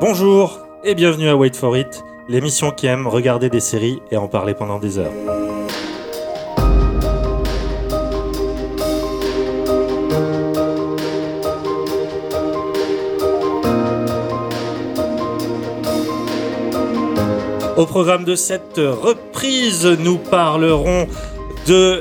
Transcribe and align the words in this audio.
Bonjour 0.00 0.60
et 0.84 0.94
bienvenue 0.94 1.28
à 1.28 1.36
Wait 1.36 1.56
for 1.56 1.76
It, 1.76 2.04
l'émission 2.28 2.70
qui 2.70 2.86
aime 2.86 3.08
regarder 3.08 3.50
des 3.50 3.58
séries 3.58 4.00
et 4.12 4.16
en 4.16 4.28
parler 4.28 4.54
pendant 4.54 4.78
des 4.78 4.96
heures. 4.96 5.10
Au 17.76 17.86
programme 17.86 18.24
de 18.24 18.36
cette 18.36 18.76
reprise, 18.76 19.84
nous 19.84 20.18
parlerons 20.18 21.08
de 21.66 22.00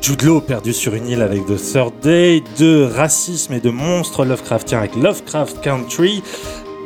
Jude 0.00 0.44
perdu 0.46 0.74
sur 0.74 0.94
une 0.94 1.08
île 1.08 1.22
avec 1.22 1.46
The 1.46 1.56
Third 1.56 1.94
Day, 2.02 2.44
de 2.58 2.84
racisme 2.84 3.54
et 3.54 3.60
de 3.60 3.70
monstres 3.70 4.26
Lovecraftien 4.26 4.78
avec 4.78 4.94
Lovecraft 4.96 5.62
Country, 5.62 6.22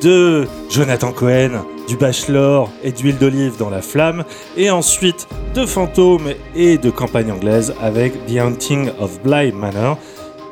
de 0.01 0.47
Jonathan 0.71 1.13
Cohen, 1.13 1.65
du 1.89 1.97
Bachelor 1.97 2.71
et 2.83 2.93
d'huile 2.93 3.19
d'olive 3.19 3.57
dans 3.59 3.71
la 3.71 3.83
flamme, 3.83 4.25
et 4.57 4.71
ensuite 4.71 5.29
de 5.55 5.67
fantômes 5.67 6.33
et 6.55 6.79
de 6.79 6.91
campagne 6.91 7.33
anglaise 7.33 7.75
avec 7.81 8.27
The 8.27 8.39
Haunting 8.39 8.91
of 9.01 9.21
Bly 9.23 9.53
Manor. 9.53 9.99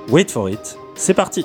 Wait 0.08 0.30
for 0.30 0.48
it, 0.48 0.78
c'est 0.94 1.14
parti 1.14 1.44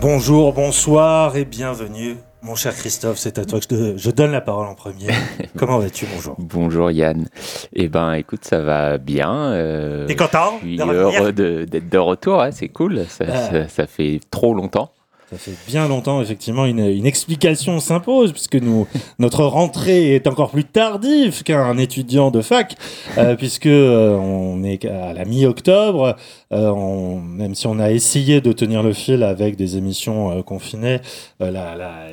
Bonjour, 0.00 0.52
bonsoir 0.52 1.36
et 1.36 1.44
bienvenue. 1.44 2.16
Mon 2.46 2.54
cher 2.54 2.72
Christophe, 2.76 3.18
c'est 3.18 3.40
à 3.40 3.44
toi 3.44 3.58
que 3.58 3.66
je, 3.74 3.96
je 3.96 4.10
donne 4.12 4.30
la 4.30 4.40
parole 4.40 4.68
en 4.68 4.76
premier. 4.76 5.08
Comment 5.58 5.78
vas-tu 5.80 6.06
Bonjour. 6.14 6.36
Bonjour 6.38 6.92
Yann. 6.92 7.26
Eh 7.72 7.88
ben, 7.88 8.12
écoute, 8.12 8.44
ça 8.44 8.60
va 8.60 8.98
bien. 8.98 9.34
Euh, 9.52 10.06
T'es 10.06 10.14
content 10.14 10.52
Je 10.62 10.68
suis 10.68 10.80
heureux 10.80 11.32
d'être 11.32 11.88
de 11.88 11.98
retour. 11.98 12.40
hein, 12.42 12.52
c'est 12.52 12.68
cool. 12.68 13.04
Ça, 13.08 13.24
Ah. 13.28 13.36
ça- 13.50 13.68
ça 13.68 13.86
fait 13.88 14.20
trop 14.30 14.54
longtemps. 14.54 14.92
Ça 15.30 15.38
fait 15.38 15.56
bien 15.66 15.88
longtemps, 15.88 16.22
effectivement, 16.22 16.66
une, 16.66 16.78
une 16.78 17.04
explication 17.04 17.80
s'impose, 17.80 18.30
puisque 18.32 18.54
nous, 18.54 18.86
notre 19.18 19.42
rentrée 19.44 20.14
est 20.14 20.28
encore 20.28 20.50
plus 20.50 20.62
tardive 20.64 21.42
qu'un 21.42 21.76
étudiant 21.78 22.30
de 22.30 22.40
fac, 22.42 22.76
euh, 23.18 23.34
puisque 23.38 23.66
euh, 23.66 24.14
on 24.16 24.62
est 24.62 24.84
à 24.84 25.12
la 25.14 25.24
mi-octobre, 25.24 26.14
euh, 26.52 27.16
même 27.20 27.56
si 27.56 27.66
on 27.66 27.80
a 27.80 27.90
essayé 27.90 28.40
de 28.40 28.52
tenir 28.52 28.84
le 28.84 28.92
fil 28.92 29.24
avec 29.24 29.56
des 29.56 29.76
émissions 29.76 30.30
euh, 30.30 30.42
confinées, 30.42 31.00
euh, 31.42 31.50
la- 31.50 31.74
la 31.74 32.06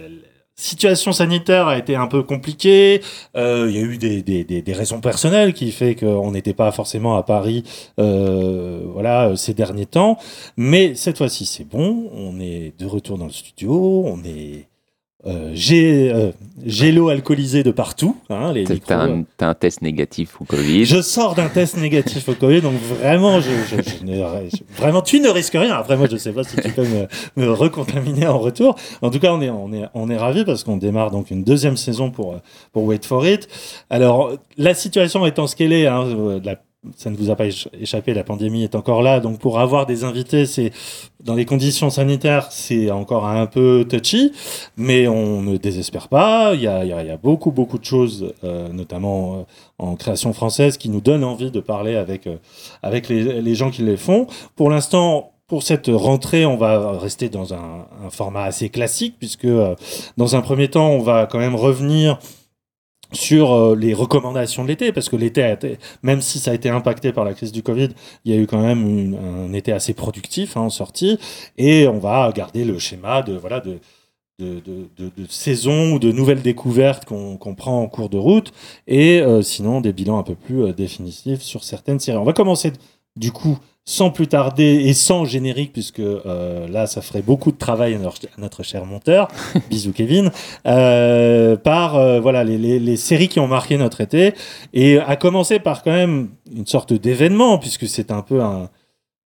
situation 0.63 1.11
sanitaire 1.11 1.67
a 1.67 1.77
été 1.77 1.95
un 1.95 2.07
peu 2.07 2.23
compliquée. 2.23 3.01
Euh, 3.35 3.67
Il 3.69 3.75
y 3.75 3.79
a 3.79 3.83
eu 3.83 3.97
des, 3.97 4.21
des, 4.21 4.43
des, 4.43 4.73
raisons 4.73 5.01
personnelles 5.01 5.53
qui 5.53 5.71
fait 5.71 5.95
qu'on 5.95 6.31
n'était 6.31 6.53
pas 6.53 6.71
forcément 6.71 7.15
à 7.17 7.23
Paris, 7.23 7.63
euh, 7.99 8.81
voilà, 8.87 9.35
ces 9.35 9.53
derniers 9.53 9.85
temps. 9.85 10.17
Mais 10.57 10.95
cette 10.95 11.17
fois-ci, 11.17 11.45
c'est 11.45 11.67
bon. 11.67 12.09
On 12.13 12.39
est 12.39 12.73
de 12.79 12.85
retour 12.85 13.17
dans 13.17 13.25
le 13.25 13.31
studio. 13.31 14.03
On 14.05 14.23
est 14.23 14.67
euh, 15.25 15.53
gé- 15.53 16.11
euh, 16.13 16.31
gélo-alcoolisé 16.65 17.63
de 17.63 17.71
partout. 17.71 18.17
Hein, 18.29 18.51
les 18.53 18.65
T'as 18.65 18.73
micros. 18.73 18.93
un, 18.93 19.23
t'as 19.37 19.47
un 19.47 19.53
test 19.53 19.81
négatif 19.81 20.41
au 20.41 20.43
Covid. 20.45 20.85
Je 20.85 21.01
sors 21.01 21.33
d'un 21.35 21.47
test 21.49 21.77
négatif 21.77 22.27
au 22.29 22.33
Covid, 22.33 22.61
donc 22.61 22.73
vraiment, 22.73 23.39
je, 23.39 23.49
je- 23.69 23.81
je 23.81 24.05
ne- 24.05 24.15
je- 24.49 24.63
vraiment, 24.81 25.01
tu 25.01 25.19
ne 25.19 25.29
risques 25.29 25.53
rien. 25.53 25.73
Après, 25.75 25.95
moi, 25.97 26.07
je 26.07 26.13
ne 26.13 26.17
sais 26.17 26.31
pas 26.33 26.43
si 26.43 26.55
tu 26.57 26.69
peux 26.71 26.83
me, 26.85 27.07
me 27.37 27.51
recontaminer 27.51 28.27
en 28.27 28.37
retour. 28.39 28.75
En 29.01 29.09
tout 29.09 29.19
cas, 29.19 29.33
on 29.33 29.41
est, 29.41 29.49
on 29.49 29.71
est, 29.73 29.85
on 29.93 30.09
est 30.09 30.17
ravis 30.17 30.45
parce 30.45 30.63
qu'on 30.63 30.77
démarre 30.77 31.11
donc 31.11 31.31
une 31.31 31.43
deuxième 31.43 31.77
saison 31.77 32.11
pour, 32.11 32.35
pour 32.71 32.83
Wait 32.85 33.05
for 33.05 33.25
It. 33.25 33.47
Alors, 33.89 34.33
la 34.57 34.73
situation 34.73 35.25
étant 35.25 35.47
ce 35.47 35.55
qu'elle 35.55 35.73
est, 35.73 35.87
hein, 35.87 36.03
euh, 36.05 36.39
la- 36.43 36.59
ça 36.97 37.09
ne 37.09 37.15
vous 37.15 37.29
a 37.29 37.35
pas 37.35 37.47
éch- 37.47 37.67
échappé, 37.79 38.13
la 38.13 38.23
pandémie 38.23 38.63
est 38.63 38.75
encore 38.75 39.01
là. 39.01 39.19
Donc, 39.19 39.39
pour 39.39 39.59
avoir 39.59 39.85
des 39.85 40.03
invités, 40.03 40.45
c'est 40.45 40.71
dans 41.23 41.33
les 41.35 41.45
conditions 41.45 41.89
sanitaires, 41.89 42.47
c'est 42.51 42.91
encore 42.91 43.25
un 43.27 43.45
peu 43.45 43.85
touchy, 43.89 44.31
mais 44.75 45.07
on 45.07 45.41
ne 45.41 45.57
désespère 45.57 46.07
pas. 46.09 46.53
Il 46.55 46.61
y 46.61 46.67
a, 46.67 46.83
il 46.83 46.89
y 46.89 46.93
a- 46.93 47.01
il 47.01 47.07
y 47.07 47.11
a 47.11 47.17
beaucoup, 47.17 47.51
beaucoup 47.51 47.77
de 47.77 47.85
choses, 47.85 48.33
euh, 48.43 48.67
notamment 48.69 49.35
euh, 49.35 49.43
en 49.79 49.95
création 49.95 50.33
française, 50.33 50.77
qui 50.77 50.89
nous 50.89 51.01
donnent 51.01 51.23
envie 51.23 51.51
de 51.51 51.59
parler 51.59 51.95
avec, 51.95 52.27
euh, 52.27 52.35
avec 52.81 53.07
les, 53.09 53.41
les 53.41 53.55
gens 53.55 53.71
qui 53.71 53.81
les 53.83 53.97
font. 53.97 54.27
Pour 54.55 54.69
l'instant, 54.69 55.31
pour 55.47 55.63
cette 55.63 55.87
rentrée, 55.93 56.45
on 56.45 56.57
va 56.57 56.97
rester 56.99 57.29
dans 57.29 57.53
un, 57.53 57.85
un 58.05 58.09
format 58.09 58.43
assez 58.43 58.69
classique, 58.69 59.15
puisque 59.19 59.45
euh, 59.45 59.75
dans 60.17 60.35
un 60.35 60.41
premier 60.41 60.67
temps, 60.69 60.89
on 60.89 60.99
va 60.99 61.27
quand 61.27 61.37
même 61.39 61.55
revenir 61.55 62.17
sur 63.13 63.53
euh, 63.53 63.75
les 63.75 63.93
recommandations 63.93 64.63
de 64.63 64.69
l'été, 64.69 64.91
parce 64.91 65.09
que 65.09 65.15
l'été, 65.15 65.55
même 66.01 66.21
si 66.21 66.39
ça 66.39 66.51
a 66.51 66.53
été 66.53 66.69
impacté 66.69 67.11
par 67.11 67.25
la 67.25 67.33
crise 67.33 67.51
du 67.51 67.63
Covid, 67.63 67.89
il 68.25 68.33
y 68.33 68.37
a 68.37 68.39
eu 68.39 68.47
quand 68.47 68.61
même 68.61 69.15
un 69.15 69.53
été 69.53 69.71
assez 69.71 69.93
productif 69.93 70.57
hein, 70.57 70.61
en 70.61 70.69
sortie, 70.69 71.17
et 71.57 71.87
on 71.87 71.99
va 71.99 72.31
garder 72.35 72.65
le 72.65 72.79
schéma 72.79 73.21
de 73.21 73.33
voilà 73.33 73.59
de 73.59 73.79
de, 74.39 74.59
de, 74.65 75.11
de, 75.15 75.27
saison 75.29 75.93
ou 75.93 75.99
de 75.99 76.11
nouvelles 76.11 76.41
découvertes 76.41 77.05
qu'on 77.05 77.37
qu'on 77.37 77.55
prend 77.55 77.81
en 77.81 77.87
cours 77.87 78.09
de 78.09 78.17
route, 78.17 78.51
et 78.87 79.21
euh, 79.21 79.41
sinon 79.41 79.79
des 79.79 79.93
bilans 79.93 80.17
un 80.17 80.23
peu 80.23 80.35
plus 80.35 80.63
euh, 80.63 80.73
définitifs 80.73 81.41
sur 81.41 81.63
certaines 81.63 81.99
séries. 81.99 82.17
On 82.17 82.23
va 82.23 82.33
commencer 82.33 82.73
du 83.15 83.31
coup 83.31 83.59
sans 83.85 84.11
plus 84.11 84.27
tarder 84.27 84.83
et 84.85 84.93
sans 84.93 85.25
générique, 85.25 85.73
puisque 85.73 85.99
euh, 85.99 86.67
là, 86.69 86.87
ça 86.87 87.01
ferait 87.01 87.21
beaucoup 87.21 87.51
de 87.51 87.57
travail 87.57 87.95
à 87.95 87.97
notre, 87.97 88.25
à 88.25 88.41
notre 88.41 88.63
cher 88.63 88.85
monteur, 88.85 89.27
bisous 89.69 89.91
Kevin, 89.91 90.31
euh, 90.65 91.57
par 91.57 91.95
euh, 91.95 92.19
voilà 92.19 92.43
les, 92.43 92.57
les, 92.57 92.79
les 92.79 92.97
séries 92.97 93.27
qui 93.27 93.39
ont 93.39 93.47
marqué 93.47 93.77
notre 93.77 94.01
été, 94.01 94.33
et 94.73 94.99
à 94.99 95.15
commencer 95.15 95.59
par 95.59 95.83
quand 95.83 95.91
même 95.91 96.29
une 96.55 96.65
sorte 96.65 96.93
d'événement, 96.93 97.57
puisque 97.57 97.87
c'est 97.87 98.11
un 98.11 98.21
peu 98.21 98.41
un... 98.41 98.69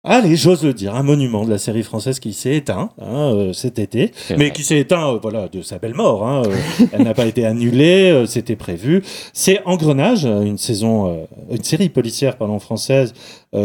Allez, 0.07 0.35
j'ose 0.35 0.63
le 0.63 0.73
dire, 0.73 0.93
un 0.93 1.01
monument 1.01 1.45
de 1.45 1.49
la 1.49 1.57
série 1.57 1.81
française 1.81 2.19
qui 2.19 2.33
s'est 2.33 2.55
éteint 2.55 2.91
hein, 3.01 3.33
euh, 3.33 3.53
cet 3.53 3.79
été, 3.79 4.11
mais 4.37 4.51
qui 4.51 4.63
s'est 4.63 4.77
éteint 4.79 5.09
euh, 5.15 5.19
voilà, 5.19 5.47
de 5.47 5.63
sa 5.63 5.79
belle 5.79 5.95
mort. 5.95 6.27
Hein, 6.27 6.43
euh, 6.45 6.55
elle 6.93 7.01
n'a 7.03 7.15
pas 7.15 7.25
été 7.25 7.43
annulée, 7.45 8.23
c'était 8.27 8.55
prévu. 8.55 9.01
C'est 9.33 9.61
Engrenage, 9.65 10.25
une 10.25 10.59
saison, 10.59 11.25
une 11.49 11.63
série 11.63 11.89
policière 11.89 12.37
pardon, 12.37 12.59
française 12.59 13.13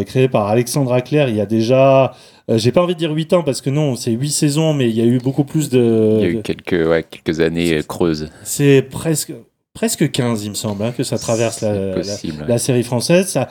créée 0.06 0.28
par 0.28 0.46
Alexandra 0.46 1.00
Claire 1.02 1.28
il 1.28 1.36
y 1.36 1.40
a 1.40 1.46
déjà, 1.46 2.14
j'ai 2.48 2.72
pas 2.72 2.82
envie 2.82 2.94
de 2.94 2.98
dire 2.98 3.10
8 3.12 3.32
ans 3.34 3.42
parce 3.42 3.60
que 3.60 3.68
non, 3.70 3.94
c'est 3.96 4.12
8 4.12 4.30
saisons, 4.30 4.72
mais 4.72 4.88
il 4.88 4.96
y 4.96 5.02
a 5.02 5.04
eu 5.04 5.18
beaucoup 5.18 5.44
plus 5.44 5.68
de. 5.68 6.16
Il 6.20 6.22
y 6.22 6.26
a 6.26 6.30
eu 6.30 6.42
quelques, 6.42 6.88
ouais, 6.88 7.02
quelques 7.02 7.40
années 7.40 7.80
creuses. 7.86 8.30
C'est 8.44 8.82
presque, 8.82 9.32
presque 9.74 10.10
15, 10.10 10.44
il 10.44 10.50
me 10.50 10.54
semble, 10.54 10.84
hein, 10.84 10.92
que 10.96 11.02
ça 11.02 11.18
traverse 11.18 11.60
la, 11.60 11.74
C'est 11.74 11.86
la- 11.88 11.94
possible. 11.94 12.42
ouais. 12.42 12.48
la 12.48 12.58
série 12.58 12.82
française. 12.82 13.26
Ça, 13.28 13.48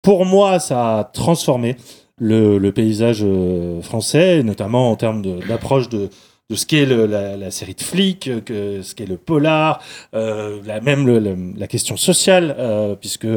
pour 0.00 0.24
moi, 0.24 0.58
ça 0.60 0.98
a 1.00 1.04
transformé 1.04 1.76
le, 2.18 2.70
paysage 2.70 3.20
euh, 3.22 3.82
français, 3.82 4.42
notamment 4.42 4.90
en 4.90 4.96
termes 4.96 5.22
d'approche 5.48 5.88
de, 5.88 6.08
ce 6.52 6.66
qu'est 6.66 6.86
la, 6.86 7.50
série 7.50 7.74
de 7.74 7.82
flics, 7.82 8.28
euh, 8.28 8.40
que, 8.40 8.82
ce 8.82 8.94
qu'est 8.94 9.06
le 9.06 9.16
polar, 9.16 9.82
euh, 10.14 10.60
même 10.82 11.54
la 11.56 11.66
question 11.66 11.96
sociale, 11.96 12.56
puisque 13.00 13.28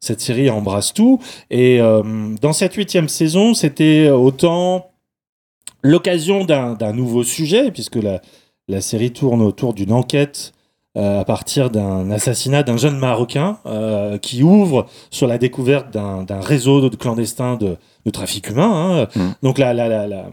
cette 0.00 0.20
série 0.20 0.50
embrasse 0.50 0.92
tout. 0.94 1.20
Et 1.50 1.78
dans 1.78 2.52
cette 2.52 2.74
huitième 2.74 3.08
saison, 3.08 3.54
c'était 3.54 4.10
autant 4.10 4.90
l'occasion 5.82 6.44
d'un 6.44 6.92
nouveau 6.92 7.22
sujet, 7.22 7.70
puisque 7.70 7.96
la, 7.96 8.20
la 8.68 8.80
série 8.80 9.12
tourne 9.12 9.42
autour 9.42 9.74
d'une 9.74 9.92
enquête 9.92 10.52
à 10.94 11.24
partir 11.24 11.70
d'un 11.70 12.10
assassinat 12.10 12.64
d'un 12.64 12.76
jeune 12.76 12.98
Marocain 12.98 13.58
qui 14.22 14.42
ouvre 14.42 14.86
sur 15.10 15.26
la 15.26 15.38
découverte 15.38 15.90
d'un 15.90 16.40
réseau 16.40 16.88
de 16.88 16.96
clandestins 16.96 17.56
de, 17.56 17.76
de 18.08 18.12
trafic 18.12 18.48
humain. 18.50 19.06
hein. 19.14 19.20
Mm. 19.20 19.30
Donc 19.42 19.58
la, 19.58 19.72
la, 19.74 19.88
la, 19.88 20.06
la- 20.06 20.30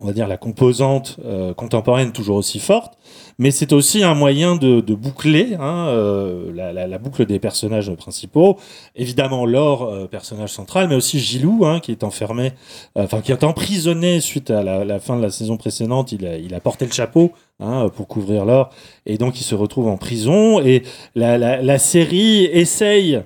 on 0.00 0.06
va 0.06 0.12
dire 0.12 0.28
la 0.28 0.36
composante 0.36 1.16
euh, 1.24 1.52
contemporaine 1.54 2.12
toujours 2.12 2.36
aussi 2.36 2.60
forte, 2.60 2.94
mais 3.36 3.50
c'est 3.50 3.72
aussi 3.72 4.04
un 4.04 4.14
moyen 4.14 4.54
de, 4.54 4.80
de 4.80 4.94
boucler 4.94 5.56
hein, 5.58 5.86
euh, 5.88 6.52
la, 6.54 6.72
la, 6.72 6.86
la 6.86 6.98
boucle 6.98 7.26
des 7.26 7.40
personnages 7.40 7.92
principaux. 7.96 8.58
Évidemment, 8.94 9.44
Laure, 9.44 9.82
euh, 9.82 10.06
personnage 10.06 10.50
central, 10.52 10.86
mais 10.88 10.94
aussi 10.94 11.18
Gilou, 11.18 11.66
hein, 11.66 11.80
qui 11.80 11.90
est 11.90 12.04
enfermé, 12.04 12.52
euh, 12.96 13.02
enfin 13.02 13.20
qui 13.22 13.32
est 13.32 13.42
emprisonné 13.42 14.20
suite 14.20 14.52
à 14.52 14.62
la, 14.62 14.84
la 14.84 15.00
fin 15.00 15.16
de 15.16 15.22
la 15.22 15.30
saison 15.30 15.56
précédente. 15.56 16.12
Il 16.12 16.24
a, 16.26 16.36
il 16.36 16.54
a 16.54 16.60
porté 16.60 16.86
le 16.86 16.92
chapeau 16.92 17.32
hein, 17.58 17.88
pour 17.96 18.06
couvrir 18.06 18.44
Laure, 18.44 18.70
et 19.04 19.18
donc 19.18 19.40
il 19.40 19.42
se 19.42 19.56
retrouve 19.56 19.88
en 19.88 19.96
prison. 19.96 20.60
Et 20.60 20.84
la 21.16 21.78
série 21.80 22.44
essaye 22.44 23.20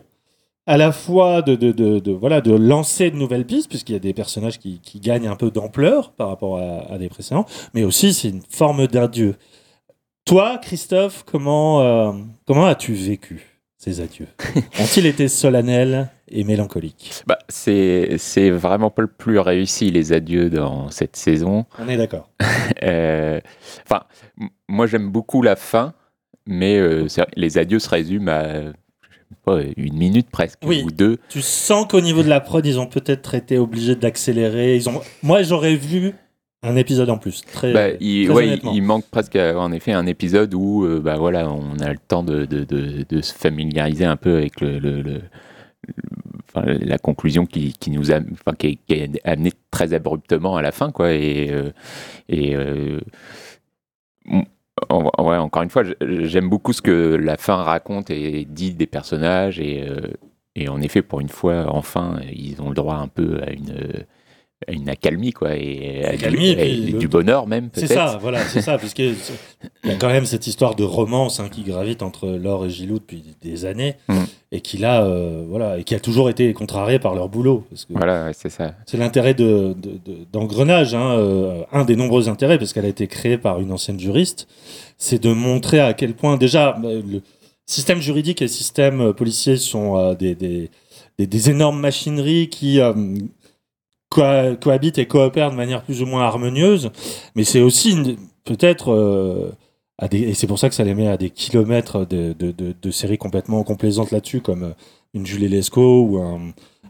à 0.66 0.76
la 0.76 0.92
fois 0.92 1.42
de, 1.42 1.54
de, 1.56 1.72
de, 1.72 1.98
de- 1.98 2.12
voilà, 2.12 2.40
de 2.40 2.52
lancer 2.54 3.10
de 3.10 3.16
nouvelles 3.16 3.46
pistes, 3.46 3.68
puisqu'il 3.68 3.92
y 3.94 3.96
a 3.96 4.00
des 4.00 4.14
personnages 4.14 4.58
qui, 4.58 4.80
qui 4.80 5.00
gagnent 5.00 5.26
un 5.28 5.36
peu 5.36 5.50
d'ampleur 5.50 6.12
par 6.12 6.28
rapport 6.28 6.58
à, 6.58 6.92
à 6.92 6.98
des 6.98 7.08
précédents, 7.08 7.46
mais 7.74 7.82
aussi 7.84 8.12
c'est 8.14 8.28
une 8.28 8.42
forme 8.48 8.86
d'adieu. 8.86 9.34
Toi, 10.24 10.58
Christophe, 10.58 11.24
comment, 11.24 11.82
euh, 11.82 12.12
comment 12.46 12.66
as-tu 12.66 12.92
vécu 12.92 13.60
ces 13.76 14.00
adieux? 14.00 14.28
Ont-ils 14.80 15.06
été 15.06 15.26
solennels 15.26 16.08
et 16.28 16.44
mélancoliques? 16.44 17.12
Bah, 17.26 17.38
c'est 17.48 18.14
c'est 18.18 18.50
vraiment 18.50 18.90
pas 18.90 19.02
le 19.02 19.08
plus 19.08 19.40
réussi, 19.40 19.90
les 19.90 20.12
adieux 20.12 20.48
dans 20.48 20.90
cette 20.90 21.16
saison. 21.16 21.64
On 21.78 21.88
est 21.88 21.96
d'accord. 21.96 22.28
Euh, 22.84 23.40
moi 24.68 24.86
j'aime 24.86 25.10
beaucoup 25.10 25.42
la 25.42 25.56
fin, 25.56 25.92
mais 26.46 26.76
euh, 26.78 27.06
les 27.36 27.58
adieux 27.58 27.78
se 27.78 27.88
résument 27.88 28.30
à 28.30 28.72
une 29.76 29.94
minute 29.96 30.28
presque, 30.30 30.58
Oui. 30.64 30.82
ou 30.84 30.90
deux. 30.90 31.18
Tu 31.28 31.40
sens 31.42 31.86
qu'au 31.88 32.00
niveau 32.00 32.22
de 32.22 32.28
la 32.28 32.40
prod, 32.40 32.64
ils 32.64 32.78
ont 32.78 32.86
peut-être 32.86 33.34
été 33.34 33.58
obligés 33.58 33.94
d'accélérer. 33.96 34.76
Ils 34.76 34.88
ont... 34.88 35.00
Moi, 35.22 35.42
j'aurais 35.42 35.76
vu 35.76 36.14
un 36.62 36.76
épisode 36.76 37.10
en 37.10 37.18
plus. 37.18 37.42
Très, 37.42 37.72
Bah, 37.72 37.88
il, 38.00 38.26
très 38.26 38.34
ouais, 38.34 38.44
il- 38.44 38.48
honnêtement. 38.50 38.72
il 38.74 38.82
manque 38.82 39.04
presque 39.10 39.34
euh, 39.36 39.56
en 39.56 39.72
effet 39.72 39.92
un 39.92 40.06
épisode 40.06 40.54
où 40.54 40.84
euh, 40.84 41.00
bah, 41.00 41.16
voilà, 41.16 41.50
on 41.50 41.76
a 41.80 41.90
le 41.90 41.98
temps 41.98 42.22
de, 42.22 42.44
de, 42.44 42.62
de, 42.64 43.04
de 43.08 43.20
se 43.20 43.34
familiariser 43.34 44.04
un 44.04 44.16
peu 44.16 44.36
avec 44.36 44.60
le, 44.60 44.78
le- 44.78 45.02
le- 45.02 45.22
le- 45.88 45.94
enfin, 46.54 46.64
la 46.66 46.98
conclusion 46.98 47.46
qui, 47.46 47.72
qui 47.72 47.90
nous 47.90 48.12
a, 48.12 48.20
enfin, 48.32 48.54
qui, 48.56 48.66
est, 48.68 48.78
qui 48.86 48.94
est 48.94 49.20
amenée 49.24 49.52
très 49.72 49.92
abruptement 49.92 50.54
à 50.56 50.62
la 50.62 50.70
fin. 50.70 50.92
Quoi, 50.92 51.12
et 51.14 51.48
euh, 51.50 51.70
et 52.28 52.54
euh, 52.54 53.00
ouais, 54.90 55.36
encore 55.36 55.62
une 55.62 55.70
fois, 55.70 55.82
j'aime 56.00 56.48
beaucoup 56.48 56.72
ce 56.72 56.82
que 56.82 57.14
la 57.14 57.36
fin 57.36 57.56
raconte 57.56 58.10
et 58.10 58.44
dit 58.44 58.74
des 58.74 58.86
personnages. 58.86 59.58
Et, 59.60 59.86
euh, 59.88 60.08
et 60.54 60.68
en 60.68 60.80
effet, 60.80 61.02
pour 61.02 61.20
une 61.20 61.28
fois, 61.28 61.66
enfin, 61.68 62.20
ils 62.32 62.60
ont 62.60 62.68
le 62.68 62.74
droit 62.74 62.96
un 62.96 63.08
peu 63.08 63.40
à 63.42 63.50
une, 63.50 64.04
une 64.68 64.88
accalmie, 64.88 65.32
quoi, 65.32 65.54
et, 65.56 66.16
du- 66.30 66.36
et 66.38 66.50
et 66.50 66.76
le- 66.92 66.98
du 66.98 67.08
bonheur 67.08 67.46
même, 67.46 67.68
C'est 67.72 67.86
ça, 67.86 68.18
voilà, 68.20 68.40
c'est 68.46 68.60
ça, 68.60 68.78
c'est- 68.82 68.98
il 69.84 69.90
y 69.90 69.92
a 69.92 69.96
quand 69.96 70.08
même 70.08 70.26
cette 70.26 70.46
histoire 70.46 70.74
de 70.74 70.84
romance 70.84 71.40
hein, 71.40 71.48
qui 71.50 71.62
gravite 71.62 72.02
entre 72.02 72.28
Laure 72.28 72.66
et 72.66 72.70
Gilou 72.70 72.98
depuis 72.98 73.22
des 73.42 73.64
années, 73.64 73.96
Mm. 74.08 74.18
et 74.52 74.60
qui 74.60 74.78
là, 74.78 75.04
euh, 75.04 75.44
voilà, 75.48 75.78
et 75.78 75.84
qui 75.84 75.94
a 75.94 76.00
toujours 76.00 76.28
été 76.30 76.52
contrariée 76.52 76.98
par 76.98 77.14
leur 77.14 77.28
boulot, 77.28 77.64
parce 77.70 77.84
que 77.84 77.92
Voilà, 77.94 78.26
ouais, 78.26 78.32
c'est 78.34 78.50
ça. 78.50 78.74
c'est 78.86 78.96
l'intérêt 78.96 79.34
de, 79.34 79.74
de- 79.76 79.98
de- 80.04 80.24
d'engrenage, 80.32 80.94
hein, 80.94 81.16
euh, 81.18 81.62
un 81.72 81.84
des 81.84 81.96
nombreux 81.96 82.28
intérêts, 82.28 82.58
parce 82.58 82.72
qu'elle 82.72 82.84
a 82.86 82.88
été 82.88 83.06
créée 83.06 83.38
par 83.38 83.60
une 83.60 83.72
ancienne 83.72 83.98
juriste, 84.00 84.46
c'est 84.98 85.22
de 85.22 85.32
montrer 85.32 85.80
à 85.80 85.94
quel 85.94 86.14
point 86.14 86.36
déjà 86.36 86.78
euh, 86.84 87.02
le 87.10 87.20
système 87.66 88.00
juridique 88.00 88.42
et 88.42 88.46
le 88.46 88.50
système 88.50 89.00
euh, 89.00 89.12
policier 89.12 89.56
sont 89.56 89.96
euh, 89.96 90.14
des, 90.14 90.34
des, 90.34 90.70
des- 91.18 91.26
des 91.26 91.50
énormes 91.50 91.80
machineries 91.80 92.48
qui 92.48 92.80
coha- 94.12 94.56
cohabitent 94.56 94.98
et 94.98 95.06
coopèrent 95.06 95.50
de 95.50 95.56
manière 95.56 95.82
plus 95.82 96.02
ou 96.02 96.06
moins 96.06 96.22
harmonieuse, 96.22 96.90
mais 97.34 97.44
c'est 97.44 97.60
aussi 97.60 98.16
peut-être 98.44 98.92
euh, 98.92 99.50
et 100.10 100.34
c'est 100.34 100.46
pour 100.48 100.58
ça 100.58 100.68
que 100.68 100.74
ça 100.74 100.82
les 100.84 100.94
met 100.94 101.06
à 101.06 101.16
des 101.16 101.30
kilomètres 101.30 102.04
de, 102.06 102.34
de, 102.38 102.50
de- 102.50 102.74
de 102.80 102.90
séries 102.90 103.18
complètement 103.18 103.62
complaisantes 103.62 104.10
là-dessus, 104.10 104.40
comme 104.40 104.62
euh, 104.64 104.70
une 105.14 105.24
Julie 105.26 105.48
Lescaut 105.48 106.02
ou 106.02 106.18
un 106.18 106.40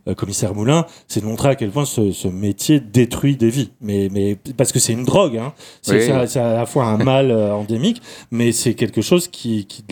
euh, 0.09 0.15
commissaire 0.15 0.55
Moulin, 0.55 0.87
c'est 1.09 1.21
de 1.21 1.27
montrer 1.27 1.49
à 1.51 1.55
quel 1.55 1.71
point 1.71 1.85
ce, 1.85 2.11
ce 2.13 2.27
métier 2.29 2.81
détruit 2.81 3.37
des 3.37 3.51
vies. 3.51 3.71
Mais, 3.81 4.09
mais 4.11 4.37
parce 4.57 4.73
que 4.73 4.79
c'est 4.79 4.93
une 4.95 5.05
drogue, 5.05 5.37
hein. 5.37 5.53
c'est, 5.83 6.11
Oui. 6.11 6.39
à 6.41 6.53
la 6.55 6.67
fois 6.67 6.87
un 6.87 6.97
mal 7.05 7.31
endémique, 7.33 8.01
mais 8.31 8.51
c'est 8.53 8.75
quelque 8.75 9.03
chose 9.03 9.29
qui, 9.29 9.67
qui, 9.67 9.85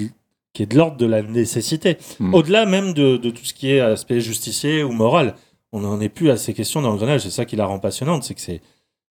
qui 0.55 0.63
est 0.63 0.67
de 0.67 0.77
l'ordre 0.77 0.97
de 0.97 1.07
la 1.07 1.23
nécessité. 1.23 1.99
Mm. 2.21 2.35
Au-delà 2.35 2.65
même 2.67 2.93
de, 2.95 3.19
de 3.19 3.31
tout 3.31 3.45
ce 3.45 3.53
qui 3.55 3.71
est 3.73 3.81
aspect 3.81 4.21
justicier 4.21 4.83
ou 4.83 4.93
moral. 4.93 5.35
On 5.73 5.81
n'en 5.81 6.01
est 6.01 6.09
plus 6.09 6.31
à 6.31 6.37
ces 6.37 6.53
questions 6.55 6.83
dans 6.83 6.91
le 6.93 6.97
grenage. 6.99 7.21
C'est 7.23 7.31
ça 7.31 7.45
qui 7.45 7.57
la 7.57 7.67
rend 7.67 7.79
passionnante, 7.79 8.25
c'est 8.25 8.35
que 8.35 8.41
c'est 8.41 8.61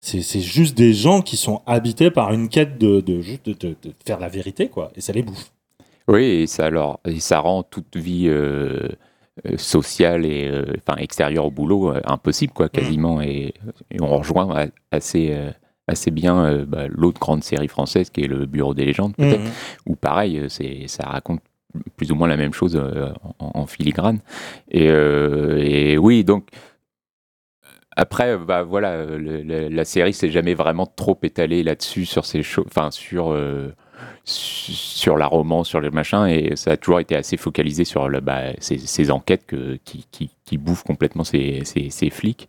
c'est 0.01 0.21
c'est 0.21 0.41
juste 0.41 0.75
des 0.75 0.93
gens 0.93 1.21
qui 1.21 1.37
sont 1.37 1.61
habités 1.67 2.09
par 2.11 2.33
une 2.33 2.49
quête 2.49 2.77
de, 2.77 3.01
de, 3.01 3.21
de, 3.45 3.53
de- 3.53 3.75
de 3.83 3.93
faire 4.05 4.19
la 4.19 4.29
vérité, 4.29 4.67
quoi. 4.67 4.91
Et 4.95 5.01
ça 5.01 5.13
les 5.13 5.21
bouffe. 5.23 5.51
Oui, 6.07 6.23
et 6.23 6.47
ça, 6.47 6.65
alors, 6.65 6.99
et 7.05 7.19
ça 7.19 7.39
rend 7.39 7.61
toute 7.63 7.95
vie 7.95 8.27
euh, 8.27 8.89
euh, 9.45 9.57
sociale 9.57 10.25
et 10.25 10.47
euh, 10.47 10.65
enfin, 10.85 10.97
extérieure 10.99 11.45
au 11.45 11.51
boulot 11.51 11.91
euh, 11.93 12.01
impossible, 12.05 12.51
quoi, 12.51 12.67
quasiment. 12.67 13.21
Et, 13.21 13.53
et 13.91 14.01
on 14.01 14.17
rejoint 14.17 14.67
assez, 14.89 15.37
assez 15.87 16.09
bien 16.11 16.65
bah, 16.65 16.87
l'autre 16.89 17.19
grande 17.19 17.43
série 17.43 17.67
française 17.67 18.09
qui 18.09 18.21
est 18.21 18.27
Le 18.27 18.45
Bureau 18.47 18.73
des 18.73 18.85
légendes, 18.85 19.15
peut-être, 19.15 19.39
Mhm. 19.43 19.51
où 19.85 19.95
pareil, 19.95 20.45
c'est, 20.49 20.87
ça 20.87 21.03
raconte 21.05 21.41
plus 21.97 22.11
ou 22.11 22.15
moins 22.15 22.27
la 22.27 22.37
même 22.37 22.53
chose 22.53 22.75
euh, 22.75 23.09
en, 23.39 23.65
filigrane. 23.65 24.19
Et, 24.69 24.89
euh, 24.89 25.57
et 25.59 25.97
oui, 25.97 26.23
donc. 26.23 26.47
Après, 27.97 28.37
bah 28.37 28.63
voilà, 28.63 29.05
la 29.05 29.83
série 29.83 30.13
s'est 30.13 30.31
jamais 30.31 30.53
vraiment 30.53 30.85
trop 30.85 31.19
étalée 31.23 31.61
là-dessus 31.61 32.05
sur 32.05 32.25
ces 32.25 32.41
choses, 32.41 32.63
enfin 32.65 32.89
sur 32.89 33.33
euh, 33.33 33.75
su- 34.23 34.71
sur 34.71 35.17
la 35.17 35.27
romance, 35.27 35.67
sur 35.67 35.81
le 35.81 35.91
machin, 35.91 36.25
et 36.25 36.55
ça 36.55 36.71
a 36.71 36.77
toujours 36.77 37.01
été 37.01 37.17
assez 37.17 37.35
focalisé 37.35 37.83
sur 37.83 38.07
le, 38.07 38.21
bah, 38.21 38.53
ces, 38.59 39.11
enquêtes 39.11 39.45
que, 39.45 39.77
qui, 39.83 40.07
qui, 40.09 40.31
qui 40.45 40.57
bouffent 40.57 40.85
complètement 40.85 41.25
ces, 41.25 41.63
ces, 41.65 42.09
flics. 42.09 42.47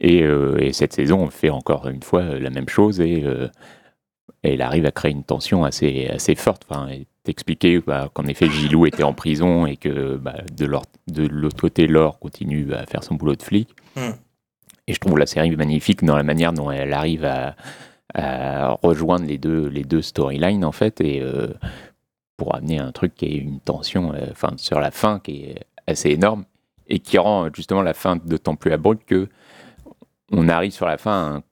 Et, 0.00 0.20
et 0.20 0.72
cette 0.72 0.92
saison, 0.92 1.24
on 1.24 1.30
fait 1.30 1.50
encore 1.50 1.88
une 1.88 2.02
fois 2.04 2.22
la 2.38 2.50
même 2.50 2.68
chose 2.68 3.00
et 3.00 3.24
elle 4.52 4.62
arrive 4.62 4.86
à 4.86 4.90
créer 4.92 5.12
une 5.12 5.24
tension 5.24 5.64
assez, 5.64 6.08
assez 6.08 6.34
forte. 6.34 6.64
Enfin, 6.68 6.88
et 6.88 7.06
t'expliquer 7.22 7.80
bah, 7.80 8.10
qu'en 8.12 8.24
effet 8.24 8.48
Gilou 8.50 8.86
était 8.86 9.02
en 9.02 9.14
prison 9.14 9.66
et 9.66 9.76
que 9.76 10.16
bah, 10.16 10.36
de 10.56 10.66
l'or- 10.66 10.84
de 11.06 11.26
l'autre 11.26 11.60
côté, 11.60 11.86
Laure 11.86 12.18
continue 12.18 12.72
à 12.74 12.84
faire 12.86 13.02
son 13.02 13.14
boulot 13.14 13.34
de 13.36 13.42
flic. 13.42 13.70
Hmm. 13.96 14.10
Et 14.86 14.92
je 14.92 14.98
trouve 15.00 15.18
la 15.18 15.26
série 15.26 15.54
magnifique 15.56 16.04
dans 16.04 16.16
la 16.16 16.22
manière 16.22 16.52
dont 16.52 16.70
elle 16.70 16.92
arrive 16.92 17.24
à, 17.24 17.56
à 18.14 18.78
rejoindre 18.82 19.24
les 19.26 19.38
deux, 19.38 19.66
les 19.68 19.82
deux 19.84 20.02
storylines 20.02 20.64
en 20.64 20.72
fait 20.72 21.00
et 21.00 21.22
euh, 21.22 21.48
pour 22.36 22.54
amener 22.54 22.78
un 22.78 22.92
truc 22.92 23.14
qui 23.14 23.24
est 23.24 23.36
une 23.36 23.60
tension 23.60 24.12
euh, 24.12 24.26
enfin 24.30 24.50
sur 24.58 24.80
la 24.80 24.90
fin 24.90 25.20
qui 25.20 25.44
est 25.44 25.64
assez 25.86 26.10
énorme 26.10 26.44
et 26.86 26.98
qui 26.98 27.16
rend 27.16 27.48
justement 27.54 27.80
la 27.80 27.94
fin 27.94 28.16
d'autant 28.16 28.56
plus 28.56 28.72
abrupte 28.72 29.06
que 29.06 29.28
on 30.30 30.48
arrive 30.50 30.72
sur 30.72 30.86
la 30.86 30.98
fin 30.98 31.42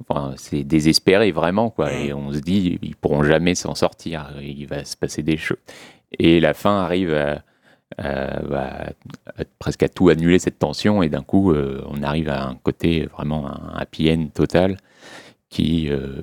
enfin 0.00 0.34
c'est 0.36 0.64
désespéré 0.64 1.32
vraiment 1.32 1.70
quoi. 1.70 1.92
Et 1.92 2.12
on 2.12 2.32
se 2.32 2.38
dit 2.40 2.78
ils 2.82 2.96
pourront 2.96 3.22
jamais 3.22 3.54
s'en 3.54 3.74
sortir. 3.74 4.30
Il 4.42 4.66
va 4.66 4.84
se 4.84 4.96
passer 4.96 5.22
des 5.22 5.36
choses. 5.36 5.58
Et 6.18 6.40
la 6.40 6.54
fin 6.54 6.78
arrive 6.80 7.14
à, 7.14 7.42
à- 7.98 8.40
bah, 8.42 8.92
à- 9.36 9.44
presque 9.58 9.82
à 9.82 9.88
tout 9.88 10.08
annuler 10.08 10.38
cette 10.38 10.58
tension. 10.58 11.02
Et 11.02 11.08
d'un 11.08 11.22
coup 11.22 11.52
euh, 11.52 11.84
on 11.88 12.02
arrive 12.02 12.28
à 12.28 12.46
un 12.46 12.54
côté 12.56 13.06
vraiment 13.06 13.46
un 13.48 13.74
happy 13.76 14.10
end 14.12 14.28
total 14.34 14.76
qui 15.50 15.88
euh, 15.90 16.22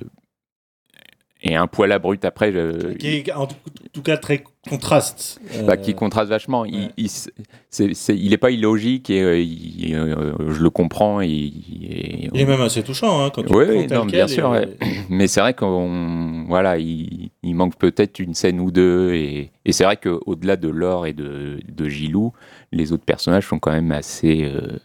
est 1.42 1.56
un 1.56 1.68
poil 1.68 1.92
abrupt 1.92 2.26
après 2.26 2.52
je- 2.52 2.94
Qui 2.94 3.08
est 3.18 3.32
en 3.34 3.48
tout- 3.48 4.02
cas 4.02 4.18
très 4.18 4.44
contraste. 4.70 5.40
bah, 5.66 5.74
Euh, 5.74 5.76
qui 5.78 5.94
contraste 5.94 6.30
vachement. 6.30 6.64
Il, 6.66 6.76
ouais. 6.80 6.90
il, 6.98 7.06
s- 7.06 7.30
c'est, 7.70 7.94
c'est- 7.94 8.18
il 8.18 8.32
est 8.34 8.38
pas 8.38 8.52
illogique 8.52 9.10
et 9.10 9.22
euh, 9.22 9.40
il- 9.40 9.94
euh, 9.96 10.34
je 10.52 10.62
le 10.62 10.70
comprends. 10.70 11.22
Et, 11.22 11.28
et- 11.30 12.30
Il 12.34 12.40
est 12.42 12.46
même 12.46 12.62
assez 12.62 12.84
touchant 12.84 13.24
hein, 13.26 13.30
quand 13.34 13.44
tu 13.44 13.50
tel 13.88 13.98
non, 14.00 14.06
bien 14.06 14.26
et- 14.26 14.28
sûr, 14.30 14.50
ouais. 14.50 14.68
mais 15.10 15.28
c'est 15.28 15.42
vrai 15.42 15.54
qu'on 15.54 16.46
voilà, 16.48 16.78
il, 16.78 17.31
manque 17.44 17.76
peut-être 17.78 18.19
une 18.19 18.34
scène 18.34 18.60
ou 18.60 18.72
deux 18.72 19.14
et, 19.14 19.52
et 19.66 19.72
c'est 19.72 19.84
vrai 19.84 19.98
qu'au-delà 19.98 20.56
de 20.56 20.68
Laure 20.69 21.06
et 21.08 21.14
de, 21.14 21.60
de 21.68 21.90
Gilou, 21.90 22.31
les 22.72 22.92
autres 22.94 23.06
personnages 23.06 23.48
sont 23.48 23.60
quand 23.60 23.72
même 23.72 23.92
assez 23.92 24.44
euh, 24.44 24.78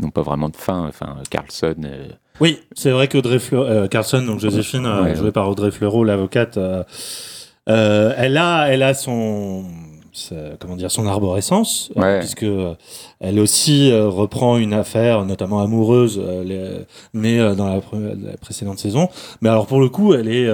n'ont 0.00 0.10
pas 0.10 0.22
vraiment 0.22 0.48
de 0.48 0.56
fin. 0.56 0.86
Enfin, 0.88 1.16
Carlson. 1.30 1.74
Oui, 2.40 2.58
c'est 2.74 2.90
vrai 2.90 3.08
qu'Audrey 3.08 3.38
Fleur- 3.38 3.64
euh, 3.66 3.86
Carlson, 3.86 4.22
donc 4.22 4.40
Joséphine, 4.40 4.84
euh, 4.86 5.02
Ouais, 5.04 5.14
jouée 5.14 5.26
ouais. 5.26 5.32
par 5.32 5.48
Audrey 5.48 5.70
Fleurot, 5.70 6.04
l'avocate, 6.04 6.58
euh, 6.58 6.82
euh, 7.68 8.12
elle 8.16 8.36
a, 8.36 8.66
elle 8.70 8.82
a 8.82 8.92
son, 8.94 9.64
comment 10.60 10.76
dire, 10.76 10.90
son 10.90 11.06
arborescence, 11.06 11.90
euh, 11.96 12.00
Ouais. 12.02 12.18
puisque 12.20 12.44
elle 13.20 13.38
aussi 13.40 13.90
reprend 13.92 14.58
une 14.58 14.74
affaire, 14.74 15.24
notamment 15.24 15.60
amoureuse, 15.60 16.20
mais 17.14 17.38
dans 17.54 17.66
la, 17.68 17.80
la 18.30 18.36
précédente 18.36 18.78
saison. 18.78 19.08
Mais 19.40 19.48
alors 19.48 19.66
pour 19.66 19.80
le 19.80 19.88
coup, 19.88 20.12
elle 20.14 20.28
est 20.28 20.48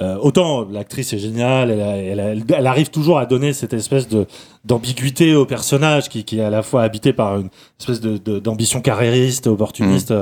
euh, 0.00 0.16
autant 0.20 0.66
l'actrice 0.70 1.12
est 1.12 1.18
géniale, 1.18 1.70
elle, 1.70 1.80
a- 1.80 1.96
elle, 1.96 2.20
a- 2.20 2.24
elle- 2.32 2.44
elle 2.52 2.66
arrive 2.66 2.90
toujours 2.90 3.18
à 3.18 3.26
donner 3.26 3.52
cette 3.52 3.72
espèce 3.72 4.08
de 4.08 4.26
d'ambiguïté 4.64 5.34
au 5.36 5.44
personnage 5.46 6.08
qui, 6.08 6.24
qui 6.24 6.38
est 6.38 6.42
à 6.44 6.50
la 6.50 6.62
fois 6.62 6.82
habité 6.82 7.12
par 7.12 7.38
une 7.38 7.48
espèce 7.78 8.00
de 8.00 8.38
d'ambition 8.40 8.80
carriériste, 8.80 9.46
opportuniste, 9.46 10.12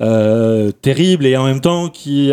euh, 0.00 0.70
terrible 0.70 1.26
et 1.26 1.36
en 1.36 1.44
même 1.44 1.60
temps 1.60 1.88
qui 1.88 2.32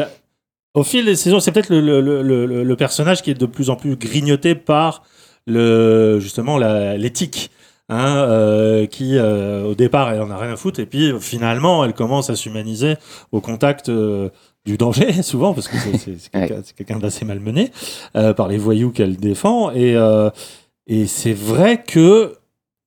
au 0.75 0.83
fil 0.83 1.05
des 1.05 1.15
saisons, 1.15 1.39
c'est 1.39 1.51
peut-être 1.51 1.69
le, 1.69 1.81
le, 1.81 2.01
le, 2.01 2.45
le- 2.45 2.63
le 2.63 2.75
personnage 2.75 3.21
qui 3.21 3.31
est 3.31 3.39
de 3.39 3.45
plus 3.45 3.69
en 3.69 3.75
plus 3.75 3.95
grignoté 3.95 4.55
par 4.55 5.03
le 5.47 6.19
justement 6.19 6.57
l'éthique. 6.57 7.49
Hein, 7.89 8.15
euh, 8.15 8.85
qui 8.85 9.17
euh, 9.17 9.65
au 9.65 9.75
départ 9.75 10.09
elle 10.09 10.21
en 10.21 10.31
a 10.31 10.37
rien 10.37 10.53
à 10.53 10.55
foutre 10.55 10.79
et 10.79 10.85
puis 10.85 11.11
finalement 11.19 11.83
elle 11.83 11.91
commence 11.93 12.29
à 12.29 12.35
s'humaniser 12.37 12.95
au 13.33 13.41
contact 13.41 13.89
euh, 13.89 14.29
du 14.65 14.77
danger 14.77 15.21
souvent 15.23 15.53
parce 15.53 15.67
que 15.67 15.75
c'est- 15.97 16.31
quelqu'un 16.75 16.99
d'assez 16.99 17.25
malmené 17.25 17.71
euh, 18.15 18.33
par 18.33 18.47
les 18.47 18.57
voyous 18.57 18.91
qu'elle 18.91 19.17
défend. 19.17 19.71
Et 19.71 19.95
euh, 19.95 20.29
et 20.87 21.07
c'est 21.07 21.33
vrai 21.33 21.83
que 21.85 22.35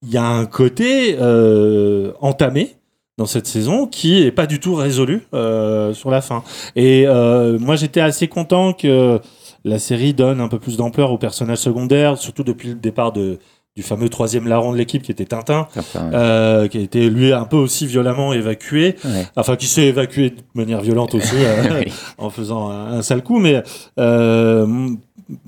il 0.03 0.13
y 0.13 0.17
a 0.19 0.25
un 0.27 0.45
côté 0.47 1.17
euh, 1.21 2.13
entamé 2.21 2.77
dans 3.19 3.27
cette 3.27 3.47
saison 3.47 3.87
qui 3.87 4.23
est 4.23 4.31
pas 4.31 4.47
du 4.47 4.61
tout 4.61 4.75
résolu 4.75 5.23
sur 5.33 6.11
la 6.11 6.21
fin. 6.21 6.43
Et 6.77 7.07
moi 7.07 7.75
j'étais 7.77 8.01
assez 8.01 8.29
content 8.29 8.75
que 8.75 9.19
la 9.65 9.79
série 9.79 10.13
donne 10.13 10.41
un 10.43 10.49
peu 10.49 10.59
plus 10.59 10.77
d'ampleur 10.77 11.11
aux 11.11 11.19
personnages 11.19 11.59
secondaires 11.59 12.19
surtout 12.19 12.45
depuis 12.45 12.69
le 12.69 12.75
départ 12.75 13.13
de 13.13 13.39
du 13.77 13.83
fameux 13.83 14.09
troisième 14.09 14.49
larron 14.49 14.73
de 14.73 14.79
l'équipe 14.79 15.03
qui 15.03 15.13
était 15.13 15.27
Tintin, 15.27 15.69
certains- 15.75 16.11
euh, 16.15 16.67
qui 16.69 16.79
a 16.79 16.81
été 16.81 17.11
lui 17.11 17.33
un 17.33 17.45
peu 17.45 17.57
aussi 17.57 17.87
violemment 17.87 18.33
évacué, 18.33 18.97
Ouais. 19.05 19.27
enfin 19.37 19.57
qui 19.57 19.67
s'est 19.67 19.85
évacué 19.87 20.31
de 20.31 20.37
manière 20.55 20.81
violente 20.81 21.15
aussi 21.15 21.35
euh, 21.37 21.81
Oui. 21.85 21.93
en 22.19 22.31
faisant 22.31 22.71
un, 22.71 22.95
un 22.99 23.03
sale 23.03 23.23
coup, 23.23 23.39
mais 23.39 23.63
euh, 23.99 24.89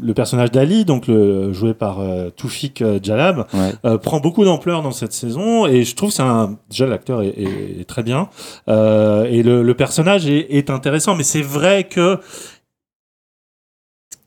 le 0.00 0.12
personnage 0.12 0.50
d'Ali, 0.50 0.85
donc 0.85 1.06
le, 1.06 1.52
joué 1.52 1.73
par 1.73 2.00
Toufik 2.37 2.82
Jalab, 3.02 3.47
Ouais. 3.54 3.73
euh, 3.87 3.97
prend 3.97 4.20
beaucoup 4.20 4.44
d'ampleur 4.44 4.82
dans 4.82 4.90
cette 4.92 5.12
saison 5.12 5.66
et 5.66 5.85
je 5.85 5.94
trouve 5.94 6.11
que 6.11 6.16
c'est 6.16 6.23
un 6.23 6.58
déjà 6.68 6.87
l'acteur 6.87 7.23
est, 7.23 7.28
est- 7.28 7.80
est 7.80 7.88
très 7.88 8.02
bien 8.02 8.28
euh, 8.68 9.25
et 9.25 9.42
le, 9.42 9.62
le 9.62 9.75
personnage 9.75 10.26
est, 10.28 10.47
est 10.50 10.68
intéressant 10.70 11.14
mais 11.14 11.23
c'est 11.23 11.42
vrai 11.42 11.85
que 11.85 12.18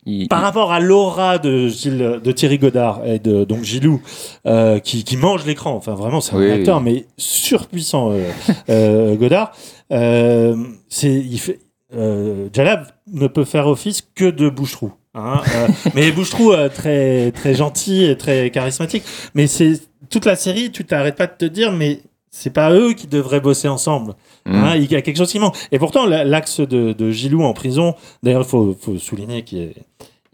Il- 0.05 0.27
par 0.27 0.41
rapport 0.41 0.72
à 0.72 0.79
l'aura 0.79 1.38
de 1.38 1.67
Gilles, 1.67 2.20
de 2.24 2.31
Thierry 2.31 2.58
Godard 2.58 3.05
et 3.05 3.20
de 3.20 3.43
donc 3.43 3.63
Gilou 3.63 4.01
euh, 4.48 4.79
qui, 4.79 5.03
qui 5.03 5.15
mange 5.17 5.46
l'écran. 5.46 5.74
Enfin 5.75 5.93
vraiment 5.93 6.22
c'est 6.22 6.36
un 6.36 6.39
Oui, 6.39 6.51
acteur 6.51 6.77
oui. 6.77 6.84
mais 6.84 7.05
surpuissant 7.17 8.12
euh, 8.12 8.24
euh, 8.70 9.15
Godard. 9.22 9.51
Euh, 9.91 10.55
c'est 10.89 11.12
il 11.13 11.39
fait 11.39 11.60
euh, 11.93 12.48
Jalab 12.53 12.86
ne 13.12 13.27
peut 13.27 13.43
faire 13.46 13.67
office 13.67 14.01
que 14.15 14.25
de 14.29 14.50
bouche-trou 14.50 14.91
hein, 15.13 15.41
euh, 15.55 15.67
mais 15.93 16.12
bouche-trou 16.12 16.53
euh, 16.53 16.70
très 16.70 17.31
très 17.34 17.53
gentil 17.53 18.05
et 18.05 18.17
très 18.17 18.50
charismatique. 18.50 19.03
Mais 19.36 19.46
c'est 19.48 19.79
toute 20.10 20.25
la 20.25 20.36
série 20.36 20.72
tu 20.72 20.84
t'arrêtes 20.86 21.15
pas 21.17 21.27
de 21.27 21.34
te 21.38 21.46
dire 21.46 21.72
mais 21.72 22.00
c'est 22.32 22.50
pas 22.54 22.72
eux 22.74 22.94
qui 22.94 23.08
devraient 23.08 23.42
bosser 23.42 23.68
ensemble 23.68 24.14
Mm. 24.44 24.54
Hein, 24.56 24.76
il 24.78 24.92
y 24.92 24.96
a 24.96 25.04
quelque 25.04 25.18
chose 25.18 25.32
qui 25.32 25.38
manque. 25.38 25.56
Et 25.72 25.78
pourtant, 25.78 26.08
la- 26.08 26.24
l'axe 26.24 26.62
de, 26.62 26.94
de 26.94 27.12
Gilou 27.12 27.44
en 27.44 27.54
prison, 27.54 27.94
d'ailleurs, 28.24 28.42
il 28.42 28.48
faut, 28.48 28.76
faut 28.82 28.98
souligner 28.98 29.44
qu'il 29.44 29.74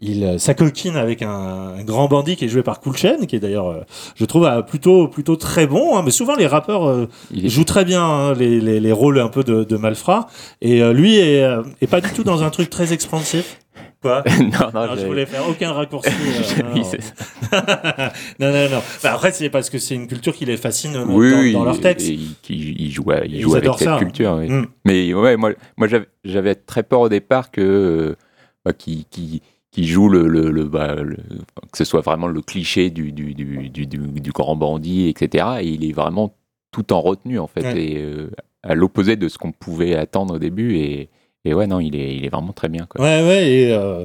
il 0.00 0.24
euh, 0.24 0.38
s'acoquine 0.38 0.96
avec 0.96 1.20
un, 1.20 1.28
un 1.78 1.84
grand 1.84 2.08
bandit 2.08 2.36
qui 2.36 2.46
est 2.46 2.48
joué 2.48 2.62
par 2.62 2.80
Coolchen, 2.80 3.26
qui 3.26 3.36
est 3.36 3.40
d'ailleurs, 3.40 3.68
euh, 3.68 3.80
je 4.14 4.24
trouve, 4.24 4.46
euh, 4.46 4.62
plutôt, 4.62 5.08
plutôt 5.08 5.36
très 5.36 5.66
bon. 5.66 5.98
hein. 5.98 6.02
mais 6.02 6.10
souvent, 6.10 6.36
les 6.36 6.46
rappeurs 6.46 6.88
euh, 6.88 7.06
jouent 7.34 7.64
très 7.64 7.84
bien 7.84 8.02
hein, 8.02 8.32
les, 8.32 8.60
les, 8.62 8.80
les 8.80 8.92
rôles 8.92 9.18
un 9.20 9.28
peu 9.28 9.44
de, 9.44 9.64
de 9.64 9.76
malfrats. 9.76 10.28
Et 10.62 10.82
euh, 10.82 10.94
lui 10.94 11.18
est, 11.18 11.44
est 11.82 11.86
pas 11.86 12.00
du 12.00 12.08
tout 12.12 12.24
dans 12.24 12.42
un 12.42 12.48
truc 12.48 12.70
très 12.70 12.94
expansif. 12.94 13.58
Quoi 14.00 14.22
non, 14.40 14.70
non, 14.72 14.86
non, 14.86 14.96
je 14.96 15.06
voulais 15.06 15.26
faire 15.26 15.48
aucun 15.48 15.72
raccourci. 15.72 16.08
euh, 16.62 16.62
non, 16.62 16.72
non. 18.40 18.52
non, 18.52 18.70
non. 18.70 18.82
Bah, 19.02 19.14
après, 19.14 19.32
c'est 19.32 19.50
parce 19.50 19.70
que 19.70 19.78
c'est 19.78 19.94
une 19.94 20.06
culture 20.06 20.34
qui 20.34 20.44
les 20.44 20.56
fascine 20.56 20.94
euh, 20.96 21.04
Oui, 21.08 21.30
dans, 21.30 21.38
oui, 21.40 21.52
dans 21.52 21.64
leur 21.64 21.80
texte. 21.80 22.08
et 22.08 22.12
il, 22.12 22.30
il- 22.48 22.80
il 22.82 22.90
joue, 22.92 23.10
à- 23.10 23.24
il 23.24 23.34
Ils 23.36 23.40
joue 23.42 23.54
avec 23.56 23.70
cette 23.74 23.88
ça. 23.88 23.98
culture. 23.98 24.34
oui. 24.38 24.48
Mm. 24.48 24.66
Mais 24.84 25.12
ouais, 25.14 25.36
moi, 25.36 25.50
moi 25.76 25.88
j'avais- 26.24 26.54
très 26.54 26.82
peur 26.82 27.00
au 27.00 27.08
départ 27.08 27.50
que 27.50 27.60
euh, 27.60 28.16
bah, 28.64 28.72
qui 28.72 29.06
qui 29.10 29.42
qui 29.70 29.86
joue 29.86 30.08
le, 30.08 30.26
le, 30.28 30.50
le- 30.50 30.64
bah, 30.64 30.94
le- 30.96 31.16
que 31.72 31.76
ce 31.78 31.84
soit 31.84 32.00
vraiment 32.00 32.26
le 32.28 32.40
cliché 32.40 32.90
du 32.90 33.12
du, 33.12 33.34
du, 33.34 33.68
du, 33.68 33.86
du- 33.86 33.98
du 34.20 34.30
grand 34.32 34.54
bandit, 34.56 35.08
etc. 35.08 35.46
Et 35.60 35.68
il 35.68 35.84
est 35.88 35.92
vraiment 35.92 36.34
tout 36.70 36.92
en 36.92 37.00
retenue 37.00 37.38
en 37.38 37.46
fait, 37.48 37.62
Ouais. 37.62 37.82
et 37.82 37.98
euh, 37.98 38.30
à 38.62 38.74
l'opposé 38.74 39.16
de 39.16 39.28
ce 39.28 39.38
qu'on 39.38 39.52
pouvait 39.52 39.94
attendre 39.94 40.34
au 40.34 40.38
début. 40.38 40.76
Et, 40.76 41.08
et 41.44 41.54
ouais, 41.54 41.66
non, 41.66 41.80
il 41.80 41.96
est, 41.96 42.28
vraiment 42.28 42.52
très 42.52 42.68
bien. 42.68 42.86
Quoi. 42.86 43.02
Ouais, 43.04 43.22
ouais, 43.26 43.50
et, 43.50 43.72
euh, 43.72 44.04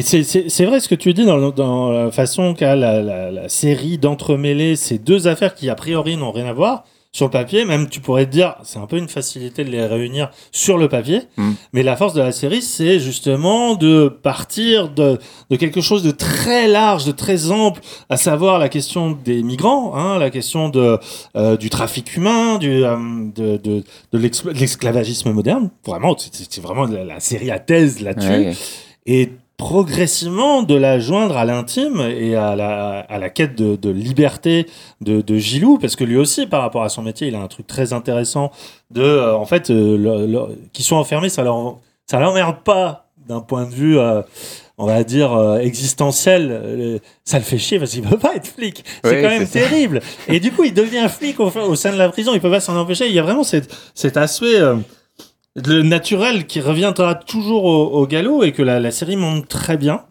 c'est- 0.00 0.64
vrai 0.64 0.80
ce 0.80 0.88
que 0.88 0.94
tu 0.94 1.12
dis 1.14 1.24
dans, 1.24 1.50
dans 1.50 1.90
la 1.90 2.10
façon 2.10 2.54
qu'a 2.54 2.76
la, 2.76 3.02
la 3.30 3.48
série 3.48 3.98
d'entremêler 3.98 4.76
ces 4.76 4.98
deux 4.98 5.28
affaires 5.28 5.54
qui, 5.54 5.68
a 5.70 5.74
priori, 5.74 6.16
n'ont 6.16 6.32
rien 6.32 6.46
à 6.46 6.52
voir. 6.52 6.84
Sur 7.10 7.24
le 7.26 7.30
papier, 7.30 7.64
même 7.64 7.88
tu 7.88 8.00
pourrais 8.00 8.26
te 8.26 8.30
dire, 8.30 8.54
c'est 8.64 8.78
un 8.78 8.86
peu 8.86 8.98
une 8.98 9.08
facilité 9.08 9.64
de 9.64 9.70
les 9.70 9.84
réunir 9.86 10.30
sur 10.52 10.76
le 10.76 10.88
papier. 10.88 11.22
Mm. 11.38 11.52
Mais 11.72 11.82
la 11.82 11.96
force 11.96 12.12
de 12.12 12.20
la 12.20 12.32
série, 12.32 12.60
c'est 12.60 12.98
justement 13.00 13.76
de 13.76 14.08
partir 14.08 14.90
de, 14.90 15.18
de 15.48 15.56
quelque 15.56 15.80
chose 15.80 16.02
de 16.02 16.10
très 16.10 16.68
large, 16.68 17.06
de 17.06 17.12
très 17.12 17.50
ample, 17.50 17.80
à 18.10 18.18
savoir 18.18 18.58
la 18.58 18.68
question 18.68 19.12
des 19.24 19.42
migrants, 19.42 19.96
hein, 19.96 20.18
la 20.18 20.28
question 20.28 20.68
de, 20.68 20.98
euh, 21.34 21.56
du 21.56 21.70
trafic 21.70 22.14
humain, 22.14 22.58
du, 22.58 22.84
euh, 22.84 22.96
de, 23.34 23.56
de, 23.56 23.82
de 24.12 24.18
l'esclavagisme 24.52 25.32
moderne. 25.32 25.70
Vraiment, 25.86 26.14
c'est- 26.18 26.60
vraiment 26.60 26.84
la, 26.84 27.04
la 27.04 27.20
série 27.20 27.50
à 27.50 27.58
thèse 27.58 28.00
là-dessus 28.00 28.28
Ouais. 28.28 28.52
et 29.06 29.30
progressivement 29.58 30.62
de 30.62 30.74
la 30.74 30.98
joindre 30.98 31.36
à 31.36 31.44
l'intime 31.44 32.00
et 32.00 32.36
à 32.36 32.56
la, 32.56 33.00
à 33.00 33.18
la 33.18 33.28
quête 33.28 33.54
de, 33.56 33.76
de 33.76 33.90
liberté 33.90 34.66
de, 35.00 35.20
de 35.20 35.36
Gilou, 35.36 35.78
parce 35.78 35.96
que 35.96 36.04
lui 36.04 36.16
aussi, 36.16 36.46
par 36.46 36.62
rapport 36.62 36.84
à 36.84 36.88
son 36.88 37.02
métier, 37.02 37.26
il 37.28 37.34
a 37.34 37.40
un 37.42 37.48
truc 37.48 37.66
très 37.66 37.92
intéressant 37.92 38.52
de, 38.90 39.02
euh, 39.02 39.34
en 39.36 39.44
fait, 39.44 39.70
euh, 39.70 40.46
qu'ils 40.72 40.84
soient 40.84 40.98
enfermés, 40.98 41.28
ça 41.28 41.42
leur, 41.42 41.76
ça 42.06 42.20
l'emmerde 42.20 42.58
pas 42.64 43.08
d'un 43.28 43.40
point 43.40 43.66
de 43.66 43.74
vue, 43.74 43.98
euh, 43.98 44.22
on 44.78 44.86
va 44.86 45.02
dire, 45.04 45.32
euh, 45.34 45.58
existentiel. 45.58 46.48
Euh, 46.50 46.98
ça 47.24 47.38
le 47.38 47.44
fait 47.44 47.58
chier 47.58 47.78
parce 47.80 47.90
qu'il 47.90 48.02
peut 48.02 48.16
pas 48.16 48.36
être 48.36 48.46
flic. 48.46 48.84
C'est 49.04 49.20
quand 49.20 49.28
même 49.28 49.44
ça. 49.44 49.58
terrible. 49.58 50.00
Et 50.28 50.40
du 50.40 50.50
coup, 50.52 50.64
il 50.64 50.72
devient 50.72 51.08
flic 51.10 51.38
au, 51.40 51.50
au 51.50 51.74
sein 51.74 51.92
de 51.92 51.98
la 51.98 52.08
prison. 52.08 52.30
Il 52.32 52.40
peut 52.40 52.50
pas 52.50 52.60
s'en 52.60 52.76
empêcher. 52.76 53.06
Il 53.08 53.12
y 53.12 53.18
a 53.18 53.22
vraiment 53.22 53.42
cette, 53.44 53.76
cet 53.94 54.16
aspect 54.16 54.54
euh, 54.60 54.76
le 55.66 55.82
naturel 55.82 56.46
qui 56.46 56.60
reviendra 56.60 57.14
toujours 57.14 57.64
au, 57.64 58.06
galop 58.06 58.42
et 58.42 58.52
que 58.52 58.62
la, 58.62 58.90
série 58.90 59.16
montre 59.16 59.48
très 59.48 59.76
bien. 59.76 60.04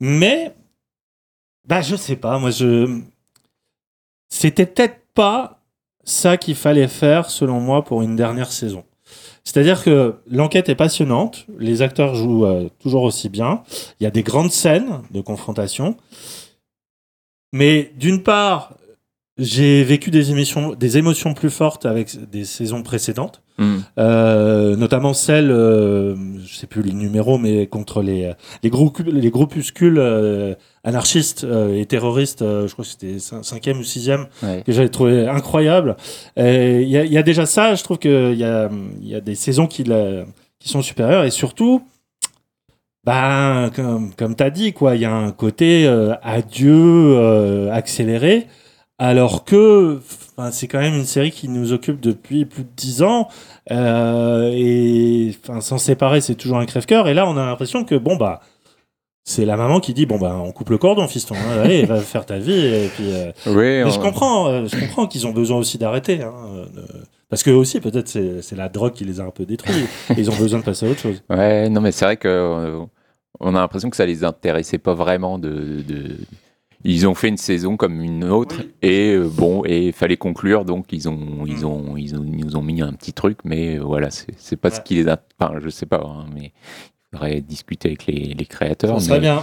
Mais, 0.00 0.54
bah, 1.66 1.82
je 1.82 1.96
sais 1.96 2.16
pas. 2.16 2.38
Moi, 2.38 2.50
je. 2.50 3.00
C'était 4.28 4.66
peut-être 4.66 5.00
pas 5.14 5.62
ça 6.04 6.36
qu'il 6.36 6.54
fallait 6.54 6.88
faire, 6.88 7.30
selon 7.30 7.60
moi, 7.60 7.84
pour 7.84 8.02
une 8.02 8.16
dernière 8.16 8.52
saison. 8.52 8.84
C'est-à-dire 9.44 9.82
que 9.84 10.16
l'enquête 10.28 10.68
est 10.68 10.74
passionnante, 10.74 11.46
les 11.58 11.80
acteurs 11.80 12.16
jouent 12.16 12.46
euh, 12.46 12.68
toujours 12.80 13.04
aussi 13.04 13.28
bien, 13.28 13.62
il 14.00 14.04
y 14.04 14.06
a 14.06 14.10
des 14.10 14.24
grandes 14.24 14.50
scènes 14.50 15.02
de 15.12 15.20
confrontation, 15.20 15.96
mais 17.52 17.92
d'une 17.96 18.24
part, 18.24 18.74
j'ai 19.38 19.84
vécu 19.84 20.10
des, 20.10 20.30
émissions, 20.30 20.72
des 20.74 20.96
émotions 20.96 21.34
plus 21.34 21.50
fortes 21.50 21.84
avec 21.84 22.30
des 22.30 22.44
saisons 22.44 22.82
précédentes, 22.82 23.42
Mm. 23.58 23.76
euh, 23.98 24.76
notamment 24.76 25.14
celle, 25.14 25.50
euh, 25.50 26.14
je 26.44 26.54
sais 26.56 26.66
plus 26.66 26.82
le 26.82 26.90
numéro, 26.90 27.38
mais 27.38 27.66
contre 27.66 28.02
les, 28.02 28.32
les, 28.62 28.68
grou- 28.70 28.92
les 29.06 29.30
groupuscules 29.30 29.98
euh, 29.98 30.54
anarchistes 30.84 31.44
euh, 31.44 31.74
et 31.74 31.86
terroristes, 31.86 32.40
je 32.40 32.70
crois 32.70 32.84
que 32.84 32.90
c'était 32.90 33.16
cin- 33.16 33.42
cinquième 33.42 33.78
ou 33.78 33.82
sixième, 33.84 34.26
Ouais. 34.42 34.62
que 34.66 34.72
j'avais 34.72 34.90
trouvé 34.90 35.26
incroyable. 35.26 35.96
Il 36.36 36.42
y, 36.88 36.98
a- 36.98 37.04
il 37.04 37.12
y 37.12 37.16
a 37.18 37.22
déjà 37.22 37.46
ça, 37.46 37.74
je 37.74 37.82
trouve 37.82 37.98
qu'il 37.98 38.34
y 38.36 38.44
a, 38.44 38.68
il 39.00 39.08
y 39.08 39.14
a 39.14 39.20
des 39.22 39.34
saisons 39.34 39.66
qui, 39.66 39.84
qui 39.84 40.68
sont 40.68 40.82
supérieures 40.82 41.24
et 41.24 41.30
surtout, 41.30 41.82
ben, 43.04 43.70
comme, 43.74 44.12
comme 44.14 44.34
tu 44.36 44.42
as 44.42 44.50
dit, 44.50 44.72
quoi, 44.74 44.96
il 44.96 45.00
y 45.02 45.04
a 45.06 45.14
un 45.14 45.30
côté 45.32 45.86
adieu 46.22 47.70
accéléré, 47.70 48.46
alors 48.98 49.44
que 49.44 49.98
enfin, 49.98 50.50
c'est 50.50 50.68
quand 50.68 50.78
même 50.80 50.94
une 50.94 51.04
série 51.04 51.30
qui 51.30 51.48
nous 51.48 51.72
occupe 51.72 52.00
depuis 52.00 52.44
plus 52.46 52.62
de 52.64 52.68
dix 52.76 53.02
ans 53.02 53.28
euh, 53.70 54.50
et 54.54 55.36
enfin, 55.42 55.60
s'en 55.60 55.78
séparer, 55.78 56.20
c'est 56.20 56.34
toujours 56.34 56.58
un 56.58 56.66
crève-cœur. 56.66 57.08
Et 57.08 57.14
là, 57.14 57.26
on 57.28 57.36
a 57.36 57.44
l'impression 57.44 57.84
que 57.84 57.94
bon 57.94 58.16
bah 58.16 58.40
c'est 59.28 59.44
la 59.44 59.56
maman 59.56 59.80
qui 59.80 59.92
dit 59.92 60.06
bon 60.06 60.18
bah 60.18 60.36
on 60.40 60.52
coupe 60.52 60.70
le 60.70 60.78
cordon 60.78 61.08
fiston 61.08 61.34
hein, 61.34 61.62
allez 61.64 61.84
va 61.84 61.98
faire 62.00 62.24
ta 62.26 62.38
vie 62.38 62.64
et 62.64 62.88
puis 62.94 63.12
euh, 63.12 63.32
je 63.90 63.98
comprends, 63.98 64.48
euh, 64.48 64.66
je 64.66 64.78
comprends 64.78 65.06
qu'ils 65.08 65.26
ont 65.26 65.32
besoin 65.32 65.58
aussi 65.58 65.78
d'arrêter. 65.78 66.22
Hein, 66.22 66.32
euh, 66.54 66.82
Parce 67.28 67.42
que 67.42 67.50
aussi, 67.50 67.80
peut-être, 67.80 68.08
c'est 68.08 68.40
c'est 68.40 68.56
la 68.56 68.68
drogue 68.68 68.92
qui 68.92 69.04
les 69.04 69.20
a 69.20 69.24
un 69.24 69.30
peu 69.30 69.44
détruits. 69.44 69.84
et 70.10 70.14
ils 70.16 70.30
ont 70.30 70.36
besoin 70.36 70.60
de 70.60 70.64
passer 70.64 70.86
à 70.86 70.90
autre 70.90 71.00
chose. 71.00 71.22
Ouais, 71.28 71.68
non, 71.68 71.80
mais 71.80 71.92
c'est 71.92 72.04
vrai 72.04 72.16
que 72.16 72.78
on 73.40 73.54
a 73.54 73.60
l'impression 73.60 73.90
que 73.90 73.96
ça 73.96 74.06
les 74.06 74.24
intéressait 74.24 74.78
pas 74.78 74.94
vraiment 74.94 75.38
de. 75.38 75.82
de- 75.86 76.16
Ils 76.84 77.06
ont 77.08 77.14
fait 77.14 77.28
une 77.28 77.36
saison 77.36 77.76
comme 77.76 78.00
une 78.02 78.24
autre 78.24 78.56
Oui. 78.60 78.70
et 78.82 79.14
euh, 79.14 79.28
bon 79.28 79.62
et 79.64 79.86
il 79.88 79.92
fallait 79.92 80.16
conclure 80.16 80.64
donc 80.64 80.92
ils 80.92 81.08
ont 81.08 81.44
ils 81.46 81.66
ont 81.66 81.96
ils 81.96 82.14
ont 82.14 82.24
ils 82.26 82.44
nous 82.44 82.56
ont 82.56 82.62
mis 82.62 82.80
un 82.82 82.92
petit 82.92 83.12
truc 83.12 83.38
mais 83.44 83.76
euh, 83.78 83.82
voilà 83.82 84.08
c'est 84.10 84.56
pas 84.56 84.70
ce 84.70 84.80
qui 84.80 84.94
les 84.94 85.08
a 85.08 85.20
enfin 85.40 85.54
je 85.58 85.68
sais 85.68 85.86
pas 85.86 86.02
hein, 86.04 86.26
mais 86.34 86.52
faudrait 87.12 87.40
discuter 87.40 87.88
avec 87.88 88.06
les, 88.06 88.34
les 88.34 88.46
créateurs 88.46 89.00
Ça 89.00 89.06
serait 89.06 89.20
mais- 89.20 89.20
bien. 89.20 89.42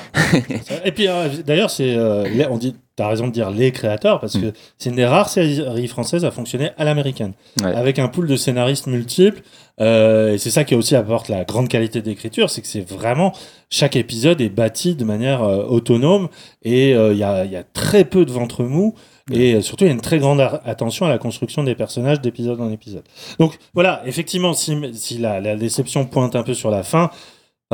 et 0.86 0.92
puis, 0.92 1.08
euh, 1.08 1.30
d'ailleurs, 1.46 1.70
c'est, 1.70 1.96
euh, 1.96 2.26
on 2.50 2.58
dit, 2.58 2.76
t'as 2.96 3.08
raison 3.08 3.28
de 3.28 3.32
dire 3.32 3.50
les 3.50 3.72
créateurs, 3.72 4.20
parce 4.20 4.38
que 4.38 4.54
c'est 4.78 4.90
une 4.90 4.96
des 4.96 5.06
rares 5.06 5.30
séries 5.30 5.88
françaises 5.88 6.26
à 6.26 6.32
fonctionner 6.32 6.72
à 6.78 6.84
l'américaine, 6.84 7.34
Ouais. 7.64 7.74
avec 7.74 7.98
un 8.00 8.08
pool 8.08 8.28
de 8.28 8.36
scénaristes 8.36 8.88
multiples. 8.88 9.42
euh, 9.82 10.34
et 10.34 10.38
c'est 10.38 10.52
ça 10.52 10.64
qui 10.66 10.76
aussi 10.76 10.96
apporte 10.96 11.30
la 11.30 11.46
grande 11.46 11.68
qualité 11.68 12.04
d'écriture, 12.04 12.52
c'est 12.52 12.62
que 12.62 12.68
c'est 12.68 12.88
vraiment 12.88 13.34
chaque 13.72 13.96
épisode 13.96 14.40
est 14.42 14.50
bâti 14.50 14.94
de 14.94 15.04
manière 15.04 15.42
euh, 15.42 15.64
autonome 15.66 16.28
et 16.62 16.92
il 16.92 17.16
y, 17.16 17.20
y 17.20 17.24
a 17.24 17.64
très 17.74 18.04
peu 18.06 18.24
de 18.26 18.32
ventre 18.32 18.64
mou. 18.64 18.94
Et 19.32 19.56
euh, 19.56 19.62
surtout, 19.62 19.86
il 19.86 19.88
y 19.88 19.90
a 19.90 19.94
une 19.94 20.02
très 20.02 20.20
grande 20.20 20.42
attention 20.66 21.06
à 21.06 21.10
la 21.10 21.18
construction 21.18 21.64
des 21.64 21.74
personnages 21.76 22.20
d'épisode 22.22 22.60
en 22.60 22.70
épisode. 22.70 23.04
Donc 23.40 23.58
voilà, 23.74 24.02
effectivement, 24.06 24.52
si, 24.54 24.78
si 24.94 25.18
la, 25.18 25.40
la 25.40 25.56
déception 25.56 26.06
pointe 26.06 26.36
un 26.36 26.44
peu 26.44 26.54
sur 26.54 26.70
la 26.70 26.84
fin, 26.84 27.10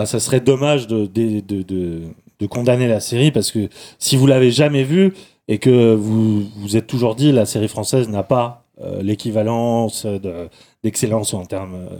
ça 0.06 0.20
serait 0.20 0.39
dommage 0.41 0.88
de, 0.88 1.06
de, 1.06 1.39
de, 1.41 1.62
de- 1.63 2.48
condamner 2.48 2.88
la 2.88 3.00
série 3.01 3.32
parce 3.32 3.51
que 3.51 3.68
si 3.98 4.15
vous 4.15 4.25
l'avez 4.25 4.50
jamais 4.51 4.84
vue 4.84 5.13
et 5.50 5.58
que 5.58 5.94
vous 5.94 6.44
vous 6.58 6.77
êtes 6.77 6.88
toujours 6.88 7.15
dit 7.15 7.32
la 7.34 7.46
série 7.46 7.68
française 7.68 8.08
n'a 8.08 8.24
pas 8.24 8.63
euh, 8.82 9.01
l'équivalence 9.01 10.06
de- 10.06 10.48
d'excellence 10.84 11.34
en 11.34 11.46
termes 11.46 11.75
euh, 11.75 11.98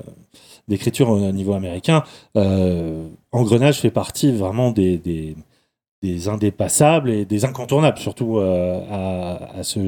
d'écriture 0.70 1.10
au 1.10 1.20
niveau 1.32 1.54
américain, 1.54 2.04
euh, 2.38 3.04
Engrenage 3.32 3.80
fait 3.80 3.90
partie 3.92 4.32
vraiment 4.32 4.72
des, 4.72 4.98
des, 4.98 5.36
des 6.02 6.30
indépassables 6.30 7.10
et 7.10 7.26
des 7.26 7.44
incontournables, 7.44 7.98
surtout 7.98 8.38
euh, 8.38 8.80
à, 8.90 9.60
à, 9.60 9.64
se, 9.64 9.80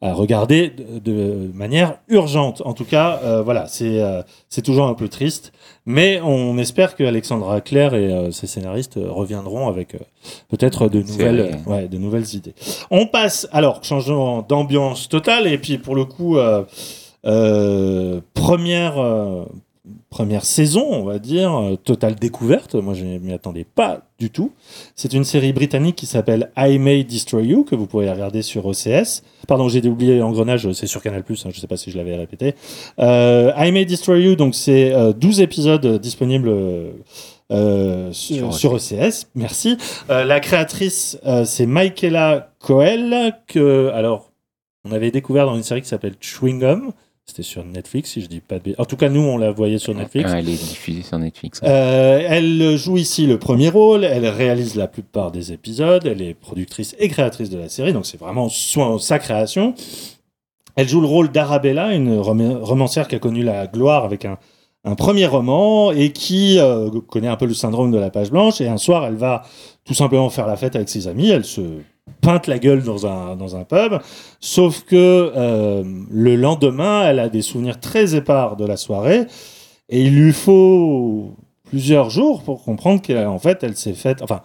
à 0.00 0.12
regarder 0.12 0.70
de, 0.70 0.98
de, 0.98 1.50
manière 1.54 1.98
urgente. 2.08 2.62
En 2.64 2.72
tout 2.72 2.84
cas, 2.84 3.20
euh, 3.22 3.42
voilà, 3.42 3.68
c'est 3.68 4.02
euh, 4.02 4.22
c'est 4.48 4.62
toujours 4.62 4.86
un 4.86 4.94
peu 4.94 5.08
triste, 5.08 5.52
mais 5.86 6.20
on 6.20 6.58
espère 6.58 6.96
que 6.96 7.04
Alexandra 7.04 7.60
Claire 7.60 7.94
et 7.94 8.32
ses 8.32 8.48
scénaristes 8.48 8.98
reviendront 9.00 9.68
avec 9.68 9.96
peut-être 10.48 10.88
de 10.88 11.00
nouvelles, 11.00 11.56
ouais, 11.66 11.86
de 11.86 11.98
nouvelles 11.98 12.34
idées. 12.34 12.54
On 12.90 13.06
passe 13.06 13.46
alors 13.52 13.84
changement 13.84 14.42
d'ambiance 14.42 15.08
totale 15.08 15.46
et 15.46 15.58
puis 15.58 15.78
pour 15.78 15.94
le 15.94 16.04
coup. 16.04 16.38
première 18.34 19.46
première 20.10 20.44
saison, 20.44 20.86
on 20.90 21.04
va 21.04 21.18
dire, 21.18 21.54
euh, 21.54 21.76
totale 21.76 22.14
découverte. 22.14 22.74
Moi, 22.74 22.94
je 22.94 23.04
ne 23.04 23.18
m'y 23.18 23.32
attendais 23.32 23.64
pas 23.64 24.02
du 24.18 24.30
tout. 24.30 24.52
C'est 24.94 25.12
une 25.12 25.24
série 25.24 25.52
britannique 25.52 25.96
qui 25.96 26.06
s'appelle 26.06 26.52
I 26.56 26.78
May 26.78 27.02
Destroy 27.02 27.46
You, 27.46 27.64
que 27.64 27.74
vous 27.74 27.86
pouvez 27.86 28.10
regarder 28.10 28.42
sur 28.42 28.64
OCS. 28.66 29.22
Pardon, 29.48 29.68
j'ai 29.68 29.86
oublié 29.88 30.22
Engrenage, 30.22 30.70
c'est 30.72 30.86
sur 30.86 31.02
Canal+, 31.02 31.24
hein, 31.28 31.34
je 31.36 31.48
ne 31.48 31.52
sais 31.52 31.66
pas 31.66 31.76
si 31.76 31.90
je 31.90 31.96
l'avais 31.96 32.14
répété. 32.14 32.54
Euh, 33.00 33.52
I 33.56 33.72
May 33.72 33.84
Destroy 33.84 34.22
You, 34.22 34.36
donc 34.36 34.54
c'est 34.54 34.92
12 35.14 35.40
euh, 35.40 35.42
épisodes 35.42 35.98
disponibles 36.00 36.48
euh, 37.50 38.12
sur, 38.12 38.54
sur, 38.54 38.72
OCS. 38.74 39.26
Merci. 39.34 39.76
la 40.08 40.38
créatrice, 40.38 41.18
c'est 41.44 41.66
Michaela 41.66 42.52
Coel, 42.60 43.34
que, 43.48 43.90
alors, 43.92 44.30
on 44.84 44.92
avait 44.92 45.10
découvert 45.10 45.46
dans 45.46 45.56
une 45.56 45.62
série 45.64 45.82
qui 45.82 45.88
s'appelle 45.88 46.14
Chewing 46.20 46.60
Gum, 46.60 46.92
c'était 47.32 47.42
sur 47.42 47.64
Netflix, 47.64 48.10
si 48.10 48.20
je 48.20 48.26
dis 48.26 48.40
pas 48.40 48.58
de 48.58 48.74
En 48.76 48.84
tout 48.84 48.96
cas, 48.96 49.08
nous, 49.08 49.22
on 49.22 49.38
la 49.38 49.50
voyait 49.50 49.78
sur 49.78 49.94
Netflix. 49.94 50.30
elle 50.34 50.48
est 50.50 50.52
diffusée 50.52 51.02
sur 51.02 51.18
Netflix. 51.18 51.60
Euh, 51.64 52.20
elle 52.28 52.76
joue 52.76 52.98
ici 52.98 53.26
le 53.26 53.38
premier 53.38 53.70
rôle. 53.70 54.04
Elle 54.04 54.26
réalise 54.26 54.74
la 54.74 54.86
plupart 54.86 55.32
des 55.32 55.50
épisodes. 55.50 56.04
Elle 56.06 56.20
est 56.20 56.34
productrice 56.34 56.94
et 56.98 57.08
créatrice 57.08 57.48
de 57.48 57.58
la 57.58 57.70
série. 57.70 57.94
Donc, 57.94 58.04
c'est 58.04 58.20
vraiment 58.20 58.50
sa 58.50 59.18
création. 59.18 59.74
Elle 60.76 60.88
joue 60.88 61.00
le 61.00 61.06
rôle 61.06 61.32
d'Arabella, 61.32 61.94
une 61.94 62.18
romancière 62.18 63.08
qui 63.08 63.14
a 63.14 63.18
connu 63.18 63.42
la 63.42 63.66
gloire 63.66 64.04
avec 64.04 64.26
un, 64.26 64.36
un 64.84 64.94
premier 64.94 65.26
roman 65.26 65.90
et 65.92 66.12
qui 66.12 66.58
euh, 66.58 66.90
connaît 67.08 67.28
un 67.28 67.36
peu 67.36 67.46
le 67.46 67.54
syndrome 67.54 67.92
de 67.92 67.98
la 67.98 68.10
page 68.10 68.30
blanche. 68.30 68.60
Et 68.60 68.68
un 68.68 68.76
soir, 68.78 69.06
elle 69.06 69.16
va 69.16 69.42
tout 69.86 69.94
simplement 69.94 70.28
faire 70.28 70.46
la 70.46 70.56
fête 70.56 70.76
avec 70.76 70.90
ses 70.90 71.08
amis. 71.08 71.30
Elle 71.30 71.44
se 71.44 71.62
peinte 72.20 72.46
la 72.46 72.58
gueule 72.58 72.82
dans 72.82 73.06
un, 73.06 73.36
dans 73.36 73.56
un 73.56 73.64
pub. 73.64 74.00
Sauf 74.40 74.82
que 74.84 75.32
euh, 75.36 75.84
le 76.10 76.36
lendemain, 76.36 77.04
elle 77.04 77.18
a 77.18 77.28
des 77.28 77.42
souvenirs 77.42 77.80
très 77.80 78.14
épars 78.14 78.56
de 78.56 78.64
la 78.64 78.76
soirée. 78.76 79.26
Et 79.88 80.02
il 80.02 80.16
lui 80.16 80.32
faut 80.32 81.36
plusieurs 81.64 82.10
jours 82.10 82.42
pour 82.42 82.62
comprendre 82.64 83.02
qu'en 83.02 83.38
fait, 83.38 83.62
elle 83.62 83.76
s'est 83.76 83.94
faite. 83.94 84.22
Enfin, 84.22 84.42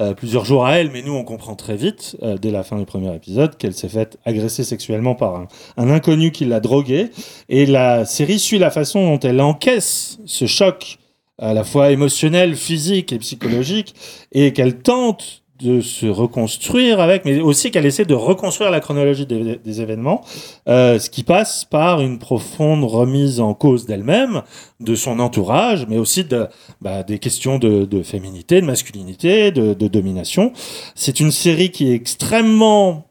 euh, 0.00 0.14
plusieurs 0.14 0.44
jours 0.44 0.64
à 0.64 0.78
elle, 0.78 0.90
mais 0.90 1.02
nous, 1.02 1.12
on 1.12 1.24
comprend 1.24 1.54
très 1.54 1.76
vite, 1.76 2.16
euh, 2.22 2.38
dès 2.38 2.50
la 2.50 2.62
fin 2.62 2.78
du 2.78 2.86
premier 2.86 3.14
épisode, 3.14 3.56
qu'elle 3.58 3.74
s'est 3.74 3.88
faite 3.88 4.18
agresser 4.24 4.64
sexuellement 4.64 5.14
par 5.14 5.36
un, 5.36 5.48
un 5.76 5.90
inconnu 5.90 6.30
qui 6.30 6.46
l'a 6.46 6.60
droguée. 6.60 7.10
Et 7.48 7.66
la 7.66 8.06
série 8.06 8.38
suit 8.38 8.58
la 8.58 8.70
façon 8.70 9.04
dont 9.04 9.18
elle 9.18 9.40
encaisse 9.40 10.18
ce 10.24 10.46
choc 10.46 10.98
à 11.38 11.54
la 11.54 11.64
fois 11.64 11.90
émotionnel, 11.90 12.54
physique 12.54 13.12
et 13.12 13.18
psychologique, 13.18 13.94
et 14.32 14.52
qu'elle 14.52 14.78
tente 14.78 15.39
de 15.60 15.80
se 15.80 16.06
reconstruire 16.06 17.00
avec, 17.00 17.24
mais 17.24 17.40
aussi 17.40 17.70
qu'elle 17.70 17.86
essaie 17.86 18.04
de 18.04 18.14
reconstruire 18.14 18.70
la 18.70 18.80
chronologie 18.80 19.26
des, 19.26 19.80
événements, 19.80 20.22
euh, 20.68 20.98
ce 20.98 21.10
qui 21.10 21.22
passe 21.22 21.64
par 21.64 22.00
une 22.00 22.18
profonde 22.18 22.84
remise 22.84 23.40
en 23.40 23.54
cause 23.54 23.86
d'elle-même, 23.86 24.42
de 24.80 24.94
son 24.94 25.20
entourage, 25.20 25.86
mais 25.88 25.98
aussi 25.98 26.24
de, 26.24 26.48
bah, 26.80 27.02
des 27.02 27.18
questions 27.18 27.58
de, 27.58 28.02
féminité, 28.02 28.60
de 28.60 28.66
masculinité, 28.66 29.50
de, 29.50 29.88
domination. 29.88 30.52
C'est 30.94 31.20
une 31.20 31.30
série 31.30 31.70
qui 31.70 31.90
est 31.90 31.94
extrêmement 31.94 33.06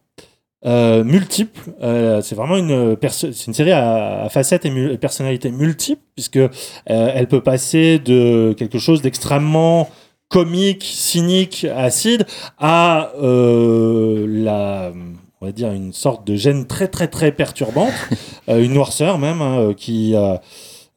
euh, 0.65 1.03
multiple. 1.03 1.71
Euh, 1.81 2.21
c'est 2.21 2.35
vraiment 2.35 2.57
une, 2.57 2.97
série 3.31 3.71
à, 3.71 4.27
facettes 4.29 4.65
et, 4.65 4.97
personnalités 4.97 5.51
multiples, 5.51 6.01
puisque 6.15 6.39
elle 6.85 7.27
peut 7.27 7.41
passer 7.41 7.99
de 7.99 8.55
quelque 8.57 8.79
chose 8.79 9.01
d'extrêmement 9.01 9.89
comique, 10.29 10.83
cynique, 10.83 11.65
acide, 11.65 12.25
à 12.57 13.11
euh, 13.21 14.25
la 14.27 14.93
on 15.41 15.45
va 15.45 15.51
dire 15.51 15.71
une 15.71 15.93
sorte 15.93 16.27
de 16.27 16.35
gêne 16.35 16.65
très 16.65 16.87
très 16.87 17.07
très 17.07 17.31
perturbante, 17.31 17.93
euh, 18.49 18.63
une 18.63 18.73
noirceur 18.73 19.17
même 19.17 19.41
hein, 19.41 19.59
euh, 19.59 19.73
qui 19.73 20.13
euh, 20.15 20.37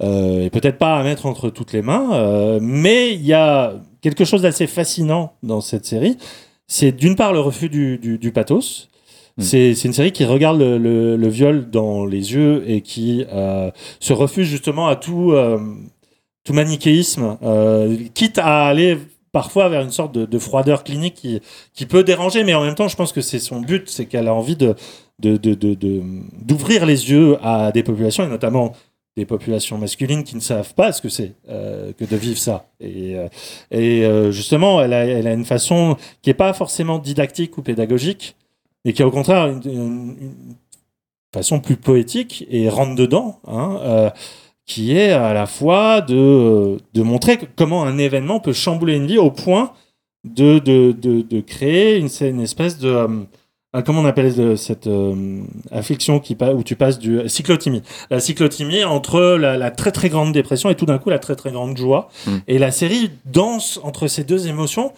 est 0.01 0.51
peut-être 0.51 0.79
pas 0.79 0.97
à 0.97 1.03
mettre 1.05 1.27
entre 1.27 1.49
toutes 1.51 1.73
les 1.73 1.83
mains, 1.83 2.59
mais 2.61 3.15
il 3.15 3.25
y 3.25 3.35
a 3.35 3.75
quelque 4.01 4.25
chose 4.25 4.43
d'assez 4.43 4.67
fascinant 4.67 5.35
dans 5.45 5.61
cette 5.61 5.87
série. 5.87 6.19
C'est 6.67 6.91
d'une 6.91 7.15
part 7.15 7.33
le 7.33 7.39
refus 7.39 7.69
du, 7.69 7.99
du, 7.99 8.19
du 8.19 8.33
pathos. 8.33 8.89
Mm. 9.37 9.43
C'est 9.43 9.85
une 9.85 9.93
série 9.93 10.11
qui 10.11 10.25
regarde 10.25 10.59
le, 10.59 10.77
le, 10.77 11.17
le, 11.17 11.29
viol 11.29 11.71
dans 11.71 12.05
les 12.05 12.35
yeux 12.35 12.65
et 12.67 12.81
qui 12.81 13.25
se 14.01 14.13
refuse 14.13 14.49
justement 14.49 14.89
à 14.89 14.97
tout, 14.97 15.33
tout 16.43 16.53
manichéisme, 16.53 17.39
quitte 18.13 18.39
à 18.39 18.67
aller 18.67 18.99
parfois 19.33 19.69
vers 19.71 19.81
une 19.81 19.91
sorte 19.91 20.15
de, 20.15 20.27
de, 20.27 20.39
froideur 20.39 20.85
clinique 20.85 21.27
qui, 21.75 21.87
peut 21.87 22.05
déranger, 22.05 22.45
mais 22.45 22.55
en 22.55 22.63
même 22.63 22.75
temps, 22.75 22.89
je 22.89 22.97
pense 22.97 23.13
que 23.13 23.23
c'est 23.23 23.39
son 23.39 23.61
but, 23.61 23.89
c'est 23.89 24.07
qu'elle 24.07 24.29
a 24.29 24.35
envie 24.35 24.57
de, 24.57 24.77
d'ouvrir 25.19 26.87
les 26.87 27.11
yeux 27.11 27.39
à 27.43 27.73
des 27.73 27.83
populations, 27.83 28.25
et 28.25 28.29
notamment 28.29 28.75
des 29.17 29.27
populations 29.27 29.77
masculines 29.77 30.25
qui 30.25 30.37
ne 30.37 30.41
savent 30.41 30.75
pas 30.75 30.93
ce 30.93 31.03
que 31.03 31.09
c'est 31.09 31.35
euh, 31.49 31.93
que 31.93 32.05
de 32.05 32.17
vivre 32.17 32.39
ça. 32.39 32.67
Et, 32.81 33.17
euh, 33.17 33.29
euh, 33.75 34.31
justement, 34.31 34.83
elle 34.83 34.95
a, 34.95 35.33
une 35.33 35.45
façon 35.45 35.97
qui 36.23 36.31
n'est 36.31 36.35
pas 36.35 36.53
forcément 36.53 36.99
didactique 36.99 37.59
ou 37.59 37.63
pédagogique, 37.63 38.37
et 38.85 38.93
qui 38.93 39.03
est 39.03 39.05
au 39.05 39.11
contraire 39.11 39.47
une, 39.49 40.17
façon 41.35 41.61
plus 41.61 41.77
poétique 41.77 42.47
et 42.51 42.69
rentre 42.69 42.95
dedans. 42.95 43.41
Hein, 43.47 44.13
qui 44.67 44.97
est 44.97 45.11
à 45.11 45.33
la 45.33 45.47
fois 45.47 46.01
de, 46.01 46.79
de 46.95 47.03
montrer 47.03 47.39
comment 47.57 47.85
un 47.85 47.99
événement 47.99 48.41
peut 48.41 48.53
chambouler 48.53 48.95
une 48.95 49.07
vie 49.07 49.19
au 49.19 49.31
point 49.31 49.73
de, 50.25 50.59
de, 50.59 50.93
de, 50.93 51.23
de 51.23 51.41
créer 51.41 51.99
une, 51.99 52.09
une, 52.21 52.41
espèce 52.41 52.79
de... 52.79 52.89
Euh, 52.89 53.83
comment 53.85 54.03
on 54.03 54.05
appelle 54.05 54.57
cette 54.57 54.87
euh, 54.87 55.43
affliction 55.71 56.21
qui, 56.21 56.37
où 56.55 56.63
tu 56.63 56.77
passes 56.77 56.99
du 56.99 57.29
cyclotimie 57.29 57.83
La 58.11 58.21
cyclotimie 58.21 58.85
entre 58.85 59.21
la, 59.37 59.57
la, 59.57 59.71
très 59.71 59.91
très 59.91 60.11
grande 60.11 60.33
dépression 60.33 60.71
et 60.71 60.75
tout 60.75 60.87
d'un 60.87 60.99
coup 60.99 61.11
la 61.11 61.19
très 61.19 61.35
très 61.35 61.51
grande 61.51 61.77
joie. 61.77 62.09
Mm. 62.27 62.37
Et 62.49 62.59
la 62.59 62.71
série 62.71 63.11
danse 63.25 63.81
entre 63.83 64.07
ces 64.07 64.25
deux 64.25 64.47
émotions. 64.47 64.93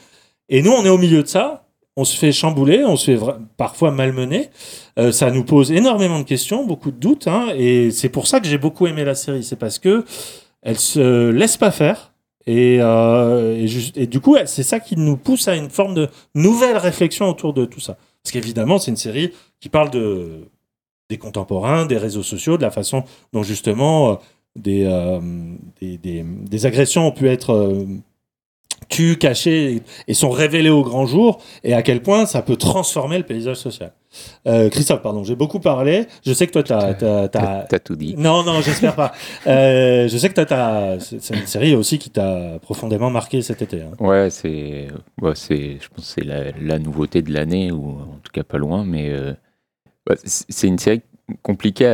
Et 0.51 0.61
nous, 0.61 0.73
on 0.73 0.85
est 0.85 0.91
au 0.91 0.99
milieu 0.99 1.23
de 1.23 1.29
ça 1.29 1.64
on 1.97 2.05
se 2.05 2.17
fait 2.17 2.33
chambouler, 2.33 2.85
on 2.85 2.97
se 2.97 3.17
fait 3.17 3.25
parfois 3.57 3.91
malmener. 3.91 4.51
Euh, 4.99 5.13
ça 5.13 5.31
nous 5.31 5.45
pose 5.45 5.73
énormément 5.73 6.19
de 6.19 6.25
questions, 6.25 6.65
beaucoup 6.65 6.91
de 6.91 6.97
doutes, 6.97 7.29
hein, 7.29 7.49
et 7.57 7.91
c'est 7.91 8.09
pour 8.09 8.27
ça 8.27 8.41
que 8.41 8.47
j'ai 8.47 8.59
beaucoup 8.59 8.87
aimé 8.87 9.05
la 9.05 9.15
série. 9.15 9.45
C'est 9.45 9.57
parce 9.57 9.79
que 9.79 10.05
elle 10.63 10.79
se 10.79 11.31
laisse 11.31 11.57
pas 11.57 11.71
faire, 11.71 12.13
et, 12.47 12.79
euh, 12.81 13.67
du 14.07 14.21
coup, 14.21 14.37
c'est 14.47 14.63
ça 14.63 14.81
qui 14.81 14.97
nous 14.97 15.17
pousse 15.17 15.49
à 15.49 15.57
une 15.57 15.71
forme 15.71 15.95
de 15.95 16.09
nouvelle 16.35 16.77
réflexion 16.77 17.29
autour 17.29 17.55
de 17.55 17.65
tout 17.65 17.81
ça. 17.81 17.97
Parce 18.23 18.33
qu'évidemment, 18.33 18.79
c'est 18.79 18.91
une 18.91 18.97
série 18.97 19.33
qui 19.61 19.69
parle 19.69 19.91
de 19.91 20.49
des 21.11 21.19
contemporains, 21.19 21.85
des 21.85 21.99
réseaux 21.99 22.23
sociaux, 22.23 22.57
de 22.57 22.63
la 22.63 22.71
façon 22.71 23.05
dont 23.35 23.43
justement 23.43 24.19
euh, 24.67 25.21
des, 25.81 25.99
des, 25.99 26.67
agressions 26.67 27.07
ont 27.07 27.13
pu 27.13 27.29
être 27.29 27.87
tues, 28.89 29.17
cachées 29.17 29.83
et 30.09 30.15
sont 30.15 30.31
révélées 30.31 30.71
au 30.71 30.83
grand 30.83 31.07
jour, 31.07 31.41
et 31.63 31.75
à 31.75 31.83
quel 31.83 32.03
point 32.03 32.27
ça 32.27 32.43
peut 32.43 32.57
transformer 32.57 33.19
le 33.19 33.25
paysage 33.25 33.57
social. 33.57 33.93
Euh, 34.47 34.71
Christophe, 34.71 35.03
pardon, 35.03 35.25
j'ai 35.25 35.35
beaucoup 35.35 35.61
parlé. 35.61 36.07
Je 36.25 36.33
sais 36.33 36.47
que 36.47 36.53
toi, 36.53 36.63
t'as, 36.63 36.95
t'as, 36.95 37.29
t'as... 37.29 37.79
tout 37.79 37.97
dit. 37.97 38.15
Non, 38.17 38.45
non, 38.45 38.61
j'espère 38.61 38.95
pas. 38.95 39.13
Euh, 39.47 40.09
je 40.09 40.17
sais 40.17 40.29
que 40.29 40.35
toi, 40.35 40.47
t'as, 40.47 40.99
c'est 41.01 41.35
une 41.35 41.47
série 41.47 41.75
aussi 41.75 41.99
qui 41.99 42.09
t'a 42.09 42.59
profondément 42.61 43.11
marqué 43.11 43.43
cet 43.43 43.63
été. 43.63 43.83
Hein. 43.83 43.93
Ouais, 43.99 44.31
c'est, 44.31 44.89
ouais, 45.21 45.35
c'est, 45.35 45.79
je 45.81 45.89
pense, 45.89 46.07
que 46.07 46.21
c'est 46.21 46.25
la, 46.25 46.51
la, 46.53 46.79
nouveauté 46.79 47.21
de 47.21 47.33
l'année 47.33 47.71
ou 47.71 47.91
en 47.91 48.21
tout 48.23 48.33
cas 48.33 48.43
pas 48.43 48.59
loin, 48.59 48.85
mais 48.85 49.11
euh, 49.11 49.33
ouais, 50.09 50.17
c'est 50.25 50.67
une 50.67 50.79
série 50.79 51.03
compliquée. 51.43 51.87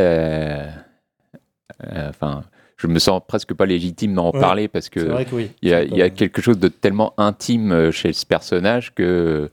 Enfin 1.92 2.44
je 2.80 2.86
me 2.86 2.98
sens 2.98 3.20
presque 3.26 3.52
pas 3.52 3.66
légitime 3.66 4.14
d'en 4.14 4.32
ouais, 4.32 4.40
parler 4.40 4.68
parce 4.68 4.88
que 4.88 5.00
il 5.00 5.34
oui, 5.34 5.50
y, 5.62 5.72
a, 5.72 5.84
y 5.84 6.00
a 6.00 6.08
quelque 6.08 6.40
chose 6.40 6.58
de 6.58 6.68
tellement 6.68 7.12
intime 7.18 7.72
euh, 7.72 7.92
chez 7.92 8.12
ce 8.12 8.24
personnage 8.24 8.94
que 8.94 9.50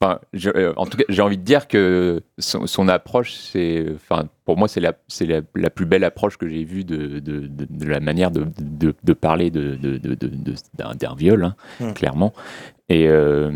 Enfin, 0.00 0.18
je, 0.32 0.50
euh, 0.50 0.72
en 0.76 0.86
tout 0.86 0.98
cas, 0.98 1.04
j'ai 1.08 1.22
envie 1.22 1.38
de 1.38 1.44
dire 1.44 1.68
que 1.68 2.22
son, 2.36 2.66
son 2.66 2.88
approche, 2.88 3.34
c'est, 3.34 3.86
enfin, 3.94 4.24
pour 4.44 4.56
moi, 4.56 4.66
c'est 4.66 4.80
la, 4.80 4.94
c'est 5.06 5.26
la, 5.26 5.42
la, 5.54 5.70
plus 5.70 5.86
belle 5.86 6.02
approche 6.02 6.38
que 6.38 6.48
j'ai 6.48 6.64
vue 6.64 6.82
de, 6.82 7.20
de, 7.20 7.38
de, 7.46 7.66
de, 7.70 7.86
la 7.86 8.00
manière 8.00 8.32
de, 8.32 8.48
de 8.58 9.12
parler 9.12 9.52
de, 9.52 9.78
d'un, 10.74 11.14
viol, 11.14 11.44
hein, 11.44 11.54
mmh. 11.78 11.92
clairement. 11.92 12.32
Et, 12.88 13.06
euh, 13.06 13.52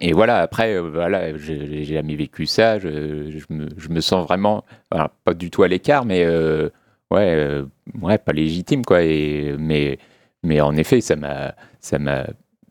et 0.00 0.12
voilà, 0.12 0.38
après, 0.38 0.80
voilà, 0.80 1.38
j'ai, 1.38 1.68
j'ai 1.68 1.84
jamais 1.84 2.16
vécu 2.16 2.46
ça. 2.46 2.80
Je, 2.80 3.30
je, 3.30 3.54
me, 3.54 3.68
je 3.76 3.88
me 3.90 4.00
sens 4.00 4.26
vraiment, 4.26 4.64
alors, 4.90 5.10
pas 5.24 5.34
du 5.34 5.52
tout 5.52 5.62
à 5.62 5.68
l'écart, 5.68 6.04
mais 6.04 6.24
euh, 6.24 6.68
ouais, 7.10 7.34
euh, 7.34 7.64
ouais, 8.00 8.18
pas 8.18 8.32
légitime, 8.32 8.84
quoi. 8.84 9.02
Et, 9.02 9.54
mais, 9.58 9.98
mais 10.42 10.60
en 10.60 10.76
effet, 10.76 11.00
ça 11.00 11.16
m'a, 11.16 11.54
ça 11.80 11.98
m'a 11.98 12.26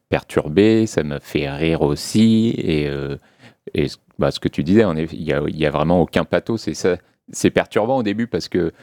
perturbé, 0.10 0.86
ça 0.88 1.04
me 1.04 1.20
fait 1.20 1.50
rire 1.50 1.82
aussi. 1.82 2.54
Et, 2.58 2.90
et 3.74 3.88
bah, 4.20 4.32
ce 4.32 4.40
que 4.40 4.48
tu 4.50 4.64
disais, 4.64 4.84
il 5.12 5.24
n'y 5.24 5.34
a, 5.34 5.42
y 5.48 5.66
a 5.66 5.72
vraiment 5.72 6.02
aucun 6.02 6.24
pathos. 6.24 6.62
C'est 6.62 6.74
ça. 6.74 6.98
C'est 7.32 7.52
perturbant 7.52 7.98
au 7.98 8.04
début 8.04 8.28
parce 8.28 8.50
que 8.50 8.74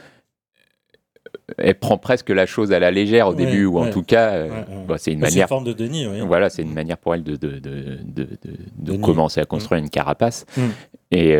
elle 1.57 1.75
prend 1.75 1.97
presque 1.97 2.29
la 2.29 2.45
chose 2.45 2.71
à 2.71 2.79
la 2.79 2.91
légère 2.91 3.27
au 3.27 3.35
début, 3.35 3.65
ou 3.65 3.79
en 3.79 3.89
tout 3.89 4.03
cas, 4.03 4.45
bah, 4.87 4.97
c'est 4.97 5.13
une 5.13 5.19
manière. 5.19 5.47
forme 5.47 5.63
de 5.63 5.73
déni, 5.73 6.05
Voilà, 6.25 6.49
c'est 6.49 6.61
une 6.61 6.73
manière 6.73 6.97
pour 6.97 7.13
elle 7.15 7.23
de, 7.23 7.35
de, 7.35 7.59
de, 7.59 8.27
de, 8.77 8.97
commencer 8.97 9.39
à 9.39 9.45
construire 9.45 9.81
une 9.81 9.89
carapace. 9.89 10.45
Mm. 10.57 10.61
Et, 11.11 11.37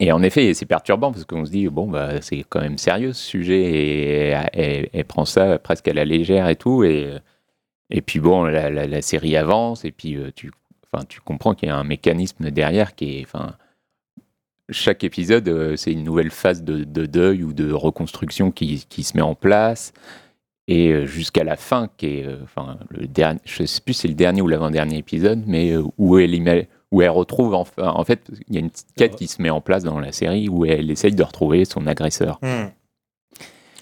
et 0.00 0.12
en 0.12 0.22
effet, 0.22 0.54
c'est 0.54 0.66
perturbant 0.66 1.10
parce 1.10 1.24
qu'on 1.24 1.44
se 1.44 1.50
dit, 1.50 1.68
bon, 1.68 1.88
bah, 1.88 2.20
c'est 2.20 2.44
quand 2.48 2.60
même 2.60 2.78
sérieux 2.78 3.12
ce 3.12 3.22
sujet 3.22 3.62
et 3.62 4.88
elle, 4.92 5.04
prend 5.04 5.24
ça 5.24 5.58
presque 5.58 5.88
à 5.88 5.92
la 5.92 6.04
légère 6.04 6.48
et 6.48 6.56
tout. 6.56 6.84
Et, 6.84 7.14
et 7.90 8.00
puis 8.00 8.20
bon, 8.20 8.44
la, 8.44 9.02
série 9.02 9.36
avance 9.36 9.84
et 9.84 9.90
puis 9.90 10.16
euh, 10.16 10.30
tu, 10.34 10.52
tu 11.08 11.20
comprends 11.20 11.54
qu'il 11.54 11.68
y 11.68 11.72
a 11.72 11.76
un 11.76 11.84
mécanisme 11.84 12.50
derrière 12.50 12.94
qui 12.94 13.18
est. 13.18 13.22
Enfin, 13.22 13.56
chaque 14.70 15.02
épisode, 15.02 15.48
euh, 15.48 15.76
c'est 15.76 15.92
une 15.92 16.04
nouvelle 16.04 16.30
phase 16.30 16.62
de, 16.62 16.84
de, 16.84 17.06
deuil 17.06 17.42
ou 17.42 17.54
de 17.54 17.72
reconstruction 17.72 18.50
qui, 18.50 18.84
qui 18.88 19.02
se 19.02 19.16
met 19.16 19.22
en 19.22 19.34
place. 19.34 19.92
Et 20.68 20.92
euh, 20.92 21.06
jusqu'à 21.06 21.42
la 21.42 21.56
fin, 21.56 21.88
qui 21.96 22.06
est, 22.06 22.28
enfin, 22.42 22.78
le 22.90 23.08
dernier, 23.08 23.40
je 23.46 23.64
sais 23.64 23.80
plus 23.80 23.94
si 23.94 24.02
c'est 24.02 24.08
le 24.08 24.14
dernier 24.14 24.42
ou 24.42 24.48
l'avant-dernier 24.48 24.98
épisode, 24.98 25.42
mais 25.46 25.74
où 25.96 26.18
elle, 26.18 26.34
où 26.90 27.02
elle 27.02 27.10
retrouve, 27.10 27.54
enfin, 27.54 27.88
en 27.88 28.04
fait, 28.04 28.30
il 28.48 28.54
y 28.54 28.56
a 28.58 28.60
une 28.60 28.70
petite 28.70 28.94
quête 28.96 29.16
qui 29.16 29.26
se 29.26 29.42
met 29.42 29.50
en 29.50 29.60
place 29.60 29.84
dans 29.84 30.00
la 30.00 30.12
série 30.12 30.48
où 30.48 30.64
elle 30.64 30.90
essaye 30.90 31.12
de 31.12 31.22
retrouver 31.22 31.64
son 31.64 31.86
agresseur. 31.86 32.38
Hmm. 32.42 32.68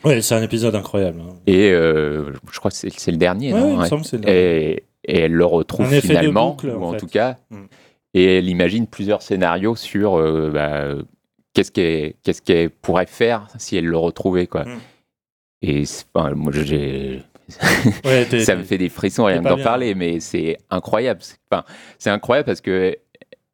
Oui, 0.04 0.22
c'est 0.22 0.34
un 0.34 0.42
épisode 0.42 0.74
incroyable. 0.74 1.20
Hein. 1.20 1.34
Et 1.46 1.70
euh, 1.70 2.32
je 2.50 2.58
crois 2.58 2.70
que 2.70 2.76
c'est 2.76 3.10
le 3.10 3.16
dernier. 3.16 3.52
non 3.52 3.82
et, 4.26 4.84
elle 5.08 5.32
le 5.32 5.44
retrouve 5.44 5.88
finalement, 6.00 6.56
ou 6.64 6.84
en, 6.84 6.94
tout 6.94 7.06
cas. 7.06 7.36
Hmm. 7.50 7.66
Et 8.12 8.38
elle 8.38 8.48
imagine 8.48 8.88
plusieurs 8.88 9.22
scénarios 9.22 9.76
sur 9.76 10.18
euh, 10.18 10.50
bah, 10.50 10.96
qu'est-ce 11.54 12.42
qu'elle 12.42 12.70
pourrait 12.70 13.06
faire 13.06 13.46
si 13.58 13.76
elle 13.76 13.86
le 13.86 13.96
retrouvait. 13.96 14.48
Quoi. 14.48 14.64
Hmm. 14.64 14.78
Et 15.62 15.84
moi, 16.34 16.52
j'ai 16.52 17.22
ça 18.40 18.56
me 18.56 18.62
fait 18.62 18.78
des 18.78 18.88
frissons 18.88 19.24
rien 19.24 19.40
d'en 19.40 19.58
parler, 19.58 19.94
mais 19.94 20.20
c'est 20.20 20.58
incroyable. 20.70 21.20
Enfin, 21.50 21.64
c'est 21.98 22.10
incroyable 22.10 22.46
parce 22.46 22.60
que 22.60 22.96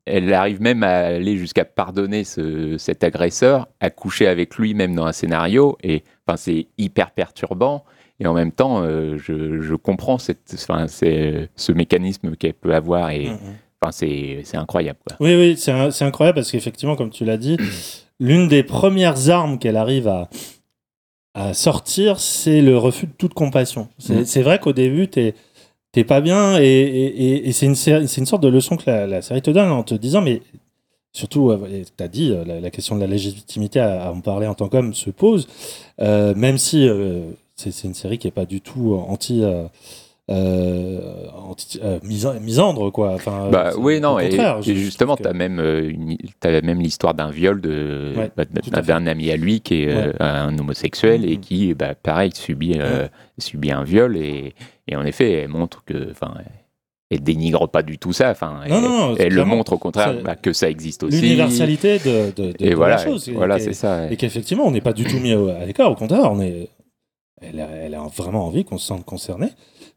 elle 0.05 0.33
arrive 0.35 0.61
même 0.61 0.83
à 0.83 0.98
aller 0.98 1.37
jusqu'à 1.37 1.64
pardonner 1.64 2.24
ce, 2.24 2.76
cet 2.76 3.05
agresseur, 3.05 3.68
à 3.81 3.90
coucher 3.90 4.26
avec 4.26 4.57
lui 4.57 4.74
même 4.74 4.94
dans 4.94 5.07
un 5.07 5.12
scénario, 5.12 5.78
et 5.83 6.02
enfin, 6.26 6.37
c'est 6.37 6.66
hyper 6.76 7.12
perturbant. 7.12 7.85
Et 8.18 8.26
en 8.26 8.35
même 8.35 8.52
temps, 8.52 8.83
euh, 8.83 9.16
je, 9.18 9.61
je, 9.61 9.74
comprends 9.74 10.18
cette, 10.18 10.55
enfin, 10.55 10.87
ce 10.88 11.72
mécanisme 11.72 12.37
qu'elle 12.37 12.55
peut 12.55 12.74
avoir 12.74 13.11
et 13.11 13.26
mm, 13.26 13.33
mm. 13.33 13.38
enfin, 13.81 13.92
c'est 13.92 14.57
incroyable. 14.57 14.98
Quoi. 15.07 15.16
Oui, 15.20 15.35
oui, 15.35 15.57
c'est 15.57 16.05
incroyable 16.05 16.37
parce 16.37 16.50
qu'effectivement, 16.50 16.96
comme 16.96 17.11
tu 17.11 17.24
l'as 17.24 17.37
dit, 17.37 17.57
l'une 18.20 18.48
des 18.48 18.62
premières 18.62 19.31
armes 19.31 19.59
qu'elle 19.59 19.76
arrive 19.76 20.09
à, 20.09 20.28
à 21.35 21.55
sortir, 21.55 22.21
c'est 22.21 22.61
le 22.61 22.77
refus 22.77 23.07
de 23.07 23.12
toute 23.16 23.35
compassion. 23.35 23.88
C'est 23.99 24.40
mm. 24.40 24.42
vrai 24.42 24.59
qu'au 24.59 24.73
début, 24.73 25.09
t'es 25.09 25.35
t'es 25.92 26.05
pas 26.05 26.21
bien 26.23 26.59
et, 26.59 26.64
et, 26.64 27.49
et 27.49 27.53
c'est 27.53 27.66
une, 27.66 27.77
une, 27.87 28.27
sorte 28.27 28.42
de 28.42 28.49
leçon 28.49 28.79
que 28.79 28.85
la, 28.90 29.07
la, 29.07 29.21
série 29.21 29.42
te 29.42 29.51
donne 29.51 29.71
en 29.71 29.83
te 29.83 29.95
disant, 29.95 30.23
mais 30.23 30.40
surtout, 31.12 31.51
euh, 31.51 31.85
tu 31.97 32.03
as 32.03 32.09
dit, 32.09 32.33
euh, 32.33 32.45
la, 32.45 32.61
la, 32.61 32.71
question 32.71 32.97
de 32.97 33.01
la 33.03 33.07
légitimité 33.07 33.79
à, 33.79 34.11
en 34.11 34.21
parler 34.23 34.47
en 34.47 34.55
tant 34.55 34.68
qu'homme 34.68 34.95
se 34.95 35.11
pose, 35.11 35.47
euh, 36.01 36.35
même 36.35 36.57
si 36.57 36.88
euh, 36.88 37.31
c'est 37.57 37.85
une 37.85 37.95
série 37.95 38.18
qui 38.18 38.27
est 38.27 38.33
pas 38.33 38.47
du 38.47 38.62
tout 38.62 38.95
anti 38.95 39.45
euh, 39.45 39.64
misandre 42.40 42.90
quoi 42.90 43.12
enfin 43.14 43.51
bah, 43.51 43.73
oui 43.77 44.01
non 44.01 44.18
et, 44.18 44.31
justement 44.62 45.16
tu 45.16 45.27
as 45.27 45.33
même 45.33 45.59
euh, 45.61 45.92
as 46.42 46.61
même 46.62 46.81
l'histoire 46.81 47.14
d'un 47.14 47.31
viol 47.31 47.61
de 47.61 48.12
bah, 48.37 48.45
d'un 48.83 49.07
ami 49.07 49.31
à 49.31 49.37
lui 49.37 49.61
qui 49.61 49.83
est 49.83 50.21
un 50.21 50.57
homosexuel 50.59 51.25
et 51.25 51.37
mm-hmm. 51.37 51.40
qui 51.40 51.75
bah, 51.75 51.95
pareil 51.95 52.31
subit 52.35 52.79
subit 53.38 53.73
un 53.73 53.85
viol 53.85 54.16
et, 54.16 54.55
et, 54.88 54.97
en 54.97 55.05
effet 55.05 55.33
elle 55.33 55.49
montre 55.49 55.85
que 55.85 56.11
enfin 56.11 56.35
elle 57.12 57.23
dénigre 57.23 57.68
pas 57.68 57.83
du 57.83 57.99
tout 57.99 58.12
ça. 58.12 58.31
Enfin, 58.31 58.62
elle, 59.18 59.35
le 59.35 59.45
montre 59.45 59.75
au 59.75 59.79
contraire 59.79 60.14
bah, 60.23 60.35
que 60.35 60.53
ça 60.53 60.68
existe 60.68 61.03
aussi. 61.03 61.21
L'universalité 61.21 61.99
de, 61.99 62.33
de, 62.35 62.53
de, 62.53 62.75
voilà, 62.75 62.97
la 62.97 63.05
chose. 63.05 63.31
Voilà, 63.35 63.59
c'est 63.59 63.75
ça. 63.75 64.11
Et 64.11 64.16
qu'effectivement, 64.16 64.66
on 64.66 64.71
n'est 64.71 64.81
pas 64.81 64.92
du 64.92 65.05
tout 65.05 65.18
mis 65.18 65.33
à 65.33 65.64
l'écart. 65.66 65.90
Au 65.90 65.95
contraire, 65.95 66.31
on 66.33 66.40
est, 66.40 66.71
elle 67.40 67.61
a, 67.61 67.68
elle 67.68 67.95
a 67.95 68.03
vraiment 68.16 68.47
envie 68.47 68.64
qu'on 68.64 68.79
se 68.79 68.87
sente 68.87 69.05
concerné. 69.05 69.49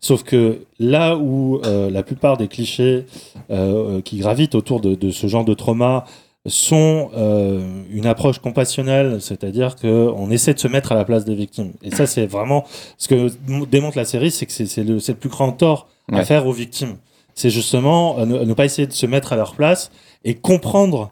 Sauf 0.05 0.21
que 0.21 0.67
là 0.77 1.17
où 1.17 1.59
euh, 1.65 1.89
la 1.89 2.03
plupart 2.03 2.37
des 2.37 2.47
clichés 2.47 3.07
euh, 3.49 4.01
qui 4.01 4.19
gravitent 4.19 4.53
autour 4.53 4.79
de, 4.79 5.09
ce 5.09 5.25
genre 5.25 5.43
de 5.43 5.55
trauma 5.55 6.05
sont 6.45 7.09
euh, 7.17 7.81
une 7.89 8.05
approche 8.05 8.37
compassionnelle, 8.37 9.19
c'est-à-dire 9.19 9.75
qu'on 9.75 10.29
essaie 10.29 10.53
de 10.53 10.59
se 10.59 10.67
mettre 10.67 10.91
à 10.91 10.95
la 10.95 11.05
place 11.05 11.25
des 11.25 11.33
victimes. 11.33 11.71
Et 11.81 11.89
ça, 11.89 12.05
c'est 12.05 12.27
vraiment 12.27 12.65
ce 12.99 13.07
que 13.07 13.31
démontre 13.65 13.97
la 13.97 14.05
série, 14.05 14.29
c'est 14.29 14.45
que 14.45 14.51
c'est 14.51 14.83
le, 14.83 14.97
le, 14.97 15.13
plus 15.15 15.29
grand 15.29 15.53
tort 15.53 15.87
à 16.11 16.23
faire 16.23 16.45
aux 16.45 16.53
victimes. 16.53 16.97
C'est 17.33 17.49
justement 17.49 18.23
ne, 18.27 18.53
pas 18.53 18.65
essayer 18.65 18.85
de 18.85 18.93
se 18.93 19.07
mettre 19.07 19.33
à 19.33 19.35
leur 19.35 19.55
place 19.55 19.89
et 20.23 20.35
comprendre 20.35 21.09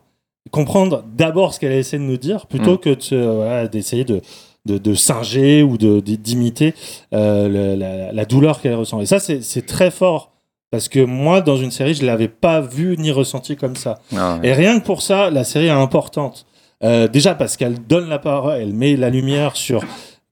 comprendre 0.52 1.04
d'abord 1.16 1.56
ce 1.56 1.60
qu'elle 1.60 1.72
essaie 1.72 1.98
de 1.98 2.04
nous 2.04 2.18
dire 2.18 2.46
plutôt 2.46 2.74
mm. 2.74 2.78
que 2.78 3.66
d'essayer 3.70 4.04
de, 4.04 4.22
de, 4.66 4.78
de 4.78 4.94
singer 4.94 5.64
ou 5.64 5.78
de 5.78 6.00
d'imiter 6.00 6.74
euh, 7.14 7.76
la, 7.76 8.12
la, 8.12 8.26
douleur 8.26 8.62
qu'elle 8.62 8.76
ressent. 8.76 9.02
Et 9.02 9.06
ça, 9.06 9.20
c'est 9.20 9.66
très 9.66 9.92
fort. 9.92 10.32
Parce 10.72 10.90
que 10.90 11.04
moi, 11.04 11.42
dans 11.42 11.58
une 11.58 11.70
série, 11.70 11.94
je 11.94 12.04
l'avais 12.04 12.28
pas 12.28 12.60
vu 12.60 12.98
ni 12.98 13.12
ressenti 13.12 13.56
comme 13.56 13.76
ça. 13.76 14.00
Ah 14.16 14.40
Et 14.42 14.54
rien 14.54 14.80
que 14.80 14.86
pour 14.86 15.04
ça, 15.04 15.30
la 15.30 15.44
série 15.44 15.68
est 15.68 15.70
importante. 15.70 16.48
Euh, 16.84 17.08
déjà 17.08 17.36
parce 17.36 17.58
qu'elle 17.58 17.80
donne 17.86 18.10
la 18.10 18.18
parole, 18.18 18.60
elle 18.60 18.74
met 18.74 18.96
la 18.96 19.12
lumière 19.12 19.56
sur 19.56 19.84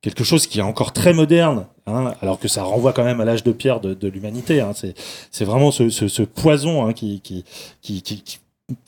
quelque 0.02 0.24
chose 0.24 0.48
qui 0.48 0.58
est 0.58 0.64
encore 0.64 0.94
très 0.94 1.14
moderne, 1.14 1.68
hein, 1.86 2.16
alors 2.22 2.40
que 2.40 2.48
ça 2.48 2.64
renvoie 2.64 2.92
quand 2.92 3.04
même 3.04 3.22
à 3.22 3.26
l'âge 3.26 3.44
de 3.44 3.52
pierre 3.52 3.82
de, 3.82 3.94
de 3.94 4.08
l'humanité. 4.08 4.62
Hein. 4.62 4.72
C'est 4.74 5.46
vraiment 5.46 5.70
ce, 5.70 5.90
ce, 5.90 6.08
ce 6.08 6.24
poison 6.24 6.88
hein, 6.88 6.94
qui, 6.94 7.22
qui, 7.22 7.46
qui, 7.82 8.02
qui, 8.02 8.40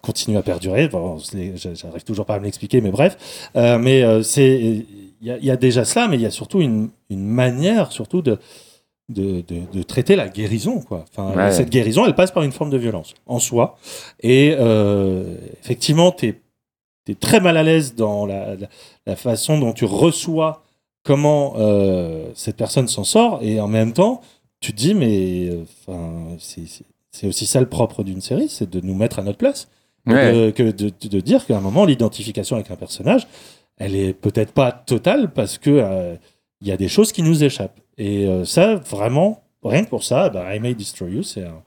continue 0.02 0.38
à 0.38 0.42
perdurer. 0.42 0.88
Bon, 0.88 1.18
J'arrive 1.56 2.04
toujours 2.04 2.26
pas 2.26 2.36
à 2.36 2.40
me 2.40 2.46
l'expliquer, 2.46 2.82
mais 2.82 2.92
bref. 2.92 3.50
Euh, 3.56 3.78
mais 3.78 4.04
euh, 4.04 4.24
c'est 4.24 4.86
il 5.24 5.46
y, 5.46 5.52
a 5.52 5.56
déjà 5.58 5.86
cela, 5.86 6.10
mais 6.10 6.18
il 6.18 6.22
y 6.22 6.26
a 6.26 6.32
surtout 6.32 6.60
une, 6.60 6.90
une 7.10 7.26
manière, 7.26 7.94
surtout 7.94 8.22
de, 8.22 8.40
de, 9.08 9.42
de, 9.48 9.84
traiter 9.84 10.18
la 10.18 10.28
guérison. 10.28 10.82
Quoi. 10.82 11.06
Enfin, 11.16 11.50
Cette 11.52 11.70
guérison, 11.70 12.06
elle 12.06 12.16
passe 12.16 12.32
par 12.32 12.44
une 12.44 12.52
forme 12.52 12.70
de 12.70 12.78
violence 12.78 13.14
en 13.26 13.40
soi. 13.40 13.78
Et 14.20 14.54
euh, 14.60 15.36
effectivement, 15.62 16.12
tu 16.12 16.28
es, 16.28 16.42
es, 17.08 17.16
très 17.16 17.40
mal 17.40 17.56
à 17.56 17.64
l'aise 17.64 17.96
dans 17.96 18.26
la, 18.26 18.56
la, 19.06 19.16
façon 19.16 19.58
dont 19.60 19.72
tu 19.72 19.86
reçois 19.86 20.64
comment 21.04 21.54
euh, 21.58 22.30
cette 22.36 22.58
personne 22.58 22.90
s'en 22.90 23.06
sort. 23.06 23.40
Et 23.42 23.62
en 23.62 23.70
même 23.70 23.94
temps, 23.94 24.20
tu 24.60 24.74
te 24.74 24.78
dis, 24.78 24.94
mais 24.94 25.52
enfin, 25.88 26.36
c'est 27.12 27.28
aussi 27.28 27.46
ça 27.46 27.62
le 27.62 27.70
propre 27.70 28.04
d'une 28.04 28.22
série, 28.22 28.50
c'est 28.50 28.70
de 28.70 28.82
nous 28.82 28.96
mettre 28.96 29.20
à 29.20 29.24
notre 29.24 29.38
place. 29.38 29.70
que 30.06 30.72
de, 30.72 30.92
de 31.08 31.20
dire 31.22 31.46
qu'à 31.46 31.56
un 31.56 31.62
moment, 31.62 31.86
l'identification 31.86 32.58
avec 32.58 32.72
un 32.72 32.76
personnage, 32.76 33.26
elle 33.78 33.96
est 33.96 34.14
peut-être 34.14 34.54
pas 34.54 34.72
totale 34.72 35.32
parce 35.32 35.58
que 35.58 35.70
euh, 35.70 36.16
il 36.62 36.68
y 36.68 36.72
a 36.72 36.78
des 36.78 36.88
choses 36.88 37.12
qui 37.12 37.24
nous 37.24 37.44
échappent. 37.44 37.80
Et 37.98 38.26
euh, 38.26 38.46
ça, 38.46 38.76
vraiment, 38.76 39.44
rien 39.64 39.84
que 39.84 39.90
pour 39.90 40.04
ça, 40.04 40.30
bah, 40.30 40.56
I 40.56 40.60
May 40.60 40.74
Destroy 40.74 41.12
You, 41.12 41.24
c'est 41.24 41.44
un, 41.44 41.62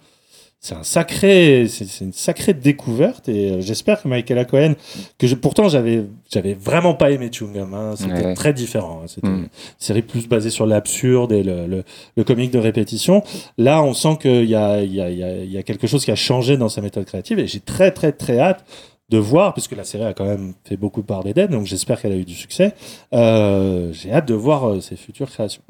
c'est 0.59 0.75
un 0.75 0.83
sacré, 0.83 1.67
c'est 1.69 2.05
une 2.05 2.13
sacrée 2.13 2.55
découverte 2.55 3.29
et 3.29 3.53
euh, 3.53 3.61
j'espère 3.61 4.03
que 4.03 4.09
Michael 4.09 4.47
Cohen, 4.47 4.75
que 5.19 5.27
je, 5.27 5.35
pourtant 5.37 5.69
j'avais, 5.69 6.05
j'avais 6.33 6.55
vraiment 6.55 6.95
pas 6.95 7.11
aimé 7.11 7.31
Chungam, 7.31 7.73
hein, 7.75 7.95
c'était 7.97 8.35
très 8.35 8.53
différent. 8.53 9.03
Hein, 9.03 9.07
c'était 9.07 9.29
hmm. 9.29 9.45
une 9.45 9.49
série 9.79 10.03
plus 10.03 10.27
basée 10.27 10.51
sur 10.51 10.67
l'absurde 10.67 11.31
et 11.31 11.45
le, 11.45 11.67
le, 11.67 11.85
le, 12.17 12.25
comique 12.25 12.51
de 12.51 12.59
répétition. 12.59 13.23
Là, 13.59 13.83
on 13.83 13.95
sent 13.95 14.17
qu'il 14.21 14.47
y 14.47 14.57
a, 14.57 14.83
il 14.83 14.93
y, 14.93 15.01
a, 15.01 15.11
il 15.11 15.53
y 15.53 15.59
a 15.59 15.63
quelque 15.63 15.87
chose 15.87 16.05
qui 16.05 16.11
a 16.11 16.17
changé 16.17 16.57
dans 16.57 16.69
sa 16.69 16.81
méthode 16.81 17.05
créative 17.05 17.39
et 17.39 17.47
j'ai 17.47 17.61
très 17.61 17.93
très 17.93 18.13
très 18.13 18.41
hâte 18.41 18.65
de 19.09 19.19
voir, 19.19 19.53
puisque 19.55 19.73
la 19.73 19.85
série 19.85 20.05
a 20.05 20.15
quand 20.15 20.25
même 20.25 20.55
fait 20.65 20.77
beaucoup 20.77 21.03
parler 21.03 21.33
d'elle, 21.33 21.51
donc 21.51 21.67
j'espère 21.67 22.01
qu'elle 22.01 22.13
a 22.13 22.17
eu 22.17 22.25
du 22.25 22.35
succès. 22.35 22.75
Euh, 23.13 23.93
j'ai 23.93 24.13
hâte 24.13 24.27
de 24.27 24.35
voir 24.35 24.69
euh, 24.69 24.81
ses 24.81 24.97
futures 24.97 25.31
créations. 25.31 25.63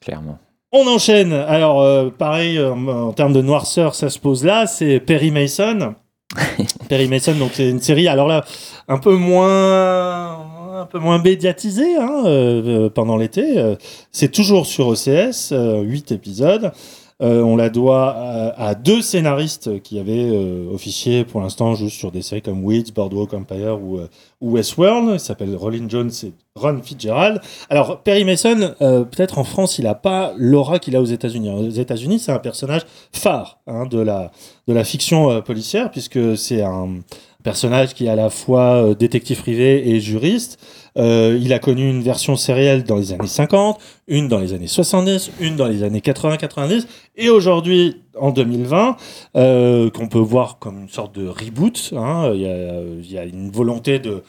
clairement. 0.00 0.38
On 0.72 0.86
enchaîne. 0.86 1.32
Alors, 1.32 1.82
euh, 1.82 2.10
pareil, 2.10 2.58
en, 2.58 3.12
termes 3.12 3.34
de 3.34 3.42
noirceur, 3.42 3.94
ça 3.94 4.08
se 4.08 4.18
pose 4.18 4.42
là. 4.42 4.66
C'est 4.66 5.00
Perry 5.00 5.30
Mason. 5.30 5.94
Perry 6.88 7.08
Mason, 7.08 7.34
donc 7.34 7.50
c'est 7.52 7.68
une 7.68 7.80
série, 7.80 8.08
alors 8.08 8.26
là, 8.26 8.44
un 8.88 8.98
peu 8.98 9.14
moins 9.14 10.50
un 10.74 10.86
peu 10.86 10.98
moins 10.98 11.22
médiatisée 11.22 11.96
hein, 11.96 12.88
pendant 12.94 13.16
l'été. 13.16 13.76
c'est 14.10 14.32
toujours 14.32 14.66
sur 14.66 14.88
OCS, 14.88 15.52
8 15.52 16.10
épisodes. 16.10 16.72
On 17.22 17.56
la 17.56 17.70
doit 17.70 18.10
à, 18.56 18.74
deux 18.74 19.00
scénaristes 19.00 19.80
qui 19.82 19.98
avaient 19.98 20.30
officié 20.72 21.24
pour 21.24 21.40
l'instant 21.40 21.74
juste 21.74 21.96
sur 21.96 22.10
des 22.10 22.22
séries 22.22 22.42
comme 22.42 22.64
Weeds, 22.64 22.92
Boardwalk 22.94 23.32
Empire 23.32 23.80
ou, 23.80 24.00
ou 24.40 24.52
Westworld. 24.52 25.10
Il 25.14 25.20
s'appelle 25.20 25.54
Rollin 25.54 25.88
Jones 25.88 26.10
et 26.24 26.32
Ron 26.56 26.80
Fitzgerald. 26.82 27.40
Alors 27.70 28.02
Perry 28.02 28.24
Mason, 28.24 28.74
peut-être 28.78 29.38
en 29.38 29.44
France, 29.44 29.78
il 29.78 29.84
n'a 29.84 29.94
pas 29.94 30.32
l'aura 30.36 30.78
qu'il 30.78 30.96
a 30.96 31.00
aux 31.00 31.04
États-Unis. 31.06 31.50
Aux 31.50 31.70
États-Unis, 31.70 32.18
c'est 32.18 32.32
un 32.32 32.38
personnage 32.38 32.82
phare 33.12 33.60
hein, 33.66 33.86
de, 33.86 34.00
la, 34.00 34.32
de 34.66 34.72
la 34.72 34.84
fiction 34.84 35.40
policière 35.42 35.90
puisque 35.90 36.36
c'est 36.36 36.62
un 36.62 37.00
personnage 37.42 37.94
qui 37.94 38.06
est 38.06 38.08
à 38.08 38.16
la 38.16 38.30
fois 38.30 38.76
euh, 38.76 38.94
détective 38.94 39.40
privé 39.40 39.90
et 39.90 40.00
juriste. 40.00 40.58
Euh, 40.98 41.38
il 41.40 41.52
a 41.52 41.58
connu 41.58 41.88
une 41.88 42.02
version 42.02 42.36
sérielle 42.36 42.84
dans 42.84 42.96
les 42.96 43.12
années 43.12 43.26
50, 43.26 43.78
une 44.08 44.28
dans 44.28 44.38
les 44.38 44.52
années 44.52 44.66
70, 44.66 45.32
une 45.40 45.56
dans 45.56 45.66
les 45.66 45.82
années 45.82 46.00
80-90, 46.00 46.86
et 47.16 47.30
aujourd'hui, 47.30 48.02
en 48.18 48.30
2020, 48.30 48.96
euh, 49.36 49.90
qu'on 49.90 50.08
peut 50.08 50.18
voir 50.18 50.58
comme 50.58 50.82
une 50.82 50.88
sorte 50.88 51.14
de 51.14 51.26
reboot. 51.26 51.92
Hein. 51.96 52.32
Il, 52.34 53.10
y 53.10 53.18
a, 53.18 53.24
une 53.24 53.50
volonté 53.50 53.98
de, 53.98 54.22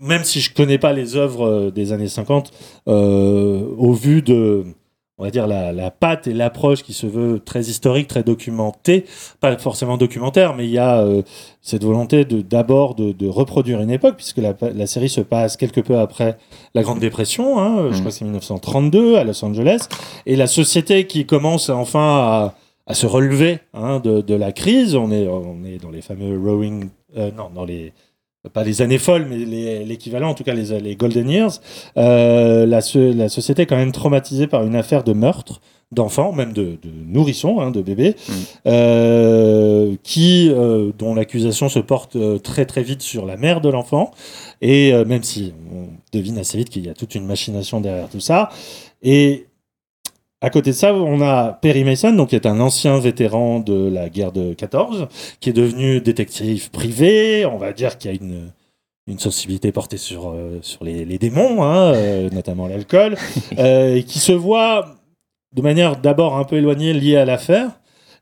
même 0.00 0.24
si 0.24 0.40
je 0.40 0.52
connais 0.52 0.78
pas 0.78 0.92
les 0.92 1.16
œuvres 1.16 1.70
des 1.70 1.92
années 1.92 2.08
50, 2.08 2.50
euh, 2.88 3.66
au 3.76 3.92
vu 3.92 4.22
de 4.22 4.64
on 5.18 5.24
va 5.24 5.30
dire, 5.30 5.46
la, 5.46 5.72
la 5.72 5.90
patte 5.90 6.26
et 6.26 6.32
l'approche 6.32 6.82
qui 6.82 6.92
se 6.92 7.06
veut 7.06 7.38
très 7.38 7.62
historique, 7.62 8.08
très 8.08 8.24
documentée, 8.24 9.04
pas 9.40 9.56
forcément 9.58 9.96
documentaire, 9.96 10.54
mais 10.54 10.64
il 10.64 10.72
y 10.72 10.78
a 10.78 10.98
euh, 10.98 11.22
cette 11.62 11.84
volonté 11.84 12.24
de 12.24 12.40
d'abord 12.40 12.96
de, 12.96 13.12
de, 13.12 13.28
reproduire 13.28 13.80
une 13.80 13.90
époque, 13.90 14.16
puisque 14.16 14.38
la, 14.38 14.54
la, 14.60 14.86
série 14.86 15.08
se 15.08 15.20
passe 15.20 15.56
quelque 15.56 15.80
peu 15.80 15.98
après 15.98 16.36
la 16.74 16.82
Grande 16.82 16.98
Dépression, 16.98 17.60
hein, 17.60 17.90
je 17.90 17.96
mmh. 17.96 18.00
crois 18.00 18.10
que 18.10 18.10
c'est 18.10 18.24
1932 18.24 19.16
à 19.16 19.24
Los 19.24 19.44
Angeles, 19.44 19.88
et 20.26 20.34
la 20.34 20.48
société 20.48 21.06
qui 21.06 21.26
commence 21.26 21.70
enfin 21.70 22.00
à, 22.00 22.54
à 22.86 22.94
se 22.94 23.06
relever 23.06 23.60
hein, 23.72 24.00
de, 24.00 24.20
de, 24.20 24.34
la 24.34 24.50
crise, 24.50 24.96
on 24.96 25.12
est, 25.12 25.28
on 25.28 25.64
est 25.64 25.78
dans 25.78 25.90
les 25.90 26.02
fameux 26.02 26.36
rowing, 26.38 26.88
euh, 27.16 27.30
non, 27.30 27.50
dans 27.54 27.64
les 27.64 27.92
pas 28.52 28.64
les 28.64 28.82
années 28.82 28.98
folles, 28.98 29.26
mais 29.28 29.84
l'équivalent, 29.84 30.30
en 30.30 30.34
tout 30.34 30.44
cas 30.44 30.54
les, 30.54 30.78
les 30.80 30.96
Golden 30.96 31.28
Years, 31.28 31.60
euh, 31.96 32.66
la, 32.66 32.80
la, 32.94 33.28
société 33.28 33.62
est 33.62 33.66
quand 33.66 33.76
même 33.76 33.92
traumatisée 33.92 34.46
par 34.46 34.64
une 34.64 34.76
affaire 34.76 35.04
de 35.04 35.12
meurtre 35.12 35.60
d'enfants, 35.92 36.32
même 36.32 36.52
de, 36.52 36.78
de 36.82 36.90
nourrissons, 37.06 37.60
hein, 37.60 37.70
de 37.70 37.80
bébés, 37.80 38.16
mm. 38.28 38.32
euh, 38.66 39.96
qui, 40.02 40.50
euh, 40.50 40.92
dont 40.98 41.14
l'accusation 41.14 41.68
se 41.68 41.78
porte 41.78 42.16
euh, 42.16 42.38
très 42.38 42.66
très 42.66 42.82
vite 42.82 43.02
sur 43.02 43.24
la 43.24 43.36
mère 43.36 43.60
de 43.60 43.68
l'enfant, 43.68 44.10
et 44.60 44.92
euh, 44.92 45.04
même 45.04 45.22
si 45.22 45.54
on 45.72 45.88
devine 46.12 46.38
assez 46.38 46.58
vite 46.58 46.68
qu'il 46.68 46.84
y 46.84 46.90
a 46.90 46.94
toute 46.94 47.14
une 47.14 47.26
machination 47.26 47.80
derrière 47.80 48.08
tout 48.08 48.20
ça, 48.20 48.50
et 49.02 49.46
à 50.44 50.50
côté 50.50 50.72
de 50.72 50.76
ça, 50.76 50.92
on 50.92 51.22
a 51.22 51.54
Perry 51.54 51.84
Mason, 51.84 52.12
donc 52.12 52.28
qui 52.28 52.36
est 52.36 52.44
un 52.44 52.60
ancien 52.60 52.98
vétéran 52.98 53.60
de 53.60 53.88
la 53.88 54.10
guerre 54.10 54.30
de 54.30 54.52
14, 54.52 55.08
qui 55.40 55.48
est 55.48 55.54
devenu 55.54 56.02
détective 56.02 56.70
privé. 56.70 57.46
On 57.46 57.56
va 57.56 57.72
dire 57.72 57.96
qu'il 57.96 58.10
y 58.10 58.14
a 58.14 58.16
une, 58.20 58.50
une 59.06 59.18
sensibilité 59.18 59.72
portée 59.72 59.96
sur, 59.96 60.28
euh, 60.28 60.58
sur 60.60 60.84
les, 60.84 61.06
les 61.06 61.16
démons, 61.16 61.62
hein, 61.62 61.94
euh, 61.94 62.28
notamment 62.28 62.66
l'alcool, 62.66 63.16
euh, 63.58 63.94
et 63.94 64.02
qui 64.02 64.18
se 64.18 64.32
voit 64.32 64.96
de 65.54 65.62
manière 65.62 65.96
d'abord 65.96 66.36
un 66.36 66.44
peu 66.44 66.56
éloignée 66.56 66.92
liée 66.92 67.16
à 67.16 67.24
l'affaire, 67.24 67.70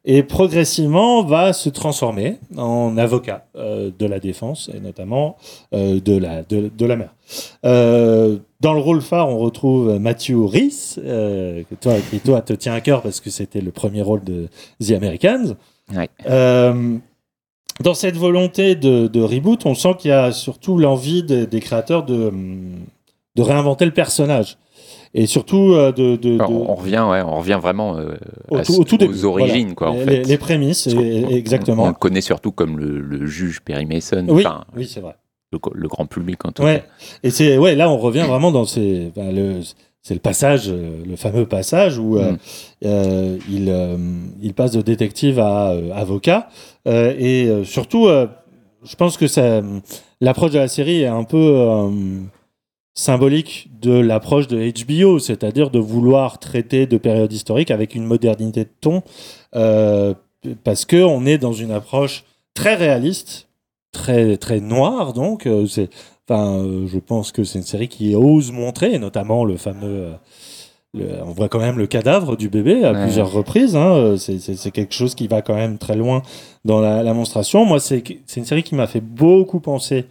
et 0.05 0.23
progressivement 0.23 1.23
va 1.23 1.53
se 1.53 1.69
transformer 1.69 2.39
en 2.57 2.97
avocat 2.97 3.47
euh, 3.57 3.91
de 3.97 4.07
la 4.07 4.19
défense 4.19 4.69
et 4.75 4.81
notamment 4.81 5.37
euh, 5.75 6.01
de, 6.01 6.17
la, 6.17 6.43
de, 6.43 6.71
de 6.77 6.87
la 6.87 6.97
mère. 6.97 7.15
Euh, 7.65 8.39
dans 8.61 8.75
le 8.75 8.81
rôle 8.81 9.01
phare, 9.01 9.29
on 9.29 9.39
retrouve 9.39 9.99
Matthew 9.99 10.45
Rhys, 10.45 10.95
que 10.97 11.75
toi, 11.81 11.95
qui 12.11 12.21
toi 12.21 12.41
te 12.43 12.53
tient 12.53 12.75
à 12.75 12.81
cœur 12.81 13.03
parce 13.03 13.21
que 13.21 13.31
c'était 13.31 13.61
le 13.61 13.71
premier 13.71 14.03
rôle 14.03 14.25
de 14.25 14.49
The 14.85 14.93
Americans. 14.93 15.57
Ouais. 15.95 16.09
Dans 17.81 17.95
cette 17.95 18.17
volonté 18.17 18.75
de, 18.77 19.09
de 19.09 19.21
reboot, 19.21 19.67
on 19.67 19.75
sent 19.75 19.95
qu'il 19.99 20.11
y 20.11 20.15
a 20.15 20.31
surtout 20.31 20.79
l'envie 20.79 21.23
de, 21.23 21.45
des 21.45 21.61
créateurs 21.61 22.05
de, 22.05 22.33
de 23.35 23.43
réinventer 23.43 23.85
le 23.85 23.93
personnage 23.93 24.59
et 25.15 25.27
surtout 25.27 25.73
euh, 25.73 25.93
de, 25.93 26.17
de, 26.17 26.37
de, 26.37 26.43
on, 26.43 26.75
revient 26.75 27.05
ouais 27.09 27.23
on 27.23 27.37
revient 27.39 27.59
vraiment 27.61 27.97
euh, 27.99 28.15
au, 28.49 28.61
tout, 28.61 28.73
au 28.81 28.85
tout 28.85 28.95
aux 28.95 28.99
début, 28.99 29.25
origines 29.25 29.63
voilà. 29.63 29.75
quoi 29.75 29.91
en 29.91 29.95
les, 29.95 30.05
fait 30.05 30.23
les 30.23 30.39
prémices 30.39 30.87
et, 30.87 31.27
exactement 31.35 31.85
on, 31.85 31.89
le 31.89 31.95
connaît 31.95 32.21
surtout 32.21 32.53
comme 32.53 32.79
le, 32.79 33.01
le 33.01 33.27
juge 33.27 33.61
Perry 33.61 33.87
Mason 33.87 34.25
oui 34.29 34.47
enfin, 34.47 34.65
oui 34.75 34.87
c'est 34.87 35.01
vrai 35.01 35.17
le, 35.53 35.59
le, 35.75 35.89
grand 35.89 36.07
public 36.07 36.45
en 36.47 36.53
tout 36.53 36.63
ouais. 36.63 36.81
cas 36.81 37.07
et 37.23 37.31
c'est 37.31 37.59
ouais 37.59 37.75
là 37.75 37.91
on 37.91 37.99
revient 37.99 38.25
vraiment 38.27 38.53
dans 38.53 38.65
ces 38.65 39.13
ben, 39.15 39.35
le 39.35 39.61
c'est 40.05 40.15
le 40.15 40.21
passage, 40.21 40.65
euh, 40.67 41.05
le 41.07 41.15
fameux 41.15 41.47
passage 41.47 41.97
où 41.97 42.19
mm. 42.19 42.37
euh, 42.87 43.39
il, 43.49 43.73
il 44.43 44.53
passe 44.53 44.73
de 44.73 44.83
détective 44.83 45.39
à 45.39 45.77
avocat. 45.95 46.49
Et 46.87 47.49
surtout, 47.63 48.09
je 48.09 48.97
pense 48.97 49.17
que 49.17 49.27
l'approche 50.21 50.51
de 50.51 50.59
la 50.59 50.67
série 50.67 51.03
est 51.03 51.07
un 51.07 51.23
peu 51.23 51.89
symbolique 52.95 53.71
de 53.81 53.93
l'approche 53.93 54.49
de 54.49 54.59
HBO, 54.59 55.19
c'est-à-dire 55.19 55.71
de 55.71 55.79
vouloir 55.79 56.39
traiter 56.39 56.87
de 56.87 56.99
périodes 56.99 57.33
historiques 57.33 57.71
avec 57.71 57.95
une 57.95 58.05
modernité 58.05 58.65
de 58.65 58.71
ton, 58.81 59.03
euh, 59.55 60.15
parce 60.65 60.85
que 60.85 61.03
on 61.03 61.25
est 61.25 61.39
dans 61.39 61.53
une 61.53 61.71
approche 61.71 62.25
très 62.55 62.75
réaliste, 62.75 63.49
très 63.93 64.37
très 64.37 64.61
noire. 64.61 65.13
Donc, 65.15 65.47
euh, 65.47 65.67
c'est, 65.67 65.89
enfin, 66.29 66.59
euh, 66.59 66.87
je 66.87 66.99
pense 66.99 67.33
que 67.33 67.45
c'est 67.45 67.59
une 67.59 67.65
série 67.65 67.89
qui 67.89 68.15
ose 68.15 68.53
montrer, 68.53 68.99
notamment 68.99 69.45
le 69.45 69.57
fameux. 69.57 70.13
Le, 70.95 71.07
on 71.25 71.33
voit 71.33 71.49
quand 71.49 71.61
même 71.61 71.79
le 71.79 71.87
cadavre 71.87 72.37
du 72.37 72.51
bébé 72.51 72.85
à 72.85 72.93
ouais. 72.93 73.05
plusieurs 73.05 73.33
reprises. 73.33 73.77
Hein, 73.77 74.17
c'est 74.19 74.71
quelque 74.71 74.93
chose 74.93 75.15
qui 75.15 75.27
va 75.27 75.41
quand 75.41 75.55
même 75.55 75.79
très 75.79 75.97
loin 75.97 76.21
dans 76.67 76.83
la, 76.83 77.03
la 77.03 77.15
monstration. 77.15 77.65
Moi, 77.65 77.81
c'est 77.81 78.05
une 78.37 78.45
série 78.45 78.63
qui 78.63 78.75
m'a 78.75 78.87
fait 78.87 79.01
beaucoup 79.01 79.61
penser 79.61 80.05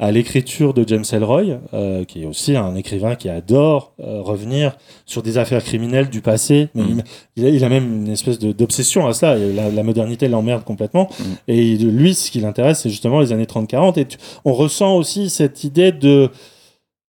à 0.00 0.10
l'écriture 0.10 0.72
de 0.72 0.82
James 0.88 1.04
Ellroy, 1.12 1.60
euh, 1.74 2.04
qui 2.04 2.22
est 2.22 2.26
aussi 2.26 2.56
un 2.56 2.74
écrivain 2.74 3.16
qui 3.16 3.28
adore 3.28 3.92
euh, 4.00 4.22
revenir 4.22 4.72
sur 5.04 5.22
des 5.22 5.36
affaires 5.36 5.62
criminelles 5.62 6.08
du 6.08 6.22
passé. 6.22 6.70
Mais 6.74 6.82
mm. 6.82 7.02
il, 7.36 7.44
a, 7.44 7.48
il, 7.50 7.64
a, 7.64 7.68
même 7.68 8.06
une 8.06 8.08
espèce 8.08 8.38
d'obsession 8.38 9.06
à 9.06 9.12
ça. 9.12 9.34
La, 9.34 9.70
la 9.70 9.82
modernité 9.82 10.26
l'emmerde 10.26 10.64
complètement. 10.64 11.10
Mm. 11.18 11.24
Et 11.48 11.76
lui, 11.76 12.14
ce 12.14 12.30
qui 12.30 12.40
l'intéresse, 12.40 12.80
c'est 12.80 12.88
justement 12.88 13.20
les 13.20 13.30
années 13.32 13.44
30-40. 13.44 14.00
Et 14.00 14.06
tu, 14.06 14.16
on 14.46 14.54
ressent 14.54 14.96
aussi 14.96 15.28
cette 15.28 15.62
idée 15.64 15.92
de 15.92 16.30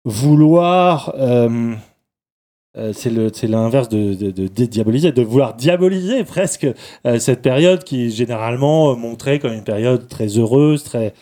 vouloir... 0.06 1.14
Euh, 1.20 1.76
c'est 2.94 3.48
l'inverse 3.48 3.90
de, 3.90 4.14
de, 4.14 4.30
de, 4.30 4.48
de, 4.48 4.66
diaboliser, 4.66 5.12
de 5.12 5.24
vouloir 5.24 5.56
diaboliser 5.56 6.24
presque 6.24 6.68
cette 7.18 7.42
période 7.42 7.84
qui 7.84 8.12
généralement 8.12 8.96
montrait 8.96 9.40
comme 9.40 9.54
une 9.54 9.64
période 9.64 10.08
très 10.08 10.28
heureuse, 10.38 10.84
très 10.84 11.16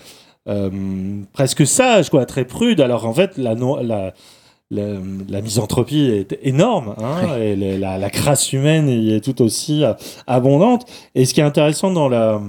presque 1.33 1.65
sage, 1.65 2.09
quoi, 2.09 2.25
très 2.25 2.45
prude. 2.45 2.81
Alors 2.81 3.05
en 3.05 3.13
fait, 3.13 3.37
la, 3.37 3.55
la, 3.55 4.13
la, 4.71 4.83
la 5.29 5.41
misanthropie 5.41 6.05
est 6.05 6.39
énorme, 6.41 6.95
hein, 6.97 7.37
et 7.37 7.55
la, 7.55 7.97
la, 7.97 8.09
crasse 8.09 8.51
humaine 8.53 8.89
est 8.89 9.23
tout 9.23 9.41
aussi 9.41 9.83
euh, 9.83 9.93
abondante. 10.27 10.85
Et 11.13 11.25
ce 11.25 11.33
qui 11.33 11.39
est 11.39 11.43
intéressant 11.43 11.91
dans 11.91 12.09
le 12.09 12.17
euh, 12.17 12.39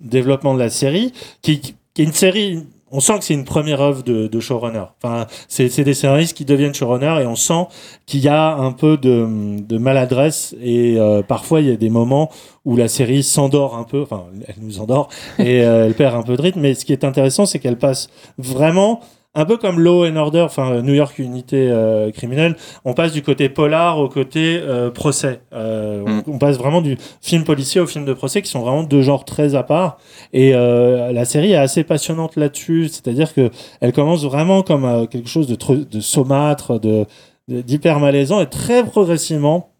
développement 0.00 0.54
de 0.54 0.58
la 0.58 0.70
série, 0.70 1.12
qui, 1.40 1.60
qui 1.60 2.02
est 2.02 2.04
une 2.04 2.12
série 2.12 2.64
on 2.92 3.00
sent 3.00 3.18
que 3.18 3.24
c'est 3.24 3.34
une 3.34 3.44
première 3.44 3.80
œuvre 3.80 4.02
de, 4.02 4.26
de 4.26 4.40
showrunner. 4.40 4.84
Enfin, 5.02 5.26
c'est 5.48 5.82
des 5.82 5.94
scénaristes 5.94 6.36
qui 6.36 6.44
deviennent 6.44 6.74
showrunner 6.74 7.22
et 7.22 7.26
on 7.26 7.36
sent 7.36 7.66
qu'il 8.06 8.20
y 8.20 8.28
a 8.28 8.54
un 8.54 8.72
peu 8.72 8.98
de, 8.98 9.58
de 9.60 9.78
maladresse 9.78 10.54
et 10.62 10.96
euh, 10.98 11.22
parfois 11.22 11.60
il 11.60 11.68
y 11.68 11.72
a 11.72 11.76
des 11.76 11.90
moments 11.90 12.30
où 12.64 12.76
la 12.76 12.88
série 12.88 13.22
s'endort 13.22 13.76
un 13.76 13.84
peu. 13.84 14.02
Enfin, 14.02 14.24
elle 14.46 14.56
nous 14.60 14.80
endort 14.80 15.08
et 15.38 15.64
euh, 15.64 15.86
elle 15.86 15.94
perd 15.94 16.14
un 16.14 16.22
peu 16.22 16.36
de 16.36 16.42
rythme. 16.42 16.60
Mais 16.60 16.74
ce 16.74 16.84
qui 16.84 16.92
est 16.92 17.04
intéressant, 17.04 17.46
c'est 17.46 17.58
qu'elle 17.58 17.78
passe 17.78 18.08
vraiment 18.38 19.00
un 19.34 19.46
peu 19.46 19.56
comme 19.56 19.80
Law 19.80 20.06
and 20.06 20.16
Order, 20.16 20.42
enfin 20.42 20.82
New 20.82 20.92
York 20.92 21.18
Unité 21.18 21.68
euh, 21.70 22.10
criminelle, 22.10 22.56
on 22.84 22.92
passe 22.92 23.12
du 23.12 23.22
côté 23.22 23.48
polar 23.48 23.98
au 23.98 24.08
côté 24.08 24.60
euh, 24.60 24.90
procès. 24.90 25.40
Euh, 25.54 26.04
mm. 26.04 26.22
on, 26.26 26.34
on, 26.34 26.38
passe 26.38 26.58
vraiment 26.58 26.82
du 26.82 26.98
film 27.22 27.44
policier 27.44 27.80
au 27.80 27.86
film 27.86 28.04
de 28.04 28.12
procès, 28.12 28.42
qui 28.42 28.50
sont 28.50 28.60
vraiment 28.60 28.82
deux 28.82 29.00
genres 29.02 29.24
très 29.24 29.54
à 29.54 29.62
part. 29.62 29.98
Et 30.34 30.54
euh, 30.54 31.12
la 31.12 31.24
série 31.24 31.52
est 31.52 31.56
assez 31.56 31.82
passionnante 31.82 32.36
là-dessus, 32.36 32.88
c'est-à-dire 32.88 33.32
que 33.32 33.50
elle 33.80 33.92
commence 33.92 34.24
vraiment 34.24 34.62
comme 34.62 34.84
euh, 34.84 35.06
quelque 35.06 35.28
chose 35.28 35.46
de, 35.46 35.56
de 35.84 36.00
saumâtre, 36.00 36.78
de 36.78 37.06
d'hyper 37.48 37.98
malaisant, 37.98 38.40
et 38.40 38.46
très 38.46 38.84
progressivement, 38.84 39.72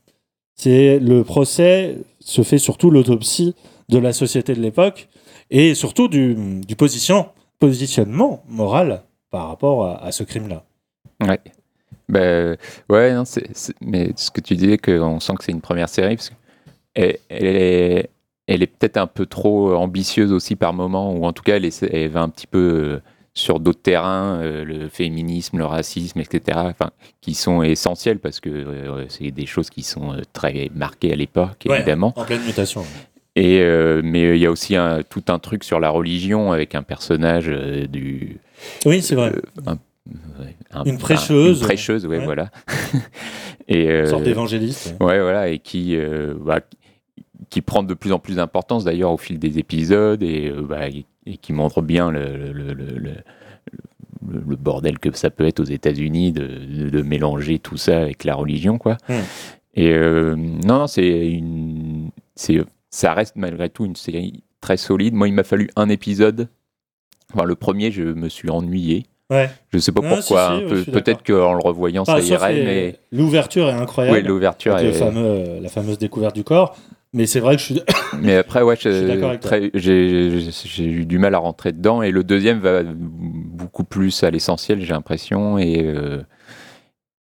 c'est 0.57 0.99
le 0.99 1.23
procès 1.23 1.97
se 2.19 2.43
fait 2.43 2.59
surtout 2.59 2.91
l'autopsie 2.91 3.55
de 3.88 3.99
la 3.99 4.12
société 4.12 4.53
de 4.55 4.61
l'époque 4.61 5.09
et 5.49 5.75
surtout 5.75 6.09
du, 6.09 6.35
du 6.67 6.75
position, 6.75 7.27
positionnement 7.61 8.43
moral 8.49 9.05
par 9.33 9.49
rapport 9.49 9.87
à, 9.87 10.05
à 10.05 10.12
ce 10.12 10.23
crime-là. 10.23 10.62
Ouais. 11.21 11.40
Ben, 12.09 12.57
ouais, 12.88 13.14
non, 13.14 13.25
c'est, 13.25 13.49
c'est, 13.55 13.75
mais 13.81 14.12
ce 14.14 14.31
que 14.31 14.40
tu 14.40 14.55
disais, 14.55 14.79
qu'on 14.79 15.18
sent 15.18 15.33
que 15.38 15.45
c'est 15.45 15.53
une 15.53 15.61
première 15.61 15.88
série, 15.88 16.16
parce 16.16 16.31
qu'elle 16.31 17.16
elle 17.29 17.57
est, 17.57 18.11
elle 18.47 18.62
est 18.62 18.66
peut-être 18.66 18.99
un 18.99 19.07
peu 19.07 19.27
trop 19.27 19.75
ambitieuse 19.75 20.33
aussi 20.33 20.55
par 20.55 20.75
moment, 20.75 21.12
ou 21.12 21.25
en 21.25 21.33
tout 21.33 21.42
cas, 21.42 21.57
elle, 21.57 21.64
est, 21.64 21.83
elle 21.83 22.11
va 22.11 22.21
un 22.21 22.29
petit 22.29 22.47
peu 22.47 23.01
sur 23.35 23.61
d'autres 23.61 23.81
terrains, 23.81 24.40
euh, 24.42 24.62
le 24.62 24.90
féminisme, 24.90 25.57
le 25.57 25.64
racisme, 25.64 26.21
etc., 26.21 26.59
enfin, 26.64 26.90
qui 27.23 27.33
sont 27.33 27.62
essentiels 27.62 28.18
parce 28.18 28.40
que 28.40 28.51
euh, 28.51 29.07
c'est 29.09 29.31
des 29.31 29.47
choses 29.47 29.71
qui 29.71 29.83
sont 29.83 30.21
très 30.35 30.71
marquées 30.75 31.14
à 31.14 31.16
l'époque, 31.16 31.64
évidemment. 31.64 32.12
En 32.16 32.25
pleine 32.25 32.45
mutation. 32.45 32.85
Et, 33.35 33.62
mais 34.03 34.37
il 34.37 34.42
y 34.42 34.47
a 34.47 34.51
aussi 34.51 34.77
un, 34.77 35.03
tout 35.03 35.25
un 35.29 35.38
truc 35.38 35.64
sur 35.64 35.81
la 35.81 35.88
religion 35.88 36.53
avec 36.53 36.75
un 36.75 36.83
personnage 36.83 37.47
du. 37.47 38.38
Oui, 38.85 39.01
c'est 39.01 39.14
vrai. 39.14 39.33
une 40.85 40.99
prêcheuse. 40.99 41.61
une 41.61 41.66
prêcheuse, 41.66 42.07
ouais, 42.07 42.18
voilà. 42.18 42.51
et, 43.68 43.87
une 43.87 44.07
sorte 44.07 44.25
d'évangéliste. 44.25 44.95
Ouais. 45.01 45.21
voilà, 45.21 45.49
et 45.49 45.61
qui, 45.61 45.97
bah, 46.40 46.61
qui 47.53 47.61
prend 47.61 47.83
de 47.83 47.92
plus 47.92 48.12
en 48.12 48.18
plus 48.18 48.37
d'importance 48.37 48.85
d'ailleurs 48.85 49.12
au 49.12 49.18
fil 49.18 49.38
des 49.38 49.59
épisodes 49.59 50.23
et, 50.23 50.49
euh, 50.49 50.62
bah, 50.62 50.88
et 50.88 51.37
qui 51.37 51.53
montre 51.53 51.83
bien 51.83 52.11
le, 52.11 52.51
le, 52.51 52.73
le, 52.73 52.99
le, 54.27 54.57
bordel 54.57 54.99
que 54.99 55.14
ça 55.14 55.29
peut 55.29 55.47
être 55.47 55.61
aux 55.61 55.64
États-Unis 55.64 56.33
de, 56.33 56.88
de, 56.88 57.03
mélanger 57.03 57.59
tout 57.59 57.77
ça 57.77 58.01
avec 58.01 58.25
la 58.25 58.35
religion, 58.35 58.79
quoi. 58.79 58.97
Hmm. 59.07 59.21
Et 59.75 59.90
euh, 59.90 60.35
non, 60.35 60.87
c'est 60.87 61.29
une, 61.29 62.11
c'est, 62.35 62.59
ça 62.92 63.14
reste 63.14 63.35
malgré 63.37 63.70
tout 63.70 63.85
une 63.85 63.96
série 63.96 64.44
très 64.61 64.76
solide. 64.76 65.14
Moi, 65.14 65.26
il 65.26 65.35
m'a 65.35 65.42
fallu 65.42 65.68
un 65.74 65.88
épisode. 65.88 66.48
Enfin, 67.35 67.44
le 67.44 67.57
premier, 67.57 67.90
je 67.90 68.02
me 68.02 68.28
suis 68.28 68.50
ennuyé. 68.50 69.07
Ouais. 69.31 69.50
Je 69.72 69.78
sais 69.78 69.92
pas 69.92 70.02
pourquoi. 70.02 70.61
peut-être 70.92 71.24
qu'en 71.24 71.55
le 71.55 71.62
revoyant, 71.62 72.05
ça 72.05 72.20
irait. 72.20 72.64
Mais 72.64 72.96
l'ouverture 73.11 73.68
est 73.68 73.72
incroyable. 73.72 74.18
Oui, 74.18 74.22
l'ouverture 74.22 74.78
est... 74.78 74.92
fameux, 74.92 75.59
la 75.61 75.68
fameuse 75.70 75.98
découverte 75.98 76.35
du 76.35 76.44
corps. 76.44 76.76
Mais 77.14 77.26
c'est 77.26 77.40
vrai 77.40 77.57
que 77.57 77.61
je 77.61 77.66
suis. 77.66 77.83
mais 78.20 78.37
après, 78.37 78.62
ouais, 78.62 78.76
j'ai 78.76 80.28
eu 80.78 81.07
du 81.07 81.18
mal 81.18 81.35
à 81.35 81.38
rentrer 81.38 81.72
dedans. 81.72 82.02
Et 82.02 82.11
le 82.11 82.24
deuxième 82.24 82.61
va 82.61 82.83
beaucoup 82.85 83.85
plus 83.85 84.22
à 84.22 84.31
l'essentiel, 84.31 84.83
j'ai 84.83 84.92
l'impression. 84.92 85.57
Et, 85.57 85.83
euh, 85.83 86.22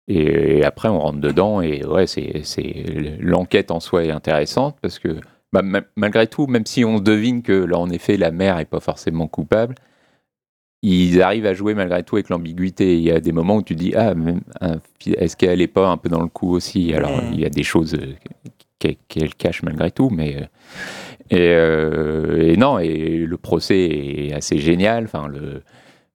et, 0.07 0.65
après, 0.65 0.89
on 0.89 1.01
rentre 1.01 1.19
dedans. 1.19 1.61
Et 1.61 1.85
ouais, 1.85 2.07
c'est 2.07 2.45
l'enquête 3.21 3.73
en 3.73 3.81
soi 3.81 4.05
est 4.05 4.13
intéressante 4.13 4.77
parce 4.81 5.01
que 5.01 5.17
bah, 5.53 5.63
malgré 5.97 6.27
tout, 6.27 6.47
même 6.47 6.67
si 6.67 6.85
on 6.85 7.01
devine 7.01 7.43
que 7.43 7.53
là, 7.53 7.79
en 7.79 7.91
effet, 7.91 8.17
la 8.17 8.31
mère 8.31 8.59
est 8.59 8.65
pas 8.65 8.81
forcément 8.81 9.29
coupable, 9.29 9.75
ils 10.83 11.23
arrivent 11.23 11.47
à 11.47 11.55
jouer 11.55 11.75
malgré 11.75 12.03
tout 12.05 12.17
avec 12.17 12.29
l'ambiguïté. 12.29 12.97
Il 12.97 13.03
y 13.03 13.11
a 13.11 13.21
des 13.21 13.33
moments 13.33 13.57
où 13.57 13.63
tu 13.63 13.75
dis 13.75 13.95
ah, 13.97 14.15
est-ce 15.07 15.37
qu'elle 15.37 15.61
est 15.61 15.67
pas 15.67 15.89
un 15.89 15.97
peu 15.97 16.09
dans 16.09 16.23
le 16.23 16.29
coup 16.29 16.55
aussi? 16.55 16.95
Alors 16.95 17.21
il 17.33 17.41
y 17.41 17.45
a 17.45 17.51
des 17.51 17.65
choses 17.65 17.99
qu'elle 18.79 19.35
cache 19.35 19.63
malgré 19.63 19.91
tout, 19.91 20.11
mais 20.11 20.37
euh, 20.37 20.47
euh, 21.33 22.53
et, 22.53 22.57
non, 22.57 22.79
et 22.79 23.19
le 23.19 23.37
procès 23.37 23.81
est 23.81 24.33
assez 24.33 24.59
génial. 24.59 25.05
Enfin, 25.05 25.27
le, 25.27 25.63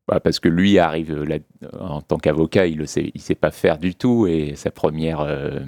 bah, 0.08 0.20
parce 0.20 0.40
que 0.40 0.50
lui 0.50 0.80
arrive 0.80 1.26
en 1.80 2.02
tant 2.02 2.18
qu'avocat, 2.18 2.68
il 2.68 2.80
ne 2.80 2.86
sait, 2.86 3.12
il 3.14 3.22
sait 3.22 3.36
pas 3.36 3.52
faire 3.52 3.78
du 3.78 3.96
tout, 3.96 4.28
et 4.28 4.54
sa 4.56 4.72
première 4.72 5.22
euh, 5.22 5.60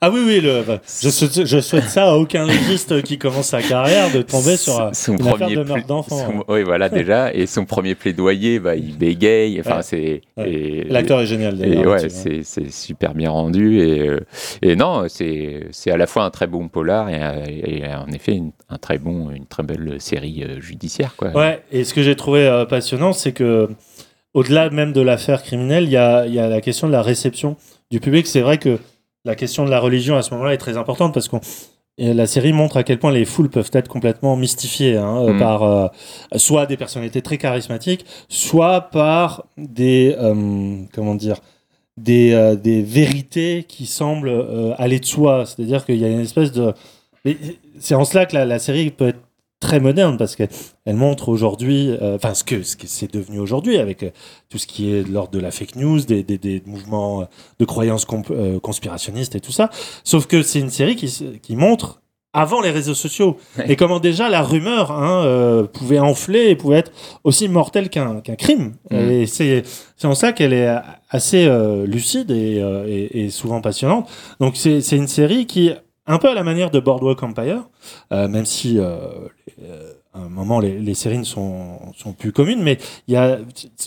ah 0.00 0.10
oui, 0.10 0.20
oui, 0.26 0.40
le, 0.40 0.64
je, 1.02 1.44
je, 1.44 1.60
souhaite 1.60 1.84
ça 1.84 2.10
à 2.10 2.14
aucun 2.14 2.46
légiste 2.46 3.02
qui 3.02 3.18
commence 3.18 3.48
sa 3.48 3.62
carrière 3.62 4.12
de 4.12 4.22
tomber 4.22 4.56
sur 4.56 4.90
son 4.92 5.16
une 5.16 5.28
affaire 5.28 5.48
de 5.48 5.62
meurtre 5.62 5.86
d'enfant. 5.86 6.44
Oui, 6.48 6.62
voilà, 6.62 6.88
déjà. 6.88 7.32
Et 7.32 7.46
son 7.46 7.64
premier 7.64 7.94
plaidoyer, 7.94 8.58
bah, 8.58 8.76
il 8.76 8.98
bégaye. 8.98 9.60
Enfin, 9.60 9.82
c'est. 9.82 10.22
L'acteur 10.36 11.20
est 11.20 11.26
génial, 11.26 11.56
d'ailleurs. 11.56 11.86
Ouais, 11.86 12.08
c'est 12.08 12.70
super 12.70 13.14
bien 13.14 13.30
rendu. 13.30 13.80
Et, 13.80 14.08
euh, 14.08 14.20
et 14.62 14.76
non, 14.76 15.06
c'est 15.08 15.90
à 15.90 15.96
la 15.96 16.06
fois 16.06 16.24
un 16.24 16.30
très 16.30 16.46
bon 16.46 16.68
polar 16.68 17.08
et, 17.08 17.82
en 17.86 18.10
effet 18.12 18.40
un 18.68 18.78
très 18.78 18.98
bon, 18.98 19.30
une 19.30 19.46
très 19.46 19.62
belle 19.62 19.96
série 20.00 20.42
euh, 20.42 20.60
judiciaire. 20.60 21.14
Quoi. 21.16 21.30
Ouais, 21.30 21.62
et 21.70 21.84
ce 21.84 21.94
que 21.94 22.02
j'ai 22.02 22.16
trouvé 22.16 22.46
euh, 22.46 22.64
passionnant, 22.64 23.12
c'est 23.12 23.32
que 23.32 23.68
au-delà 24.32 24.70
même 24.70 24.92
de 24.92 25.00
l'affaire 25.00 25.42
criminelle, 25.42 25.84
il 25.84 25.90
y 25.90 25.96
a, 25.96 26.26
y 26.26 26.38
a 26.38 26.48
la 26.48 26.60
question 26.60 26.86
de 26.86 26.92
la 26.92 27.02
réception 27.02 27.56
du 27.90 28.00
public. 28.00 28.26
C'est 28.26 28.40
vrai 28.40 28.58
que 28.58 28.78
la 29.24 29.34
question 29.34 29.64
de 29.64 29.70
la 29.70 29.80
religion 29.80 30.16
à 30.16 30.22
ce 30.22 30.32
moment-là 30.34 30.54
est 30.54 30.58
très 30.58 30.76
importante 30.76 31.14
parce 31.14 31.28
que 31.28 31.36
la 31.96 32.26
série 32.26 32.52
montre 32.52 32.76
à 32.76 32.82
quel 32.82 32.98
point 32.98 33.12
les 33.12 33.24
foules 33.24 33.48
peuvent 33.48 33.70
être 33.72 33.88
complètement 33.88 34.36
mystifiées 34.36 34.96
hein, 34.96 35.22
euh, 35.22 35.32
mm. 35.32 35.38
par 35.38 35.62
euh, 35.62 35.86
soit 36.36 36.66
des 36.66 36.76
personnalités 36.76 37.22
très 37.22 37.38
charismatiques, 37.38 38.04
soit 38.28 38.80
par 38.80 39.46
des 39.56 40.16
euh, 40.18 40.82
comment 40.92 41.14
dire 41.14 41.36
des, 41.96 42.56
des 42.60 42.82
vérités 42.82 43.64
qui 43.68 43.86
semblent 43.86 44.74
aller 44.78 44.98
de 44.98 45.04
soi. 45.04 45.46
C'est-à-dire 45.46 45.86
qu'il 45.86 45.96
y 45.96 46.04
a 46.04 46.08
une 46.08 46.20
espèce 46.20 46.50
de 46.50 46.74
c'est 47.78 47.94
en 47.94 48.04
cela 48.04 48.26
que 48.26 48.34
la, 48.34 48.44
la, 48.44 48.58
série 48.58 48.90
peut 48.90 49.08
être 49.08 49.20
très 49.60 49.80
moderne 49.80 50.16
parce 50.16 50.36
qu'elle 50.36 50.48
montre 50.86 51.28
aujourd'hui, 51.28 51.90
euh, 51.90 52.16
enfin 52.16 52.34
ce 52.34 52.44
que 52.44 52.62
ce 52.62 52.76
que 52.76 52.86
c'est 52.86 53.12
devenu 53.12 53.38
aujourd'hui 53.38 53.78
avec 53.78 54.02
euh, 54.02 54.10
tout 54.50 54.58
ce 54.58 54.66
qui 54.66 54.92
est 54.92 55.04
de 55.04 55.12
l'ordre 55.12 55.30
de 55.30 55.40
la 55.40 55.50
fake 55.50 55.76
news, 55.76 56.00
des, 56.00 56.22
des, 56.22 56.38
des 56.38 56.62
mouvements 56.66 57.22
euh, 57.22 57.24
de 57.58 57.64
croyances 57.64 58.04
conspirationnistes 58.62 59.34
et 59.34 59.40
tout 59.40 59.52
ça. 59.52 59.70
Sauf 60.04 60.26
que 60.26 60.42
c'est 60.42 60.60
une 60.60 60.70
série 60.70 60.96
qui, 60.96 61.38
qui 61.42 61.56
montre 61.56 62.02
avant 62.36 62.60
les 62.60 62.72
réseaux 62.72 62.94
sociaux 62.94 63.36
et 63.64 63.76
comment 63.76 64.00
déjà 64.00 64.28
la 64.28 64.42
rumeur 64.42 64.90
hein, 64.90 65.68
pouvait 65.72 66.00
enfler 66.00 66.50
et 66.50 66.56
pouvait 66.56 66.78
être 66.78 66.90
aussi 67.22 67.48
mortelle 67.48 67.88
qu'un 67.90 68.20
crime. 68.36 68.74
Mm. 68.90 68.96
Et 68.96 69.26
c'est 69.26 69.62
c'est 69.96 70.08
en 70.08 70.16
ça 70.16 70.32
qu'elle 70.32 70.52
est 70.52 70.68
assez 71.10 71.48
lucide 71.86 72.32
et, 72.32 72.56
et, 72.88 73.24
et, 73.24 73.30
souvent 73.30 73.60
passionnante. 73.60 74.10
Donc 74.40 74.56
c'est 74.56 74.80
c'est 74.80 74.96
une 74.96 75.06
série 75.06 75.46
qui 75.46 75.70
un 76.06 76.18
peu 76.18 76.28
à 76.28 76.34
la 76.34 76.42
manière 76.42 76.70
de 76.70 76.80
Boardwalk 76.80 77.22
Empire, 77.22 77.62
euh, 78.12 78.28
même 78.28 78.44
si 78.44 78.78
euh, 78.78 78.98
euh, 79.62 79.92
à 80.12 80.20
un 80.20 80.28
moment 80.28 80.60
les, 80.60 80.78
les, 80.78 80.94
séries 80.94 81.18
ne 81.18 81.24
sont, 81.24 81.78
sont 81.96 82.12
plus 82.12 82.32
communes, 82.32 82.62
mais 82.62 82.78
il 83.08 83.14
y 83.14 83.16
a 83.16 83.38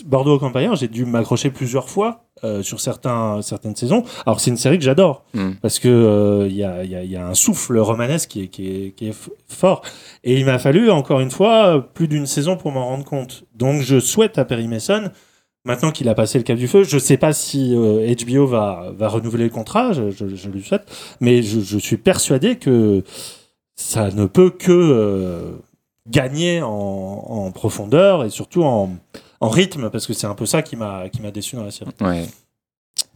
Boardwalk 0.04 0.42
Empire, 0.42 0.74
j'ai 0.74 0.88
dû 0.88 1.04
m'accrocher 1.04 1.50
plusieurs 1.50 1.88
fois 1.88 2.24
euh, 2.44 2.62
sur 2.62 2.80
certains, 2.80 3.40
certaines 3.42 3.76
saisons. 3.76 4.04
Alors 4.26 4.40
c'est 4.40 4.50
une 4.50 4.56
série 4.56 4.78
que 4.78 4.84
j'adore 4.84 5.24
hmm. 5.34 5.52
parce 5.62 5.78
que 5.78 6.46
il 6.48 6.56
y, 6.56 6.64
a, 6.64 6.84
y, 6.84 6.96
a, 6.96 7.04
y, 7.04 7.16
a, 7.16 7.26
un 7.26 7.34
souffle 7.34 7.78
romanesque 7.78 8.30
qui 8.30 8.42
est, 8.42 8.48
qui 8.48 8.68
est, 8.68 8.90
qui 8.92 9.08
est 9.08 9.30
fort, 9.48 9.82
et 10.24 10.38
il 10.38 10.44
m'a 10.44 10.58
fallu 10.58 10.90
encore 10.90 11.20
une 11.20 11.30
fois 11.30 11.88
plus 11.94 12.08
d'une 12.08 12.26
saison 12.26 12.56
pour 12.56 12.72
m'en 12.72 12.86
rendre 12.86 13.04
compte. 13.04 13.44
Donc 13.54 13.82
je 13.82 14.00
souhaite 14.00 14.38
à 14.38 14.44
Perry 14.44 14.66
Mason 14.66 15.10
Maintenant 15.68 15.92
qu'il 15.92 16.08
a 16.08 16.14
passé 16.14 16.38
le 16.38 16.44
cap 16.44 16.56
du 16.56 16.66
feu, 16.66 16.82
je 16.82 16.96
ne 16.96 17.00
sais 17.00 17.18
pas 17.18 17.34
si 17.34 17.74
HBO 17.74 17.78
euh, 17.82 18.46
va, 18.46 18.86
va 18.96 19.08
renouveler 19.08 19.44
le 19.44 19.50
contrat, 19.50 19.92
je, 19.92 20.10
je, 20.10 20.48
lui 20.48 20.62
souhaite, 20.62 20.90
mais 21.20 21.42
je, 21.42 21.76
suis 21.76 21.98
persuadé 21.98 22.56
que 22.56 23.04
ça 23.76 24.10
ne 24.10 24.24
peut 24.24 24.48
que 24.48 24.72
euh, 24.72 25.52
gagner 26.06 26.62
en, 26.62 26.70
en, 26.70 27.52
profondeur 27.52 28.24
et 28.24 28.30
surtout 28.30 28.62
en, 28.62 28.96
en 29.40 29.48
rythme, 29.50 29.90
parce 29.90 30.06
que 30.06 30.14
c'est 30.14 30.26
un 30.26 30.34
peu 30.34 30.46
ça 30.46 30.62
qui 30.62 30.74
m'a 30.74 31.06
déçu 31.34 31.56
dans 31.56 31.64
la 31.64 31.70
série. 31.70 31.90
Ouais. 32.00 32.24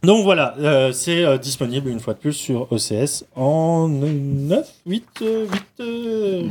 Donc 0.03 0.25
voilà, 0.25 0.53
euh, 0.59 0.91
c'est 0.91 1.23
euh, 1.23 1.37
disponible 1.37 1.89
une 1.89 2.01
fois 2.01 2.13
de 2.13 2.19
plus 2.19 2.33
sur 2.33 2.69
OCS 2.73 3.23
en 3.37 3.87
9, 3.87 4.69
8, 4.85 5.03
8, 5.79 5.83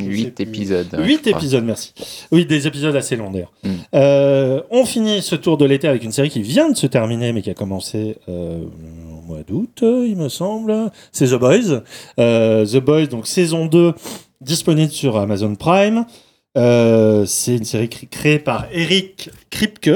8 0.01 0.41
épisodes. 0.41 0.97
8 0.99 1.27
épisodes, 1.27 1.63
merci. 1.63 1.93
Oui, 2.31 2.47
des 2.47 2.67
épisodes 2.67 2.97
assez 2.97 3.15
longs 3.15 3.31
d'ailleurs. 3.31 3.53
Mm. 3.63 3.71
Euh, 3.95 4.63
on 4.71 4.87
finit 4.87 5.21
ce 5.21 5.35
tour 5.35 5.59
de 5.59 5.67
l'été 5.67 5.87
avec 5.87 6.03
une 6.03 6.13
série 6.13 6.31
qui 6.31 6.41
vient 6.41 6.71
de 6.71 6.77
se 6.77 6.87
terminer, 6.87 7.35
mais 7.35 7.43
qui 7.43 7.51
a 7.51 7.55
commencé 7.55 8.17
au 8.27 9.21
mois 9.27 9.43
d'août, 9.47 9.81
il 9.83 10.17
me 10.17 10.31
semble. 10.31 10.91
C'est 11.13 11.27
The 11.27 11.35
Boys. 11.35 11.83
The 12.17 12.79
Boys, 12.79 13.07
donc 13.07 13.27
saison 13.27 13.67
2, 13.67 13.93
disponible 14.41 14.93
sur 14.93 15.19
Amazon 15.19 15.57
Prime. 15.57 16.07
c'est 16.55 17.57
une 17.57 17.65
série 17.65 17.91
créée 17.91 18.39
par 18.39 18.67
Eric 18.73 19.29
Kripke, 19.51 19.91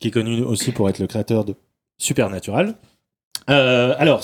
qui 0.00 0.08
est 0.08 0.10
connu 0.10 0.42
aussi 0.42 0.72
pour 0.72 0.88
être 0.88 0.98
le 0.98 1.06
créateur 1.06 1.44
de 1.44 1.54
Supernatural. 1.98 2.74
Euh, 3.48 3.94
alors, 3.98 4.22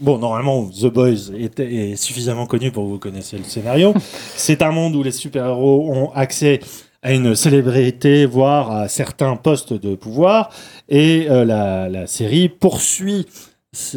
bon, 0.00 0.18
normalement, 0.18 0.68
The 0.68 0.86
Boys 0.86 1.32
est, 1.34 1.96
suffisamment 1.96 2.46
connu 2.46 2.70
pour 2.70 2.84
que 2.84 2.88
vous 2.88 2.98
connaissiez 2.98 3.38
le 3.38 3.44
scénario. 3.44 3.94
C'est 4.36 4.62
un 4.62 4.70
monde 4.70 4.96
où 4.96 5.02
les 5.02 5.12
super-héros 5.12 5.90
ont 5.92 6.10
accès 6.12 6.60
à 7.02 7.12
une 7.12 7.34
célébrité, 7.34 8.26
voire 8.26 8.70
à 8.70 8.88
certains 8.88 9.36
postes 9.36 9.72
de 9.72 9.94
pouvoir. 9.94 10.50
Et 10.88 11.26
euh, 11.30 11.44
la, 11.44 11.88
la, 11.88 12.06
série 12.06 12.48
poursuit 12.48 13.26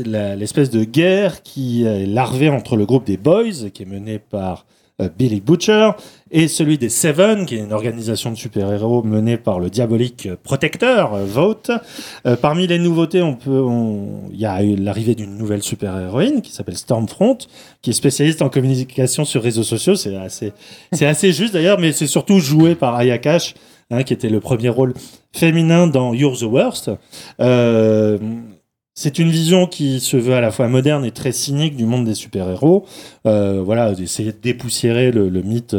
l'espèce 0.05 0.69
de 0.69 0.83
guerre 0.83 1.41
qui 1.41 1.85
est 1.85 2.05
larvée 2.05 2.49
entre 2.49 2.75
le 2.75 2.85
groupe 2.85 3.05
des 3.05 3.17
Boys, 3.17 3.69
qui 3.73 3.83
est 3.83 3.85
mené 3.85 4.19
par 4.19 4.65
euh, 5.01 5.09
Billy 5.17 5.39
Butcher, 5.39 5.91
et 6.31 6.47
celui 6.47 6.77
des 6.77 6.89
Seven, 6.89 7.45
qui 7.45 7.55
est 7.55 7.59
une 7.59 7.73
organisation 7.73 8.31
de 8.31 8.35
super-héros 8.35 9.03
menée 9.03 9.37
par 9.37 9.59
le 9.59 9.69
diabolique 9.69 10.29
protecteur 10.43 11.13
euh, 11.13 11.25
Vote. 11.25 11.71
Euh, 12.25 12.35
parmi 12.35 12.67
les 12.67 12.77
nouveautés, 12.77 13.19
il 13.19 14.39
y 14.39 14.45
a 14.45 14.61
l'arrivée 14.61 15.15
d'une 15.15 15.37
nouvelle 15.37 15.63
super-héroïne 15.63 16.41
qui 16.41 16.51
s'appelle 16.51 16.77
Stormfront, 16.77 17.39
qui 17.81 17.89
est 17.89 17.93
spécialiste 17.93 18.41
en 18.41 18.49
communication 18.49 19.25
sur 19.25 19.41
réseaux 19.41 19.63
sociaux. 19.63 19.95
C'est 19.95 20.15
assez, 20.15 20.53
c'est 20.91 21.05
assez 21.05 21.31
juste 21.31 21.53
d'ailleurs, 21.53 21.79
mais 21.79 21.91
c'est 21.91 22.07
surtout 22.07 22.39
joué 22.39 22.75
par 22.75 22.95
Aya 22.95 23.17
Cash, 23.17 23.55
hein, 23.89 24.03
qui 24.03 24.13
était 24.13 24.29
le 24.29 24.39
premier 24.39 24.69
rôle 24.69 24.93
féminin 25.33 25.88
dans 25.88 26.13
You're 26.13 26.38
the 26.38 26.43
Worst. 26.43 26.91
Euh, 27.39 28.19
c'est 28.93 29.17
une 29.17 29.30
vision 29.30 29.65
qui 29.65 29.99
se 30.01 30.17
veut 30.17 30.36
à 30.36 30.41
la 30.41 30.51
fois 30.51 30.67
moderne 30.67 31.05
et 31.05 31.11
très 31.11 31.32
cynique 31.32 31.75
du 31.77 31.86
monde 31.86 32.05
des 32.05 32.15
super-héros. 32.15 32.86
Voilà, 33.23 33.93
d'essayer 33.93 34.34
de 34.34 34.38
dépoussiérer 34.41 35.11
le, 35.11 35.41
mythe 35.41 35.73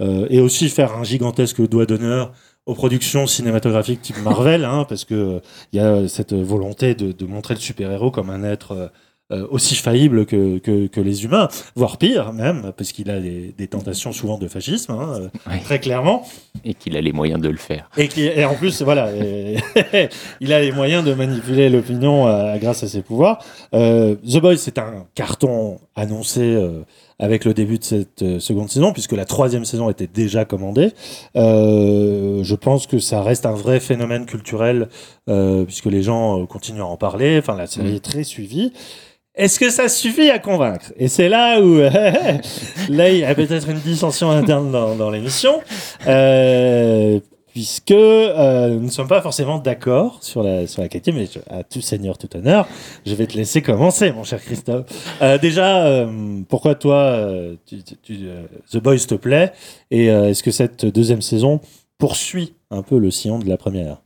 et 0.00 0.40
aussi 0.40 0.68
faire 0.68 0.96
un 0.96 1.04
gigantesque 1.04 1.66
doigt 1.68 1.86
d'honneur 1.86 2.32
aux 2.66 2.74
productions 2.74 3.26
cinématographiques 3.26 4.02
type 4.02 4.22
Marvel, 4.22 4.64
hein, 4.64 4.86
parce 4.88 5.04
que 5.04 5.40
il 5.72 5.76
y 5.76 5.80
a 5.80 6.08
cette 6.08 6.32
volonté 6.34 6.94
de, 6.94 7.12
de 7.12 7.26
montrer 7.26 7.54
le 7.54 7.60
super-héros 7.60 8.10
comme 8.10 8.30
un 8.30 8.44
être 8.44 8.90
euh, 9.32 9.46
aussi 9.50 9.76
faillible 9.76 10.26
que, 10.26 10.58
que, 10.58 10.88
que, 10.88 11.00
les 11.00 11.24
humains, 11.24 11.46
voire 11.76 11.98
pire 11.98 12.32
même, 12.32 12.72
parce 12.76 12.90
qu'il 12.90 13.10
a 13.10 13.20
des, 13.20 13.54
des, 13.56 13.68
tentations 13.68 14.10
souvent 14.10 14.38
de 14.38 14.48
fascisme, 14.48 14.90
hein, 14.90 15.30
très 15.62 15.78
clairement. 15.78 16.26
Et 16.64 16.74
qu'il 16.74 16.96
a 16.96 17.00
les 17.00 17.12
moyens 17.12 17.40
de 17.40 17.48
le 17.48 17.56
faire. 17.56 17.88
Et, 17.96 18.08
qui, 18.08 18.22
et 18.22 18.44
en 18.44 18.56
plus, 18.56 18.82
voilà, 18.82 19.10
il 20.40 20.52
a 20.52 20.60
les 20.60 20.72
moyens 20.72 21.04
de 21.04 21.14
manipuler 21.14 21.68
l'opinion 21.68 22.26
euh, 22.26 22.56
grâce 22.56 22.82
à 22.82 22.88
ses 22.88 23.02
pouvoirs. 23.02 23.38
Euh, 23.72 24.16
The 24.16 24.38
Boys, 24.38 24.56
c'est 24.56 24.78
un 24.78 25.06
carton 25.14 25.78
annoncé 25.94 26.40
euh, 26.40 26.82
avec 27.20 27.44
le 27.44 27.54
début 27.54 27.78
de 27.78 27.84
cette 27.84 28.22
euh, 28.22 28.40
seconde 28.40 28.68
saison, 28.70 28.92
puisque 28.92 29.12
la 29.12 29.24
troisième 29.24 29.64
saison 29.64 29.88
était 29.88 30.08
déjà 30.08 30.44
commandée. 30.44 30.92
Euh, 31.36 32.42
je 32.42 32.54
pense 32.56 32.88
que 32.88 32.98
ça 32.98 33.22
reste 33.22 33.46
un 33.46 33.54
vrai 33.54 33.78
phénomène 33.78 34.26
culturel, 34.26 34.88
puisque 35.66 35.86
les 35.86 36.02
gens 36.02 36.44
continuent 36.46 36.80
à 36.80 36.86
en 36.86 36.96
parler. 36.96 37.38
Enfin, 37.38 37.54
la 37.56 37.68
série 37.68 37.92
mmh. 37.92 37.96
est 37.96 38.04
très 38.04 38.24
suivie. 38.24 38.72
Est-ce 39.36 39.60
que 39.60 39.70
ça 39.70 39.88
suffit 39.88 40.28
à 40.28 40.38
convaincre? 40.38 40.92
Et 40.96 41.06
c'est 41.06 41.28
là 41.28 41.60
où 41.60 41.76
là 42.90 43.10
il 43.10 43.18
y 43.18 43.24
a 43.24 43.34
peut-être 43.34 43.68
une 43.68 43.78
dissension 43.78 44.30
interne 44.30 44.72
dans, 44.72 44.96
dans 44.96 45.08
l'émission, 45.08 45.60
euh, 46.08 47.20
puisque 47.52 47.90
euh, 47.90 48.70
nous 48.70 48.86
ne 48.86 48.90
sommes 48.90 49.08
pas 49.08 49.22
forcément 49.22 49.58
d'accord 49.58 50.22
sur 50.22 50.42
la 50.42 50.66
sur 50.66 50.82
la 50.82 50.88
qualité, 50.88 51.12
mais 51.12 51.28
à 51.50 51.64
tout 51.64 51.80
seigneur 51.80 52.18
tout 52.18 52.34
honneur, 52.36 52.68
je 53.04 53.14
vais 53.14 53.26
te 53.26 53.36
laisser 53.36 53.62
commencer, 53.62 54.12
mon 54.12 54.24
cher 54.24 54.40
Christophe. 54.40 54.86
Euh, 55.22 55.38
déjà, 55.38 55.84
euh, 55.86 56.40
pourquoi 56.48 56.74
toi, 56.74 57.28
The 57.68 58.76
Boys 58.78 58.98
te 59.08 59.14
plaît? 59.14 59.52
Et 59.90 60.06
est-ce 60.06 60.42
que 60.42 60.50
cette 60.50 60.86
deuxième 60.86 61.22
saison 61.22 61.60
poursuit 61.98 62.54
un 62.70 62.82
peu 62.82 62.98
le 62.98 63.10
sillon 63.10 63.38
de 63.38 63.48
la 63.48 63.56
première? 63.56 63.98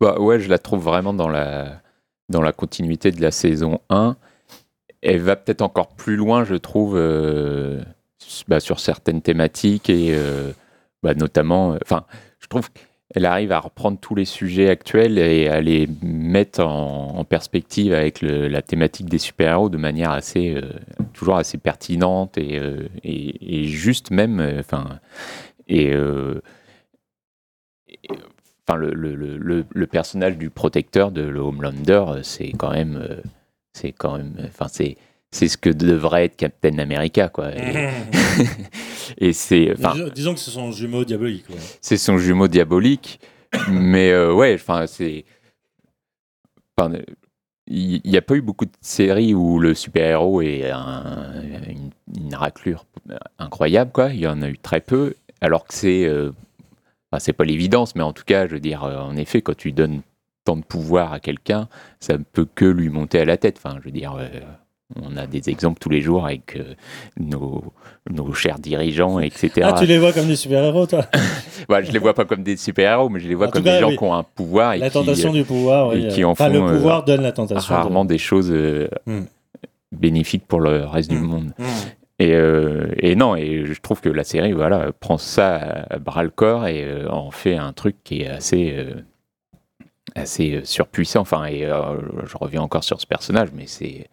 Bah 0.00 0.18
ouais, 0.18 0.40
je 0.40 0.48
la 0.48 0.58
trouve 0.58 0.82
vraiment 0.82 1.14
dans 1.14 1.28
la 1.28 1.80
dans 2.28 2.42
la 2.42 2.52
continuité 2.52 3.10
de 3.10 3.20
la 3.20 3.30
saison 3.30 3.80
1 3.90 4.16
elle 5.04 5.20
va 5.20 5.34
peut-être 5.34 5.62
encore 5.62 5.88
plus 5.88 6.14
loin, 6.14 6.44
je 6.44 6.54
trouve, 6.54 6.94
bah, 8.46 8.60
sur 8.60 8.78
certaines 8.78 9.20
thématiques 9.20 9.90
et 9.90 10.16
bah, 11.02 11.14
notamment, 11.14 11.76
enfin, 11.82 12.04
je 12.38 12.46
trouve 12.46 12.68
qu'elle 13.12 13.26
arrive 13.26 13.52
à 13.52 13.60
reprendre 13.60 13.98
tous 13.98 14.14
les 14.14 14.24
sujets 14.24 14.68
actuels 14.68 15.18
et 15.18 15.48
à 15.48 15.60
les 15.60 15.88
mettre 16.02 16.64
en, 16.64 17.24
perspective 17.24 17.92
avec 17.92 18.20
la 18.20 18.62
thématique 18.62 19.08
des 19.08 19.18
super-héros 19.18 19.68
de 19.68 19.76
manière 19.76 20.10
assez, 20.10 20.54
euh, 20.54 20.72
toujours 21.12 21.36
assez 21.36 21.56
pertinente 21.56 22.36
et, 22.36 22.58
euh, 22.58 22.88
juste 23.64 24.10
même, 24.10 24.62
le, 28.76 29.86
personnage 29.86 30.36
du 30.36 30.50
protecteur 30.50 31.12
de 31.12 31.22
le 31.22 31.40
Homelander, 31.40 32.20
c'est 32.22 32.52
quand 32.52 32.72
même 32.72 33.22
c'est 33.72 33.92
quand 33.92 34.18
même, 34.18 34.48
c'est 35.32 35.48
ce 35.48 35.56
que 35.56 35.70
devrait 35.70 36.26
être 36.26 36.36
Captain 36.36 36.78
America 36.78 37.28
quoi. 37.28 37.50
Et, 37.56 37.90
et 39.18 39.32
c'est, 39.32 39.74
disons, 40.14 40.34
que 40.34 40.40
c'est 40.40 40.50
son 40.50 40.70
jumeau 40.70 41.04
diabolique. 41.04 41.48
Ouais. 41.50 41.56
C'est 41.80 41.96
son 41.96 42.18
jumeau 42.18 42.46
diabolique, 42.46 43.18
mais 43.68 44.12
euh, 44.12 44.32
ouais, 44.32 44.54
enfin 44.54 44.86
c'est, 44.86 45.24
il 47.66 48.00
n'y 48.04 48.16
a 48.16 48.22
pas 48.22 48.34
eu 48.34 48.42
beaucoup 48.42 48.66
de 48.66 48.72
séries 48.80 49.34
où 49.34 49.58
le 49.58 49.74
super-héros 49.74 50.42
est 50.42 50.70
un, 50.70 51.32
une, 51.68 51.90
une, 52.16 52.34
raclure 52.34 52.86
incroyable 53.38 53.90
quoi. 53.92 54.10
Il 54.10 54.20
y 54.20 54.26
en 54.26 54.42
a 54.42 54.48
eu 54.48 54.58
très 54.58 54.80
peu, 54.80 55.14
alors 55.40 55.66
que 55.66 55.74
c'est, 55.74 56.04
euh, 56.04 56.30
enfin, 57.10 57.20
c'est 57.20 57.32
pas 57.32 57.44
l'évidence, 57.44 57.96
mais 57.96 58.02
en 58.02 58.12
tout 58.12 58.24
cas, 58.24 58.46
je 58.46 58.52
veux 58.52 58.60
dire, 58.60 58.84
en 58.84 59.16
effet, 59.16 59.42
quand 59.42 59.56
tu 59.56 59.72
donnes 59.72 60.02
tant 60.44 60.56
de 60.56 60.64
pouvoir 60.64 61.12
à 61.12 61.20
quelqu'un, 61.20 61.68
ça 62.00 62.18
ne 62.18 62.24
peut 62.24 62.46
que 62.54 62.64
lui 62.64 62.88
monter 62.88 63.20
à 63.20 63.24
la 63.24 63.36
tête. 63.36 63.60
Enfin, 63.62 63.76
je 63.80 63.84
veux 63.84 63.90
dire, 63.92 64.14
euh, 64.18 64.28
on 65.00 65.16
a 65.16 65.26
des 65.26 65.48
exemples 65.50 65.78
tous 65.78 65.88
les 65.88 66.00
jours 66.00 66.26
avec 66.26 66.56
euh, 66.56 66.74
nos, 67.18 67.64
nos, 68.10 68.32
chers 68.32 68.58
dirigeants, 68.58 69.18
etc. 69.20 69.62
Ah, 69.62 69.74
tu 69.78 69.86
les 69.86 69.98
vois 69.98 70.12
comme 70.12 70.26
des 70.26 70.36
super-héros, 70.36 70.86
toi 70.86 71.06
ouais, 71.68 71.84
Je 71.84 71.92
les 71.92 71.98
vois 71.98 72.14
pas 72.14 72.24
comme 72.24 72.42
des 72.42 72.56
super-héros, 72.56 73.08
mais 73.08 73.20
je 73.20 73.28
les 73.28 73.34
vois 73.34 73.48
en 73.48 73.50
comme 73.50 73.64
cas, 73.64 73.74
des 73.74 73.80
gens 73.80 73.88
oui. 73.88 73.96
qui 73.96 74.04
ont 74.04 74.14
un 74.14 74.22
pouvoir. 74.24 74.74
Et 74.74 74.78
la 74.78 74.90
tentation 74.90 75.32
qui, 75.32 75.38
du 75.38 75.44
pouvoir, 75.44 75.88
oui. 75.88 76.06
Et 76.06 76.08
qui 76.08 76.24
en 76.24 76.30
enfin, 76.30 76.50
font, 76.50 76.66
le 76.66 76.74
pouvoir 76.74 77.00
euh, 77.00 77.04
donne 77.04 77.22
la 77.22 77.32
tentation. 77.32 77.74
Rarement 77.74 78.04
de... 78.04 78.10
des 78.10 78.18
choses 78.18 78.52
hmm. 79.06 79.22
bénéfiques 79.92 80.46
pour 80.46 80.60
le 80.60 80.84
reste 80.84 81.10
hmm. 81.12 81.16
du 81.16 81.20
monde. 81.20 81.52
Hmm. 81.58 81.64
Et, 82.18 82.34
euh, 82.34 82.86
et, 82.98 83.16
non, 83.16 83.34
et 83.34 83.64
je 83.64 83.80
trouve 83.80 84.00
que 84.00 84.08
la 84.08 84.22
série 84.22 84.52
voilà, 84.52 84.92
prend 84.92 85.18
ça 85.18 85.56
à 85.90 85.98
bras 85.98 86.22
le 86.22 86.30
corps 86.30 86.66
et 86.66 86.84
euh, 86.84 87.10
en 87.10 87.32
fait 87.32 87.56
un 87.56 87.72
truc 87.72 87.96
qui 88.04 88.22
est 88.22 88.28
assez 88.28 88.86
assez 90.14 90.60
surpuissant. 90.64 91.20
Enfin, 91.20 91.46
et 91.46 91.64
euh, 91.64 91.98
je 92.24 92.36
reviens 92.36 92.62
encore 92.62 92.84
sur 92.84 93.00
ce 93.00 93.06
personnage, 93.06 93.48
mais 93.54 93.66
c'est 93.66 94.08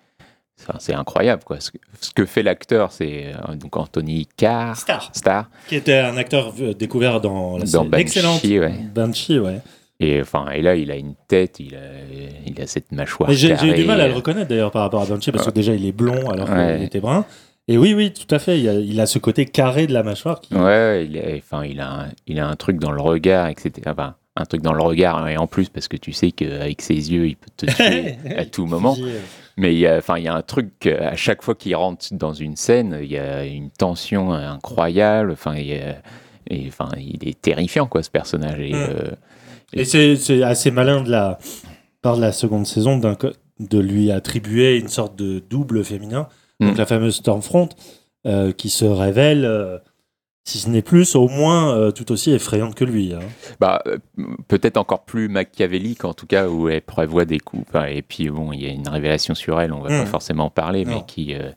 c'est 0.80 0.94
incroyable 0.94 1.44
quoi. 1.44 1.60
Ce 1.60 1.72
que, 1.72 1.78
ce 2.02 2.12
que 2.12 2.26
fait 2.26 2.44
l'acteur, 2.44 2.92
c'est 2.92 3.28
euh, 3.28 3.56
donc 3.56 3.78
Anthony 3.78 4.28
Carr, 4.38 4.76
Star. 4.76 5.10
Star, 5.14 5.50
qui 5.68 5.76
était 5.76 6.00
un 6.00 6.18
acteur 6.18 6.54
découvert 6.78 7.22
dans 7.22 7.58
la 7.58 7.66
dans 7.66 7.90
excellente 7.92 8.44
ouais. 8.44 8.74
Banshee, 8.94 9.40
ouais. 9.40 9.62
Et 10.02 10.22
enfin, 10.22 10.50
et 10.52 10.62
là, 10.62 10.76
il 10.76 10.92
a 10.92 10.96
une 10.96 11.16
tête, 11.28 11.60
il 11.60 11.76
a, 11.76 11.80
il 12.46 12.62
a 12.62 12.68
cette 12.68 12.92
mâchoire. 12.94 13.32
J'ai 13.34 13.52
eu 13.52 13.74
du 13.74 13.86
mal 13.86 14.00
à 14.00 14.08
le 14.08 14.14
reconnaître 14.14 14.48
d'ailleurs 14.48 14.72
par 14.72 14.84
rapport 14.84 15.02
à 15.02 15.06
Banshee 15.06 15.32
parce 15.32 15.46
que 15.46 15.52
déjà 15.52 15.74
il 15.74 15.86
est 15.86 15.92
blond 15.92 16.30
alors 16.30 16.50
ouais. 16.50 16.76
qu'il 16.76 16.86
était 16.86 17.02
brun. 17.02 17.26
Et 17.68 17.78
oui, 17.78 17.94
oui, 17.94 18.12
tout 18.12 18.34
à 18.34 18.40
fait. 18.40 18.60
Il 18.60 18.68
a, 18.68 18.74
il 18.74 19.00
a, 19.00 19.06
ce 19.06 19.20
côté 19.20 19.46
carré 19.46 19.86
de 19.86 19.94
la 19.94 20.02
mâchoire. 20.02 20.42
Qui... 20.42 20.56
Ouais, 20.56 21.06
il 21.06 21.18
a, 21.20 21.38
enfin, 21.38 21.64
il 21.66 21.80
a, 21.80 21.92
un, 21.92 22.08
il 22.26 22.40
a 22.40 22.48
un 22.48 22.56
truc 22.56 22.80
dans 22.80 22.92
le 22.92 23.02
regard, 23.02 23.48
etc. 23.48 23.72
Enfin, 23.86 24.16
un 24.40 24.46
truc 24.46 24.62
dans 24.62 24.74
le 24.74 24.82
regard 24.82 25.28
et 25.28 25.38
en 25.38 25.48
plus 25.48 25.70
parce 25.70 25.88
que 25.88 25.98
tu 25.98 26.14
sais 26.14 26.32
qu'avec 26.32 26.82
ses 26.82 27.12
yeux 27.12 27.28
il 27.28 27.36
peut 27.36 27.52
te 27.58 27.66
tuer 27.66 28.16
à 28.38 28.46
tout 28.46 28.66
moment 28.66 28.96
mais 29.60 29.74
il 29.74 29.80
y 29.80 29.88
a 29.88 30.02
un 30.34 30.42
truc 30.42 30.88
à 30.88 31.16
chaque 31.16 31.42
fois 31.42 31.54
qu'il 31.54 31.76
rentre 31.76 32.08
dans 32.14 32.34
une 32.34 32.56
scène 32.56 32.98
il 33.02 33.12
y 33.12 33.18
a 33.18 33.46
une 33.46 33.70
tension 33.70 34.32
incroyable 34.32 35.32
enfin 35.32 35.56
il 35.56 35.72
et 36.50 36.66
enfin 36.68 36.90
il 36.98 37.28
est 37.28 37.40
terrifiant 37.40 37.86
quoi 37.86 38.04
ce 38.04 38.10
personnage 38.10 38.60
et, 38.60 38.74
mmh. 38.74 38.76
euh, 38.76 39.12
et, 39.74 39.82
et 39.82 40.16
c'est 40.16 40.44
assez 40.44 40.72
malin 40.72 41.02
de 41.02 41.12
la 41.12 41.38
par 42.02 42.16
la 42.16 42.32
seconde 42.32 42.66
saison 42.66 42.98
de 42.98 43.80
lui 43.80 44.12
attribuer 44.12 44.78
une 44.78 44.88
sorte 44.88 45.16
de 45.16 45.40
double 45.40 45.84
féminin 45.84 46.28
donc 46.60 46.76
mmh. 46.76 46.78
la 46.78 46.86
fameuse 46.86 47.16
Stormfront 47.16 47.70
euh, 48.26 48.52
qui 48.52 48.70
se 48.70 48.86
révèle 48.86 49.46
euh, 49.46 49.78
si 50.44 50.58
ce 50.58 50.70
n'est 50.70 50.82
plus, 50.82 51.16
au 51.16 51.28
moins 51.28 51.76
euh, 51.76 51.92
tout 51.92 52.12
aussi 52.12 52.32
effrayante 52.32 52.76
que 52.76 52.84
lui. 52.84 53.14
Hein. 53.14 53.20
Bah, 53.60 53.82
euh, 53.86 53.98
peut-être 54.48 54.78
encore 54.78 55.06
plus 55.06 55.30
machiavélique, 55.30 56.06
en 56.06 56.14
tout 56.14 56.26
cas, 56.26 56.48
où 56.48 56.70
elle 56.70 56.82
prévoit 56.82 57.26
des 57.26 57.40
coups. 57.40 57.66
Et 57.90 58.02
puis, 58.02 58.30
bon, 58.30 58.52
il 58.52 58.64
y 58.64 58.68
a 58.68 58.72
une 58.72 58.88
révélation 58.88 59.36
sur 59.36 59.62
elle, 59.62 59.74
on 59.74 59.82
va 59.82 59.90
mmh. 59.90 60.04
pas 60.04 60.06
forcément 60.08 60.46
en 60.46 60.50
parler, 60.50 60.86
non. 60.86 60.96
mais 60.96 61.06
qui, 61.06 61.36
euh, 61.36 61.52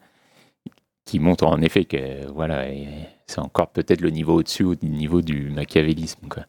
qui 1.05 1.19
montre 1.19 1.47
en 1.47 1.61
effet 1.63 1.85
que, 1.85 2.27
voilà, 2.33 2.67
c'est 3.27 3.41
encore 3.41 3.69
peut-être 3.69 4.03
le 4.03 4.11
niveau 4.11 4.35
au-dessus, 4.35 4.65
au 4.65 4.75
niveau 4.83 5.23
du 5.23 5.51
machiavélisme. 5.51 6.29
Quoi. 6.29 6.45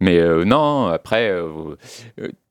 Mais 0.00 0.20
non, 0.44 0.86
après, 0.86 1.32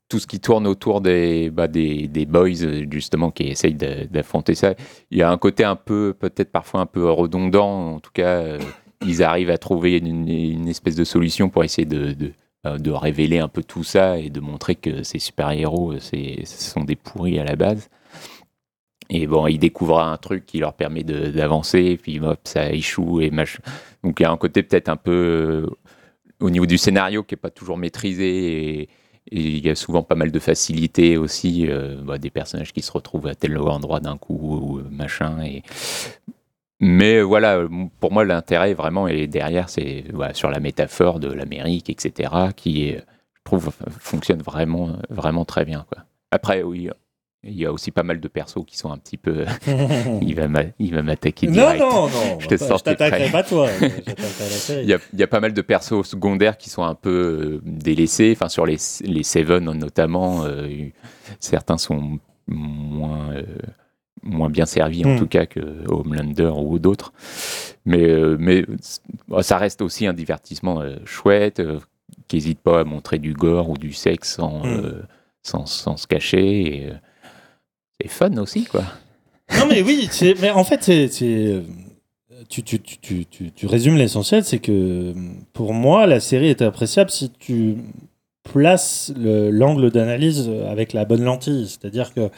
tout 0.08 0.20
ce 0.20 0.28
qui 0.28 0.40
tourne 0.40 0.66
autour 0.66 1.02
des, 1.02 1.50
bah, 1.52 1.68
des, 1.68 2.08
des, 2.08 2.26
boys, 2.26 2.50
justement, 2.92 3.32
qui 3.32 3.44
essayent 3.44 3.76
d'affronter 3.76 4.56
ça, 4.56 4.74
il 5.12 5.20
y 5.20 5.22
a 5.22 5.30
un 5.30 5.38
côté 5.38 5.64
un 5.64 5.76
peu, 5.76 6.16
peut-être 6.20 6.52
parfois 6.52 6.82
un 6.82 6.86
peu 6.88 7.10
redondant, 7.10 7.96
en 7.96 8.00
tout 8.00 8.12
cas 8.12 8.58
ils 9.06 9.24
arrivent 9.24 9.50
à 9.50 9.58
trouver 9.58 9.98
une, 9.98 10.68
espèce 10.68 10.96
de 10.96 11.04
solution 11.04 11.50
pour 11.50 11.64
essayer 11.64 11.88
euh, 11.92 12.78
de, 12.78 12.92
révéler 12.92 13.40
un 13.40 13.48
peu 13.48 13.64
tout 13.64 13.84
ça 13.84 14.18
et 14.18 14.30
de 14.30 14.40
montrer 14.40 14.76
que 14.76 15.04
ces 15.04 15.20
super-héros, 15.20 16.00
ce 16.00 16.44
sont 16.46 16.84
des 16.84 16.96
pourris 16.96 17.40
à 17.40 17.44
la 17.44 17.56
base. 17.56 17.90
Et 19.10 19.26
bon, 19.26 19.48
ils 19.48 19.58
découvrent 19.58 20.02
un 20.02 20.18
truc 20.18 20.46
qui 20.46 20.60
leur 20.60 20.74
permet 20.74 21.04
d'avancer, 21.04 21.98
puis 22.02 22.20
ça 22.44 22.72
échoue 22.72 23.22
et 23.22 23.32
machin. 23.32 23.60
Donc 24.04 24.20
il 24.20 24.24
y 24.24 24.26
a 24.26 24.32
un 24.32 24.38
côté 24.38 24.62
peut-être 24.62 24.90
un 24.90 24.98
peu 24.98 25.12
euh, 25.12 25.68
au 26.40 26.50
niveau 26.50 26.68
du 26.68 26.78
scénario 26.78 27.24
qui 27.24 27.34
n'est 27.34 27.40
pas 27.40 27.50
toujours 27.50 27.78
maîtrisé 27.78 28.82
et, 28.82 28.90
il 29.32 29.64
y 29.64 29.70
a 29.70 29.76
souvent 29.76 30.02
pas 30.02 30.16
mal 30.16 30.32
de 30.32 30.40
facilité 30.40 31.16
aussi, 31.16 31.68
euh, 31.68 32.02
bah, 32.02 32.18
des 32.18 32.32
personnages 32.32 32.74
qui 32.74 32.82
se 32.82 32.92
retrouvent 32.92 33.28
à 33.28 33.36
tel 33.36 33.60
endroit 33.60 34.00
d'un 34.00 34.18
coup, 34.18 34.34
ou 34.34 34.82
machin. 34.90 35.44
Et 35.44 35.62
mais 36.80 37.22
voilà, 37.22 37.68
pour 38.00 38.12
moi, 38.12 38.24
l'intérêt 38.26 38.74
vraiment 38.74 39.08
est 39.08 39.28
derrière, 39.28 39.70
c'est 39.70 40.06
voilà, 40.14 40.34
sur 40.34 40.50
la 40.50 40.60
métaphore 40.60 41.20
de 41.20 41.32
l'Amérique, 41.32 41.90
etc., 41.90 42.32
qui, 42.56 42.92
je 42.94 43.02
trouve, 43.44 43.72
fonctionne 44.00 44.42
vraiment, 44.42 44.98
vraiment 45.10 45.46
très 45.46 45.66
bien. 45.66 45.86
Quoi. 45.90 46.04
Après, 46.32 46.64
oui, 46.64 46.90
il 47.44 47.58
y 47.58 47.66
a 47.66 47.72
aussi 47.72 47.92
pas 47.92 48.04
mal 48.04 48.20
de 48.20 48.28
persos 48.28 48.66
qui 48.66 48.78
sont 48.78 48.92
un 48.92 48.98
petit 48.98 49.18
peu. 49.18 49.46
il 50.22 50.36
va 50.36 50.48
m'attaquer 51.02 51.48
direct. 51.48 51.80
Non, 51.80 51.90
non, 51.90 52.10
non. 52.10 52.40
je 52.40 52.48
te 52.48 52.84
t'attaquerai 52.84 53.30
pas 53.30 53.44
toi. 53.44 53.70
il, 54.70 54.86
y 54.86 54.94
a, 54.94 55.00
il 55.14 55.20
y 55.20 55.24
a 55.24 55.28
pas 55.28 55.40
mal 55.40 55.54
de 55.54 55.62
persos 55.62 56.06
secondaires 56.06 56.58
qui 56.58 56.70
sont 56.70 56.84
un 56.84 56.96
peu 56.96 57.10
euh, 57.10 57.62
délaissés. 57.64 58.34
Enfin, 58.36 58.50
sur 58.50 58.66
les, 58.66 58.78
les 59.02 59.24
Seven 59.24 59.64
notamment, 59.64 60.44
euh, 60.44 60.68
certains 61.40 61.78
sont 61.78 62.20
moins. 62.48 63.32
Euh, 63.32 63.44
moins 64.24 64.50
bien 64.50 64.66
servi 64.66 65.06
en 65.06 65.10
mmh. 65.16 65.20
tout 65.20 65.28
cas 65.28 65.46
que 65.46 65.60
Homelander 65.88 66.52
ou 66.56 66.80
d'autres. 66.80 67.14
Mais, 67.86 68.04
euh, 68.10 68.36
mais 68.40 68.66
ça 69.42 69.58
reste 69.58 69.82
aussi 69.82 70.06
un 70.08 70.14
divertissement 70.14 70.82
euh, 70.82 70.96
chouette, 71.06 71.60
euh, 71.60 71.80
n'hésite 72.34 72.60
pas 72.60 72.82
à 72.82 72.84
montrer 72.84 73.18
du 73.20 73.34
gore 73.34 73.70
ou 73.70 73.78
du 73.78 73.94
sexe 73.94 74.36
sans, 74.36 74.64
Mm. 74.66 75.02
sans, 75.44 75.66
sans 75.66 75.98
se 75.98 76.08
cacher. 76.08 76.62
et, 76.84 76.86
euh, 76.90 76.94
c'est 78.02 78.10
fun 78.10 78.36
aussi, 78.38 78.66
quoi. 78.66 78.84
Non, 79.58 79.66
mais 79.68 79.82
oui, 79.82 80.08
mais 80.42 80.52
en 80.52 80.64
fait, 80.64 80.84
c'est. 80.84 81.08
c'est, 81.08 81.26
euh, 81.48 81.62
Tu, 82.50 82.64
tu, 82.64 82.80
tu, 82.80 82.98
tu, 83.00 83.26
tu, 83.26 83.52
tu 83.52 83.66
résumes 83.68 83.98
l'essentiel, 83.98 84.44
c'est 84.46 84.60
que 84.60 85.14
pour 85.54 85.74
moi, 85.74 86.06
la 86.08 86.20
série 86.22 86.48
est 86.50 86.62
appréciable 86.62 87.10
si 87.10 87.30
tu 87.32 87.76
places 88.44 89.12
le- 89.18 89.50
l'angle 89.52 89.92
d'analyse 89.92 90.50
avec 90.70 90.94
la 90.94 91.04
bonne 91.06 91.24
lentille. 91.24 91.68
C'est-à-dire 91.68 92.14
que 92.14 92.30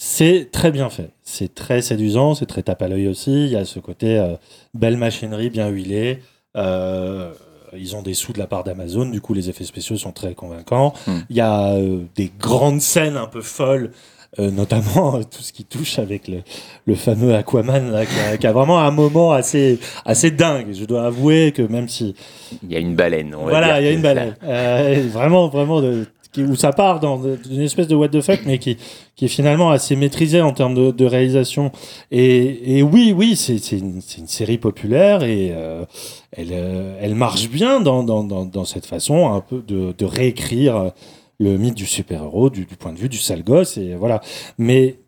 c'est 0.00 0.50
très 0.52 0.70
bien 0.70 0.88
fait. 0.88 1.10
C'est 1.24 1.54
très 1.54 1.82
séduisant, 1.82 2.34
c'est 2.34 2.46
très 2.46 2.62
tape 2.62 2.80
à 2.82 2.88
l'œil 2.88 3.08
aussi. 3.08 3.46
Il 3.46 3.50
y 3.50 3.56
a 3.56 3.64
ce 3.64 3.80
côté 3.80 4.16
euh, 4.16 4.34
belle 4.72 4.96
machinerie 4.96 5.50
bien 5.50 5.68
huilée. 5.68 6.20
Euh, 6.56 7.32
ils 7.76 7.96
ont 7.96 8.02
des 8.02 8.14
sous 8.14 8.32
de 8.32 8.38
la 8.38 8.46
part 8.46 8.64
d'Amazon, 8.64 9.06
du 9.06 9.20
coup 9.20 9.34
les 9.34 9.50
effets 9.50 9.64
spéciaux 9.64 9.96
sont 9.96 10.12
très 10.12 10.34
convaincants. 10.34 10.94
Hmm. 11.06 11.18
Il 11.28 11.36
y 11.36 11.40
a 11.40 11.72
euh, 11.74 12.04
des 12.16 12.32
grandes 12.38 12.80
scènes 12.80 13.16
un 13.16 13.26
peu 13.26 13.42
folles, 13.42 13.90
euh, 14.38 14.50
notamment 14.50 15.16
euh, 15.16 15.22
tout 15.22 15.42
ce 15.42 15.52
qui 15.52 15.64
touche 15.64 15.98
avec 15.98 16.28
le, 16.28 16.42
le 16.86 16.94
fameux 16.94 17.34
Aquaman, 17.34 17.90
là, 17.90 18.06
qui, 18.06 18.18
a, 18.20 18.36
qui 18.36 18.46
a 18.46 18.52
vraiment 18.52 18.78
un 18.78 18.90
moment 18.90 19.32
assez, 19.32 19.80
assez 20.04 20.30
dingue. 20.30 20.68
Je 20.72 20.84
dois 20.84 21.06
avouer 21.06 21.52
que 21.52 21.62
même 21.62 21.88
si 21.88 22.14
Il 22.62 22.70
y 22.70 22.76
a 22.76 22.78
une 22.78 22.94
baleine. 22.94 23.34
on 23.34 23.44
va 23.44 23.50
voilà, 23.50 23.66
dire 23.66 23.80
il 23.80 23.84
y 23.84 23.88
a 23.88 23.92
une 23.92 24.02
baleine. 24.02 24.36
Euh, 24.44 25.06
vraiment, 25.10 25.48
vraiment, 25.48 25.80
de, 25.80 26.06
où 26.36 26.56
ça 26.56 26.72
part 26.72 27.00
dans 27.00 27.22
une 27.50 27.62
espèce 27.62 27.88
de 27.88 27.96
what 27.96 28.08
the 28.08 28.20
fuck, 28.20 28.40
mais 28.46 28.58
qui, 28.58 28.76
est 29.20 29.28
finalement 29.28 29.70
assez 29.70 29.96
maîtrisé 29.96 30.40
en 30.40 30.52
termes 30.52 30.92
de, 30.92 31.04
réalisation. 31.04 31.72
Et, 32.10 32.82
oui, 32.82 33.12
oui, 33.16 33.36
c'est 33.36 33.56
une, 33.72 34.00
série 34.00 34.58
populaire 34.58 35.22
et 35.22 35.50
euh, 35.52 35.84
elle, 36.32 36.50
euh, 36.52 36.98
elle 37.00 37.14
marche 37.14 37.48
bien 37.48 37.80
dans, 37.80 38.64
cette 38.64 38.86
façon 38.86 39.32
un 39.32 39.40
peu 39.40 39.62
de, 39.66 40.04
réécrire 40.04 40.92
le 41.40 41.56
mythe 41.56 41.74
du 41.74 41.86
super-héros 41.86 42.50
du, 42.50 42.66
point 42.66 42.92
de 42.92 42.98
vue 42.98 43.08
du 43.08 43.18
sale 43.18 43.42
gosse. 43.42 43.76
Et 43.76 43.94
voilà. 43.94 44.20
Mais 44.58 44.98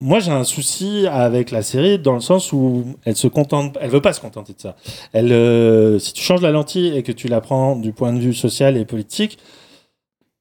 moi, 0.00 0.20
j'ai 0.20 0.30
un 0.30 0.44
souci 0.44 1.06
avec 1.08 1.50
la 1.50 1.62
série 1.62 1.98
dans 1.98 2.14
le 2.14 2.20
sens 2.20 2.52
où 2.52 2.84
elle 3.04 3.16
se 3.16 3.26
contente, 3.26 3.76
elle 3.80 3.90
veut 3.90 4.00
pas 4.00 4.12
se 4.12 4.20
contenter 4.20 4.52
de 4.52 4.60
ça. 4.60 4.76
Euh, 5.16 5.98
si 5.98 6.12
tu 6.12 6.22
changes 6.22 6.42
la 6.42 6.52
lentille 6.52 6.96
et 6.96 7.02
que 7.02 7.10
tu 7.10 7.26
la 7.26 7.40
prends 7.40 7.74
du 7.74 7.92
point 7.92 8.12
de 8.12 8.20
vue 8.20 8.34
social 8.34 8.76
et 8.76 8.84
politique, 8.84 9.38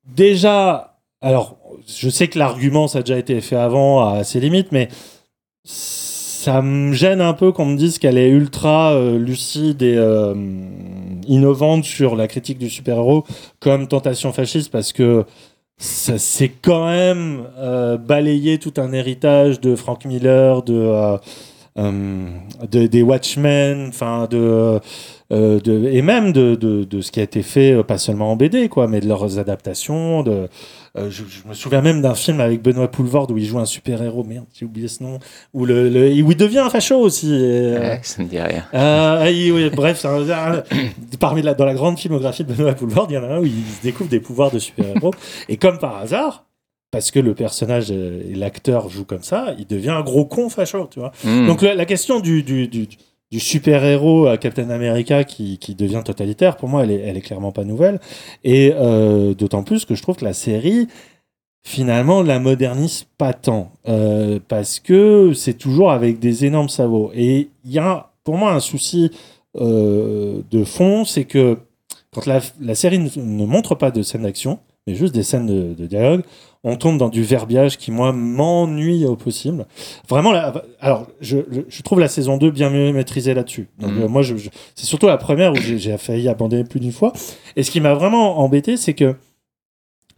déjà, 0.07 0.99
alors, 1.21 1.57
je 1.87 2.09
sais 2.09 2.27
que 2.27 2.39
l'argument, 2.39 2.87
ça 2.87 2.99
a 2.99 3.01
déjà 3.01 3.17
été 3.17 3.39
fait 3.41 3.55
avant 3.55 4.07
à 4.07 4.23
ses 4.23 4.39
limites, 4.39 4.71
mais 4.71 4.89
ça 6.47 6.61
me 6.61 6.93
gêne 6.93 7.19
un 7.19 7.33
peu 7.33 7.51
qu'on 7.51 7.65
me 7.65 7.75
dise 7.75 7.99
qu'elle 7.99 8.17
est 8.17 8.29
ultra 8.29 8.93
euh, 8.93 9.17
lucide 9.19 9.81
et 9.81 9.97
euh, 9.97 10.33
innovante 11.27 11.83
sur 11.83 12.15
la 12.15 12.29
critique 12.29 12.57
du 12.57 12.69
super-héros 12.69 13.25
comme 13.59 13.89
tentation 13.89 14.31
fasciste 14.31 14.71
parce 14.71 14.93
que 14.93 15.25
ça 15.77 16.17
c'est 16.17 16.47
quand 16.47 16.85
même 16.85 17.43
euh, 17.57 17.97
balayer 17.97 18.59
tout 18.59 18.73
un 18.77 18.93
héritage 18.93 19.59
de 19.59 19.75
Frank 19.75 20.05
Miller, 20.05 20.63
de, 20.63 21.17
de- 21.77 22.87
des 22.87 23.01
Watchmen, 23.03 23.87
enfin 23.89 24.27
de, 24.29 24.79
euh, 25.31 25.59
de 25.59 25.89
et 25.91 26.01
même 26.01 26.31
de, 26.33 26.55
de, 26.55 26.83
de 26.83 27.01
ce 27.01 27.11
qui 27.11 27.19
a 27.19 27.23
été 27.23 27.43
fait 27.43 27.73
euh, 27.73 27.83
pas 27.83 27.97
seulement 27.97 28.31
en 28.31 28.35
BD 28.35 28.67
quoi, 28.69 28.87
mais 28.87 28.99
de 28.99 29.07
leurs 29.07 29.37
adaptations. 29.39 30.23
De, 30.23 30.47
euh, 30.97 31.09
je, 31.11 31.23
je 31.29 31.47
me 31.47 31.53
souviens 31.53 31.81
même 31.81 32.01
d'un 32.01 32.15
film 32.15 32.39
avec 32.39 32.63
Benoît 32.63 32.89
Poulvord 32.89 33.29
où 33.29 33.37
il 33.37 33.45
joue 33.45 33.59
un 33.59 33.65
super 33.65 34.01
héros, 34.01 34.23
merde 34.23 34.45
j'ai 34.53 34.65
oublié 34.65 34.87
ce 34.87 35.03
nom, 35.03 35.19
où 35.53 35.65
le, 35.65 35.89
le- 35.89 36.09
où 36.23 36.31
il 36.31 36.37
devient 36.37 36.59
un 36.59 36.69
facho 36.71 36.95
aussi. 36.97 37.31
et, 37.33 37.37
euh, 37.75 37.79
Ouais, 37.79 37.99
ça 38.01 38.23
me 38.23 38.27
dit 38.27 38.39
rien. 38.39 38.63
euh, 38.73 39.23
oui, 39.27 39.51
oui, 39.53 39.69
bref, 39.69 40.03
un- 40.05 40.63
parmi 41.19 41.43
la, 41.43 41.53
dans 41.53 41.65
la 41.65 41.75
grande 41.75 41.99
filmographie 41.99 42.43
de 42.43 42.51
Benoît 42.53 42.73
Poulvord, 42.73 43.07
il 43.11 43.13
y 43.13 43.17
en 43.19 43.23
a 43.23 43.27
un 43.35 43.39
où 43.39 43.45
il 43.45 43.51
se 43.51 43.83
découvre 43.83 44.09
des 44.09 44.19
pouvoirs 44.19 44.49
de 44.49 44.57
super-héros. 44.59 45.11
et 45.49 45.57
comme 45.57 45.77
par 45.77 45.97
hasard, 45.97 46.45
parce 46.91 47.11
que 47.11 47.19
le 47.19 47.33
personnage 47.35 47.87
euh, 47.91 48.21
et 48.29 48.35
l'acteur 48.35 48.89
jouent 48.89 49.05
comme 49.05 49.23
ça, 49.23 49.53
il 49.57 49.67
devient 49.67 49.89
un 49.89 50.03
gros 50.03 50.25
con 50.25 50.49
facho, 50.49 50.87
tu 50.89 50.99
vois. 50.99 51.11
Hmm. 51.23 51.47
Donc 51.47 51.61
la, 51.61 51.75
la 51.75 51.85
question 51.85 52.19
du, 52.19 52.43
du, 52.43 52.67
du, 52.67 52.87
du 53.29 53.39
super-héros 53.39 54.27
à 54.27 54.37
Captain 54.37 54.69
America 54.69 55.23
qui, 55.23 55.57
qui 55.57 55.75
devient 55.75 56.01
totalitaire, 56.03 56.55
pour 56.55 56.69
moi, 56.69 56.83
elle 56.83 56.91
est, 56.91 57.01
elle 57.01 57.17
est 57.17 57.21
clairement 57.21 57.51
pas 57.51 57.65
nouvelle. 57.65 57.99
Et 58.43 58.71
euh, 58.73 59.33
d'autant 59.33 59.63
plus 59.63 59.83
que 59.85 59.95
je 59.95 60.01
trouve 60.01 60.15
que 60.15 60.25
la 60.25 60.33
série, 60.33 60.87
finalement, 61.65 62.23
la 62.23 62.39
modernise 62.39 63.05
pas 63.17 63.33
tant. 63.33 63.73
Euh, 63.89 64.39
parce 64.47 64.79
que 64.79 65.33
c'est 65.33 65.55
toujours 65.57 65.91
avec 65.91 66.19
des 66.19 66.45
énormes 66.45 66.69
sabots. 66.69 67.11
Et 67.13 67.49
il 67.65 67.71
y 67.71 67.79
a, 67.79 68.11
pour 68.23 68.37
moi, 68.37 68.53
un 68.53 68.61
souci 68.61 69.11
euh, 69.59 70.41
de 70.49 70.63
fond, 70.63 71.03
c'est 71.03 71.25
que 71.25 71.57
quand 72.13 72.25
la, 72.25 72.39
la 72.61 72.75
série 72.75 72.99
ne, 72.99 73.09
ne 73.17 73.45
montre 73.45 73.75
pas 73.75 73.91
de 73.91 74.01
scènes 74.03 74.23
d'action, 74.23 74.59
mais 74.87 74.95
juste 74.95 75.13
des 75.13 75.23
scènes 75.23 75.45
de, 75.45 75.73
de 75.73 75.85
dialogue, 75.85 76.23
on 76.63 76.75
tombe 76.75 76.97
dans 76.97 77.09
du 77.09 77.21
verbiage 77.23 77.77
qui, 77.77 77.91
moi, 77.91 78.11
m'ennuie 78.11 79.05
au 79.05 79.15
possible. 79.15 79.67
Vraiment, 80.09 80.33
alors, 80.79 81.07
je, 81.21 81.37
trouve 81.83 81.99
la 81.99 82.07
saison 82.07 82.37
2 82.37 82.49
bien 82.51 82.69
mieux 82.71 82.91
maîtrisée 82.91 83.33
là-dessus. 83.35 83.67
Donc, 83.79 83.91
Mhm. 83.91 84.01
euh, 84.03 84.07
moi, 84.07 84.21
je, 84.23 84.35
je- 84.37 84.49
c'est 84.75 84.85
surtout 84.87 85.05
la 85.07 85.17
première 85.17 85.53
où 85.53 85.57
j'ai 85.57 85.97
failli 85.97 86.27
abandonner 86.27 86.63
plus 86.63 86.79
d'une 86.79 86.91
fois. 86.91 87.13
Et 87.55 87.63
ce 87.63 87.69
qui 87.71 87.79
m'a 87.79 87.93
vraiment 87.93 88.39
embêté, 88.39 88.75
c'est 88.75 88.93
que 88.95 89.15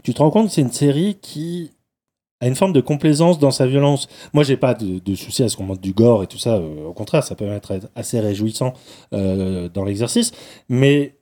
tu 0.03 0.13
te 0.13 0.21
rends 0.21 0.29
compte 0.31 0.47
que 0.47 0.53
c'est 0.53 0.61
une 0.61 0.71
série 0.71 1.17
qui 1.21 1.71
a 2.41 2.47
une 2.47 2.55
forme 2.55 2.71
de 2.71 2.79
complaisance 2.81 3.37
dans 3.37 3.51
sa 3.51 3.67
violence. 3.67 4.07
Moi, 4.33 4.43
j'ai 4.45 4.55
pas 4.55 4.73
de, 4.73 4.99
de 4.99 5.15
souci 5.15 5.43
à 5.43 5.49
ce 5.49 5.57
qu'on 5.57 5.65
montre 5.65 5.81
du 5.81 5.91
gore 5.91 6.23
et 6.23 6.27
tout 6.27 6.37
ça. 6.37 6.55
euh, 6.55 6.85
au 6.87 6.93
contraire, 6.93 7.23
ça 7.23 7.35
peut 7.35 7.45
être 7.51 7.79
assez 7.95 8.19
réjouissant 8.21 8.73
euh, 9.13 9.67
dans 9.67 9.83
l'exercice. 9.83 10.31
Mais 10.69 11.15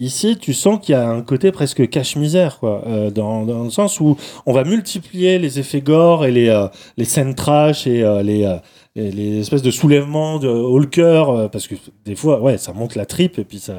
ici, 0.00 0.36
tu 0.38 0.52
sens 0.52 0.80
qu'il 0.80 0.94
y 0.94 0.98
a 0.98 1.08
un 1.08 1.22
côté 1.22 1.52
presque 1.52 1.88
cache-misère, 1.88 2.58
quoi, 2.58 2.82
euh, 2.86 3.10
dans, 3.10 3.44
dans 3.44 3.64
le 3.64 3.70
sens 3.70 4.00
où 4.00 4.16
on 4.46 4.52
va 4.52 4.64
multiplier 4.64 5.38
les 5.38 5.60
effets 5.60 5.82
gore 5.82 6.24
et 6.24 6.32
les, 6.32 6.48
euh, 6.48 6.66
les 6.96 7.04
scènes 7.04 7.34
trash 7.34 7.86
et 7.86 8.02
euh, 8.02 8.22
les, 8.22 8.58
les 8.96 9.38
espèces 9.38 9.62
de 9.62 9.70
soulèvements 9.70 10.38
de 10.38 10.48
haut 10.48 10.78
le 10.78 10.86
cœur, 10.86 11.50
parce 11.50 11.68
que 11.68 11.76
des 12.04 12.16
fois, 12.16 12.40
ouais, 12.40 12.58
ça 12.58 12.72
monte 12.72 12.96
la 12.96 13.06
tripe 13.06 13.38
et 13.38 13.44
puis 13.44 13.60
ça, 13.60 13.76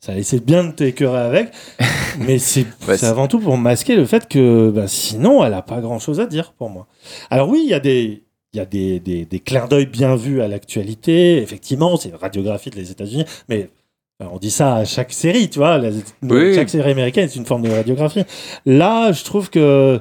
ça 0.00 0.16
essaie 0.16 0.40
bien 0.40 0.64
de 0.64 0.72
t'écœurer 0.72 1.20
avec. 1.20 1.52
Mais 2.18 2.38
c'est 2.38 2.66
Ouais, 2.88 3.02
avant 3.04 3.28
tout 3.28 3.38
pour 3.38 3.56
masquer 3.56 3.96
le 3.96 4.04
fait 4.04 4.28
que 4.28 4.70
ben, 4.70 4.86
sinon, 4.86 5.44
elle 5.44 5.54
a 5.54 5.62
pas 5.62 5.80
grand 5.80 5.98
chose 5.98 6.20
à 6.20 6.26
dire 6.26 6.52
pour 6.52 6.68
moi. 6.68 6.86
Alors 7.30 7.48
oui, 7.48 7.62
il 7.64 7.70
y 7.70 7.74
a 7.74 7.80
des. 7.80 8.24
Il 8.52 8.56
y 8.56 8.60
a 8.60 8.64
des, 8.64 8.98
des, 8.98 9.24
des 9.26 9.38
clins 9.38 9.68
d'œil 9.68 9.86
bien 9.86 10.16
vus 10.16 10.42
à 10.42 10.48
l'actualité. 10.48 11.40
Effectivement, 11.40 11.96
c'est 11.96 12.12
radiographie 12.12 12.70
des 12.70 12.90
États-Unis, 12.90 13.24
mais 13.48 13.70
on 14.32 14.38
dit 14.38 14.50
ça 14.50 14.76
à 14.76 14.84
chaque 14.84 15.12
série, 15.12 15.48
tu 15.50 15.58
vois. 15.58 15.78
la- 15.78 15.90
Oui. 16.22 16.54
Chaque 16.54 16.68
série 16.70 16.90
américaine 16.90 17.24
est 17.24 17.36
une 17.36 17.46
forme 17.46 17.62
de 17.62 17.70
radiographie. 17.70 18.24
Là, 18.66 19.12
je 19.12 19.24
trouve 19.24 19.50
que. 19.50 20.00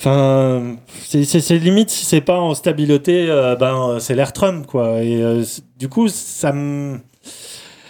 Enfin, 0.00 0.76
c'est- 1.02 1.50
limite 1.58 1.90
si 1.90 2.06
c'est 2.06 2.22
pas 2.22 2.38
en 2.40 2.54
stabiloté, 2.54 3.26
euh, 3.28 3.54
ben 3.56 3.98
c'est 4.00 4.14
l'air 4.14 4.32
Trump, 4.32 4.66
quoi. 4.66 5.02
Et 5.02 5.22
euh, 5.22 5.44
du 5.78 5.88
coup, 5.88 6.08
ça 6.08 6.52
me. 6.52 6.98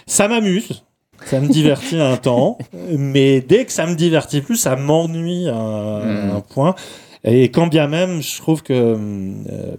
Ça 0.07 0.27
m'amuse. 0.27 0.83
Ça 1.25 1.39
me 1.39 1.47
divertit 1.47 1.99
un 1.99 2.17
temps, 2.17 2.57
mais 2.89 3.41
dès 3.41 3.63
que 3.65 3.71
ça 3.71 3.85
me 3.85 3.95
divertit 3.95 4.41
plus, 4.41 4.55
ça 4.57 4.75
m'ennuie 4.75 5.47
à, 5.47 5.55
un- 5.55 6.27
Mm. 6.27 6.35
un 6.35 6.41
point. 6.41 6.75
Et 7.23 7.49
quand 7.49 7.67
bien 7.67 7.87
même, 7.87 8.21
je 8.21 8.37
trouve 8.37 8.63
que 8.63 8.73
euh, 8.73 8.95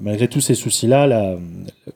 malgré 0.00 0.28
tous 0.28 0.40
ces 0.40 0.55
soucis-là, 0.55 1.07
la- 1.09 1.34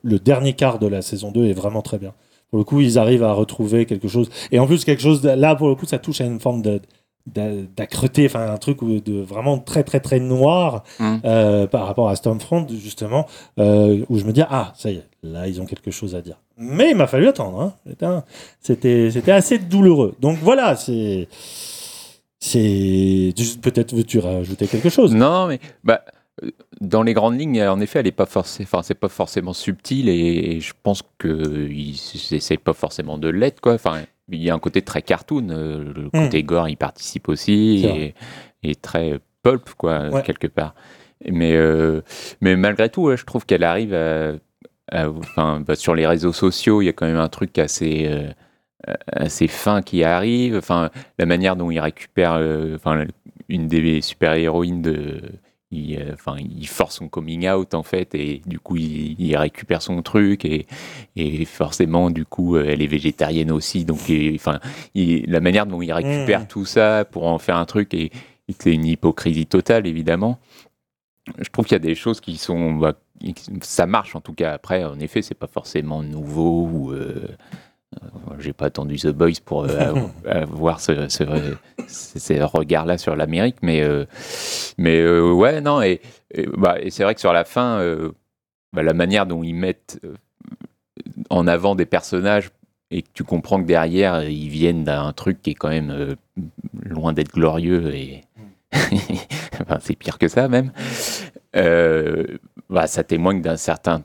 le 0.03 0.19
dernier 0.19 0.53
quart 0.53 0.77
de 0.77 0.87
la 0.87 1.01
saison 1.01 1.31
2 1.31 1.45
est 1.47 1.53
vraiment 1.53 1.81
très 1.81 1.97
bien. 1.97 2.13
Pour 2.49 2.59
le 2.59 2.63
coup, 2.63 2.79
ils 2.81 2.97
arrivent 2.97 3.23
à 3.23 3.33
retrouver 3.33 3.85
quelque 3.85 4.07
chose. 4.07 4.29
Et 4.51 4.59
en 4.59 4.67
plus, 4.67 4.85
quelque 4.85 5.01
chose, 5.01 5.21
de- 5.21 5.29
là, 5.29 5.55
pour 5.55 5.67
le 5.67 5.75
coup, 5.75 5.85
ça 5.85 5.99
touche 5.99 6.21
à 6.21 6.25
une 6.25 6.39
forme 6.39 6.61
de 6.61 6.79
d'a- 7.25 7.51
d'âcreté, 7.75 8.25
enfin 8.25 8.49
un 8.53 8.57
truc 8.57 8.79
de 8.81 9.19
vraiment 9.21 9.57
très 9.57 9.83
très 9.83 9.99
très 9.99 10.17
noir 10.21 10.83
Mm. 10.97 11.15
euh, 11.25 11.67
par 11.67 11.85
rapport 11.85 12.07
à 12.07 12.15
Stormfront 12.15 12.65
justement 12.69 13.25
euh, 13.59 14.05
où 14.07 14.17
je 14.17 14.23
me 14.23 14.31
dis 14.31 14.43
ah 14.49 14.71
ça 14.77 14.91
y 14.91 14.95
est 14.95 15.03
là 15.23 15.45
ils 15.49 15.59
ont 15.59 15.65
quelque 15.65 15.91
chose 15.91 16.15
à 16.15 16.21
dire 16.21 16.37
mais 16.57 16.91
il 16.91 16.95
m'a 16.95 17.05
fallu 17.05 17.27
attendre 17.27 17.73
hein. 18.01 18.23
C'était 18.61 19.11
c'était 19.11 19.33
assez 19.33 19.59
douloureux 19.59 20.15
donc 20.21 20.37
voilà 20.41 20.77
c'est 20.77 21.27
c'est 22.39 23.33
peut-être 23.61 23.93
veux-tu 23.93 24.19
rajouter 24.19 24.67
quelque 24.67 24.89
chose? 24.89 25.13
Non, 25.13 25.47
mais 25.47 25.59
bah, 25.83 26.01
dans 26.81 27.03
les 27.03 27.13
grandes 27.13 27.39
lignes, 27.39 27.61
en 27.63 27.79
effet, 27.79 27.99
elle 27.99 28.07
est 28.07 28.11
pas 28.11 28.25
forcément, 28.25 28.67
enfin, 28.71 28.83
c'est 28.83 28.93
pas 28.99 29.09
forcément 29.09 29.53
subtil 29.53 30.09
et, 30.09 30.55
et 30.55 30.59
je 30.59 30.73
pense 30.83 31.01
qu'ils 31.19 31.95
n'essayent 32.31 32.57
pas 32.57 32.73
forcément 32.73 33.17
de 33.17 33.29
l'être, 33.29 33.61
quoi. 33.61 33.73
Enfin, 33.73 34.01
il 34.29 34.41
y 34.43 34.49
a 34.49 34.53
un 34.53 34.59
côté 34.59 34.81
très 34.81 35.01
cartoon, 35.01 35.47
euh, 35.49 35.93
le 35.95 36.09
côté 36.09 36.43
gore, 36.43 36.67
il 36.69 36.77
participe 36.77 37.29
aussi 37.29 37.83
Hmm. 37.85 37.95
Et, 37.97 38.13
et 38.63 38.75
très 38.75 39.19
pulp, 39.43 39.69
quoi, 39.77 40.09
Ouais. 40.09 40.21
quelque 40.23 40.47
part. 40.47 40.75
Mais, 41.27 41.53
euh, 41.55 42.01
mais 42.41 42.55
malgré 42.55 42.89
tout, 42.89 43.03
ouais, 43.03 43.17
je 43.17 43.25
trouve 43.25 43.45
qu'elle 43.45 43.63
arrive 43.63 43.93
à, 43.93 44.33
à- 44.91 45.09
enfin, 45.09 45.61
bah, 45.65 45.75
sur 45.75 45.95
les 45.95 46.05
réseaux 46.05 46.33
sociaux, 46.33 46.81
il 46.81 46.85
y 46.85 46.89
a 46.89 46.93
quand 46.93 47.07
même 47.07 47.17
un 47.17 47.29
truc 47.29 47.57
assez 47.57 48.05
euh, 48.07 48.29
assez 49.11 49.47
fin 49.47 49.81
qui 49.81 50.03
arrive. 50.03 50.55
Enfin, 50.57 50.91
la 51.17 51.25
manière 51.25 51.55
dont 51.55 51.71
il 51.71 51.79
récupère, 51.79 52.33
euh, 52.33 52.75
enfin, 52.75 53.05
une 53.49 53.67
des 53.67 54.01
super 54.01 54.33
héroïnes 54.33 54.81
de 54.81 55.21
il, 55.71 55.99
euh, 55.99 56.13
enfin, 56.13 56.37
il 56.39 56.67
force 56.67 56.95
son 56.95 57.09
coming 57.09 57.47
out 57.49 57.73
en 57.73 57.83
fait 57.83 58.15
et 58.15 58.41
du 58.45 58.59
coup 58.59 58.77
il, 58.77 59.35
récupère 59.35 59.81
son 59.81 60.01
truc 60.01 60.45
et, 60.45 60.65
et, 61.15 61.45
forcément 61.45 62.09
du 62.09 62.25
coup 62.25 62.57
elle 62.57 62.81
est 62.81 62.87
végétarienne 62.87 63.51
aussi 63.51 63.83
donc 63.83 63.99
enfin 64.35 64.59
la 64.95 65.39
manière 65.41 65.65
dont 65.65 65.81
il 65.81 65.91
récupère 65.91 66.41
mmh. 66.41 66.47
tout 66.47 66.65
ça 66.65 67.05
pour 67.05 67.27
en 67.27 67.37
faire 67.37 67.57
un 67.57 67.65
truc 67.65 67.93
et, 67.93 68.11
c'est 68.59 68.73
une 68.73 68.85
hypocrisie 68.85 69.45
totale 69.45 69.87
évidemment 69.87 70.39
je 71.37 71.49
trouve 71.49 71.65
qu'il 71.65 71.75
y 71.75 71.75
a 71.75 71.79
des 71.79 71.95
choses 71.95 72.21
qui 72.21 72.37
sont 72.37 72.75
bah, 72.75 72.93
ça 73.59 73.85
marche 73.85 74.15
en 74.15 74.21
tout 74.21 74.31
cas 74.31 74.53
après 74.53 74.85
en 74.85 74.97
effet 75.01 75.21
c'est 75.21 75.35
pas 75.35 75.47
forcément 75.47 76.01
nouveau 76.01 76.65
ou 76.65 76.91
euh, 76.93 77.27
euh, 77.95 78.35
j'ai 78.39 78.53
pas 78.53 78.65
attendu 78.65 78.97
The 78.97 79.07
Boys 79.07 79.39
pour 79.43 79.63
euh, 79.63 79.93
avoir 80.25 80.79
ce, 80.79 81.07
ces 81.87 82.41
regards-là 82.41 82.97
sur 82.97 83.15
l'Amérique, 83.15 83.57
mais, 83.61 83.81
euh, 83.81 84.05
mais 84.77 85.07
ouais, 85.07 85.61
non, 85.61 85.81
et, 85.81 86.01
bah, 86.55 86.77
et 86.79 86.89
c'est 86.89 87.03
vrai 87.03 87.15
que 87.15 87.19
sur 87.19 87.33
la 87.33 87.45
fin, 87.45 87.81
bah, 88.73 88.83
la 88.83 88.93
manière 88.93 89.25
dont 89.25 89.43
ils 89.43 89.55
mettent 89.55 89.99
en 91.29 91.47
avant 91.47 91.75
des 91.75 91.85
personnages 91.85 92.49
et 92.91 93.01
que 93.01 93.09
tu 93.13 93.23
comprends 93.23 93.61
que 93.61 93.67
derrière, 93.67 94.23
ils 94.23 94.49
viennent 94.49 94.83
d'un 94.83 95.11
truc 95.13 95.41
qui 95.41 95.51
est 95.51 95.55
quand 95.55 95.69
même 95.69 96.15
loin 96.83 97.13
d'être 97.13 97.33
glorieux 97.33 97.93
et. 97.93 98.23
c'est 99.79 99.95
pire 99.95 100.17
que 100.17 100.27
ça 100.27 100.47
même. 100.47 100.71
Euh, 101.55 102.37
bah, 102.69 102.87
ça 102.87 103.03
témoigne 103.03 103.41
d'un 103.41 103.57
certain, 103.57 104.03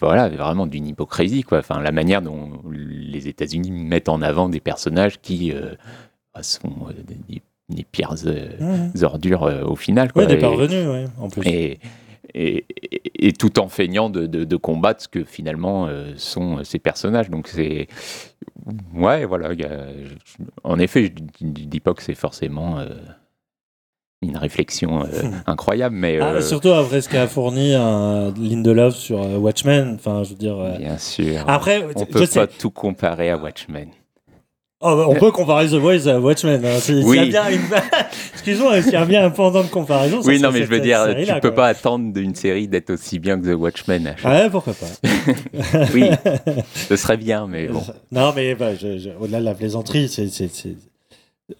voilà, 0.00 0.28
vraiment 0.28 0.66
d'une 0.66 0.86
hypocrisie, 0.86 1.42
quoi. 1.42 1.58
Enfin, 1.58 1.80
la 1.80 1.92
manière 1.92 2.22
dont 2.22 2.62
les 2.70 3.28
États-Unis 3.28 3.70
mettent 3.70 4.08
en 4.08 4.22
avant 4.22 4.48
des 4.48 4.60
personnages 4.60 5.20
qui 5.20 5.52
euh, 5.52 5.74
sont 6.40 6.88
euh, 6.88 7.38
des, 7.70 7.84
pires 7.84 8.14
mmh. 8.14 9.02
ordures 9.04 9.62
au 9.66 9.76
final. 9.76 10.12
Quoi. 10.12 10.26
des 10.26 10.36
parvenus, 10.36 10.86
oui, 10.88 11.04
en 11.18 11.28
plus. 11.28 11.46
Et, 11.46 11.78
et, 12.34 12.64
et, 13.28 13.32
tout 13.32 13.58
en 13.58 13.68
feignant 13.68 14.08
de, 14.10 14.26
de, 14.26 14.56
combattre 14.56 15.02
ce 15.02 15.08
que 15.08 15.24
finalement 15.24 15.88
sont 16.16 16.62
ces 16.62 16.78
personnages. 16.78 17.30
Donc 17.30 17.48
c'est 17.48 17.88
ouais, 18.94 19.24
voilà. 19.24 19.50
en 20.62 20.78
effet, 20.78 21.12
je, 21.40 21.44
ne 21.44 21.50
dis 21.50 21.80
pas 21.80 21.94
que 21.94 22.02
c'est 22.02 22.14
forcément 22.14 22.78
une 24.22 24.36
réflexion 24.36 25.02
euh, 25.02 25.06
incroyable. 25.46 25.96
Mais, 25.96 26.18
ah, 26.20 26.32
euh, 26.34 26.40
surtout 26.40 26.70
après 26.70 27.00
ce 27.00 27.08
qu'a 27.08 27.26
fourni 27.26 27.72
Lindelof 27.72 28.94
sur 28.94 29.22
euh, 29.22 29.36
Watchmen. 29.36 29.94
Enfin, 29.94 30.22
je 30.24 30.30
veux 30.30 30.36
dire. 30.36 30.56
Bien 30.78 30.98
sûr. 30.98 31.44
Après, 31.46 31.84
on 31.96 32.06
peut 32.06 32.26
pas 32.26 32.46
tout 32.46 32.70
comparer 32.70 33.30
à 33.30 33.36
Watchmen. 33.36 33.88
Oh, 34.82 34.96
bah, 34.96 35.06
on 35.08 35.14
peut 35.14 35.30
comparer 35.30 35.66
The 35.66 35.74
Voice 35.74 36.06
à 36.06 36.18
Watchmen. 36.18 36.64
Hein. 36.64 36.78
Oui. 37.04 37.18
Excuse-moi, 38.32 38.80
s'il 38.80 38.92
y 38.94 38.96
a 38.96 39.04
bien 39.04 39.26
un 39.26 39.30
pendant 39.30 39.62
de 39.62 39.68
comparaison. 39.68 40.22
Oui, 40.24 40.40
non, 40.40 40.50
mais 40.50 40.60
je 40.62 40.70
veux 40.70 40.80
dire, 40.80 41.06
tu 41.14 41.40
peux 41.40 41.52
pas 41.52 41.66
attendre 41.66 42.14
d'une 42.14 42.34
série 42.34 42.66
d'être 42.66 42.90
aussi 42.90 43.18
bien 43.18 43.38
que 43.38 43.52
The 43.52 43.58
Watchmen. 43.58 44.14
Ah 44.24 44.44
ouais, 44.44 44.50
pourquoi 44.50 44.72
pas 44.72 44.86
Oui, 45.94 46.08
ce 46.88 46.96
serait 46.96 47.18
bien, 47.18 47.46
mais 47.46 47.68
bon. 47.68 47.82
Non, 48.10 48.32
mais 48.34 48.54
bah, 48.54 48.70
au-delà 49.20 49.40
de 49.40 49.44
la 49.44 49.54
plaisanterie, 49.54 50.08
c'est 50.08 50.30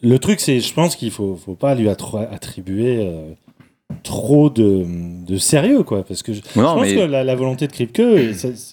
le 0.02 0.18
truc, 0.18 0.40
c'est, 0.40 0.60
je 0.60 0.72
pense 0.72 0.96
qu'il 0.96 1.10
faut, 1.10 1.36
faut 1.36 1.56
pas 1.56 1.74
lui 1.74 1.88
attribuer 1.88 2.98
euh, 3.00 3.32
trop 4.02 4.48
de, 4.48 4.86
de, 5.26 5.36
sérieux, 5.36 5.82
quoi, 5.82 6.04
parce 6.04 6.22
que 6.22 6.32
je, 6.32 6.40
pense 6.54 6.86
que 6.86 7.00
la, 7.00 7.34
volonté 7.34 7.66
de 7.66 7.72
Kripke, 7.72 8.00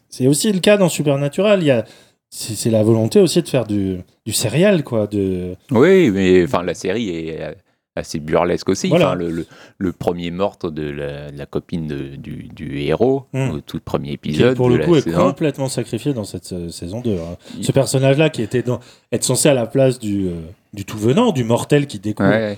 c'est 0.10 0.28
aussi 0.28 0.52
le 0.52 0.60
cas 0.60 0.78
dans 0.78 0.90
Supernatural. 0.90 1.62
Il 1.62 1.66
y 1.66 1.72
a, 1.72 1.86
c'est 2.30 2.70
la 2.70 2.84
volonté 2.84 3.20
aussi 3.20 3.42
de 3.42 3.48
faire 3.48 3.66
du, 3.66 4.00
du 4.26 4.34
sérial, 4.34 4.84
quoi. 4.84 5.08
De... 5.08 5.56
Oui, 5.72 6.12
mais 6.12 6.44
enfin, 6.44 6.64
la 6.64 6.74
série 6.74 7.10
est 7.10 7.56
assez 7.98 8.20
burlesque 8.20 8.70
aussi. 8.70 8.90
Enfin, 8.94 9.16
le, 9.16 9.46
le, 9.78 9.92
premier 9.92 10.32
meurtre 10.32 10.70
de 10.70 10.90
la, 10.90 11.46
copine 11.46 11.88
du, 12.18 12.44
du, 12.44 12.82
héros, 12.82 13.26
hmm. 13.34 13.50
au 13.52 13.62
tout 13.62 13.80
premier 13.84 14.12
épisode. 14.14 14.54
Qui, 14.54 14.58
pour 14.58 14.70
le 14.70 14.80
coup, 14.80 14.96
est 14.96 15.12
complètement 15.12 15.70
sacrifié 15.70 16.14
dans 16.14 16.24
cette 16.24 16.52
euh, 16.54 16.70
saison 16.70 17.02
2. 17.02 17.14
Hein. 17.14 17.38
Ce 17.62 17.72
personnage-là 17.72 18.30
qui 18.30 18.42
était 18.42 18.62
dans, 18.62 18.80
être 19.12 19.24
censé 19.24 19.50
à 19.50 19.54
la 19.54 19.66
place 19.66 20.00
du, 20.00 20.28
euh, 20.28 20.42
du 20.74 20.86
tout 20.86 20.98
venant, 20.98 21.32
du 21.32 21.44
mortel 21.44 21.88
qui 21.88 22.00
découvre. 22.00 22.56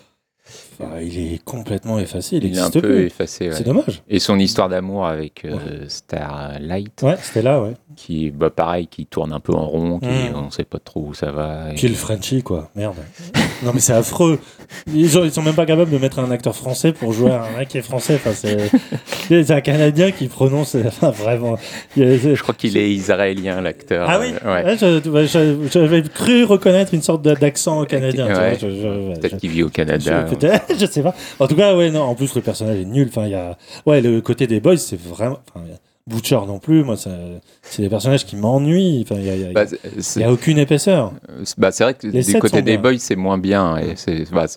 Il 1.02 1.34
est 1.34 1.44
complètement 1.44 2.00
effacé. 2.00 2.38
Il, 2.38 2.58
est 2.58 2.60
un 2.60 2.70
peu 2.70 3.02
effacé. 3.02 3.50
C'est 3.52 3.66
dommage. 3.66 4.02
Et 4.10 4.20
son 4.20 4.40
histoire 4.40 4.70
d'amour 4.70 5.06
avec 5.06 5.46
euh, 5.46 5.86
Starlight. 5.88 7.02
Ouais, 7.02 7.16
c'était 7.22 7.42
là, 7.42 7.62
ouais. 7.62 7.74
Qui, 7.96 8.30
bah, 8.30 8.50
pareil, 8.50 8.88
qui 8.88 9.06
tourne 9.06 9.34
un 9.34 9.42
peu 9.42 9.54
en 9.54 9.66
rond, 9.66 10.00
qui, 10.00 10.08
hmm. 10.08 10.36
on 10.36 10.52
sait 10.52 10.64
pas 10.64 10.80
trop 10.80 11.08
où 11.08 11.14
ça 11.14 11.32
va. 11.32 11.66
Puis 11.76 11.88
le 11.88 11.96
Frenchie, 11.96 12.44
quoi. 12.44 12.70
Merde. 12.76 12.96
non, 13.64 13.72
mais 13.74 13.82
c'est 13.82 13.94
affreux. 13.94 14.40
Ils, 14.88 15.14
ils, 15.14 15.32
sont 15.32 15.42
même 15.42 15.56
pas 15.56 15.66
capables 15.66 15.92
de 15.92 15.98
mettre 15.98 16.20
un 16.20 16.32
acteur 16.32 16.56
français 16.56 16.94
pour 16.94 17.12
jouer 17.12 17.32
un 17.32 17.58
mec 17.58 17.68
qui 17.68 17.78
est 17.78 17.82
français. 17.82 18.16
Enfin, 18.16 18.32
c'est 18.34 19.52
un 19.52 19.62
Canadien 19.62 20.12
qui 20.12 20.28
prononce. 20.28 20.76
Enfin, 20.90 21.12
vraiment. 21.12 21.58
Je 21.96 22.42
crois 22.42 22.56
qu'il 22.56 22.78
est 22.78 22.90
israélien, 22.90 23.62
l'acteur. 23.62 24.08
Ah 24.10 24.20
oui 24.20 24.34
ouais. 24.46 25.28
J'avais 25.72 26.02
cru 26.04 26.44
reconnaître 26.44 26.94
une 26.94 27.02
sorte 27.02 27.22
d'accent 27.22 27.86
canadien. 27.86 28.28
Peut-être 28.28 29.38
qu'il 29.38 29.50
vit 29.50 29.64
au 29.64 29.70
Canada. 29.70 30.26
je 30.78 30.86
sais 30.86 31.04
pas. 31.04 31.16
En 31.40 31.48
tout 31.48 31.56
cas, 31.56 31.76
ouais, 31.76 31.92
non. 31.92 32.02
En 32.02 32.16
plus, 32.16 32.36
le 32.36 32.42
personnage 32.42 32.80
est 32.80 32.86
nul. 32.86 33.08
Enfin, 33.10 33.26
il 33.26 33.32
y 33.32 33.36
a, 33.36 33.58
ouais, 33.86 34.02
le 34.02 34.22
côté 34.22 34.48
des 34.48 34.60
boys, 34.60 34.78
c'est 34.78 35.00
vraiment. 35.00 35.40
Enfin, 35.54 35.66
Butcher 36.08 36.40
non 36.48 36.58
plus, 36.58 36.84
moi, 36.84 36.96
c'est 36.98 37.82
des 37.82 37.90
personnages 37.90 38.26
qui 38.26 38.36
m'ennuient. 38.36 39.06
Enfin, 39.06 39.22
il 39.22 39.32
n'y 39.32 39.46
a, 39.46 39.52
bah, 39.52 39.66
a, 39.66 40.32
aucune 40.32 40.58
épaisseur. 40.58 41.14
Bah, 41.58 41.72
c'est 41.72 41.84
vrai 41.84 41.94
que 41.94 42.08
du 42.08 42.40
côté 42.40 42.62
des 42.62 42.78
boys, 42.78 42.98
c'est 42.98 43.16
moins 43.16 43.38
bien. 43.38 43.78
Et 43.78 43.96
c'est, 43.96 44.30
bah, 44.32 44.48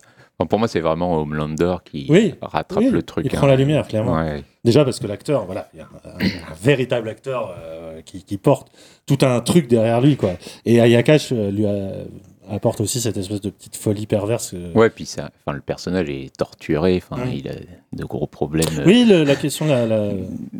pour 0.47 0.59
moi, 0.59 0.69
c'est 0.69 0.81
vraiment 0.81 1.21
Homelander 1.21 1.77
qui 1.85 2.35
rattrape 2.41 2.85
le 2.85 3.03
truc. 3.03 3.27
Il 3.27 3.31
prend 3.31 3.47
la 3.47 3.53
hein. 3.55 3.57
lumière, 3.57 3.87
clairement. 3.87 4.25
Déjà 4.65 4.85
parce 4.85 5.01
que 5.01 5.09
l'acteur, 5.09 5.45
voilà, 5.45 5.69
il 5.75 5.81
y 5.81 5.83
a 5.83 5.89
un, 6.05 6.55
véritable 6.63 7.09
acteur 7.09 7.53
euh, 7.59 8.01
qui, 8.03 8.23
qui, 8.23 8.39
porte 8.39 8.69
tout 9.07 9.19
un 9.23 9.41
truc 9.41 9.67
derrière 9.67 10.01
lui, 10.01 10.17
quoi. 10.17 10.35
Et 10.65 10.81
Ayakash 10.81 11.33
euh, 11.33 11.51
lui 11.51 11.67
a 11.67 11.91
apporte 12.53 12.80
aussi 12.80 13.00
cette 13.00 13.16
espèce 13.16 13.40
de 13.40 13.50
petite 13.50 13.76
folie 13.76 14.07
perverse. 14.07 14.55
Ouais, 14.74 14.90
puis 14.90 15.07
ça, 15.07 15.30
enfin, 15.44 15.55
le 15.57 15.62
personnage 15.62 16.09
est 16.11 16.36
torturé, 16.36 17.03
enfin, 17.03 17.24
il 17.32 17.48
a 17.48 17.53
de 17.92 18.05
gros 18.05 18.26
problèmes. 18.26 18.82
Oui, 18.86 19.05
la 19.07 19.36
question 19.36 19.66
de 19.66 19.70
la, 19.70 20.11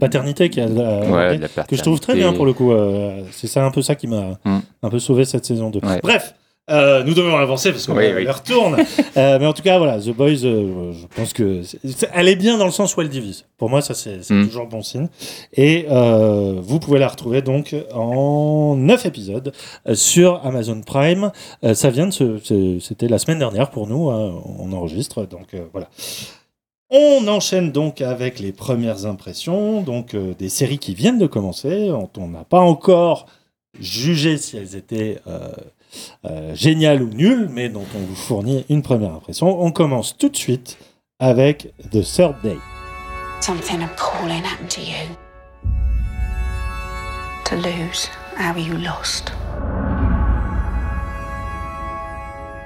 paternité 0.01 0.51
qui 0.51 0.61
a, 0.61 0.67
que 0.67 1.77
je 1.77 1.83
trouve 1.83 2.01
très 2.01 2.15
bien 2.15 2.33
pour 2.33 2.47
le 2.47 2.53
coup. 2.53 2.73
Euh, 2.73 3.23
c'est 3.31 3.47
ça 3.47 3.65
un 3.65 3.71
peu 3.71 3.83
ça 3.83 3.95
qui 3.95 4.07
m'a 4.07 4.39
mm. 4.45 4.61
un 4.83 4.91
peu 4.91 4.99
sauvé 4.99 5.25
cette 5.25 5.45
saison 5.45 5.71
2. 5.71 5.81
Bref, 6.03 6.35
euh, 6.71 7.03
nous 7.03 7.15
devons 7.15 7.37
avancer 7.37 7.73
parce 7.73 7.87
qu'on 7.87 7.95
retourne. 7.95 8.77
Euh, 9.19 9.39
mais 9.39 9.45
en 9.45 9.53
tout 9.53 9.63
cas, 9.63 9.77
voilà, 9.77 10.01
The 10.01 10.09
Boys, 10.09 10.45
euh, 10.45 10.93
je 10.93 11.07
pense 11.15 11.35
que 11.35 11.61
elle 12.15 12.29
est 12.29 12.37
bien 12.37 12.57
dans 12.57 12.65
le 12.65 12.71
sens 12.71 12.97
où 12.97 13.03
elle 13.03 13.11
divise. 13.11 13.45
Pour 13.59 13.69
moi, 13.69 13.83
ça 13.83 13.93
c'est 13.93 14.31
mm. 14.31 14.47
toujours 14.47 14.67
bon 14.67 14.81
signe. 14.81 15.09
Et 15.53 15.87
vous 15.89 16.79
pouvez 16.81 16.99
la 16.99 17.09
retrouver 17.09 17.43
donc 17.43 17.77
en 17.93 18.75
9 18.77 19.05
épisodes 19.05 19.53
sur 19.93 20.41
Amazon 20.47 20.81
Prime. 20.81 21.31
ça 21.75 21.91
vient 21.91 22.07
de 22.07 22.39
c'était 22.81 23.09
la 23.09 23.19
semaine 23.19 23.39
dernière 23.39 23.71
pour 23.71 23.87
nous. 23.87 24.09
Hein, 24.09 24.41
on 24.59 24.73
enregistre, 24.73 25.27
donc 25.27 25.55
voilà. 25.73 25.91
On 26.89 27.29
enchaîne 27.29 27.71
donc 27.71 28.01
avec 28.01 28.39
les 28.39 28.53
premières 28.53 29.05
impressions, 29.05 29.83
donc 29.83 30.17
des 30.17 30.49
séries 30.49 30.79
qui 30.79 30.95
viennent 30.95 31.19
de 31.19 31.27
commencer. 31.27 31.91
On 31.91 32.29
n'a 32.29 32.45
pas 32.45 32.61
encore 32.61 33.27
jugé 33.79 34.39
si 34.39 34.57
elles 34.57 34.75
étaient 34.75 35.19
euh, 36.25 36.55
génial 36.55 37.03
ou 37.03 37.09
nul, 37.09 37.49
mais 37.51 37.69
dont 37.69 37.87
on 37.95 38.01
vous 38.01 38.15
fournit 38.15 38.65
une 38.69 38.83
première 38.83 39.15
impression. 39.15 39.63
On 39.63 39.73
commence 39.73 40.17
tout 40.17 40.29
de 40.29 40.37
suite 40.37 40.79
avec 41.19 41.73
The 41.91 42.03
Third 42.03 42.35
Day. 42.43 42.59
Something 43.41 43.83
appalling 43.83 44.45
happened 44.45 44.71
to 44.71 44.81
you. 44.81 45.17
To 47.47 47.57
lose 47.57 48.09
how 48.37 48.57
you 48.57 48.79
lost? 48.79 49.33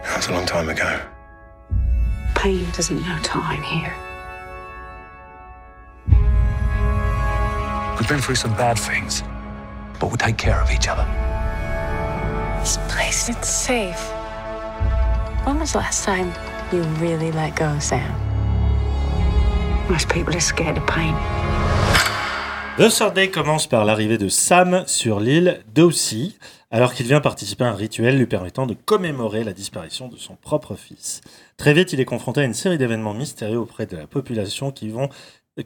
That's 0.05 0.29
a 0.29 0.33
long 0.33 0.47
time 0.47 0.69
ago. 0.69 1.01
Pain 2.35 2.67
doesn't 2.77 3.01
know 3.01 3.19
time 3.23 3.63
here. 3.63 3.95
We've 7.99 8.09
been 8.09 8.21
through 8.21 8.37
some 8.37 8.53
bad 8.53 8.79
things, 8.79 9.23
but 9.99 10.09
we'll 10.09 10.17
take 10.17 10.37
care 10.37 10.61
of 10.61 10.71
each 10.71 10.89
other. 10.89 11.26
This 12.67 12.81
place, 12.89 13.29
it's 13.29 13.49
safe. 13.49 14.11
When 15.45 15.61
was 15.61 15.71
the 15.71 15.79
last 15.79 16.05
time 16.05 16.33
you 16.73 16.83
really 17.01 17.31
let 17.31 17.55
go, 17.55 17.79
Sam? 17.79 18.03
Most 19.89 20.09
people 20.09 20.35
are 20.35 20.41
scared 20.41 20.77
of 20.77 20.85
pain. 20.85 21.15
The 22.77 22.91
Third 22.91 23.15
Day 23.15 23.31
commence 23.31 23.69
par 23.69 23.85
l'arrivée 23.85 24.19
de 24.19 24.29
Sam 24.29 24.83
sur 24.89 25.21
l'île 25.21 25.63
d'Ossie, 25.77 26.37
alors 26.73 26.93
qu'il 26.93 27.07
vient 27.07 27.21
participer 27.21 27.63
à 27.63 27.69
un 27.69 27.77
rituel 27.77 28.19
lui 28.19 28.27
permettant 28.27 28.67
de 28.67 28.75
commémorer 28.75 29.45
la 29.45 29.53
disparition 29.53 30.09
de 30.09 30.17
son 30.17 30.35
propre 30.35 30.75
fils. 30.75 31.21
Très 31.57 31.73
vite, 31.73 31.93
il 31.93 32.01
est 32.01 32.05
confronté 32.05 32.41
à 32.41 32.45
une 32.45 32.53
série 32.53 32.79
d'événements 32.79 33.15
mystérieux 33.15 33.61
auprès 33.61 33.87
de 33.87 33.97
la 33.97 34.09
population 34.09 34.73
qui 34.73 34.89
vont, 34.89 35.09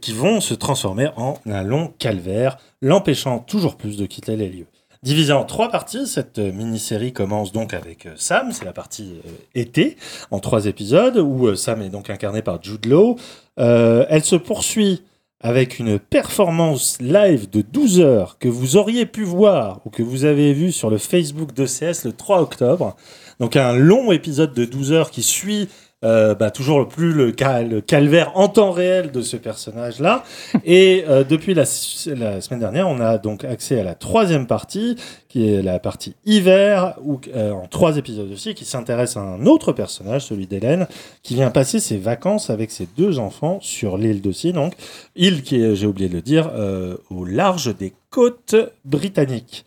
qui 0.03 0.13
vont 0.13 0.43
se 0.43 0.53
transformer 0.53 1.09
en 1.17 1.39
un 1.47 1.63
long 1.63 1.95
calvaire, 1.99 2.59
l'empêchant 2.83 3.39
toujours 3.39 3.79
plus 3.79 3.97
de 3.97 4.05
quitter 4.05 4.37
les 4.37 4.51
lieux. 4.51 4.67
Divisée 5.03 5.33
en 5.33 5.45
trois 5.45 5.71
parties. 5.71 6.07
Cette 6.07 6.39
mini-série 6.39 7.13
commence 7.13 7.53
donc 7.53 7.75
avec 7.75 8.09
Sam, 8.17 8.53
c'est 8.53 8.65
la 8.65 8.73
partie 8.73 9.21
été, 9.55 9.97
en 10.31 10.41
trois 10.41 10.67
épisodes, 10.67 11.17
où 11.19 11.55
Sam 11.55 11.83
est 11.83 11.89
donc 11.91 12.11
incarné 12.11 12.43
par 12.43 12.63
Jude 12.63 12.87
Law. 12.87 13.17
elle 13.57 14.25
se 14.25 14.37
poursuit 14.37 15.03
avec 15.41 15.79
une 15.79 15.99
performance 15.99 16.99
live 17.01 17.49
de 17.49 17.63
12 17.63 18.01
heures 18.01 18.39
que 18.39 18.49
vous 18.49 18.77
auriez 18.77 19.07
pu 19.07 19.23
voir 19.23 19.81
ou 19.87 19.91
que 19.91 20.03
vous 20.03 20.27
avez 20.27 20.53
vu 20.53 20.71
sur 20.71 20.91
le 20.91 20.99
Facebook 20.99 21.55
d'ECS 21.55 22.05
le 22.05 22.13
3 22.13 22.43
octobre. 22.43 22.95
Donc 23.39 23.57
un 23.57 23.73
long 23.73 24.13
épisode 24.13 24.53
de 24.53 24.67
12 24.67 24.93
heures 24.93 25.11
qui 25.11 25.23
suit 25.23 25.69
euh, 26.03 26.35
bah, 26.35 26.51
toujours 26.51 26.81
le 26.81 26.89
plus 26.89 27.13
le, 27.13 27.31
calvaire 27.83 28.33
en 28.35 28.49
temps 28.49 28.71
réel 28.71 29.11
de 29.11 29.21
ce 29.21 29.37
personnage-là. 29.37 30.25
Et 30.65 31.05
euh, 31.09 31.25
depuis 31.25 31.53
la, 31.53 31.65
la, 32.17 32.41
semaine 32.41 32.61
dernière, 32.61 32.89
on 32.89 33.01
a 33.01 33.19
donc 33.19 33.45
accès 33.45 33.79
à 33.79 33.85
la 33.85 33.95
troisième 33.95 34.47
partie, 34.47 34.97
qui 35.29 35.53
est 35.53 35.61
la 35.61 35.79
partie 35.79 36.15
hiver, 36.25 36.97
où, 37.03 37.21
euh, 37.35 37.53
en 37.53 37.67
trois 37.67 37.99
épisodes 37.99 38.33
aussi, 38.33 38.55
qui 38.55 38.65
s'intéresse 38.65 39.19
à 39.19 39.21
un 39.21 39.45
autre 39.45 39.73
personnage, 39.73 40.25
celui 40.25 40.47
d'Hélène, 40.47 40.87
qui 41.23 41.35
vient 41.35 41.51
passer 41.51 41.81
ses 41.81 41.99
vacances 41.99 42.49
avec 42.49 42.71
ses 42.71 42.89
deux 42.97 43.19
enfants 43.19 43.59
sur 43.61 43.99
l'île 43.99 44.23
d'Aussie, 44.23 44.55
donc 44.55 44.73
île 45.17 45.43
qui 45.43 45.61
est, 45.61 45.77
j'ai 45.77 45.87
oublié 45.87 46.09
de 46.09 46.15
le 46.15 46.23
dire, 46.23 46.51
au 47.11 47.25
large 47.27 47.77
des 47.77 47.93
côtes 48.09 48.57
britanniques. 48.85 49.65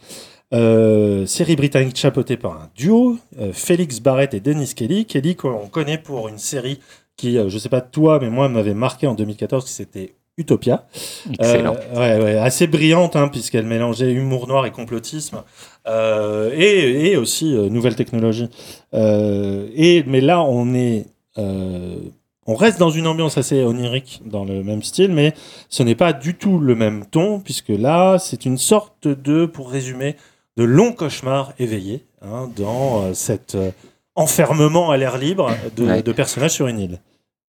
Euh, 0.53 1.25
série 1.25 1.55
britannique 1.55 1.97
chapeautée 1.97 2.37
par 2.37 2.51
un 2.53 2.69
duo, 2.75 3.17
euh, 3.39 3.51
Félix 3.53 3.99
Barrett 3.99 4.33
et 4.35 4.39
Dennis 4.39 4.73
Kelly. 4.75 5.05
Kelly 5.05 5.35
qu'on 5.35 5.67
connaît 5.67 5.97
pour 5.97 6.27
une 6.27 6.37
série 6.37 6.79
qui, 7.17 7.37
euh, 7.39 7.49
je 7.49 7.57
sais 7.57 7.69
pas 7.69 7.81
toi, 7.81 8.19
mais 8.21 8.29
moi 8.29 8.49
m'avait 8.49 8.75
marqué 8.75 9.07
en 9.07 9.15
2014, 9.15 9.65
c'était 9.65 10.13
Utopia. 10.37 10.85
Excellent. 11.31 11.75
Ouais, 11.95 12.37
assez 12.37 12.67
brillante, 12.67 13.15
hein, 13.15 13.29
puisqu'elle 13.29 13.65
mélangeait 13.65 14.11
humour 14.11 14.47
noir 14.47 14.65
et 14.65 14.71
complotisme, 14.71 15.43
et, 15.87 17.11
et, 17.11 17.17
aussi 17.17 17.53
nouvelle 17.53 17.95
technologie. 17.95 18.49
et, 18.93 20.03
mais 20.07 20.21
là, 20.21 20.41
on 20.43 20.73
est... 20.73 21.05
on 21.37 22.55
reste 22.55 22.79
dans 22.79 22.89
une 22.89 23.05
ambiance 23.05 23.37
assez 23.37 23.63
onirique, 23.63 24.21
dans 24.25 24.43
le 24.43 24.63
même 24.63 24.81
style, 24.81 25.11
mais 25.11 25.33
ce 25.69 25.83
n'est 25.83 25.93
pas 25.93 26.13
du 26.13 26.33
tout 26.33 26.57
le 26.57 26.73
même 26.73 27.05
ton, 27.05 27.39
puisque 27.39 27.69
là, 27.69 28.17
c'est 28.17 28.45
une 28.45 28.57
sorte 28.57 29.07
de, 29.07 29.45
pour 29.45 29.69
résumer, 29.69 30.15
de 30.57 30.63
longs 30.63 30.93
cauchemars 30.93 31.53
éveillés 31.59 32.05
hein, 32.21 32.49
dans 32.55 33.03
euh, 33.03 33.13
cet 33.13 33.55
euh, 33.55 33.71
enfermement 34.15 34.91
à 34.91 34.97
l'air 34.97 35.17
libre 35.17 35.51
de, 35.75 36.11
personnages 36.11 36.51
sur 36.51 36.67
une 36.67 36.79
île. 36.79 36.99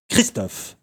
Christophe, 0.08 0.76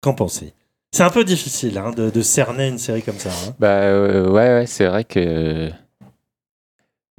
qu'en 0.00 0.14
pensez? 0.14 0.52
C'est 0.92 1.02
un 1.02 1.10
peu 1.10 1.24
difficile 1.24 1.78
hein, 1.78 1.90
de, 1.92 2.22
cerner 2.22 2.68
une 2.68 2.78
série 2.78 3.02
comme 3.02 3.18
ça. 3.18 3.30
Hein. 3.30 3.54
Bah 3.58 3.82
euh, 3.82 4.30
ouais, 4.30 4.66
c'est 4.66 4.86
vrai 4.86 5.04
que. 5.04 5.70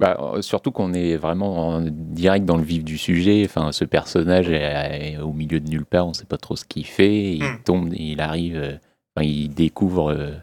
Bah, 0.00 0.16
surtout 0.42 0.70
qu'on 0.70 0.94
est 0.94 1.16
vraiment 1.16 1.70
en 1.70 1.80
direct 1.80 2.44
dans 2.44 2.56
le 2.56 2.62
vif 2.62 2.84
du 2.84 2.96
sujet. 2.96 3.42
Enfin, 3.44 3.72
ce 3.72 3.84
personnage 3.84 4.48
est, 4.48 5.18
au 5.18 5.32
milieu 5.32 5.58
de 5.58 5.68
nulle 5.68 5.84
part, 5.84 6.06
on 6.06 6.10
ne 6.10 6.14
sait 6.14 6.24
pas 6.24 6.36
trop 6.36 6.54
ce 6.54 6.64
qu'il 6.64 6.86
fait. 6.86 7.34
Il 7.34 7.42
hmm. 7.42 7.62
tombe, 7.64 7.92
il 7.92 8.20
arrive, 8.20 8.78
il 9.20 9.48
découvre 9.48 10.40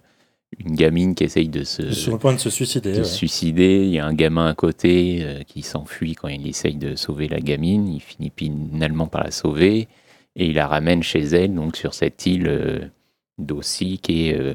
une 0.60 0.76
gamine 0.76 1.16
qui 1.16 1.24
essaye 1.24 1.50
de 1.50 1.64
se. 1.64 1.92
Sur 1.92 2.14
le 2.14 2.18
point 2.18 2.34
de 2.34 2.40
se 2.40 2.50
suicider. 2.50 3.04
suicider. 3.04 3.84
Il 3.86 3.90
y 3.90 4.00
a 4.00 4.06
un 4.06 4.14
gamin 4.14 4.48
à 4.48 4.54
côté 4.54 5.20
euh, 5.22 5.44
qui 5.44 5.62
s'enfuit 5.62 6.16
quand 6.16 6.28
il 6.28 6.48
essaye 6.48 6.76
de 6.76 6.96
sauver 6.96 7.28
la 7.28 7.40
gamine. 7.40 7.88
Il 7.88 8.02
finit 8.02 8.32
finalement 8.36 9.08
par 9.08 9.24
la 9.24 9.32
sauver 9.32 9.88
et 10.36 10.48
il 10.48 10.56
la 10.56 10.68
ramène 10.68 11.04
chez 11.04 11.22
elle, 11.22 11.54
donc 11.54 11.76
sur 11.76 11.94
cette 11.94 12.26
île 12.26 12.48
euh, 12.48 12.80
d'Aussie 13.38 14.00
qui 14.02 14.30
est. 14.30 14.40
Euh, 14.40 14.54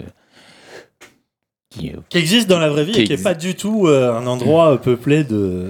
qui, 1.71 1.93
existe 2.19 2.49
dans 2.49 2.59
la 2.59 2.69
vraie 2.69 2.85
vie 2.85 2.99
et 2.99 3.05
qui 3.05 3.13
n'est 3.13 3.23
pas 3.23 3.35
du 3.35 3.55
tout 3.55 3.87
un 3.87 4.27
endroit 4.27 4.81
peuplé 4.81 5.23
de, 5.23 5.69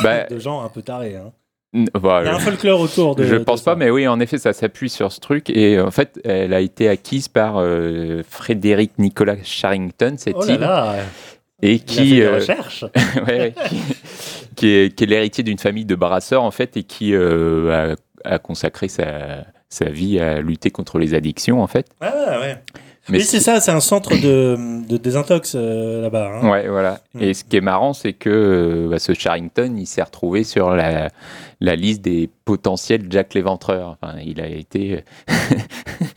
bah, 0.00 0.24
de 0.30 0.38
gens 0.38 0.62
un 0.62 0.68
peu 0.68 0.80
tarés. 0.80 1.16
Hein. 1.16 1.32
Il 1.72 1.88
y 1.94 1.98
a 2.08 2.34
un 2.34 2.38
folklore 2.38 2.80
autour 2.80 3.14
de. 3.14 3.24
Je 3.24 3.36
pense 3.36 3.62
pas, 3.62 3.76
mais 3.76 3.90
oui, 3.90 4.08
en 4.08 4.18
effet, 4.18 4.38
ça 4.38 4.52
s'appuie 4.52 4.90
sur 4.90 5.12
ce 5.12 5.20
truc. 5.20 5.50
Et 5.50 5.78
en 5.80 5.92
fait, 5.92 6.20
elle 6.24 6.52
a 6.52 6.60
été 6.60 6.88
acquise 6.88 7.28
par 7.28 7.58
euh, 7.58 8.22
Frédéric 8.28 8.92
Nicolas 8.98 9.36
Charrington, 9.44 10.14
cette 10.16 10.34
oh 10.36 10.44
là 10.44 10.58
Là. 10.58 10.96
Et 11.62 11.78
qui, 11.78 12.22
euh, 12.22 12.36
recherche. 12.36 12.84
ouais, 13.28 13.54
qui, 14.56 14.68
est, 14.68 14.94
qui 14.96 15.04
est 15.04 15.06
l'héritier 15.06 15.44
d'une 15.44 15.58
famille 15.58 15.84
de 15.84 15.94
brasseurs, 15.94 16.42
en 16.42 16.50
fait, 16.50 16.76
et 16.76 16.82
qui 16.82 17.14
euh, 17.14 17.94
a, 18.24 18.34
a, 18.34 18.38
consacré 18.38 18.88
sa, 18.88 19.44
sa 19.68 19.84
vie 19.90 20.18
à 20.18 20.40
lutter 20.40 20.70
contre 20.70 20.98
les 20.98 21.14
addictions, 21.14 21.62
en 21.62 21.66
fait. 21.66 21.86
Ah, 22.00 22.40
ouais. 22.40 22.56
Mais 23.08 23.18
oui, 23.18 23.24
c'est 23.24 23.40
ça, 23.40 23.60
c'est 23.60 23.70
un 23.70 23.80
centre 23.80 24.10
de, 24.10 24.86
de 24.86 24.96
désintox 24.96 25.54
euh, 25.54 26.02
là-bas. 26.02 26.40
Hein. 26.42 26.50
Ouais, 26.50 26.68
voilà. 26.68 27.00
Mm. 27.14 27.22
Et 27.22 27.34
ce 27.34 27.44
qui 27.44 27.56
est 27.56 27.62
marrant, 27.62 27.92
c'est 27.92 28.12
que 28.12 28.30
euh, 28.30 28.88
bah, 28.88 28.98
ce 28.98 29.14
Charrington, 29.14 29.74
il 29.76 29.86
s'est 29.86 30.02
retrouvé 30.02 30.44
sur 30.44 30.70
la, 30.70 31.10
la 31.60 31.76
liste 31.76 32.02
des 32.02 32.28
potentiels 32.44 33.06
Jack 33.10 33.34
l'Éventreur. 33.34 33.96
Enfin, 34.00 34.18
il 34.24 34.40
a 34.40 34.48
été. 34.48 35.04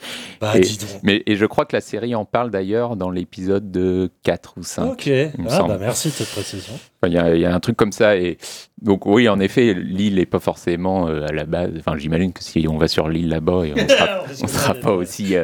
bah, 0.43 0.57
et, 0.57 0.61
dis 0.61 0.77
donc. 0.77 0.89
Mais, 1.03 1.23
et 1.25 1.35
je 1.35 1.45
crois 1.45 1.65
que 1.65 1.75
la 1.75 1.81
série 1.81 2.15
en 2.15 2.25
parle 2.25 2.51
d'ailleurs 2.51 2.95
dans 2.95 3.09
l'épisode 3.09 3.71
de 3.71 4.09
4 4.23 4.55
ou 4.57 4.63
5. 4.63 4.91
Ok, 4.91 5.09
ah, 5.09 5.63
bah, 5.67 5.77
merci 5.79 6.09
de 6.09 6.13
cette 6.13 6.31
précision. 6.31 6.73
Il 7.05 7.11
y, 7.11 7.17
a, 7.17 7.35
y, 7.35 7.45
a 7.45 7.53
un 7.53 7.59
truc 7.59 7.75
comme 7.75 7.91
ça. 7.91 8.15
Et 8.15 8.37
donc, 8.81 9.05
oui, 9.05 9.27
en 9.27 9.39
effet, 9.41 9.73
l'île 9.73 10.15
n'est 10.15 10.25
pas 10.25 10.39
forcément 10.39 11.09
euh, 11.09 11.25
à 11.27 11.33
la 11.33 11.45
base. 11.45 11.71
Enfin, 11.77 11.97
j'imagine 11.97 12.31
que 12.31 12.41
si 12.41 12.65
on 12.69 12.77
va 12.77 12.87
sur 12.87 13.09
l'île 13.09 13.27
là-bas, 13.27 13.51
on 13.53 13.63
ne 13.63 13.87
sera, 13.87 14.23
on 14.41 14.47
sera 14.47 14.73
pas 14.73 14.91
aussi 14.91 15.35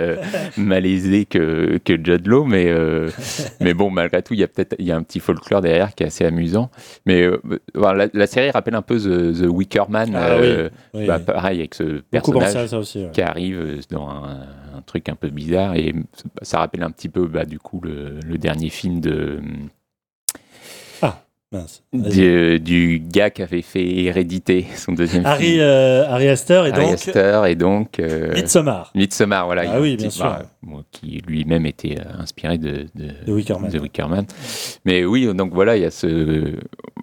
malaisé 0.55 1.25
que, 1.25 1.79
que 1.83 1.93
Judd 1.93 2.27
Law, 2.27 2.45
mais, 2.45 2.67
euh, 2.67 3.09
mais 3.61 3.73
bon, 3.73 3.89
malgré 3.89 4.21
tout, 4.21 4.33
il 4.33 4.39
y 4.39 4.43
a 4.43 4.47
peut-être 4.47 4.75
il 4.79 4.85
y 4.85 4.91
a 4.91 4.95
un 4.95 5.03
petit 5.03 5.19
folklore 5.19 5.61
derrière 5.61 5.93
qui 5.95 6.03
est 6.03 6.07
assez 6.07 6.25
amusant. 6.25 6.69
Mais 7.05 7.23
euh, 7.23 7.39
la, 8.13 8.27
série 8.27 8.51
rappelle 8.51 8.75
un 8.75 8.81
peu 8.81 8.97
The, 8.97 9.47
Wicker 9.47 9.89
Man, 9.89 10.11
ah 10.15 10.29
euh, 10.31 10.69
bah, 10.93 11.19
pareil 11.19 11.59
avec 11.59 11.75
ce 11.75 12.01
personnage 12.11 12.69
qui 13.13 13.21
arrive 13.21 13.79
dans 13.89 14.09
un, 14.09 14.47
truc 14.82 15.09
un 15.09 15.15
peu 15.15 15.30
bizarre 15.30 15.75
et 15.75 15.93
ça 16.41 16.59
rappelle 16.59 16.84
un 16.84 16.91
petit 16.91 17.09
peu 17.09 17.27
bah, 17.27 17.45
du 17.45 17.59
coup 17.59 17.82
le, 17.84 18.19
le 18.25 18.38
dernier 18.38 18.69
film 18.69 18.99
de 18.99 19.41
du, 21.91 23.01
gars 23.03 23.32
qui 23.32 23.41
avait 23.41 23.63
fait 23.63 23.84
Hérédité, 23.84 24.67
son 24.75 24.93
deuxième 24.93 25.25
Harry, 25.25 25.45
film. 25.45 25.61
Euh, 25.61 26.07
Harry 26.07 26.27
Astor 26.27 26.67
et 26.67 26.71
Harry 26.71 26.86
donc. 26.86 26.93
Astor 26.93 27.45
et 27.47 27.55
donc. 27.55 27.99
Euh, 27.99 28.34
Midsommar. 28.36 28.91
Midsommar, 28.93 29.45
voilà. 29.47 29.63
Ah 29.65 29.82
oui, 29.82 29.97
bien 29.97 30.11
sûr. 30.11 30.25
Bah, 30.25 30.43
qui 30.91 31.23
lui-même 31.25 31.65
était 31.65 31.97
euh, 31.99 32.21
inspiré 32.21 32.59
de, 32.59 32.86
de, 32.93 33.09
de 33.25 33.34
Wickerman. 33.34 33.71
De 33.71 33.80
Wickerman. 33.80 34.25
Mais 34.86 35.03
oui, 35.05 35.34
donc 35.34 35.53
voilà, 35.53 35.75
il 35.75 35.82
y 35.82 35.86
a 35.86 35.91
ce. 35.91 36.55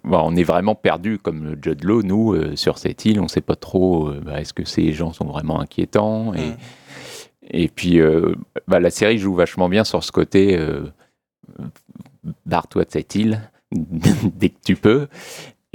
Bon, 0.04 0.20
on 0.24 0.36
est 0.36 0.44
vraiment 0.44 0.76
perdu 0.76 1.18
comme 1.18 1.56
Judd 1.60 1.82
Law, 1.82 2.02
nous, 2.04 2.32
euh, 2.32 2.54
sur 2.54 2.78
cette 2.78 3.04
île. 3.04 3.18
On 3.18 3.24
ne 3.24 3.28
sait 3.28 3.40
pas 3.40 3.56
trop 3.56 4.12
bah, 4.24 4.40
est-ce 4.40 4.54
que 4.54 4.64
ces 4.64 4.92
gens 4.92 5.12
sont 5.12 5.24
vraiment 5.26 5.60
inquiétants. 5.60 6.34
Et, 6.34 6.50
mm. 6.50 6.56
Et 7.50 7.68
puis, 7.68 8.00
bah, 8.68 8.80
la 8.80 8.90
série 8.90 9.18
joue 9.18 9.34
vachement 9.34 9.68
bien 9.68 9.84
sur 9.84 10.02
ce 10.04 10.12
côté. 10.12 10.58
Barre-toi 12.44 12.84
de 12.84 12.90
cette 12.90 13.14
île 13.14 13.40
dès 13.72 14.50
que 14.50 14.60
tu 14.64 14.76
peux. 14.76 15.08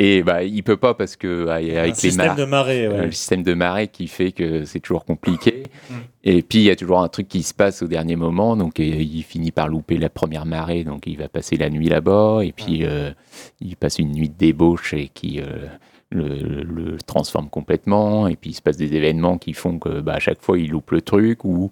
Et 0.03 0.23
bah, 0.23 0.43
il 0.43 0.63
peut 0.63 0.77
pas 0.77 0.95
parce 0.95 1.15
que 1.15 1.47
avec 1.47 1.89
les 1.89 1.93
système 1.93 2.35
de 2.35 2.45
marée, 2.45 2.87
ouais. 2.87 3.05
le 3.05 3.11
système 3.11 3.43
de 3.43 3.53
marée 3.53 3.87
qui 3.87 4.07
fait 4.07 4.31
que 4.31 4.65
c'est 4.65 4.79
toujours 4.79 5.05
compliqué. 5.05 5.63
Mm. 5.89 5.93
Et 6.23 6.41
puis 6.41 6.59
il 6.59 6.63
y 6.63 6.71
a 6.71 6.75
toujours 6.75 7.01
un 7.01 7.07
truc 7.07 7.27
qui 7.27 7.43
se 7.43 7.53
passe 7.53 7.83
au 7.83 7.87
dernier 7.87 8.15
moment, 8.15 8.57
donc 8.57 8.79
il 8.79 9.21
finit 9.21 9.51
par 9.51 9.67
louper 9.67 9.97
la 9.97 10.09
première 10.09 10.47
marée, 10.47 10.83
donc 10.83 11.03
il 11.05 11.17
va 11.17 11.27
passer 11.27 11.55
la 11.55 11.69
nuit 11.69 11.87
là-bas. 11.87 12.39
Et 12.43 12.51
puis 12.51 12.83
euh, 12.83 13.11
il 13.59 13.75
passe 13.75 13.99
une 13.99 14.11
nuit 14.11 14.29
de 14.29 14.37
débauche 14.37 14.95
et 14.95 15.07
qui 15.13 15.39
euh, 15.39 15.67
le, 16.11 16.97
transforme 17.05 17.49
complètement. 17.49 18.27
Et 18.27 18.35
puis 18.35 18.51
il 18.51 18.53
se 18.53 18.61
passe 18.61 18.77
des 18.77 18.93
événements 18.95 19.37
qui 19.37 19.53
font 19.53 19.79
que 19.79 20.01
bah, 20.01 20.13
à 20.13 20.19
chaque 20.19 20.41
fois 20.41 20.57
il 20.57 20.71
loupe 20.71 20.91
le 20.91 21.01
truc 21.01 21.45
ou 21.45 21.71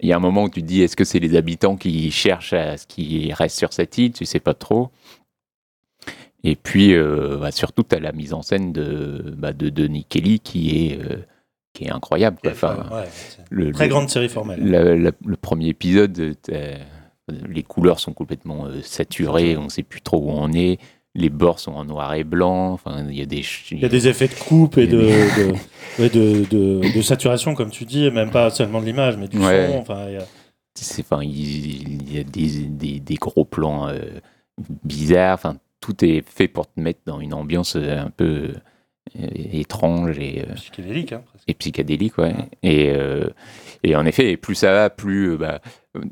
il 0.00 0.08
y 0.08 0.12
a 0.12 0.16
un 0.16 0.20
moment 0.20 0.44
où 0.44 0.48
tu 0.48 0.60
te 0.62 0.66
dis 0.66 0.82
est-ce 0.82 0.96
que 0.96 1.04
c'est 1.04 1.18
les 1.18 1.36
habitants 1.36 1.76
qui 1.76 2.10
cherchent 2.10 2.52
à 2.52 2.76
ce 2.76 2.86
qui 2.86 3.32
reste 3.32 3.56
sur 3.56 3.72
cette 3.72 3.96
île, 3.98 4.12
tu 4.12 4.24
sais 4.24 4.40
pas 4.40 4.54
trop. 4.54 4.90
Et 6.46 6.56
puis, 6.56 6.94
euh, 6.94 7.38
bah, 7.40 7.50
surtout, 7.50 7.84
tu 7.84 7.96
as 7.96 8.00
la 8.00 8.12
mise 8.12 8.34
en 8.34 8.42
scène 8.42 8.72
de, 8.72 9.34
bah, 9.36 9.54
de 9.54 9.70
Denis 9.70 10.04
Kelly 10.04 10.40
qui 10.40 10.90
est, 10.90 11.00
euh, 11.00 11.16
qui 11.72 11.84
est 11.84 11.90
incroyable. 11.90 12.38
Enfin, 12.46 12.86
le, 13.50 13.72
très 13.72 13.88
grande 13.88 14.10
série 14.10 14.28
formelle. 14.28 14.60
le 14.62 15.36
premier 15.36 15.68
épisode, 15.68 16.36
les 17.28 17.62
couleurs 17.62 18.00
sont 18.00 18.12
complètement 18.12 18.66
euh, 18.66 18.82
saturées, 18.82 19.56
on 19.56 19.64
ne 19.64 19.68
sait 19.68 19.82
plus 19.82 20.02
trop 20.02 20.18
où 20.18 20.30
on 20.30 20.52
est. 20.52 20.78
Les 21.14 21.30
bords 21.30 21.60
sont 21.60 21.72
en 21.72 21.84
noir 21.84 22.14
et 22.14 22.24
blanc. 22.24 22.72
Enfin, 22.72 23.06
il 23.08 23.16
y 23.16 23.22
a 23.22 23.26
des 23.26 23.44
il 23.70 23.80
y 23.80 23.84
a 23.84 23.88
des 23.88 24.08
effets 24.08 24.28
de 24.28 24.34
coupe 24.34 24.78
et 24.78 24.86
de, 24.86 24.98
de, 25.98 26.44
de, 26.44 26.92
de, 26.92 27.02
saturation, 27.02 27.54
comme 27.54 27.70
tu 27.70 27.84
dis, 27.84 28.10
même 28.10 28.30
pas 28.30 28.50
seulement 28.50 28.80
de 28.80 28.86
l'image, 28.86 29.16
mais 29.16 29.28
du 29.28 29.38
son. 29.38 29.78
Enfin, 29.78 30.06
il 30.08 30.14
y 30.14 30.16
a... 30.16 30.24
Enfin, 30.98 31.22
il, 31.22 32.12
y 32.12 32.18
a 32.18 32.24
des, 32.24 32.66
des, 32.66 32.98
des 32.98 33.14
gros 33.14 33.44
plans 33.44 33.88
bizarres. 34.82 35.34
Enfin, 35.34 35.56
tout 35.80 36.04
est 36.04 36.26
fait 36.28 36.48
pour 36.48 36.66
te 36.66 36.80
mettre 36.80 37.00
dans 37.06 37.20
une 37.20 37.34
ambiance 37.34 37.76
euh, 37.76 37.98
un 37.98 38.10
peu 38.10 38.54
étrange 39.14 40.18
et 40.18 40.46
psychédélique 40.54 41.12
hein, 41.12 41.22
et 41.46 41.52
psychédélique 41.52 42.16
ouais, 42.16 42.34
et 42.62 42.90
et 43.82 43.94
en 43.94 44.06
effet 44.06 44.38
plus 44.38 44.54
ça 44.54 44.72
va 44.72 44.88
plus 44.88 45.36
bah, 45.36 45.60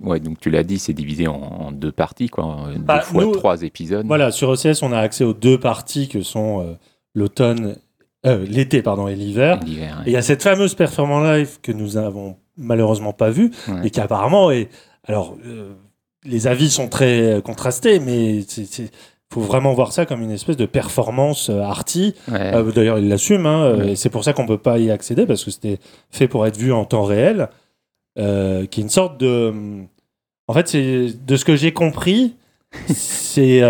ouais 0.03 0.21
donc 0.21 0.39
tu 0.41 0.51
l'as 0.51 0.63
dit 0.63 0.79
c'est 0.79 0.93
divisé 0.93 1.27
en, 1.27 1.73
deux 1.73 1.93
parties 1.93 2.29
quoi 2.29 2.69
deux 2.75 2.81
bah, 2.81 3.01
fois 3.01 3.31
trois 3.33 3.63
épisodes. 3.63 4.07
voilà 4.07 4.31
sur 4.31 4.49
OCS 4.49 4.83
on 4.83 4.93
a 4.93 4.99
accès 4.99 5.25
aux 5.25 5.35
deux 5.35 5.59
parties 5.59 6.09
que 6.09 6.23
sont 6.23 6.77
l'automne 7.15 7.77
l'été 8.25 8.83
pardon 8.83 9.09
et 9.09 9.17
l'hiver. 9.17 9.59
Et 9.67 10.11
il 10.11 10.13
y 10.13 10.17
a 10.17 10.23
cette 10.23 10.43
fameuse 10.43 10.75
performance 10.75 11.27
live 11.27 11.59
que 11.61 11.73
nous 11.73 11.97
avons 11.97 12.37
malheureusement 12.57 13.13
pas 13.13 13.31
vue 13.31 13.51
et 13.83 13.91
qui 13.91 14.01
apparemment 14.01 14.51
est 14.51 14.69
alors 15.09 15.37
les 16.25 16.47
avis 16.47 16.71
sont 16.71 16.89
très 16.89 17.43
contrastés 17.45 17.99
mais 17.99 18.43
c'est 18.47 18.91
faut 19.33 19.41
vraiment 19.41 19.73
voir 19.73 19.93
ça 19.93 20.05
comme 20.05 20.23
une 20.23 20.31
espèce 20.31 20.57
de 20.57 20.67
performance 20.67 21.49
euh, 21.49 21.61
arty. 21.61 22.15
Euh, 22.31 22.71
d'ailleurs, 22.71 22.99
il 22.99 23.09
l'assume. 23.09 23.47
Hein, 23.47 23.65
euh, 23.65 23.95
c'est 23.95 24.11
pour 24.11 24.25
ça 24.25 24.33
qu'on 24.33 24.47
peut 24.47 24.59
pas 24.59 24.79
y 24.79 24.91
accéder 24.91 25.27
parce 25.27 25.45
que 25.45 25.51
c'était 25.51 25.79
fait 26.11 26.29
pour 26.29 26.47
être 26.47 26.57
vu 26.57 26.73
en 26.73 26.85
temps 26.85 27.05
réel, 27.05 27.49
qui 28.17 28.81
est 28.81 28.83
une 28.83 28.89
sorte 28.89 29.19
de. 29.19 29.85
En 30.49 30.55
fait, 30.55 30.69
c'est 30.69 31.25
de 31.25 31.37
ce 31.37 31.45
que 31.45 31.57
j'ai 31.57 31.73
compris, 31.73 32.35
c'est 32.89 33.61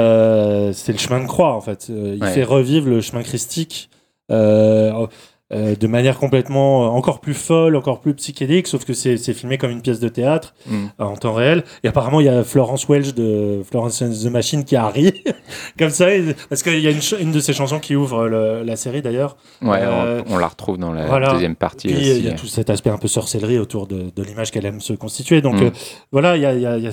c'est 0.73 0.93
le 0.93 0.99
chemin 0.99 1.21
de 1.21 1.27
croix 1.27 1.55
en 1.55 1.61
fait. 1.61 1.89
il 1.89 2.25
fait 2.27 2.45
revivre 2.45 2.89
le 2.89 3.01
chemin 3.01 3.23
christique. 3.23 3.91
Euh, 4.31 5.07
de 5.53 5.87
manière 5.87 6.19
complètement 6.19 6.85
euh, 6.85 6.89
encore 6.89 7.21
plus 7.21 7.35
folle, 7.35 7.77
encore 7.77 8.01
plus 8.01 8.15
psychédélique, 8.15 8.67
sauf 8.67 8.85
que 8.85 8.93
c'est 8.93 9.17
filmé 9.35 9.59
comme 9.59 9.71
une 9.71 9.83
pièce 9.83 10.01
de 10.01 10.09
théâtre 10.09 10.55
mm. 10.67 10.75
euh, 10.75 11.05
en 11.05 11.17
temps 11.17 11.35
réel. 11.35 11.65
Et 11.85 11.89
apparemment, 11.89 12.21
il 12.21 12.27
y 12.27 12.29
a 12.29 12.43
Florence 12.43 12.89
Welch 12.89 13.15
de 13.15 13.63
Florence 13.69 13.99
the 13.99 14.31
Machine 14.31 14.65
qui 14.65 14.77
arrive 14.77 15.13
comme 15.79 15.91
ça, 15.91 16.07
parce 16.49 16.63
qu'il 16.63 16.81
y 16.81 16.89
a 16.89 16.91
une, 16.91 17.01
une, 17.21 17.33
de 17.33 17.41
ses 17.41 17.53
chansons 17.53 17.81
qui 17.81 17.97
ouvre 17.97 18.29
la 18.29 18.77
série 18.77 19.03
d'ailleurs. 19.03 19.37
Ouais, 19.61 19.81
on, 20.29 20.39
la 20.39 20.49
retrouve 20.49 20.79
dans 20.79 20.93
la 20.93 21.33
deuxième 21.33 21.57
partie. 21.57 21.89
Il 21.89 22.25
y 22.25 22.29
a 22.29 22.33
tout 22.33 22.47
cet 22.47 22.71
aspect 22.71 22.91
un 22.91 22.99
peu 22.99 23.09
sorcellerie 23.09 23.59
autour 23.59 23.87
de, 23.87 24.11
de 24.15 24.23
l'image 24.23 24.51
qu'elle 24.51 24.67
aime 24.67 24.81
se 24.81 24.93
constituer. 24.93 25.41
Donc 25.43 25.61
mm. 25.61 25.71
voilà, 26.11 26.37
il 26.37 26.43
y 26.43 26.47
a, 26.47 26.55
y 26.55 26.67
a, 26.67 26.79
y 26.79 26.87
a 26.87 26.93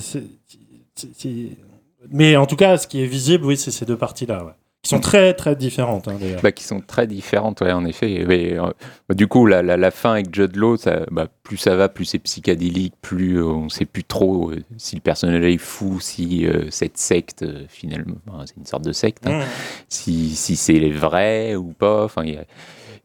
mais 2.11 2.35
en 2.35 2.45
tout 2.45 2.55
cas, 2.55 2.77
ce 2.77 2.87
qui 2.87 3.01
est 3.01 3.05
visible, 3.05 3.45
oui, 3.45 3.57
c'est 3.57 3.71
ces 3.71 3.85
deux 3.85 3.97
parties-là. 3.97 4.43
Ouais 4.43 4.51
qui 4.81 4.89
sont 4.91 5.01
très 5.01 5.33
très 5.33 5.57
différentes 5.57 6.07
hein, 6.07 6.15
d'ailleurs. 6.19 6.41
Bah, 6.41 6.53
qui 6.53 6.63
sont 6.63 6.79
très 6.79 7.05
différentes, 7.05 7.59
ouais, 7.59 7.73
en 7.73 7.83
effet. 7.83 8.23
Mais, 8.25 8.57
euh, 8.57 8.71
du 9.13 9.27
coup, 9.27 9.45
la, 9.45 9.61
la, 9.61 9.91
fin 9.91 10.13
avec 10.13 10.33
Judd 10.33 10.55
Law, 10.55 10.77
ça, 10.77 11.01
bah, 11.11 11.27
plus 11.43 11.57
ça 11.57 11.75
va, 11.75 11.89
plus 11.89 12.05
c'est 12.05 12.19
psychédélique, 12.19 12.93
plus 13.01 13.39
euh, 13.39 13.45
on 13.45 13.65
ne 13.65 13.69
sait 13.69 13.83
plus 13.85 14.05
trop 14.05 14.51
euh, 14.51 14.63
si 14.77 14.95
le 14.95 15.01
personnage 15.01 15.43
est 15.43 15.57
fou, 15.57 15.99
si 15.99 16.47
cette 16.69 16.97
secte, 16.97 17.45
finalement, 17.67 18.15
c'est 18.45 18.55
une 18.55 18.65
sorte 18.65 18.85
de 18.85 18.93
secte, 18.93 19.27
hein, 19.27 19.39
mmh. 19.39 19.43
si, 19.89 20.35
si 20.35 20.55
c'est 20.55 20.89
vrai 20.89 21.55
ou 21.55 21.73
pas. 21.73 22.05
Enfin, 22.05 22.23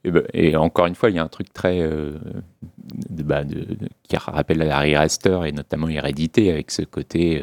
bah, 0.05 0.21
et, 0.33 0.57
encore 0.57 0.87
une 0.87 0.95
fois, 0.95 1.11
il 1.11 1.17
y 1.17 1.19
a 1.19 1.25
un 1.25 1.29
truc 1.29 1.53
très. 1.53 1.81
De, 1.81 3.23
bah, 3.25 3.43
de, 3.43 3.67
qui 4.09 4.17
rappelle 4.17 4.63
Harry 4.71 4.95
Astor 4.95 5.45
et 5.45 5.51
notamment 5.51 5.89
Hérédité 5.89 6.53
avec 6.53 6.71
ce 6.71 6.83
côté 6.83 7.43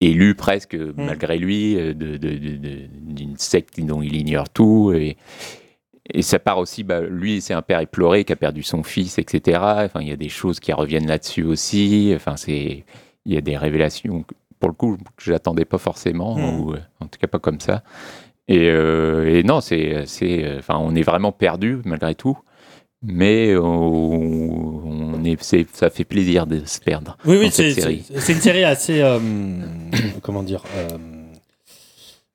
élu 0.00 0.34
presque, 0.34 0.74
mm. 0.74 0.94
malgré 0.96 1.38
lui, 1.38 1.76
euh, 1.76 1.94
d'une 1.94 3.36
secte 3.36 3.80
dont 3.80 4.02
il 4.02 4.16
ignore 4.16 4.48
tout. 4.48 4.92
Et, 4.94 5.16
et 6.10 6.22
ça 6.22 6.38
part 6.38 6.58
aussi, 6.58 6.84
bah, 6.84 7.00
lui, 7.00 7.40
c'est 7.40 7.54
un 7.54 7.62
père 7.62 7.80
éploré 7.80 8.24
qui 8.24 8.32
a 8.32 8.36
perdu 8.36 8.62
son 8.62 8.82
fils, 8.82 9.18
etc. 9.18 9.60
Enfin, 9.60 10.00
il 10.00 10.08
y 10.08 10.12
a 10.12 10.16
des 10.16 10.28
choses 10.28 10.60
qui 10.60 10.72
reviennent 10.72 11.06
là-dessus 11.06 11.44
aussi. 11.44 12.12
Enfin, 12.14 12.36
c'est, 12.36 12.84
il 13.24 13.34
y 13.34 13.36
a 13.36 13.40
des 13.40 13.56
révélations, 13.56 14.24
pour 14.60 14.70
le 14.70 14.74
coup, 14.74 14.96
que 15.16 15.22
je 15.22 15.32
n'attendais 15.32 15.64
pas 15.64 15.78
forcément, 15.78 16.36
mm. 16.36 16.60
ou 16.60 16.72
euh, 16.72 16.78
en 17.00 17.06
tout 17.06 17.18
cas 17.20 17.26
pas 17.26 17.38
comme 17.38 17.60
ça. 17.60 17.82
Et, 18.46 18.70
euh, 18.70 19.36
et 19.36 19.42
non, 19.42 19.60
c'est, 19.60 20.06
c'est, 20.06 20.56
enfin, 20.58 20.78
on 20.78 20.94
est 20.94 21.02
vraiment 21.02 21.32
perdu 21.32 21.78
malgré 21.84 22.14
tout 22.14 22.38
mais 23.02 23.56
on, 23.56 25.22
est, 25.24 25.42
ça 25.72 25.90
fait 25.90 26.04
plaisir 26.04 26.46
de 26.46 26.64
se 26.64 26.80
perdre. 26.80 27.16
Oui, 27.24 27.36
oui, 27.38 27.50
c'est 27.50 28.32
une 28.32 28.40
série 28.40 28.64
assez, 28.64 29.00
euh, 29.00 29.18
comment 30.22 30.42
dire, 30.42 30.64
euh, 30.76 30.88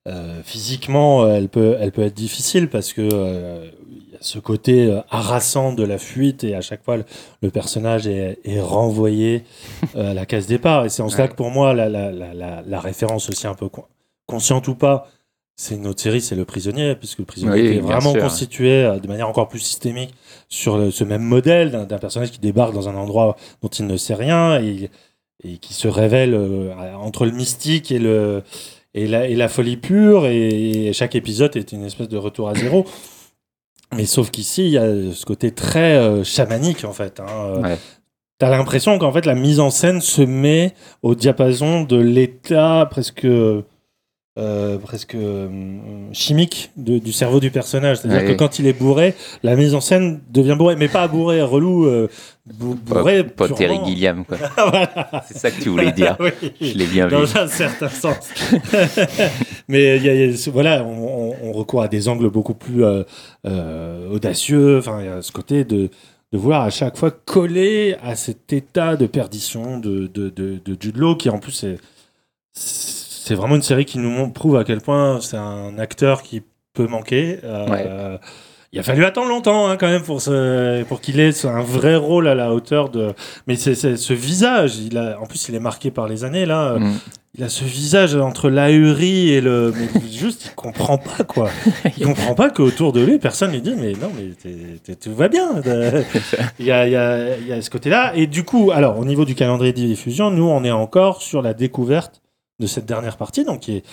euh, 0.08 0.42
physiquement, 0.44 1.28
elle 1.28 1.50
peut, 1.50 1.76
elle 1.80 1.92
peut 1.92 2.04
être 2.04 2.14
difficile 2.14 2.70
parce 2.70 2.94
que 2.94 3.02
y 3.02 4.16
a 4.16 4.20
ce 4.22 4.40
côté 4.40 5.02
harassant 5.10 5.74
de 5.74 5.84
la 5.84 5.98
fuite 5.98 6.44
et 6.44 6.56
à 6.56 6.62
chaque 6.62 6.84
fois 6.84 6.98
le, 7.42 7.50
personnage 7.50 8.08
est, 8.08 8.38
renvoyé 8.62 9.44
à 9.96 10.14
la 10.14 10.26
case 10.26 10.48
départ. 10.48 10.86
Et 10.86 10.90
c'est 10.90 11.02
en 11.02 11.10
cela 11.10 11.28
que 11.28 11.36
pour 11.36 11.52
moi, 11.52 11.74
la, 11.74 11.90
la, 11.90 12.12
la, 12.12 12.64
la, 12.66 12.80
référence 12.80 13.30
aussi 13.30 13.48
un 13.48 13.56
peu 13.56 13.68
consciente 14.26 14.68
ou 14.68 14.76
pas, 14.76 15.10
c'est 15.56 15.76
une 15.76 15.88
autre 15.88 16.02
série, 16.02 16.22
c'est 16.22 16.36
Le 16.36 16.46
Prisonnier, 16.46 16.96
puisque 16.96 17.20
Le 17.20 17.26
Prisonnier 17.26 17.76
est 17.76 17.80
vraiment 17.80 18.14
constitué 18.14 18.84
de 19.00 19.08
manière 19.08 19.30
encore 19.30 19.48
plus 19.48 19.60
systémique 19.60 20.14
sur 20.50 20.92
ce 20.92 21.04
même 21.04 21.24
modèle 21.24 21.86
d'un 21.88 21.98
personnage 22.00 22.32
qui 22.32 22.40
débarque 22.40 22.74
dans 22.74 22.90
un 22.90 22.96
endroit 22.96 23.38
dont 23.62 23.70
il 23.70 23.86
ne 23.86 23.98
sait 23.98 24.16
rien 24.16 24.60
et, 24.60 24.90
et 25.44 25.58
qui 25.58 25.74
se 25.74 25.88
révèle 25.88 26.34
euh, 26.34 26.74
entre 26.96 27.26
le 27.26 27.32
mystique 27.32 27.92
et, 27.92 28.00
le, 28.00 28.44
et, 28.94 29.08
la, 29.08 29.28
et 29.28 29.36
la 29.36 29.50
folie 29.50 29.78
pure. 29.78 30.26
Et, 30.26 30.92
chaque 30.94 31.16
épisode 31.16 31.56
est 31.56 31.72
une 31.72 31.84
espèce 31.84 32.10
de 32.10 32.18
retour 32.18 32.50
à 32.50 32.56
zéro. 32.56 32.86
Mais 33.96 34.06
sauf 34.06 34.32
qu'ici, 34.32 34.66
il 34.66 34.72
y 34.72 34.78
a 34.78 34.88
ce 35.14 35.26
côté 35.26 35.52
très 35.52 35.98
euh, 35.98 36.24
chamanique, 36.24 36.84
en 36.86 36.94
fait. 36.94 37.20
Hein. 37.20 37.62
Euh, 37.64 37.76
t'as 38.40 38.50
l'impression 38.50 38.98
qu'en 38.98 39.12
fait, 39.12 39.26
la 39.26 39.36
mise 39.36 39.60
en 39.60 39.70
scène 39.70 40.02
se 40.02 40.22
met 40.22 40.74
au 41.04 41.14
diapason 41.14 41.84
de 41.84 41.98
l'état 41.98 42.88
presque 42.90 43.28
euh, 44.40 44.80
presque 44.80 45.14
euh, 45.14 45.48
chimique 46.12 46.72
du 46.76 47.14
cerveau 47.14 47.40
du 47.40 47.52
personnage. 47.52 47.98
C'est-à-dire 47.98 48.26
que 48.26 48.34
quand 48.34 48.58
il 48.58 48.66
est 48.66 48.74
bourré, 48.74 49.14
la 49.44 49.56
mise 49.56 49.76
en 49.76 49.80
scène 49.80 50.22
devient 50.32 50.56
bourré, 50.58 50.76
mais 50.76 50.88
pas 50.88 51.08
bourré, 51.08 51.44
relou, 51.44 51.86
euh, 51.86 52.10
bourré. 52.48 53.24
Pas, 53.26 53.48
pas 53.48 53.54
Terry 53.54 53.78
Gilliam, 53.86 54.26
quoi. 54.26 54.38
C'est 55.28 55.38
ça 55.38 55.52
que 55.52 55.62
tu 55.62 55.70
voulais 55.70 55.92
dire. 55.92 56.18
Je 56.62 56.74
l'ai 56.74 56.88
bien 56.88 57.06
vu. 57.06 57.12
Dans 57.12 57.38
un 57.38 57.48
certain 57.48 57.90
sens. 57.90 58.32
mais 59.68 60.00
y 60.00 60.10
a, 60.10 60.50
voilà, 60.52 60.84
on, 60.84 61.36
on, 61.44 61.52
recourt 61.52 61.84
à 61.84 61.88
des 61.88 62.08
angles 62.08 62.32
beaucoup 62.32 62.56
plus 62.56 62.84
audacieux. 63.44 64.80
Enfin, 64.80 64.98
il 65.02 65.06
y 65.06 65.10
a 65.10 65.22
ce 65.22 65.32
côté 65.32 65.64
de 65.64 65.92
de 66.32 66.40
vouloir 66.40 66.64
à 66.64 66.72
chaque 66.72 66.98
fois 66.98 67.12
coller 67.12 67.96
à 68.02 68.16
cet 68.16 68.52
état 68.54 68.96
de 68.96 69.06
perdition 69.06 69.78
de, 69.78 70.08
de, 70.08 70.30
de, 70.30 70.60
de 70.66 70.78
Jude 70.80 70.98
Law, 70.98 71.16
qui 71.16 71.30
en 71.30 71.38
plus 71.38 71.64
est 71.64 71.78
c'est 73.24 73.36
vraiment 73.36 73.56
une 73.56 73.62
série 73.62 73.86
qui 73.86 74.00
nous 74.00 74.28
prouve 74.30 74.58
à 74.58 74.66
quel 74.66 74.82
point 74.82 75.22
c'est 75.22 75.38
un 75.38 75.78
acteur 75.78 76.24
qui 76.24 76.44
peut 76.74 76.88
manquer. 76.88 77.40
Euh, 77.46 78.18
il 78.74 78.80
a 78.80 78.84
fallu 78.84 79.06
attendre 79.06 79.30
longtemps 79.30 79.70
hein, 79.70 79.78
quand 79.78 79.88
même 79.88 80.02
pour, 80.02 80.22
pour 80.90 81.02
qu'il 81.02 81.20
ait 81.22 81.46
un 81.46 81.62
vrai 81.62 81.96
rôle 81.96 82.28
à 82.28 82.36
la 82.36 82.54
hauteur 82.54 82.90
de. 82.90 83.14
Mais 83.48 83.56
c'est 83.56 83.76
ce 83.76 84.14
visage, 84.14 84.78
il 84.78 84.98
a, 84.98 85.18
en 85.22 85.26
plus 85.26 85.48
il 85.48 85.56
est 85.56 85.62
marqué 85.62 85.90
par 85.90 86.08
les 86.08 86.26
années 86.26 86.46
là. 86.46 86.78
Mm. 86.78 86.94
Il 87.36 87.44
a 87.44 87.50
ce 87.50 87.64
visage 87.64 88.16
entre 88.16 88.50
l'ahurie 88.50 89.30
et 89.30 89.42
le. 89.42 89.74
Mais 89.74 90.02
juste, 90.12 90.46
il 90.46 90.56
comprend 90.56 90.98
pas 90.98 91.24
quoi. 91.24 91.50
Il 91.98 92.06
comprend 92.06 92.36
pas 92.36 92.52
qu'autour 92.52 92.94
de 92.94 93.02
lui, 93.02 93.18
personne 93.18 93.52
lui 93.52 93.62
dit 93.62 93.74
Mais 93.76 93.94
non, 93.94 94.12
mais 94.16 94.96
tout 94.96 95.16
va 95.16 95.30
bien. 95.30 95.50
Il 96.60 96.66
y 96.66 96.72
a, 96.72 96.86
il 96.86 96.92
y 96.92 96.96
a, 96.96 97.38
il 97.38 97.48
y 97.48 97.54
a 97.54 97.60
ce 97.60 97.72
côté-là. 97.72 98.14
Et 98.16 98.28
du 98.28 98.44
coup, 98.44 98.70
alors, 98.72 99.00
au 99.00 99.06
niveau 99.06 99.26
du 99.26 99.34
calendrier 99.34 99.74
de 99.74 99.78
diffusion, 99.78 100.30
nous, 100.30 100.48
on 100.48 100.64
est 100.64 100.72
encore 100.72 101.24
sur 101.24 101.42
la 101.42 101.56
découverte 101.56 102.23
de 102.60 102.68
cette 102.68 102.86
dernière 102.86 103.18
partie, 103.18 103.46
donc 103.46 103.62
qui 103.62 103.78
est 103.78 103.84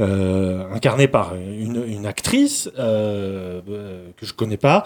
euh, 0.00 0.68
incarnée 0.72 1.06
par 1.06 1.36
une, 1.36 2.04
actrice 2.04 2.68
euh, 2.80 3.60
euh, 3.68 4.10
que 4.16 4.26
je 4.26 4.34
connais 4.34 4.56
pas, 4.56 4.82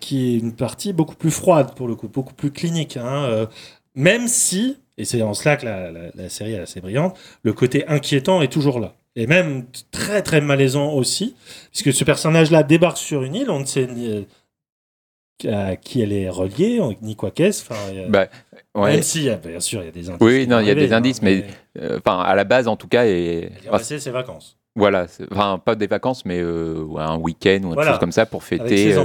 qui 0.00 0.34
est 0.34 0.38
une 0.38 0.52
partie 0.52 0.92
beaucoup 0.92 1.14
plus 1.14 1.30
froide 1.30 1.74
pour 1.76 1.86
le 1.86 1.94
coup, 1.94 2.08
beaucoup 2.08 2.34
plus 2.34 2.50
clinique. 2.50 2.96
Hein, 2.96 3.46
même 3.94 4.26
si, 4.26 4.78
et 4.98 5.04
c'est 5.04 5.22
en 5.22 5.32
cela 5.32 5.56
que 5.56 5.66
la, 5.66 6.28
série 6.28 6.54
est 6.54 6.58
assez 6.58 6.80
brillante, 6.80 7.16
le 7.42 7.52
côté 7.52 7.86
inquiétant 7.86 8.42
est 8.42 8.52
toujours 8.52 8.80
là. 8.80 8.94
Et 9.14 9.26
même 9.26 9.64
très 9.92 10.22
très 10.22 10.40
malaisant 10.40 10.92
aussi, 10.92 11.36
puisque 11.70 11.92
ce 11.92 12.04
personnage-là 12.04 12.64
débarque 12.64 12.98
sur 12.98 13.22
une 13.22 13.34
île, 13.34 13.50
on 13.50 13.60
ne 13.60 13.64
sait 13.64 13.86
ni, 13.86 14.26
à 15.48 15.76
qui 15.76 16.00
elle 16.00 16.12
est 16.12 16.28
reliée, 16.28 16.80
ni 17.00 17.14
quoi 17.14 17.30
qu'est-ce. 17.30 17.64
Bah, 18.08 18.26
Même 18.76 19.02
si, 19.02 19.28
bien 19.44 19.60
sûr, 19.60 19.82
il 19.82 19.86
y 19.86 19.88
a 19.88 19.92
des 19.92 20.10
indices. 20.10 20.20
Oui, 20.20 20.46
non, 20.46 20.60
il 20.60 20.66
y 20.66 20.70
a 20.70 20.74
des 20.74 20.92
indices, 20.92 21.22
mais, 21.22 21.46
euh, 21.78 21.98
enfin, 21.98 22.20
à 22.20 22.34
la 22.34 22.44
base, 22.44 22.68
en 22.68 22.76
tout 22.76 22.88
cas. 22.88 23.06
Et... 23.06 23.50
Elle 23.62 23.68
a 23.68 23.72
passé 23.72 23.98
ses 23.98 24.10
vacances. 24.10 24.56
Voilà, 24.78 25.06
enfin 25.32 25.58
pas 25.58 25.74
des 25.74 25.86
vacances, 25.86 26.26
mais 26.26 26.38
euh, 26.38 26.86
un 26.98 27.16
week-end 27.16 27.60
ou 27.64 27.74
quelque 27.74 27.88
chose 27.88 27.98
comme 27.98 28.12
ça 28.12 28.26
pour 28.26 28.44
fêter, 28.44 28.94
euh, 28.94 29.04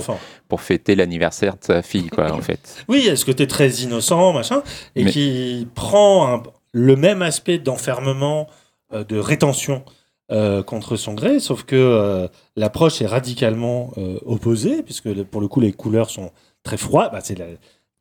pour 0.50 0.60
fêter 0.60 0.96
l'anniversaire 0.96 1.54
de 1.54 1.64
sa 1.64 1.82
fille, 1.82 2.10
quoi, 2.10 2.34
en 2.34 2.42
fait. 2.42 2.84
Oui, 2.90 3.08
est-ce 3.08 3.24
que 3.24 3.32
tu 3.32 3.44
es 3.44 3.48
très 3.48 3.70
innocent, 3.70 4.34
machin, 4.34 4.64
et 4.98 5.06
qui 5.06 5.70
prend 5.74 6.44
le 6.74 6.96
même 6.98 7.22
aspect 7.22 7.58
d'enfermement, 7.58 8.48
de 8.92 9.18
rétention 9.18 9.86
contre 10.28 10.98
son 10.98 11.14
gré, 11.14 11.40
sauf 11.40 11.64
que 11.64 12.28
l'approche 12.58 13.02
est 13.02 13.08
radicalement 13.08 13.94
opposée, 14.26 14.84
puisque 14.84 15.24
pour 15.24 15.40
le 15.40 15.48
coup 15.48 15.62
les 15.62 15.72
couleurs 15.72 16.10
sont 16.10 16.32
très 16.64 16.76
froides. 16.76 17.12
Bah, 17.14 17.20
c'est 17.24 17.38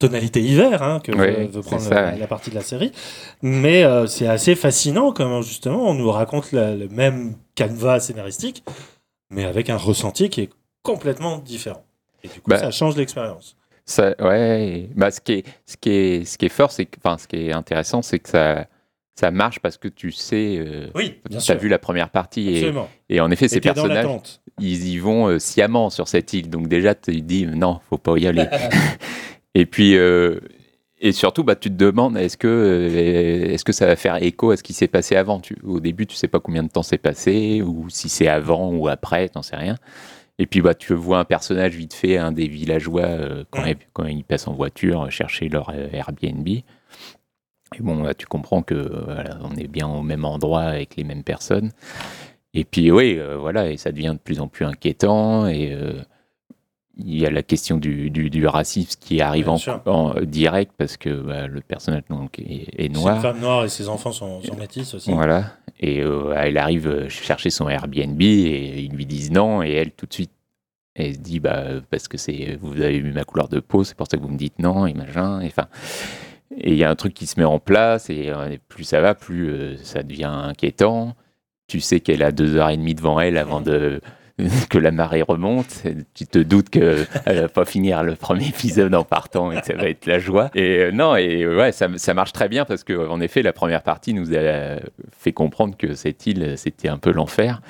tonalité 0.01 0.43
hiver 0.43 0.83
hein, 0.83 0.99
que 0.99 1.13
veut, 1.13 1.61
prendre 1.61 1.89
la, 1.89 2.27
partie 2.27 2.51
de 2.51 2.57
la 2.57 2.63
série. 2.63 2.91
Mais 3.43 3.85
c'est 4.09 4.27
assez 4.27 4.57
fascinant 4.57 5.13
comment 5.13 5.43
justement 5.43 5.89
on 5.89 5.95
nous 5.95 6.11
raconte 6.11 6.51
le 6.51 6.89
même 6.89 7.35
canevas 7.55 8.01
scénaristique 8.01 8.65
mais 9.31 9.45
avec 9.45 9.71
un 9.71 9.77
ressenti 9.77 10.29
qui 10.29 10.43
est 10.43 10.51
complètement 10.83 11.39
différent. 11.39 11.85
Et 12.23 12.29
du 12.29 12.41
coup, 12.41 12.51
Bah, 12.51 12.59
ça 12.59 12.71
change 12.71 12.97
l'expérience. 12.97 13.57
Ça, 13.87 14.15
ouais, 14.21 14.89
bah, 14.95 15.11
ce, 15.11 15.21
qui 15.21 15.33
est, 15.33 15.45
ce, 15.65 15.77
qui 15.77 15.91
est, 15.91 16.25
ce 16.25 16.37
qui 16.37 16.47
est 16.47 16.51
fort, 16.51 16.71
c'est 16.71 16.89
enfin, 17.03 17.17
ce 17.19 17.27
qui 17.27 17.49
est 17.49 17.53
intéressant, 17.53 18.03
c'est 18.03 18.19
que 18.19 18.29
ça, 18.29 18.67
ça 19.15 19.31
marche 19.31 19.61
parce 19.61 19.79
que 19.79 19.89
tu 19.89 20.13
sais, 20.13 20.57
euh, 20.59 20.89
Oui, 20.95 21.21
tu 21.31 21.41
sûr. 21.41 21.55
as 21.55 21.59
vu 21.59 21.69
la 21.69 21.79
première 21.79 22.11
partie 22.11 22.71
et, 23.09 23.21
en 23.21 23.31
effet, 23.31 23.49
ces 23.49 23.57
Et 23.57 23.61
personnages, 23.61 24.07
ils 24.61 24.89
y 24.89 24.99
vont 24.99 25.29
euh, 25.29 25.39
sciemment 25.39 25.91
sur 25.91 26.09
cette 26.09 26.33
île. 26.33 26.51
Donc 26.51 26.69
déjà, 26.69 26.95
tu 26.95 27.13
te 27.13 27.19
dis, 27.19 27.47
non, 27.47 27.81
faut 27.89 27.99
pas 27.99 28.17
y 28.19 28.27
aller. 28.27 28.47
et 29.55 29.67
puis, 29.67 29.97
euh, 29.97 30.39
et 31.01 31.13
surtout, 31.13 31.45
bah, 31.45 31.57
tu 31.57 31.71
te 31.71 31.75
demandes, 31.75 32.17
est-ce 32.17 32.37
que, 32.37 32.47
euh, 32.47 33.53
est-ce 33.53 33.65
que 33.65 33.73
ça 33.73 33.87
va 33.87 33.97
faire 33.97 34.23
écho 34.23 34.51
à 34.51 34.57
ce 34.57 34.63
qui 34.63 34.73
s'est 34.75 34.89
passé 34.89 35.17
avant? 35.17 35.41
Tu, 35.41 35.57
Au 35.65 35.81
début, 35.81 36.07
tu 36.07 36.15
sais 36.17 36.29
pas 36.29 36.41
combien 36.41 36.63
de 36.63 36.69
temps 36.69 36.83
s'est 36.83 36.99
passé, 36.99 37.63
ou 37.63 37.89
si 37.89 38.09
c'est 38.09 38.29
avant 38.29 38.71
ou 38.73 38.89
après, 38.89 39.29
t'en 39.29 39.43
sais 39.43 39.57
rien. 39.57 39.77
Et 40.39 40.47
puis, 40.47 40.61
bah, 40.63 40.75
tu 40.75 40.95
vois 40.95 41.19
un 41.21 41.25
personnage 41.25 41.75
vite 41.75 41.95
fait, 41.95 42.17
un 42.17 42.33
des 42.33 42.49
villageois, 42.49 43.03
euh, 43.03 43.45
quand, 43.51 43.63
Mm. 43.63 43.69
ils, 43.69 43.77
quand 43.93 44.07
ils 44.07 44.25
passent 44.25 44.49
en 44.49 44.55
voiture 44.55 45.11
chercher 45.11 45.49
leur 45.49 45.73
Airbnb. 45.93 46.47
Et 46.49 46.63
bon, 47.81 48.03
là, 48.03 48.15
tu 48.15 48.27
comprends 48.27 48.63
que 48.63 49.05
voilà, 49.05 49.39
on 49.43 49.55
est 49.57 49.69
bien 49.69 49.87
au 49.89 50.03
même 50.03 50.25
endroit 50.25 50.63
avec 50.63 50.97
les 50.97 51.05
mêmes 51.05 51.23
personnes. 51.25 51.71
Et 52.53 52.65
puis, 52.65 52.91
oui, 52.91 53.17
euh, 53.19 53.37
voilà, 53.37 53.71
et 53.71 53.77
ça 53.77 53.93
devient 53.93 54.13
de 54.15 54.19
plus 54.23 54.41
en 54.41 54.49
plus 54.49 54.65
inquiétant. 54.65 55.47
Et 55.47 55.73
euh, 55.73 55.93
il 57.05 57.19
y 57.19 57.27
a 57.27 57.31
la 57.31 57.43
question 57.43 57.77
du, 57.77 58.11
du, 58.11 58.31
du 58.31 58.47
racisme 58.47 58.99
qui 59.01 59.21
arrive 59.21 59.49
en, 59.49 60.15
direct 60.23 60.73
parce 60.77 60.97
que 60.97 61.11
bah, 61.11 61.47
le 61.47 61.61
personnage 61.61 62.03
donc, 62.09 62.39
est, 62.39 62.45
est 62.45 62.69
C'est 62.77 62.87
une 62.87 62.93
noir. 62.95 63.21
femme 63.21 63.41
noire 63.41 63.65
et 63.65 63.69
ses 63.69 63.89
enfants 63.89 64.13
sont, 64.13 64.43
sont 64.43 64.57
métis 64.57 64.95
aussi. 64.95 65.13
Voilà. 65.13 65.53
Et 65.79 66.01
euh, 66.01 66.35
elle 66.37 66.59
arrive 66.59 66.89
euh, 66.89 67.09
chercher 67.09 67.51
son 67.51 67.69
Airbnb 67.69 68.21
et 68.21 68.83
ils 68.83 68.93
lui 68.93 69.07
disent 69.07 69.31
non. 69.31 69.63
Et 69.63 69.73
elle, 69.73 69.93
tout 69.93 70.07
de 70.07 70.13
suite, 70.13 70.33
elle 70.95 71.15
se 71.15 71.19
dit 71.19 71.41
bah, 71.41 71.65
parce 71.91 72.09
que 72.09 72.19
c'est 72.19 72.59
vous 72.61 72.81
avez 72.81 73.01
vu 73.01 73.13
ma 73.13 73.25
couleur 73.25 73.49
de 73.49 73.61
peau, 73.61 73.85
c'est 73.85 73.97
pour 73.97 74.07
ça 74.11 74.17
que 74.17 74.23
vous 74.23 74.29
me 74.29 74.39
dites 74.39 74.59
non 74.59 74.87
et 74.87 74.95
machin. 74.95 75.41
Et 75.41 75.47
enfin. 75.47 75.69
Et 76.57 76.73
il 76.73 76.79
y 76.79 76.83
a 76.83 76.91
un 76.91 76.97
truc 76.97 77.15
qui 77.15 77.29
se 77.29 77.39
met 77.39 77.47
en 77.47 77.61
place, 77.61 78.11
et 78.11 78.29
euh, 78.29 78.57
plus 78.67 78.83
ça 78.83 79.01
va, 79.01 79.15
plus 79.15 79.79
ça 79.85 80.03
devient 80.03 80.25
inquiétant. 80.25 81.15
Tu 81.69 81.79
sais 81.79 82.01
qu'elle 82.01 82.25
a 82.25 82.33
deux 82.33 82.57
heures 82.57 82.71
et 82.71 82.77
demie 82.77 82.97
devant 82.97 83.21
elle 83.21 83.37
avant 83.37 83.61
de 83.61 84.01
que 84.71 84.79
la 84.79 84.91
marée 84.91 85.23
remonte. 85.23 85.83
Tu 86.15 86.27
te 86.27 86.39
doutes 86.39 86.71
qu'elle 86.71 87.07
va 87.27 87.49
pas 87.49 87.65
finir 87.65 88.03
le 88.03 88.15
premier 88.15 88.49
épisode 88.49 88.95
en 88.95 89.05
partant 89.05 89.53
et 89.53 89.61
que 89.61 89.67
ça 89.67 89.75
va 89.75 89.89
être 89.89 90.07
la 90.07 90.19
joie. 90.19 90.51
Et 90.55 90.79
euh, 90.79 90.93
non, 90.93 91.17
et 91.17 91.43
euh, 91.43 91.57
ouais, 91.59 91.73
ça, 91.73 91.89
ça 91.97 92.15
marche 92.15 92.33
très 92.33 92.49
bien 92.49 92.65
parce 92.65 92.85
que 92.85 93.09
en 93.09 93.21
effet, 93.21 93.43
la 93.43 93.53
première 93.53 93.83
partie 93.83 94.15
nous 94.15 94.35
a 94.35 94.77
fait 95.17 95.33
comprendre 95.33 95.77
que 95.77 95.95
cette 95.95 96.27
île, 96.27 96.55
c'était 96.57 96.89
un 96.89 96.99
peu 96.99 97.13
l'enfer. 97.13 97.61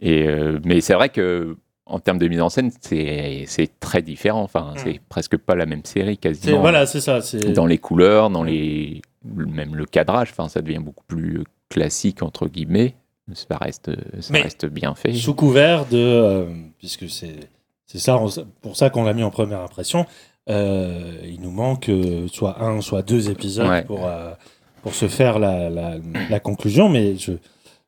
Et 0.00 0.26
euh, 0.26 0.58
mais 0.64 0.80
c'est 0.80 0.94
vrai 0.94 1.08
que 1.08 1.56
en 1.88 2.00
termes 2.00 2.18
de 2.18 2.26
mise 2.26 2.40
en 2.40 2.48
scène, 2.48 2.70
c'est 2.80 3.46
très 3.78 4.02
différent. 4.02 4.42
Enfin, 4.42 4.72
Mm. 4.74 4.78
c'est 4.78 5.00
presque 5.08 5.36
pas 5.36 5.54
la 5.54 5.66
même 5.66 5.84
série 5.84 6.18
quasiment 6.18 6.60
Voilà, 6.60 6.86
c'est 6.86 7.00
ça. 7.00 7.20
Dans 7.54 7.66
les 7.66 7.78
couleurs, 7.78 8.30
dans 8.30 8.42
les 8.42 9.02
même 9.24 9.74
le 9.74 9.86
cadrage, 9.86 10.30
enfin 10.30 10.48
ça 10.48 10.62
devient 10.62 10.80
beaucoup 10.80 11.04
plus 11.06 11.42
classique 11.68 12.22
entre 12.22 12.48
guillemets. 12.48 12.94
Ça 13.34 13.56
reste, 13.58 13.90
ça 14.20 14.32
Mais 14.32 14.42
reste 14.42 14.66
bien 14.66 14.94
fait. 14.94 15.12
sous 15.12 15.34
couvert 15.34 15.86
de, 15.86 15.96
euh, 15.98 16.46
puisque 16.78 17.08
c'est 17.10 17.40
c'est 17.84 17.98
ça, 17.98 18.16
on- 18.18 18.28
pour 18.60 18.76
ça 18.76 18.90
qu'on 18.90 19.04
l'a 19.04 19.12
mis 19.14 19.22
en 19.24 19.30
première 19.30 19.60
impression. 19.60 20.06
euh, 20.48 21.18
il 21.24 21.40
nous 21.40 21.50
manque 21.50 21.88
euh, 21.88 22.28
soit 22.28 22.62
un, 22.62 22.80
soit 22.80 23.02
deux 23.02 23.30
épisodes 23.30 23.68
Ouais. 23.68 23.82
pour 23.82 24.08
pour 24.82 24.94
se 24.94 25.08
faire 25.08 25.40
la, 25.40 25.68
la, 25.70 25.96
la 26.30 26.40
conclusion, 26.40 26.88
mais 26.88 27.16
je 27.16 27.32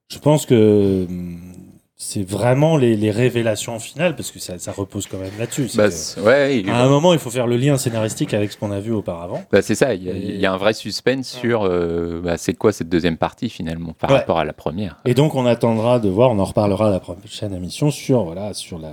je 0.09 0.19
pense 0.19 0.45
que 0.47 1.07
hum, 1.09 1.55
c'est 2.01 2.23
vraiment 2.23 2.77
les, 2.77 2.95
les 2.97 3.11
révélations 3.11 3.81
finales 3.81 4.15
parce 4.15 4.31
que 4.31 4.39
ça, 4.39 4.57
ça 4.61 4.71
repose 4.71 5.09
quand 5.09 5.19
même 5.19 5.33
là-dessus. 5.37 5.69
Bah, 5.75 5.89
ouais, 6.25 6.63
à 6.69 6.85
un 6.85 6.89
moment, 6.89 7.13
il 7.13 7.19
faut 7.19 7.29
faire 7.29 7.49
le 7.49 7.57
lien 7.57 7.77
scénaristique 7.77 8.33
avec 8.35 8.53
ce 8.53 8.57
qu'on 8.57 8.71
a 8.71 8.79
vu 8.79 8.93
auparavant. 8.93 9.43
bah, 9.51 9.63
c'est 9.63 9.75
ça. 9.75 9.95
Il 9.95 10.05
y, 10.05 10.09
Et- 10.09 10.37
y 10.37 10.47
a 10.47 10.53
un 10.53 10.57
vrai 10.57 10.75
suspense 10.75 11.27
sur 11.29 11.65
euh, 11.65 12.21
bah, 12.23 12.37
c'est 12.39 12.55
quoi 12.55 12.73
cette 12.73 12.89
deuxième 12.89 13.17
partie 13.17 13.51
finalement 13.51 13.95
par 13.99 14.11
Ouais. 14.11 14.17
rapport 14.19 14.39
à 14.39 14.45
la 14.45 14.53
première. 14.53 14.99
Et 15.07 15.15
donc, 15.15 15.35
on 15.35 15.45
attendra 15.45 15.99
de 15.99 16.09
voir, 16.09 16.31
on 16.31 16.39
en 16.39 16.45
reparlera 16.45 16.87
à 16.87 16.91
la 16.91 17.01
prochaine 17.01 17.53
émission 17.53 17.91
sur, 17.91 18.23
voilà, 18.23 18.55
sur 18.55 18.79
la, 18.79 18.93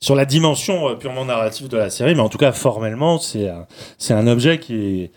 sur 0.00 0.14
la 0.14 0.24
dimension 0.24 0.88
euh, 0.88 0.94
purement 0.94 1.26
narrative 1.26 1.68
de 1.68 1.76
la 1.76 1.90
série. 1.90 2.14
Mais 2.14 2.22
en 2.22 2.30
tout 2.30 2.38
cas, 2.38 2.52
formellement, 2.52 3.18
c'est 3.18 3.50
un, 3.50 3.66
c'est 3.98 4.14
un 4.14 4.26
objet 4.26 4.58
qui 4.58 4.74
est, 5.02 5.10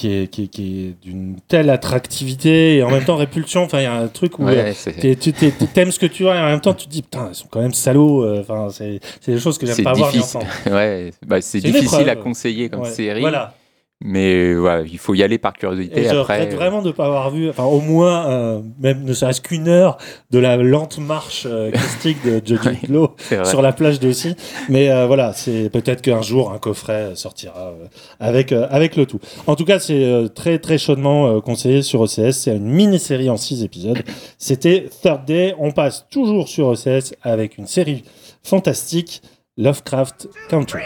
qui 0.00 0.10
est, 0.14 0.28
qui 0.28 0.44
est, 0.44 0.46
qui 0.46 0.86
est 0.86 0.94
d'une 1.06 1.36
telle 1.46 1.68
attractivité 1.68 2.76
et 2.76 2.82
en 2.82 2.90
même 2.90 3.04
temps 3.04 3.16
répulsion. 3.16 3.64
Enfin, 3.64 3.80
il 3.80 3.82
y 3.82 3.86
a 3.86 3.92
un 3.92 4.08
truc 4.08 4.38
où 4.38 4.48
euh, 4.48 4.72
Ouais, 4.72 5.14
tu 5.14 5.32
t'aimes 5.74 5.90
ce 5.90 5.98
que 5.98 6.06
tu 6.06 6.22
vois 6.22 6.36
et 6.36 6.38
en 6.38 6.46
même 6.46 6.60
temps, 6.62 6.72
tu 6.72 6.86
te 6.86 6.90
dis, 6.90 7.02
putain, 7.02 7.28
ils 7.30 7.34
sont 7.34 7.48
quand 7.50 7.60
même 7.60 7.74
salauds. 7.74 8.24
euh, 8.24 8.40
Enfin, 8.40 8.68
c'est, 8.70 8.98
des 9.26 9.38
choses 9.38 9.58
que 9.58 9.66
j'aime 9.66 9.84
pas 9.84 9.92
voir 9.92 10.10
difficile. 10.10 10.40
Ouais, 10.72 11.10
bah, 11.26 11.42
c'est 11.42 11.60
difficile 11.60 12.08
à 12.08 12.16
conseiller 12.16 12.70
comme 12.70 12.80
Ouais, 12.80 12.90
série, 12.90 13.20
Voilà. 13.20 13.54
Mais 14.02 14.54
voilà, 14.54 14.82
il 14.82 14.98
faut 14.98 15.14
y 15.14 15.22
aller 15.22 15.36
par 15.36 15.52
Et 15.56 15.58
curiosité. 15.58 16.04
je 16.04 16.08
après, 16.16 16.36
regrette 16.36 16.52
euh, 16.54 16.56
vraiment 16.56 16.80
de 16.80 16.86
ne 16.88 16.92
pas 16.92 17.04
avoir 17.04 17.30
vu, 17.30 17.50
enfin 17.50 17.64
au 17.64 17.80
moins, 17.80 18.30
euh, 18.30 18.62
même 18.78 19.04
ne 19.04 19.12
serait-ce 19.12 19.42
qu'une 19.42 19.68
heure 19.68 19.98
de 20.30 20.38
la 20.38 20.56
lente 20.56 20.98
marche 20.98 21.46
euh, 21.46 21.70
christique 21.70 22.16
de 22.24 22.40
c'est 23.18 23.36
vrai. 23.36 23.44
sur 23.44 23.60
la 23.60 23.72
plage 23.72 24.00
d'Aussi. 24.00 24.36
Mais 24.70 24.90
euh, 24.90 25.06
voilà, 25.06 25.34
c'est 25.34 25.68
peut-être 25.68 26.00
qu'un 26.00 26.22
jour 26.22 26.50
un 26.50 26.58
coffret 26.58 27.10
sortira 27.14 27.72
euh, 27.72 27.86
avec, 28.20 28.52
euh, 28.52 28.66
avec 28.70 28.96
le 28.96 29.04
tout. 29.04 29.20
En 29.46 29.54
tout 29.54 29.66
cas, 29.66 29.78
c'est 29.78 30.04
euh, 30.04 30.28
très 30.28 30.58
très 30.58 30.78
chaudement 30.78 31.28
euh, 31.28 31.40
conseillé 31.40 31.82
sur 31.82 32.00
OCS. 32.00 32.30
C'est 32.32 32.56
une 32.56 32.70
mini-série 32.70 33.28
en 33.28 33.36
six 33.36 33.62
épisodes. 33.64 34.02
C'était 34.38 34.88
Third 35.02 35.26
Day. 35.26 35.54
On 35.58 35.72
passe 35.72 36.06
toujours 36.10 36.48
sur 36.48 36.68
OCS 36.68 37.12
avec 37.22 37.58
une 37.58 37.66
série 37.66 38.04
fantastique, 38.42 39.20
Lovecraft 39.58 40.28
Country. 40.48 40.80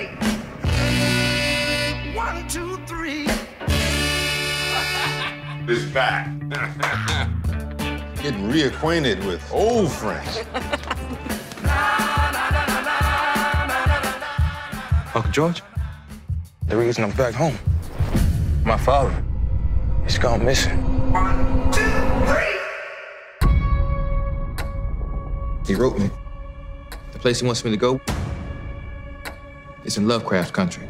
Is 5.69 5.85
back. 5.87 6.29
Getting 8.23 8.49
reacquainted 8.51 9.25
with 9.27 9.43
old 9.53 9.91
friends. 9.91 10.39
Uncle 15.15 15.31
George, 15.31 15.63
the 16.67 16.77
reason 16.77 17.05
I'm 17.05 17.13
back 17.13 17.35
home, 17.35 17.57
my 18.65 18.77
father, 18.77 19.15
he's 20.03 20.19
gone 20.19 20.45
missing. 20.45 20.77
One, 21.13 21.71
two, 21.71 21.81
three. 22.27 22.59
He 25.67 25.75
wrote 25.75 25.99
me. 25.99 26.11
The 27.13 27.19
place 27.19 27.41
he 27.41 27.47
wants 27.47 27.65
me 27.65 27.71
to 27.71 27.77
go 27.77 28.01
is 29.85 29.97
in 29.99 30.09
Lovecraft 30.09 30.53
country. 30.53 30.89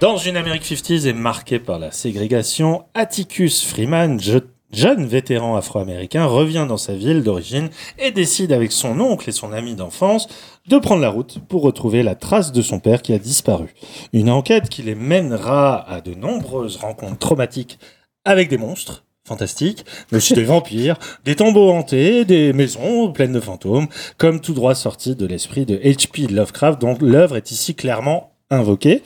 Dans 0.00 0.18
une 0.18 0.36
Amérique 0.36 0.64
50s 0.64 1.06
et 1.06 1.12
marquée 1.14 1.58
par 1.58 1.78
la 1.78 1.90
ségrégation, 1.90 2.84
Atticus 2.94 3.64
Freeman, 3.64 4.20
je- 4.20 4.38
jeune 4.72 5.06
vétéran 5.06 5.56
afro-américain, 5.56 6.26
revient 6.26 6.66
dans 6.68 6.76
sa 6.76 6.92
ville 6.94 7.22
d'origine 7.22 7.70
et 7.98 8.10
décide 8.10 8.52
avec 8.52 8.72
son 8.72 9.00
oncle 9.00 9.28
et 9.30 9.32
son 9.32 9.52
ami 9.52 9.74
d'enfance 9.74 10.28
de 10.68 10.78
prendre 10.78 11.00
la 11.00 11.08
route 11.08 11.38
pour 11.48 11.62
retrouver 11.62 12.02
la 12.02 12.14
trace 12.14 12.52
de 12.52 12.60
son 12.60 12.78
père 12.78 13.00
qui 13.00 13.14
a 13.14 13.18
disparu. 13.18 13.74
Une 14.12 14.28
enquête 14.28 14.68
qui 14.68 14.82
les 14.82 14.94
mènera 14.94 15.88
à 15.90 16.00
de 16.02 16.12
nombreuses 16.14 16.76
rencontres 16.76 17.18
traumatiques 17.18 17.78
avec 18.26 18.50
des 18.50 18.58
monstres 18.58 19.04
fantastiques, 19.26 19.86
mais 20.12 20.18
aussi 20.18 20.34
des 20.34 20.44
vampires, 20.54 20.98
des 21.24 21.36
tombeaux 21.36 21.70
hantés, 21.70 22.26
des 22.26 22.52
maisons 22.52 23.10
pleines 23.12 23.32
de 23.32 23.40
fantômes, 23.40 23.86
comme 24.18 24.40
tout 24.40 24.52
droit 24.52 24.74
sorti 24.74 25.16
de 25.16 25.26
l'esprit 25.26 25.64
de 25.64 25.76
H.P. 25.76 26.26
Lovecraft, 26.26 26.80
dont 26.80 26.98
l'œuvre 27.00 27.36
est 27.36 27.50
ici 27.50 27.74
clairement 27.74 28.32
invoquée. 28.50 29.02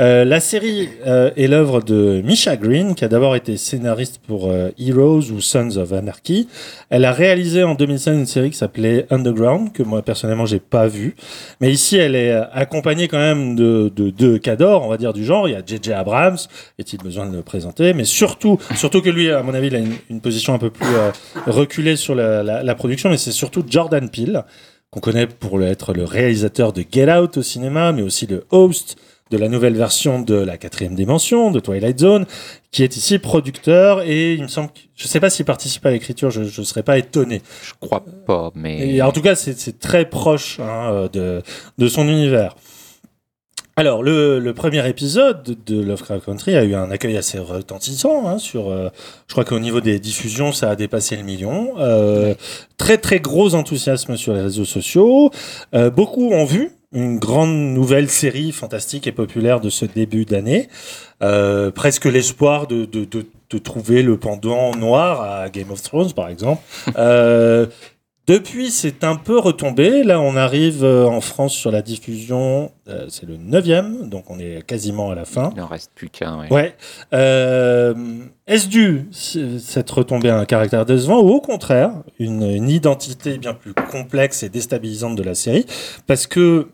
Euh, 0.00 0.24
la 0.24 0.40
série 0.40 0.88
euh, 1.06 1.30
est 1.36 1.46
l'œuvre 1.46 1.80
de 1.80 2.22
Misha 2.24 2.56
Green, 2.56 2.96
qui 2.96 3.04
a 3.04 3.08
d'abord 3.08 3.36
été 3.36 3.56
scénariste 3.56 4.20
pour 4.26 4.50
euh, 4.50 4.70
Heroes 4.78 5.30
ou 5.30 5.40
Sons 5.40 5.76
of 5.76 5.92
Anarchy. 5.92 6.48
Elle 6.88 7.04
a 7.04 7.12
réalisé 7.12 7.62
en 7.62 7.74
2005 7.76 8.12
une 8.12 8.26
série 8.26 8.50
qui 8.50 8.56
s'appelait 8.56 9.06
Underground, 9.10 9.72
que 9.72 9.84
moi 9.84 10.02
personnellement 10.02 10.44
j'ai 10.46 10.58
pas 10.58 10.88
vue. 10.88 11.14
Mais 11.60 11.70
ici, 11.70 11.96
elle 11.98 12.16
est 12.16 12.32
euh, 12.32 12.42
accompagnée 12.52 13.06
quand 13.06 13.18
même 13.18 13.54
de 13.54 13.92
de 13.94 14.10
deux 14.10 14.38
cadors, 14.38 14.84
on 14.84 14.88
va 14.88 14.96
dire 14.96 15.12
du 15.12 15.24
genre. 15.24 15.48
Il 15.48 15.52
y 15.52 15.56
a 15.56 15.62
J.J. 15.64 15.92
Abrams, 15.92 16.38
est-il 16.78 16.98
besoin 16.98 17.28
de 17.30 17.36
le 17.36 17.42
présenter? 17.42 17.94
Mais 17.94 18.04
surtout, 18.04 18.58
surtout 18.74 19.02
que 19.02 19.10
lui, 19.10 19.30
à 19.30 19.42
mon 19.44 19.54
avis, 19.54 19.68
il 19.68 19.76
a 19.76 19.78
une, 19.78 19.94
une 20.08 20.20
position 20.20 20.52
un 20.52 20.58
peu 20.58 20.70
plus 20.70 20.86
euh, 20.86 21.12
reculée 21.46 21.94
sur 21.94 22.16
la, 22.16 22.42
la, 22.42 22.64
la 22.64 22.74
production. 22.74 23.08
Mais 23.08 23.18
c'est 23.18 23.30
surtout 23.30 23.62
Jordan 23.68 24.08
Peele 24.10 24.42
qu'on 24.90 25.00
connaît 25.00 25.26
pour 25.26 25.62
être 25.62 25.92
le 25.92 26.04
réalisateur 26.04 26.72
de 26.72 26.84
Get 26.90 27.12
Out 27.12 27.36
au 27.36 27.42
cinéma, 27.42 27.92
mais 27.92 28.02
aussi 28.02 28.26
le 28.26 28.44
host 28.50 28.96
de 29.30 29.36
la 29.38 29.48
nouvelle 29.48 29.76
version 29.76 30.20
de 30.20 30.34
la 30.34 30.58
quatrième 30.58 30.96
dimension 30.96 31.52
de 31.52 31.60
Twilight 31.60 32.00
Zone, 32.00 32.26
qui 32.72 32.82
est 32.82 32.96
ici 32.96 33.20
producteur 33.20 34.02
et 34.02 34.34
il 34.34 34.42
me 34.42 34.48
semble, 34.48 34.70
que, 34.70 34.80
je 34.96 35.06
sais 35.06 35.20
pas 35.20 35.30
s'il 35.30 35.46
participe 35.46 35.86
à 35.86 35.92
l'écriture, 35.92 36.30
je 36.30 36.40
ne 36.40 36.64
serais 36.64 36.82
pas 36.82 36.98
étonné. 36.98 37.40
Je 37.62 37.72
crois 37.78 38.04
pas, 38.26 38.50
mais 38.56 38.94
Et 38.94 39.02
en 39.02 39.12
tout 39.12 39.22
cas, 39.22 39.36
c'est 39.36 39.78
très 39.78 40.04
proche 40.04 40.58
hein, 40.58 40.92
euh, 40.92 41.08
de, 41.08 41.42
de 41.78 41.88
son 41.88 42.08
univers. 42.08 42.56
Alors, 43.80 44.02
le, 44.02 44.40
le 44.40 44.52
premier 44.52 44.86
épisode 44.86 45.56
de 45.64 45.80
Lovecraft 45.80 46.26
Country 46.26 46.54
a 46.54 46.64
eu 46.64 46.74
un 46.74 46.90
accueil 46.90 47.16
assez 47.16 47.38
retentissant. 47.38 48.28
hein, 48.28 48.36
sur, 48.36 48.68
euh, 48.68 48.90
je 49.26 49.32
crois 49.32 49.46
qu'au 49.46 49.58
niveau 49.58 49.80
des 49.80 49.98
diffusions, 49.98 50.52
ça 50.52 50.68
a 50.68 50.76
dépassé 50.76 51.16
le 51.16 51.22
million. 51.22 51.72
Euh, 51.78 52.34
très, 52.76 52.98
très 52.98 53.20
gros 53.20 53.54
enthousiasme 53.54 54.18
sur 54.18 54.34
les 54.34 54.42
réseaux 54.42 54.66
sociaux. 54.66 55.30
Euh, 55.74 55.88
beaucoup 55.88 56.30
ont 56.30 56.44
vu 56.44 56.72
une 56.92 57.18
grande 57.18 57.54
nouvelle 57.54 58.10
série 58.10 58.52
fantastique 58.52 59.06
et 59.06 59.12
populaire 59.12 59.62
de 59.62 59.70
ce 59.70 59.86
début 59.86 60.26
d'année. 60.26 60.68
Euh, 61.22 61.70
presque 61.70 62.04
l'espoir 62.04 62.66
de, 62.66 62.84
de, 62.84 63.06
de, 63.06 63.24
de 63.48 63.58
trouver 63.58 64.02
le 64.02 64.18
pendant 64.18 64.74
noir 64.76 65.22
à 65.22 65.48
Game 65.48 65.70
of 65.70 65.80
Thrones, 65.80 66.12
par 66.12 66.28
exemple. 66.28 66.60
Depuis, 68.26 68.70
c'est 68.70 69.02
un 69.02 69.16
peu 69.16 69.38
retombé. 69.38 70.04
Là, 70.04 70.20
on 70.20 70.36
arrive 70.36 70.84
euh, 70.84 71.06
en 71.06 71.20
France 71.20 71.52
sur 71.52 71.72
la 71.72 71.82
diffusion. 71.82 72.70
euh, 72.88 73.06
c'est 73.08 73.26
le 73.26 73.36
neuvième, 73.36 74.08
donc 74.08 74.30
on 74.30 74.38
est 74.38 74.64
quasiment 74.64 75.10
à 75.10 75.14
la 75.16 75.24
fin. 75.24 75.50
Il 75.56 75.58
n'en 75.60 75.66
reste 75.66 75.90
plus 75.96 76.10
qu'un. 76.10 76.38
Ouais. 76.38 76.52
Ouais. 76.52 76.76
Euh, 77.12 77.94
Est-ce 78.46 78.68
dû 78.68 79.08
cette 79.10 79.90
retombée 79.90 80.28
à 80.30 80.38
un 80.38 80.44
caractère 80.44 80.86
décevant 80.86 81.20
ou 81.20 81.30
au 81.30 81.40
contraire 81.40 81.90
une, 82.20 82.42
une 82.42 82.68
identité 82.68 83.36
bien 83.38 83.54
plus 83.54 83.74
complexe 83.74 84.42
et 84.44 84.48
déstabilisante 84.48 85.16
de 85.16 85.22
la 85.24 85.34
série? 85.34 85.66
Parce 86.06 86.26
que 86.28 86.68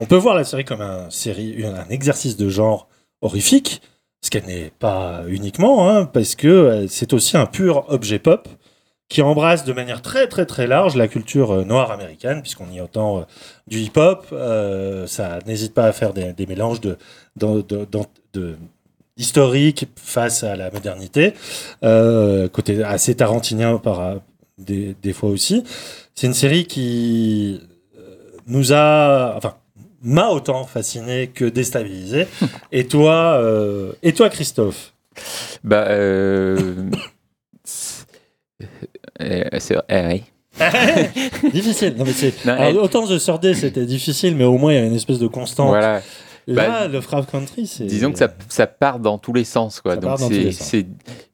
on 0.00 0.06
peut 0.06 0.16
voir 0.16 0.34
la 0.34 0.44
série 0.44 0.64
comme 0.64 0.80
un, 0.80 1.10
série, 1.10 1.64
un 1.64 1.88
exercice 1.90 2.36
de 2.36 2.48
genre 2.48 2.88
horrifique, 3.20 3.82
ce 4.24 4.30
qu'elle 4.30 4.46
n'est 4.46 4.72
pas 4.78 5.22
uniquement, 5.28 5.88
hein, 5.88 6.06
parce 6.06 6.34
que 6.34 6.86
c'est 6.88 7.12
aussi 7.12 7.36
un 7.36 7.46
pur 7.46 7.84
objet 7.88 8.18
pop 8.18 8.48
qui 9.08 9.22
embrasse 9.22 9.64
de 9.64 9.72
manière 9.72 10.02
très 10.02 10.26
très 10.28 10.44
très 10.46 10.66
large 10.66 10.94
la 10.96 11.08
culture 11.08 11.52
euh, 11.52 11.64
noire 11.64 11.90
américaine, 11.90 12.42
puisqu'on 12.42 12.70
y 12.70 12.80
entend 12.80 13.18
euh, 13.18 13.22
du 13.66 13.78
hip-hop, 13.78 14.26
euh, 14.32 15.06
ça 15.06 15.38
n'hésite 15.46 15.72
pas 15.74 15.84
à 15.86 15.92
faire 15.92 16.12
des, 16.12 16.32
des 16.32 16.46
mélanges 16.46 16.80
de, 16.80 16.96
de, 17.36 17.62
de, 17.62 17.84
de- 17.90 17.98
de- 18.34 18.56
historique 19.16 19.86
face 19.96 20.44
à 20.44 20.54
la 20.54 20.70
modernité, 20.70 21.32
euh, 21.82 22.48
côté 22.48 22.84
assez 22.84 23.16
tarantinien 23.16 23.78
par 23.78 24.16
des, 24.58 24.94
des 25.02 25.12
fois 25.12 25.30
aussi. 25.30 25.64
C'est 26.14 26.28
une 26.28 26.34
série 26.34 26.66
qui 26.66 27.60
nous 28.46 28.72
a, 28.72 29.34
enfin, 29.36 29.54
m'a 30.02 30.28
autant 30.28 30.64
fasciné 30.64 31.26
que 31.28 31.44
déstabilisé. 31.44 32.26
et 32.72 32.86
toi, 32.86 33.38
euh, 33.42 33.92
et 34.02 34.12
toi, 34.12 34.28
Christophe? 34.30 34.94
Bah, 35.64 35.86
c'est 39.18 39.76
eh, 39.88 40.06
oui. 40.06 40.22
Difficile. 41.52 41.94
Non, 41.96 42.04
mais 42.04 42.12
c'est, 42.12 42.44
Non, 42.44 42.52
alors, 42.54 42.64
elle- 42.64 42.78
autant 42.78 43.06
The 43.06 43.18
Third 43.18 43.40
Day, 43.40 43.54
c'était 43.54 43.86
difficile, 43.86 44.34
mais 44.36 44.44
au 44.44 44.58
moins 44.58 44.72
il 44.72 44.76
y 44.76 44.78
a 44.78 44.84
une 44.84 44.94
espèce 44.94 45.18
de 45.18 45.26
constante. 45.26 45.68
Voilà. 45.68 46.00
Là, 46.46 46.86
le 46.86 46.94
Lovecraft 46.94 47.30
Country, 47.30 47.66
c'est. 47.66 47.84
Disons 47.84 48.10
que 48.10 48.18
ça, 48.18 48.28
ça 48.48 48.66
part 48.66 48.98
dans 49.00 49.18
tous 49.18 49.34
les 49.34 49.44
sens, 49.44 49.80
quoi. 49.82 49.92
Ça 49.94 50.00
Donc 50.00 50.10
part 50.10 50.18
dans 50.18 50.28
tous 50.28 50.34
c'est, 50.34 50.40
les 50.40 50.52
sens. 50.52 50.66
c'est- 50.68 50.86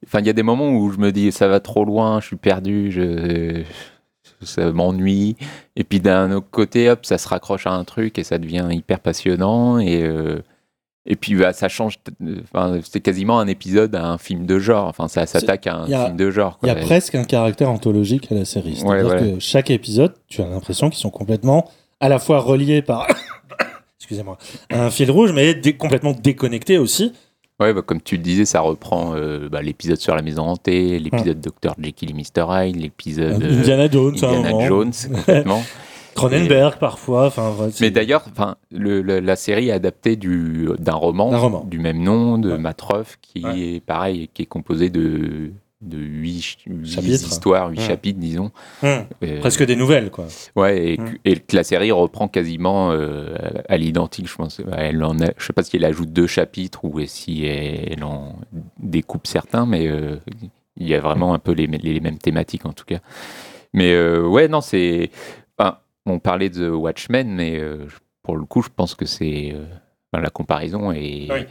enfin, 0.05 0.19
il 0.21 0.27
y 0.27 0.31
a 0.31 0.33
des 0.33 0.43
moments 0.43 0.71
où 0.71 0.91
je 0.91 0.99
me 0.99 1.13
dis 1.13 1.31
ça 1.31 1.47
va 1.47 1.61
trop 1.61 1.85
loin, 1.85 2.21
je 2.21 2.27
suis 2.27 2.37
perdu, 2.37 2.91
je, 2.91 3.63
ça 4.43 4.73
m'ennuie. 4.73 5.37
Et 5.77 5.85
puis 5.85 6.01
d'un 6.01 6.33
autre 6.33 6.49
côté, 6.51 6.91
hop, 6.91 7.07
ça 7.07 7.17
se 7.19 7.29
raccroche 7.29 7.67
à 7.69 7.71
un 7.73 7.85
truc 7.85 8.19
et 8.19 8.25
ça 8.25 8.39
devient 8.39 8.67
hyper 8.73 8.99
passionnant. 8.99 9.79
Et 9.79 10.03
euh, 10.03 10.43
et 11.07 11.17
puis 11.17 11.35
bah, 11.35 11.53
ça 11.53 11.69
change. 11.69 11.99
Enfin, 12.45 12.79
c'est 12.91 13.01
quasiment 13.01 13.39
un 13.39 13.47
épisode 13.47 13.95
à 13.95 14.07
un 14.07 14.19
film 14.19 14.47
de 14.47 14.59
genre. 14.59 14.87
Enfin, 14.89 15.09
ça 15.09 15.27
s'attaque 15.27 15.67
à 15.67 15.75
un 15.77 15.93
a- 15.93 16.07
film 16.07 16.17
de 16.17 16.31
genre. 16.31 16.59
Il 16.63 16.69
y 16.69 16.71
a 16.71 16.75
presque 16.77 17.15
un 17.15 17.25
caractère 17.25 17.71
anthologique 17.71 18.31
à 18.33 18.35
la 18.35 18.45
série. 18.45 18.77
C'est-à-dire 18.77 19.07
Ouais, 19.07 19.21
ouais. 19.21 19.33
que 19.35 19.41
chaque 19.41 19.71
épisode, 19.71 20.15
tu 20.29 20.41
as 20.43 20.47
l'impression 20.47 20.89
qu'ils 20.91 21.01
sont 21.01 21.11
complètement 21.11 21.71
à 22.01 22.09
la 22.09 22.19
fois 22.19 22.41
reliés 22.41 22.83
par. 22.83 23.07
Excusez-moi. 23.99 24.37
Un 24.71 24.91
fil 24.91 25.11
rouge, 25.11 25.33
mais 25.33 25.55
dé- 25.55 25.77
complètement 25.77 26.13
déconnectés 26.13 26.79
aussi. 26.79 27.13
Ouais, 27.61 27.73
bah, 27.73 27.83
comme 27.83 28.01
tu 28.03 28.17
le 28.17 28.23
disais, 28.23 28.45
ça 28.45 28.61
reprend 28.61 29.15
euh, 29.15 29.49
bah, 29.49 29.63
l'épisode 29.63 29.99
sur 29.99 30.15
la 30.17 30.23
maison 30.23 30.43
hantée, 30.43 30.99
l'épisode 30.99 31.41
Dr. 31.41 31.75
Jekyll 31.79 32.11
et 32.11 32.13
Mr. 32.13 32.45
Hyde, 32.51 32.77
l'épisode 32.77 33.43
euh, 33.43 33.59
Indiana 33.61 33.89
Jones, 33.91 34.15
Indiana. 34.23 34.67
Jones, 34.67 34.93
complètement. 35.15 35.63
Cronenberg, 36.15 36.79
parfois. 36.79 37.29
Ouais, 37.37 37.71
Mais 37.81 37.91
d'ailleurs, 37.91 38.25
la 38.71 39.37
série 39.37 39.69
est 39.69 39.73
adaptée 39.73 40.17
du, 40.17 40.69
d'un 40.79 40.95
roman, 40.95 41.65
du 41.65 41.79
même 41.79 42.03
nom 42.03 42.39
de 42.39 42.53
Ouais. 42.53 43.03
Qui 43.21 43.45
Ouais. 43.45 43.61
est 43.61 43.81
pareil, 43.81 44.29
qui 44.33 44.43
est 44.43 44.47
composé 44.47 44.91
de 44.91 45.51
de 45.85 45.99
huit, 45.99 46.57
huit 46.67 47.09
histoires, 47.09 47.69
huit 47.69 47.81
chapitres, 47.81 48.19
disons. 48.19 48.51
Hum, 48.83 49.05
Euh, 49.23 49.41
presque 49.41 49.65
des 49.67 49.77
nouvelles, 49.77 50.11
quoi. 50.11 50.25
Ouais, 50.57 50.97
et, 51.25 51.37
que 51.37 51.57
la 51.57 51.63
série 51.65 51.93
reprend 51.93 52.27
quasiment 52.27 52.91
euh, 52.93 53.35
à 53.69 53.77
l'identique, 53.77 54.27
je 54.29 54.35
pense. 54.35 54.61
Elle 54.77 55.05
en 55.05 55.21
a, 55.21 55.27
je 55.37 55.45
sais 55.45 55.53
pas 55.53 55.63
si 55.63 55.77
elle 55.77 55.85
ajoute 55.85 56.11
deux 56.11 56.27
chapitres 56.27 56.85
ou 56.85 57.01
si 57.07 57.45
elle 57.45 58.03
en 58.03 58.37
découpe 58.79 59.27
certains, 59.27 59.67
mais 59.67 59.87
euh, 59.87 60.17
il 60.79 60.89
y 60.89 60.95
a 60.95 61.01
vraiment 61.01 61.35
un 61.35 61.39
peu 61.39 61.53
les, 61.53 61.67
les 61.67 62.01
mêmes 62.01 62.19
thématiques 62.19 62.65
en 62.65 62.73
tout 62.73 62.87
cas. 62.87 63.01
Mais 63.75 63.95
ouais, 64.21 64.49
non, 64.49 64.61
c'est. 64.63 65.11
Enfin, 65.59 65.79
on 66.07 66.19
parlait 66.19 66.51
de 66.51 66.69
Watchmen, 66.69 67.29
mais 67.35 67.59
euh, 67.59 67.87
pour 68.23 68.37
le 68.37 68.45
coup, 68.45 68.63
je 68.63 68.69
pense 68.69 68.95
que 68.95 69.07
c'est. 69.07 69.53
euh, 69.55 69.65
enfin, 70.13 70.23
la 70.23 70.31
comparaison 70.31 70.93
est, 70.93 71.29
Oui. 71.31 71.47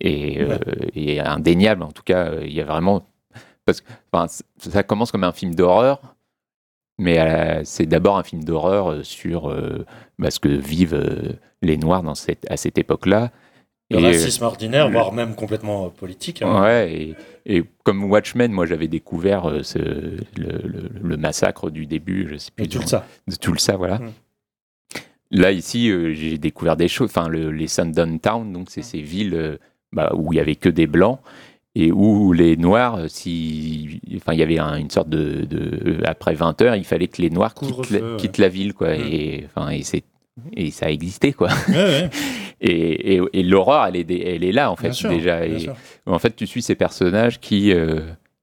est, 0.00 0.40
euh, 0.40 0.58
est 0.94 1.18
indéniable. 1.20 1.82
En 1.82 1.92
tout 1.92 2.02
cas, 2.02 2.34
il 2.42 2.52
y 2.52 2.60
a 2.60 2.64
vraiment. 2.64 3.06
Parce 3.66 3.80
que 3.82 3.90
enfin, 4.12 4.26
c- 4.28 4.42
ça 4.58 4.82
commence 4.82 5.12
comme 5.12 5.24
un 5.24 5.32
film 5.32 5.54
d'horreur, 5.54 6.00
mais 6.98 7.64
c'est 7.64 7.86
d'abord 7.86 8.18
un 8.18 8.22
film 8.22 8.42
d'horreur 8.44 9.04
sur 9.04 9.54
bah, 10.18 10.30
ce 10.30 10.40
que 10.40 10.48
vivent 10.48 11.38
les 11.62 11.76
Noirs 11.76 12.02
dans 12.02 12.14
cette, 12.14 12.50
à 12.50 12.56
cette 12.56 12.78
époque-là. 12.78 13.30
Le 13.90 13.98
Et, 13.98 14.04
euh, 14.04 14.06
racisme 14.08 14.44
ordinaire, 14.44 14.86
le- 14.86 14.92
voire 14.92 15.12
même 15.12 15.34
complètement 15.34 15.86
euh, 15.86 15.88
politique. 15.88 16.42
hein. 16.42 16.62
Ouais, 16.62 16.92
et, 16.94 17.14
et 17.56 17.64
comme 17.82 18.04
Watchmen, 18.04 18.52
moi 18.52 18.64
j'avais 18.66 18.86
découvert 18.88 19.48
euh, 19.50 19.62
ce, 19.64 19.78
le, 19.78 20.18
le- 20.36 20.90
le 21.02 21.16
massacre 21.16 21.70
du 21.70 21.86
début, 21.86 22.28
je 22.30 22.36
sais 22.36 22.50
plus. 22.54 22.66
Et 22.66 22.68
tout 22.68 22.82
ça. 22.82 23.04
de 23.26 23.34
Tulsa, 23.34 23.76
voilà. 23.76 23.98
Mm. 23.98 24.10
Là, 25.32 25.52
ici, 25.52 25.90
euh, 25.90 26.12
j'ai 26.12 26.38
découvert 26.38 26.76
des 26.76 26.88
choses. 26.88 27.10
Enfin, 27.10 27.28
le- 27.28 27.50
les 27.50 27.68
Sundown 27.68 28.18
Town, 28.20 28.52
donc 28.52 28.68
c'est 28.70 28.82
ces 28.82 29.00
villes 29.00 29.34
euh, 29.34 29.58
bah, 29.92 30.12
où 30.14 30.32
il 30.32 30.36
y 30.36 30.40
avait 30.40 30.56
que 30.56 30.68
des 30.68 30.86
blancs 30.86 31.18
et 31.76 31.92
où 31.92 32.32
les 32.32 32.56
noirs, 32.56 33.02
si, 33.08 34.00
enfin, 34.16 34.32
il 34.32 34.40
y 34.40 34.42
avait 34.42 34.58
un- 34.58 34.76
une 34.76 34.90
sorte 34.90 35.08
de, 35.08 35.44
de- 35.44 36.00
après 36.04 36.34
20 36.34 36.60
heures, 36.62 36.74
il 36.74 36.84
fallait 36.84 37.06
que 37.08 37.22
les 37.22 37.30
noirs 37.30 37.54
quittent, 37.54 37.90
la, 37.90 38.00
ouais. 38.00 38.16
quittent 38.18 38.38
la 38.38 38.48
ville, 38.48 38.74
quoi. 38.74 38.88
Mm. 38.96 39.00
Et 39.10 39.46
enfin, 39.46 39.70
et 39.70 39.82
c'est 39.82 40.02
et 40.56 40.70
ça 40.70 40.86
a 40.86 40.90
existé, 40.90 41.32
quoi. 41.32 41.48
Ouais, 41.68 41.74
ouais, 41.74 42.10
Et, 42.62 43.14
et- 43.16 43.22
et 43.32 43.42
l'horreur, 43.42 43.86
elle 43.86 43.96
est, 43.96 44.10
elle 44.34 44.44
est 44.44 44.52
là, 44.52 44.70
en 44.70 44.76
fait, 44.76 44.92
sûr, 44.92 45.08
déjà. 45.10 45.46
Et, 45.46 45.50
en 46.06 46.18
fait, 46.18 46.36
tu 46.36 46.46
suis 46.46 46.60
ces 46.60 46.74
personnages 46.74 47.40
qui, 47.40 47.72
euh, 47.72 48.00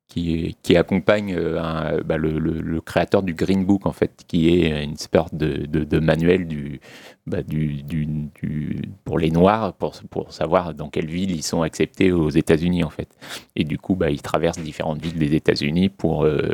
qui, 0.07 0.55
qui 0.63 0.75
accompagnent 0.75 1.35
euh, 1.35 1.61
un- 1.61 2.01
bah, 2.01 2.17
le, 2.17 2.39
le- 2.39 2.59
le 2.61 2.81
créateur 2.81 3.21
du 3.21 3.35
Green 3.35 3.63
Book, 3.63 3.85
en 3.85 3.91
fait, 3.91 4.23
qui 4.27 4.49
est 4.49 4.83
une 4.83 4.97
sorte 4.97 5.35
de, 5.35 5.67
de- 5.67 5.83
de 5.83 5.99
manuel 5.99 6.47
du, 6.47 6.79
bah, 7.27 7.43
du, 7.43 7.83
du- 7.83 8.07
du- 8.41 8.81
pour 9.05 9.19
les 9.19 9.29
Noirs, 9.29 9.73
pour, 9.73 9.93
pour 10.09 10.33
savoir 10.33 10.73
dans 10.73 10.89
quelle 10.89 11.07
ville 11.11 11.29
ils 11.29 11.43
sont 11.43 11.61
acceptés 11.61 12.11
aux 12.11 12.31
États-Unis, 12.31 12.83
en 12.83 12.89
fait. 12.89 13.09
Et 13.55 13.65
du 13.65 13.77
coup, 13.77 13.95
bah, 13.95 14.09
ils 14.09 14.21
traversent 14.23 14.57
différentes 14.59 14.99
villes 15.03 15.19
des 15.19 15.35
États-Unis 15.35 15.89
pour 15.89 16.23
euh, 16.25 16.49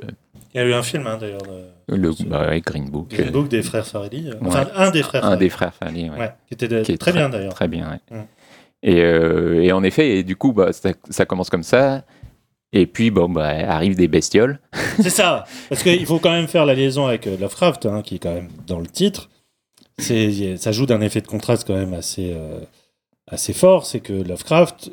Il 0.54 0.62
y 0.62 0.64
a 0.64 0.68
eu 0.68 0.74
un 0.74 0.84
film, 0.84 1.08
hein, 1.08 1.18
d'ailleurs, 1.20 1.42
de 1.42 1.96
le 1.96 2.12
bah, 2.28 2.48
ouais, 2.50 2.62
Green 2.62 2.90
Book. 2.90 3.10
Green 3.10 3.32
Book 3.32 3.48
des 3.50 3.62
frères 3.64 3.86
Farelli. 3.88 4.30
euh, 4.30 4.34
Ouais. 4.34 4.48
Enfin, 4.48 4.68
un 4.76 4.92
des 4.92 5.02
frères 5.04 5.24
un 5.24 5.30
Farelli. 5.30 5.40
des 5.40 5.50
frères 5.50 5.74
Farley, 5.74 6.10
ouais. 6.10 6.32
Qui 6.48 6.54
était 6.54 6.68
de- 6.68 6.82
qui 6.84 6.92
est 6.92 6.98
très, 6.98 7.12
bien, 7.12 7.30
d'ailleurs. 7.30 7.54
Très 7.54 7.68
bien, 7.68 7.90
ouais. 7.90 8.18
Mm. 8.18 8.24
Et, 8.84 9.02
euh, 9.02 9.62
et 9.64 9.72
en 9.72 9.82
effet, 9.84 10.18
et 10.18 10.24
du 10.24 10.36
coup, 10.36 10.54
bah, 10.54 10.72
ça, 10.74 10.92
ça 11.10 11.26
commence 11.26 11.50
comme 11.50 11.64
ça. 11.64 12.04
Et 12.72 12.86
puis, 12.88 13.12
bon, 13.12 13.30
bah, 13.30 13.48
arrivent 13.48 13.96
des 13.96 14.08
bestioles. 14.08 14.60
C'est 15.00 15.10
ça. 15.10 15.46
Parce 15.70 15.84
qu'il 15.84 16.06
faut 16.06 16.20
quand 16.20 16.32
même 16.32 16.48
faire 16.48 16.66
la 16.66 16.74
liaison 16.76 17.06
avec 17.08 17.26
euh, 17.28 17.38
Lovecraft, 17.38 17.86
hein, 17.86 18.02
qui 18.04 18.16
est 18.16 18.20
quand 18.20 18.34
même 18.34 18.50
dans 18.68 18.80
le 18.80 18.88
titre. 18.88 19.30
Ça 20.00 20.72
joue 20.72 20.86
d'un 20.86 21.02
effet 21.02 21.22
de 21.22 21.28
contraste 21.28 21.66
quand 21.68 21.76
même 21.76 21.94
assez, 21.94 22.34
euh, 22.36 22.60
assez 23.28 23.54
fort. 23.54 23.86
C'est 23.86 24.00
que 24.00 24.14
Lovecraft, 24.14 24.92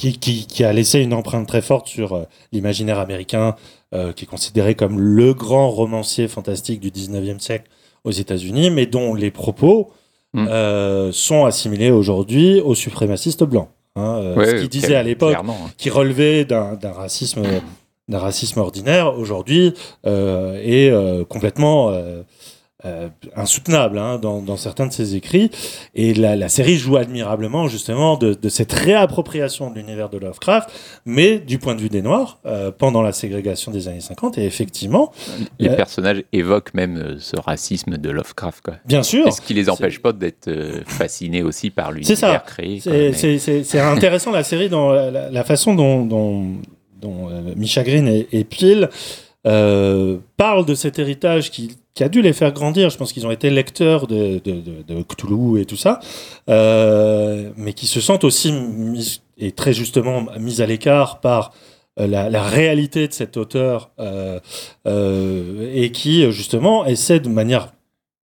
qui, 0.00 0.18
qui, 0.18 0.46
qui 0.46 0.64
a 0.64 0.72
laissé 0.72 1.00
une 1.00 1.12
empreinte 1.12 1.46
très 1.46 1.60
forte 1.60 1.86
sur 1.86 2.14
euh, 2.14 2.22
l'imaginaire 2.52 2.98
américain, 2.98 3.54
euh, 3.94 4.14
qui 4.14 4.24
est 4.24 4.26
considéré 4.26 4.74
comme 4.74 4.98
le 4.98 5.34
grand 5.34 5.68
romancier 5.68 6.26
fantastique 6.26 6.80
du 6.80 6.90
19e 6.90 7.38
siècle 7.38 7.68
aux 8.04 8.10
États-Unis, 8.10 8.70
mais 8.70 8.86
dont 8.86 9.14
les 9.14 9.30
propos 9.30 9.90
Mm. 10.32 10.46
euh, 10.48 11.10
sont 11.12 11.44
assimilés 11.44 11.90
aujourd'hui 11.90 12.60
aux 12.60 12.76
suprémacistes 12.76 13.42
blancs. 13.42 13.68
hein, 13.96 14.32
Ouais, 14.36 14.46
ce 14.46 14.54
qu'il 14.60 14.68
disait 14.68 14.94
à 14.94 15.02
l'époque 15.02 15.34
hein. 15.36 15.44
qui 15.76 15.90
relevait 15.90 16.44
d'un 16.44 16.78
racisme 16.94 17.42
d'un 18.08 18.18
racisme 18.20 18.60
ordinaire 18.60 19.18
aujourd'hui 19.18 19.74
est 20.04 20.92
complètement 21.28 21.92
euh, 22.84 23.08
insoutenable 23.36 23.98
hein, 23.98 24.18
dans, 24.18 24.40
dans 24.40 24.56
certains 24.56 24.86
de 24.86 24.92
ses 24.92 25.14
écrits. 25.16 25.50
Et 25.94 26.14
la, 26.14 26.36
la 26.36 26.48
série 26.48 26.76
joue 26.76 26.96
admirablement 26.96 27.68
justement 27.68 28.16
de, 28.16 28.34
de 28.34 28.48
cette 28.48 28.72
réappropriation 28.72 29.70
de 29.70 29.76
l'univers 29.76 30.08
de 30.08 30.18
Lovecraft, 30.18 30.70
mais 31.04 31.38
du 31.38 31.58
point 31.58 31.74
de 31.74 31.80
vue 31.80 31.88
des 31.88 32.02
Noirs, 32.02 32.38
euh, 32.46 32.70
pendant 32.70 33.02
la 33.02 33.12
ségrégation 33.12 33.70
des 33.72 33.88
années 33.88 34.00
50. 34.00 34.38
Et 34.38 34.44
effectivement, 34.44 35.12
Les 35.58 35.68
Euh, 35.68 35.76
personnages 35.76 36.22
évoquent 36.32 36.74
même 36.74 37.16
ce 37.18 37.36
racisme 37.38 37.96
de 37.98 38.10
Lovecraft. 38.10 38.62
Quoi. 38.64 38.74
bien 38.84 39.02
sûr, 39.02 39.32
ce 39.32 39.40
qui 39.40 39.54
les 39.54 39.68
empêche 39.70 40.00
pas 40.00 40.12
d'être 40.12 40.50
fascinés 40.86 41.42
aussi 41.42 41.70
par 41.70 41.92
l'univers 41.92 42.44
créé. 42.44 42.80
C'est- 42.80 42.90
mais- 43.74 43.80
intéressant 43.80 44.30
la 44.30 44.44
série 44.44 44.68
dans 44.68 44.92
la, 44.92 45.44
façon 45.44 45.74
dont, 45.74 46.04
dont, 46.04 46.46
dont 47.00 47.28
Misha 47.56 47.82
Green 47.82 48.06
et, 48.08 48.26
et 48.32 48.44
Peel 48.44 48.88
euh, 49.46 50.18
parlent 50.36 50.66
de 50.66 50.74
cet 50.74 50.98
héritage 50.98 51.50
qui, 51.50 51.76
qui 51.94 52.04
a 52.04 52.08
dû 52.08 52.20
les 52.22 52.32
faire 52.32 52.52
grandir. 52.52 52.90
Je 52.90 52.96
pense 52.98 53.12
qu'ils 53.12 53.26
ont 53.26 53.30
été 53.30 53.50
lecteurs 53.50 54.06
de, 54.06 54.38
de, 54.44 54.60
de, 54.60 54.82
de 54.86 55.02
Cthulhu 55.02 55.60
et 55.60 55.64
tout 55.64 55.76
ça, 55.76 56.00
euh, 56.48 57.50
mais 57.56 57.72
qui 57.72 57.86
se 57.86 58.00
sentent 58.00 58.24
aussi 58.24 58.52
mis, 58.52 59.22
et 59.38 59.52
très 59.52 59.72
justement 59.72 60.26
mis 60.38 60.60
à 60.60 60.66
l'écart 60.66 61.20
par 61.20 61.52
euh, 61.98 62.06
la, 62.06 62.28
la 62.30 62.42
réalité 62.42 63.08
de 63.08 63.12
cet 63.12 63.36
auteur 63.36 63.90
et 64.86 65.90
qui 65.92 66.30
justement 66.32 66.84
essaie 66.86 67.20
de 67.20 67.28
manière 67.28 67.72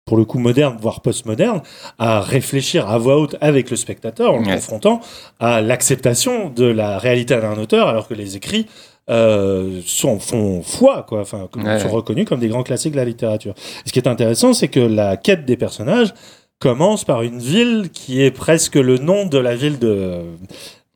pour 0.05 0.17
le 0.17 0.25
coup 0.25 0.37
moderne, 0.37 0.75
voire 0.81 0.99
postmoderne, 1.01 1.61
à 1.97 2.19
réfléchir 2.19 2.89
à 2.89 2.97
voix 2.97 3.17
haute 3.17 3.37
avec 3.39 3.69
le 3.69 3.77
spectateur 3.77 4.33
en 4.33 4.39
le 4.39 4.47
Ouais. 4.47 4.55
confrontant 4.55 4.99
à 5.39 5.61
l'acceptation 5.61 6.49
de 6.49 6.65
la 6.65 6.97
réalité 6.97 7.37
d'un 7.37 7.57
auteur, 7.57 7.87
alors 7.87 8.09
que 8.09 8.13
les 8.13 8.35
écrits 8.35 8.65
euh, 9.09 9.81
sont, 9.85 10.19
font 10.19 10.61
foi, 10.63 11.05
quoi, 11.07 11.21
enfin, 11.21 11.47
Ouais, 11.57 11.79
sont 11.79 11.87
ouais. 11.87 11.91
reconnus 11.91 12.25
comme 12.25 12.39
des 12.39 12.47
grands 12.47 12.63
classiques 12.63 12.93
de 12.93 12.97
la 12.97 13.05
littérature. 13.05 13.53
Ce 13.85 13.91
qui 13.91 13.99
est 13.99 14.07
intéressant, 14.07 14.53
c'est 14.53 14.69
que 14.69 14.79
la 14.79 15.17
quête 15.17 15.45
des 15.45 15.57
personnages 15.57 16.13
commence 16.59 17.03
par 17.03 17.21
une 17.23 17.39
ville 17.39 17.89
qui 17.91 18.21
est 18.21 18.31
presque 18.31 18.75
le 18.75 18.97
nom 18.97 19.25
de 19.25 19.37
la 19.37 19.55
ville 19.55 19.79
de 19.79 20.21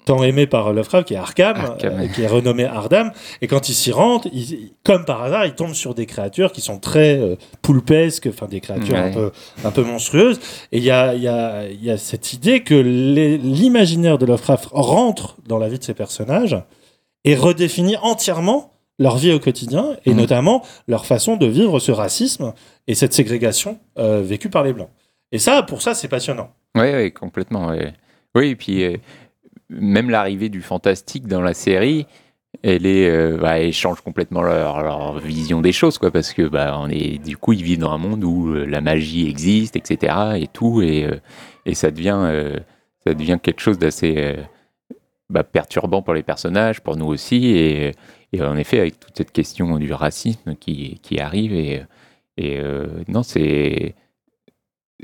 tant 0.05 0.23
aimée 0.23 0.47
par 0.47 0.71
Lovecraft, 0.71 1.05
qui 1.09 1.15
est 1.15 1.17
Arkham, 1.17 1.57
Arkham, 1.57 1.99
euh, 1.99 2.07
qui 2.07 2.21
est 2.21 2.27
renommée 2.27 2.63
Ardham. 2.63 3.11
Et 3.41 3.47
quand 3.47 3.67
il 3.67 3.73
s'y 3.73 3.91
rentre, 3.91 4.29
il- 4.31 4.71
comme 4.85 5.03
par 5.03 5.21
hasard, 5.21 5.45
il 5.45 5.53
tombe 5.53 5.73
sur 5.73 5.93
des 5.93 6.05
créatures 6.05 6.53
qui 6.53 6.61
sont 6.61 6.79
très 6.79 7.19
euh, 7.19 7.35
poulpesques, 7.61 8.27
enfin 8.31 8.47
des 8.47 8.61
créatures 8.61 8.95
un 8.95 9.11
peu 9.11 9.31
un 9.65 9.71
peu 9.71 9.83
monstrueuses. 9.83 10.39
Et 10.71 10.77
il 10.77 10.83
y 10.85 10.91
a, 10.91 11.13
y, 11.13 11.27
a, 11.27 11.67
y 11.69 11.91
a 11.91 11.97
cette 11.97 12.31
idée 12.31 12.61
que 12.63 12.73
l'imaginaire 12.73 14.17
de 14.17 14.25
Lovecraft 14.25 14.69
rentre 14.71 15.35
dans 15.45 15.57
la 15.57 15.67
vie 15.67 15.77
de 15.79 15.83
ces 15.83 15.93
personnages 15.93 16.55
et 17.27 17.35
redéfinit 17.35 17.97
entièrement 18.01 18.71
leur 18.99 19.17
vie 19.17 19.31
au 19.33 19.39
quotidien, 19.39 19.95
et 20.05 20.11
Mhm. 20.11 20.17
notamment 20.17 20.63
leur 20.87 21.05
façon 21.05 21.35
de 21.35 21.45
vivre 21.45 21.77
ce 21.79 21.91
racisme 21.91 22.53
et 22.87 22.95
cette 22.95 23.13
ségrégation 23.13 23.77
euh, 23.99 24.21
vécue 24.23 24.49
par 24.49 24.63
les 24.63 24.73
Blancs. 24.73 24.89
Et 25.31 25.37
ça, 25.37 25.61
pour 25.61 25.81
ça, 25.83 25.93
c'est 25.93 26.07
passionnant. 26.07 26.49
Oui, 26.75 26.87
oui, 26.95 27.11
complètement. 27.11 27.73
Oui, 28.33 28.47
et 28.47 28.55
puis 28.55 28.83
euh, 28.85 28.97
même 29.69 30.09
l'arrivée 30.09 30.49
du 30.49 30.61
fantastique 30.61 31.27
dans 31.27 31.41
la 31.41 31.53
série, 31.53 32.07
elle 32.63 32.85
est, 32.85 33.07
euh, 33.09 33.37
bah, 33.39 33.59
elle 33.59 33.73
change 33.73 33.99
complètement 34.01 34.41
leur, 34.41 34.81
leur 34.81 35.19
vision 35.19 35.61
des 35.61 35.73
choses, 35.73 35.97
quoi, 35.97 36.09
parce 36.09 36.31
que 36.33 36.43
bah, 36.47 36.77
on 36.79 36.89
est, 36.89 37.21
du 37.23 37.35
coup, 37.37 37.51
ils 37.53 37.61
vivent 37.63 37.79
dans 37.79 37.91
un 37.91 37.97
monde 37.99 38.23
où 38.23 38.51
la 38.53 38.79
magie 38.81 39.27
existe, 39.27 39.75
etc., 39.75 40.15
et 40.37 40.47
tout, 40.47 40.81
et, 40.81 41.07
et 41.65 41.75
ça 41.75 41.91
devient, 41.91 42.53
ça 43.05 43.13
devient 43.13 43.37
quelque 43.43 43.59
chose 43.61 43.77
d'assez 43.77 44.37
bah, 45.29 45.43
perturbant 45.43 46.01
pour 46.01 46.13
les 46.13 46.23
personnages, 46.23 46.81
pour 46.81 46.95
nous 46.97 47.07
aussi, 47.07 47.47
et, 47.47 47.91
et 48.33 48.41
en 48.41 48.55
effet, 48.57 48.79
avec 48.79 48.99
toute 48.99 49.15
cette 49.17 49.31
question 49.31 49.77
du 49.77 49.91
racisme 49.93 50.55
qui, 50.55 50.99
qui 51.01 51.19
arrive, 51.19 51.53
et, 51.53 51.83
et 52.37 52.57
euh, 52.59 52.87
non, 53.07 53.23
c'est 53.23 53.95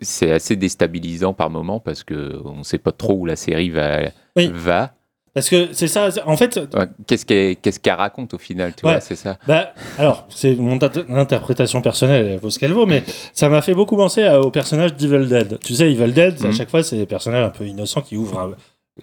c'est 0.01 0.31
assez 0.31 0.55
déstabilisant 0.55 1.33
par 1.33 1.49
moment 1.51 1.79
parce 1.79 2.03
que 2.03 2.41
on 2.45 2.57
ne 2.57 2.63
sait 2.63 2.79
pas 2.79 2.91
trop 2.91 3.13
où 3.13 3.25
la 3.27 3.35
série 3.35 3.69
va. 3.69 3.99
Oui. 4.35 4.49
va. 4.51 4.95
Parce 5.35 5.49
que 5.49 5.69
c'est 5.73 5.87
ça, 5.87 6.09
en 6.25 6.37
fait, 6.37 6.59
Qu'est-ce 7.07 7.79
qu'elle 7.79 7.93
raconte 7.95 8.33
au 8.35 8.37
final, 8.37 8.73
tu 8.75 8.85
Ouais. 8.85 8.91
vois, 8.93 9.01
c'est 9.01 9.15
ça. 9.15 9.37
Bah, 9.47 9.73
alors, 9.97 10.27
c'est 10.29 10.55
mon 10.55 10.77
int- 10.77 11.11
interprétation 11.15 11.81
personnelle, 11.81 12.27
elle 12.33 12.39
vaut 12.39 12.51
ce 12.51 12.59
qu'elle 12.59 12.71
vaut, 12.73 12.85
mais 12.85 13.03
ça 13.33 13.49
m'a 13.49 13.61
fait 13.63 13.73
beaucoup 13.73 13.97
penser 13.97 14.23
à- 14.23 14.39
au 14.41 14.51
personnage 14.51 14.93
d'Evil 14.95 15.27
Dead. 15.27 15.59
Tu 15.63 15.73
sais, 15.73 15.91
Evil 15.91 16.11
Dead, 16.13 16.35
à 16.43 16.47
Mhm. 16.47 16.53
chaque 16.53 16.69
fois, 16.69 16.83
c'est 16.83 16.97
des 16.97 17.07
personnages 17.07 17.45
un 17.45 17.49
peu 17.49 17.65
innocents 17.65 18.01
qui 18.01 18.15
ouvrent 18.15 18.39
un, 18.39 18.51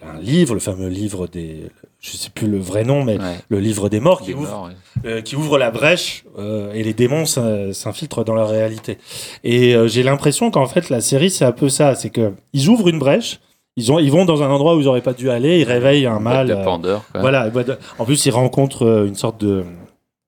un 0.01 0.19
livre, 0.19 0.53
le 0.53 0.59
fameux 0.61 0.87
livre 0.87 1.27
des. 1.27 1.63
Je 1.99 2.11
sais 2.11 2.29
plus 2.29 2.47
le 2.47 2.57
vrai 2.59 2.83
nom, 2.85 3.03
mais 3.03 3.17
Ouais. 3.19 3.37
le 3.49 3.59
livre 3.59 3.89
des 3.89 3.99
morts 3.99 4.21
qui 4.21 4.27
Des 4.27 4.33
ouvre, 4.35 4.49
morts, 4.49 4.65
ouais. 5.03 5.09
euh, 5.09 5.21
qui 5.21 5.35
ouvre 5.35 5.57
la 5.57 5.69
brèche 5.69 6.23
euh, 6.39 6.71
et 6.73 6.81
les 6.83 6.93
démons 6.93 7.25
s'in- 7.25 7.73
s'infiltrent 7.73 8.23
dans 8.23 8.33
leur 8.33 8.49
réalité. 8.49 8.97
Et 9.43 9.75
euh, 9.75 9.87
j'ai 9.87 10.01
l'impression 10.03 10.49
qu'en 10.49 10.65
fait, 10.65 10.89
la 10.89 11.01
série, 11.01 11.29
c'est 11.29 11.45
un 11.45 11.51
peu 11.51 11.67
ça 11.69 11.93
c'est 11.95 12.09
que 12.09 12.31
ils 12.53 12.69
ouvrent 12.69 12.87
une 12.87 12.99
brèche, 12.99 13.39
ils, 13.75 13.91
ont, 13.91 13.99
ils 13.99 14.11
vont 14.11 14.23
dans 14.25 14.41
un 14.43 14.49
endroit 14.49 14.75
où 14.75 14.79
ils 14.79 14.87
auraient 14.87 15.01
pas 15.01 15.13
dû 15.13 15.29
aller, 15.29 15.59
ils 15.59 15.63
réveillent 15.65 16.05
un 16.07 16.19
Pandore. 16.63 17.03
quoi. 17.11 17.21
voilà. 17.21 17.51
En 17.99 18.05
plus, 18.05 18.25
ils 18.25 18.31
rencontrent 18.31 19.05
une 19.05 19.15
sorte 19.15 19.41
de, 19.41 19.63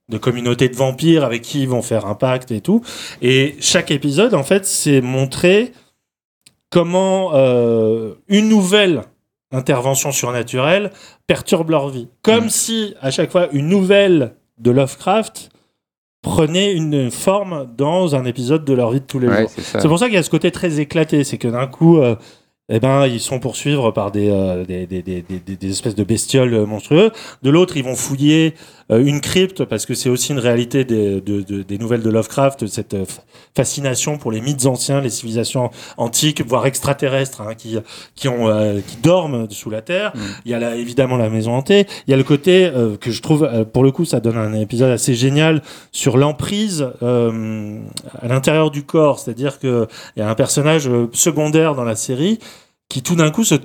de 0.10 0.18
communauté 0.18 0.68
de 0.70 0.76
vampires 0.76 1.24
avec 1.24 1.42
qui 1.42 1.62
ils 1.62 1.70
vont 1.70 1.82
faire 1.82 2.06
un 2.06 2.16
pacte 2.16 2.52
et 2.52 2.60
tout. 2.62 2.82
Et 3.22 3.56
chaque 3.62 3.92
épisode, 3.92 4.34
en 4.34 4.44
fait, 4.44 4.66
c'est 4.66 5.00
montrer 5.02 5.72
comment 6.70 7.32
une 8.28 8.50
nouvelle 8.50 9.04
intervention 9.54 10.12
surnaturelle 10.12 10.92
perturbe 11.28 11.70
leur 11.70 11.90
vie. 11.90 12.08
Comme 12.22 12.46
Mm. 12.46 12.50
si, 12.50 12.96
à 13.02 13.12
chaque 13.12 13.32
fois, 13.32 13.48
une 13.54 13.68
nouvelle 13.70 14.34
de 14.58 14.72
Lovecraft 14.72 15.50
prenait 16.22 16.74
une 16.74 17.12
forme 17.12 17.68
dans 17.78 18.16
un 18.16 18.26
épisode 18.26 18.64
de 18.66 18.74
leur 18.74 18.92
vie 18.92 19.02
de 19.02 19.06
tous 19.06 19.20
les 19.20 19.28
Ouais, 19.28 19.42
jours. 19.42 19.50
C'est 19.58 19.88
pour 19.88 20.00
ça 20.00 20.06
qu'il 20.06 20.16
y 20.16 20.18
a 20.18 20.24
ce 20.24 20.30
côté 20.30 20.52
très 20.52 20.80
éclaté, 20.80 21.24
c'est 21.24 21.38
que 21.38 21.48
d'un 21.50 21.68
coup, 21.68 21.98
euh, 22.00 22.16
eh 22.70 22.80
ben, 22.80 23.08
ils 23.08 23.20
sont 23.20 23.40
poursuivre 23.40 23.92
par 23.92 24.12
des, 24.12 24.30
euh, 24.30 24.64
des, 24.64 24.88
des, 24.88 25.02
des, 25.02 25.22
des- 25.22 25.70
espèces 25.70 25.96
de 25.96 26.04
bestioles 26.06 26.54
euh, 26.54 26.66
monstrueuses. 26.66 27.12
De 27.42 27.50
l'autre, 27.50 27.76
ils 27.76 27.84
vont 27.84 27.96
fouiller 27.96 28.54
euh, 28.90 29.04
une 29.04 29.20
crypte 29.20 29.66
parce 29.66 29.86
que 29.86 29.94
c'est 29.94 30.10
aussi 30.10 30.32
une 30.32 30.40
réalité 30.40 30.86
des, 30.86 31.20
de, 31.20 31.42
de- 31.42 31.62
des 31.62 31.78
nouvelles 31.78 32.02
de 32.04 32.10
Lovecraft, 32.10 32.68
cette 32.68 32.94
euh, 32.94 33.04
fascination 33.56 34.18
pour 34.18 34.32
les 34.32 34.40
mythes 34.40 34.66
anciens, 34.66 35.02
les 35.02 35.10
civilisations 35.10 35.72
antiques, 35.98 36.42
voire 36.48 36.66
extraterrestres, 36.66 37.42
hein, 37.42 37.54
qui, 37.56 37.78
qui, 38.16 38.30
ont, 38.30 38.48
euh, 38.48 38.80
qui 38.86 38.96
dorment 38.96 39.50
sous 39.50 39.70
la 39.70 39.82
terre. 39.82 40.14
Mm. 40.16 40.20
Il 40.46 40.52
y 40.52 40.54
a 40.54 40.60
là, 40.60 40.76
évidemment 40.78 41.18
la 41.18 41.30
maison 41.30 41.54
hantée. 41.56 41.86
Il 42.08 42.12
y 42.12 42.14
a 42.14 42.18
le 42.18 42.24
côté 42.24 42.66
euh, 42.74 42.96
que 42.96 43.12
je 43.12 43.22
trouve, 43.22 43.44
euh, 43.44 43.66
pour 43.66 43.84
le 43.84 43.92
coup, 43.92 44.06
ça 44.06 44.22
donne 44.22 44.38
un 44.38 44.54
épisode 44.54 44.92
assez 44.92 45.16
génial 45.16 45.62
sur 45.92 46.16
l'emprise 46.18 46.88
euh, 47.04 47.80
à 48.22 48.28
l'intérieur 48.30 48.72
du 48.72 48.84
corps. 48.84 49.20
C'est-à-dire 49.20 49.60
qu'il 49.60 49.86
y 50.16 50.22
a 50.22 50.30
un 50.30 50.36
personnage 50.36 50.90
secondaire 51.12 51.76
dans 51.76 51.84
la 51.84 51.96
série 51.98 52.40
qui 52.94 53.02
tout 53.02 53.16
d'un 53.16 53.32
coup 53.32 53.44
se, 53.44 53.56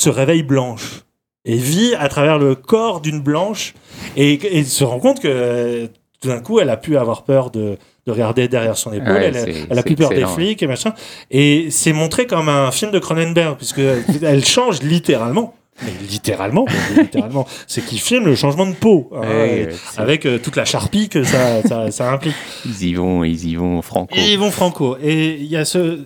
se 0.00 0.08
réveille 0.08 0.42
blanche 0.42 1.02
et 1.44 1.56
vit 1.56 1.94
à 1.98 2.08
travers 2.08 2.38
le 2.38 2.54
corps 2.54 3.02
d'une 3.02 3.20
blanche 3.20 3.74
et, 4.16 4.32
et 4.58 4.64
se 4.64 4.82
rend 4.82 4.98
compte 4.98 5.20
que 5.20 5.28
euh, 5.28 5.86
tout 6.22 6.28
d'un 6.28 6.40
coup 6.40 6.58
elle 6.58 6.70
a 6.70 6.78
pu 6.78 6.96
avoir 6.96 7.24
peur 7.24 7.50
de, 7.50 7.76
de 8.06 8.12
regarder 8.12 8.48
derrière 8.48 8.78
son 8.78 8.94
épaule, 8.94 9.12
Ouais, 9.12 9.32
elle, 9.68 9.78
a 9.78 9.82
plus 9.82 9.94
peur 9.94 10.08
des 10.08 10.24
flics 10.24 10.62
et 10.62 10.66
machin. 10.66 10.94
Et 11.30 11.70
c'est 11.70 11.92
montré 11.92 12.26
comme 12.26 12.48
un 12.48 12.70
film 12.70 12.90
de 12.90 12.98
Cronenberg 12.98 13.58
puisque 13.58 13.80
elle 14.22 14.44
change 14.44 14.80
littéralement. 14.80 15.54
Mais 15.82 15.92
littéralement, 16.08 16.64
mais 16.66 17.02
littéralement, 17.02 17.46
c'est 17.68 17.84
qu'il 17.84 18.00
filme 18.00 18.24
le 18.24 18.34
changement 18.34 18.66
de 18.66 18.74
peau 18.74 19.10
hein, 19.14 19.20
Ouais, 19.20 19.68
avec 19.96 20.26
euh, 20.26 20.38
toute 20.38 20.56
la 20.56 20.64
charpie 20.64 21.08
que 21.08 21.22
ça, 21.22 21.62
ça, 21.62 21.90
ça 21.92 22.10
implique. 22.10 22.34
Ils 22.64 22.84
y 22.84 22.94
vont, 22.94 23.22
ils 23.22 23.50
y 23.50 23.54
vont 23.54 23.80
franco. 23.82 24.12
Et 24.16 24.32
ils 24.32 24.38
vont 24.38 24.50
franco. 24.50 24.96
Et 25.00 25.34
il 25.34 25.46
y 25.46 25.56
a 25.56 25.64
ce, 25.64 26.00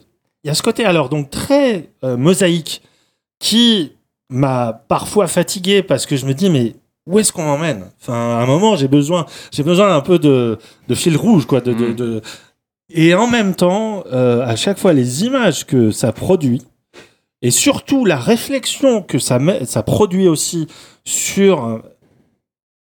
il 0.45 0.49
y 0.49 0.51
a 0.51 0.55
ce 0.55 0.63
côté 0.63 0.85
alors 0.85 1.09
donc 1.09 1.31
très 1.31 1.91
euh, 2.05 2.17
mosaïque 2.17 2.83
qui 3.39 3.93
m'a 4.31 4.73
parfois 4.89 5.27
fatigué 5.27 5.83
parce 5.83 6.07
que 6.07 6.17
je 6.17 6.27
me 6.27 6.35
dis 6.35 6.51
mais 6.51 6.75
où 7.07 7.19
est-ce 7.19 7.33
qu'on 7.33 7.43
m'emmène? 7.45 7.91
Enfin, 8.01 8.15
à 8.15 8.43
un 8.43 8.47
moment 8.47 8.77
j'ai 8.77 8.89
besoin, 8.89 9.27
j'ai 9.53 9.63
besoin 9.65 9.95
un 9.95 10.01
peu 10.01 10.19
de, 10.19 10.59
de 10.89 10.95
fil 10.95 11.17
rouge 11.17 11.47
quoi. 11.47 11.61
De, 11.61 11.73
de- 11.73 11.87
Mm. 11.89 11.95
de- 11.97 12.23
Et 12.95 13.15
en 13.15 13.27
même 13.27 13.55
temps, 13.55 14.05
euh, 14.13 14.43
à 14.47 14.55
chaque 14.57 14.79
fois 14.79 14.93
les 14.93 15.25
images 15.25 15.65
que 15.67 15.91
ça 15.91 16.13
produit 16.13 16.63
et 17.41 17.51
surtout 17.51 18.05
la 18.05 18.17
réflexion 18.17 19.03
que 19.03 19.19
ça 19.19 19.39
met, 19.39 19.65
ça 19.65 19.83
produit 19.83 20.29
aussi 20.29 20.67
sur 21.05 21.83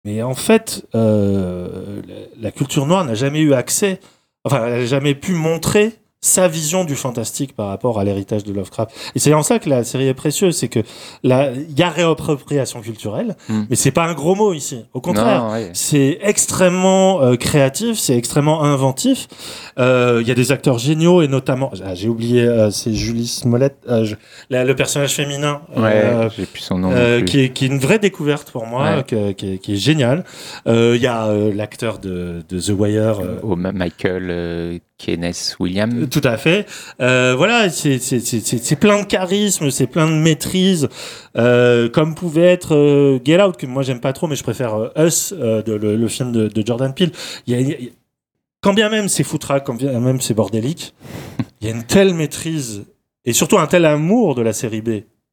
mais 0.06 0.22
en 0.24 0.34
fait, 0.36 0.86
euh, 0.96 2.02
la- 2.08 2.44
la 2.44 2.52
culture 2.52 2.86
noire 2.88 3.06
n'a 3.06 3.14
jamais 3.14 3.40
eu 3.40 3.54
accès, 3.54 4.00
enfin, 4.44 4.66
elle 4.66 4.80
n'a 4.82 4.86
jamais 4.86 5.14
pu 5.16 5.34
montrer 5.34 5.94
sa 6.24 6.48
vision 6.48 6.86
du 6.86 6.96
fantastique 6.96 7.56
par 7.56 7.70
rapport 7.70 8.00
à 8.00 8.04
l'héritage 8.04 8.44
de 8.44 8.54
Lovecraft. 8.54 8.92
Et 9.16 9.20
c'est 9.20 9.34
en 9.34 9.42
ça 9.42 9.58
que 9.58 9.68
la 9.68 9.84
série 9.84 10.08
est 10.08 10.14
précieuse, 10.14 10.56
c'est 10.56 10.68
que 10.68 10.82
là, 11.24 11.50
il 11.52 11.78
y 11.78 11.82
a 11.82 11.90
réappropriation 11.90 12.82
culturelle, 12.82 13.36
Mm. 13.50 13.62
mais 13.72 13.76
c'est 13.76 13.90
pas 13.90 14.04
un 14.06 14.14
gros 14.14 14.36
mot 14.36 14.54
ici. 14.54 14.86
Au 14.94 15.02
contraire, 15.02 15.44
c'est 15.74 16.20
extrêmement 16.22 17.24
euh, 17.24 17.38
créatif, 17.38 17.98
c'est 17.98 18.16
extrêmement 18.16 18.64
inventif. 18.64 19.28
Euh, 19.80 20.20
Il 20.22 20.28
y 20.28 20.32
a 20.32 20.36
des 20.36 20.52
acteurs 20.52 20.78
géniaux 20.78 21.24
et 21.24 21.28
notamment, 21.28 21.72
ah, 21.84 21.96
j'ai 21.96 22.08
oublié, 22.08 22.44
euh, 22.44 22.70
c'est 22.70 22.94
Julie 22.94 23.26
Smollett, 23.28 23.78
je- 24.04 24.16
la- 24.52 24.64
le 24.64 24.76
personnage 24.76 25.14
féminin. 25.16 25.62
Ouais, 25.76 26.28
j'ai 26.38 26.46
plus 26.46 26.62
son 26.62 26.78
nom. 26.78 26.92
plus. 26.92 27.26
qui, 27.26 27.40
est, 27.40 27.50
qui 27.50 27.66
est 27.66 27.68
une 27.70 27.80
vraie 27.80 27.98
découverte 27.98 28.52
pour 28.52 28.68
moi, 28.68 28.98
Ouais. 28.98 29.04
que- 29.04 29.32
qui, 29.32 29.54
est, 29.54 29.58
qui 29.58 29.74
est 29.74 29.78
génial. 29.78 30.24
Euh, 30.68 30.94
Il 30.96 31.02
y 31.02 31.08
a 31.08 31.34
l'acteur 31.56 31.98
de, 31.98 32.44
de 32.48 32.60
The 32.60 32.70
Wire, 32.78 33.22
Ma- 33.44 33.72
Michael 33.72 34.80
Kenneth 35.00 35.56
Williams. 35.60 36.08
Tout 36.12 36.22
à 36.24 36.38
fait. 36.38 36.66
Euh, 37.02 37.34
voilà, 37.38 37.70
c'est 37.70 38.76
plein 38.80 39.00
de 39.02 39.06
charisme, 39.08 39.70
c'est 39.72 39.88
plein 39.88 40.08
de 40.08 40.14
maîtrise, 40.16 40.90
euh, 41.38 41.90
comme 41.90 42.16
pouvait 42.16 42.42
être 42.46 42.76
euh, 42.76 43.20
Get 43.24 43.42
Out, 43.42 43.56
que 43.58 43.66
moi 43.66 43.82
j'aime 43.82 44.02
pas 44.02 44.12
trop, 44.14 44.28
mais 44.28 44.36
je 44.36 44.44
préfère 44.44 44.76
euh, 44.76 45.08
Us, 45.08 45.32
de, 45.34 45.72
le, 45.74 45.96
le 45.96 46.08
film 46.08 46.32
de, 46.32 46.48
de 46.48 46.66
Jordan 46.66 46.94
Peele. 46.94 47.12
Il 47.48 47.54
y 47.54 47.58
a- 47.58 47.60
il 47.62 47.70
y 47.70 47.74
a- 47.74 47.92
quand 48.62 48.74
bien 48.74 48.90
même 48.90 49.08
c'est 49.08 49.24
foutraque, 49.24 49.66
quand 49.66 49.74
bien 49.74 50.00
même 50.00 50.22
c'est 50.22 50.34
bordélique, 50.34 50.94
il 51.62 51.68
y 51.68 51.72
a 51.72 51.74
une 51.76 51.84
telle 51.84 52.14
maîtrise 52.14 52.84
et 53.26 53.34
surtout 53.34 53.58
un 53.58 53.68
tel 53.68 53.86
amour 53.86 54.36
de 54.36 54.42
la 54.42 54.54
série 54.54 54.82
B 54.82 54.90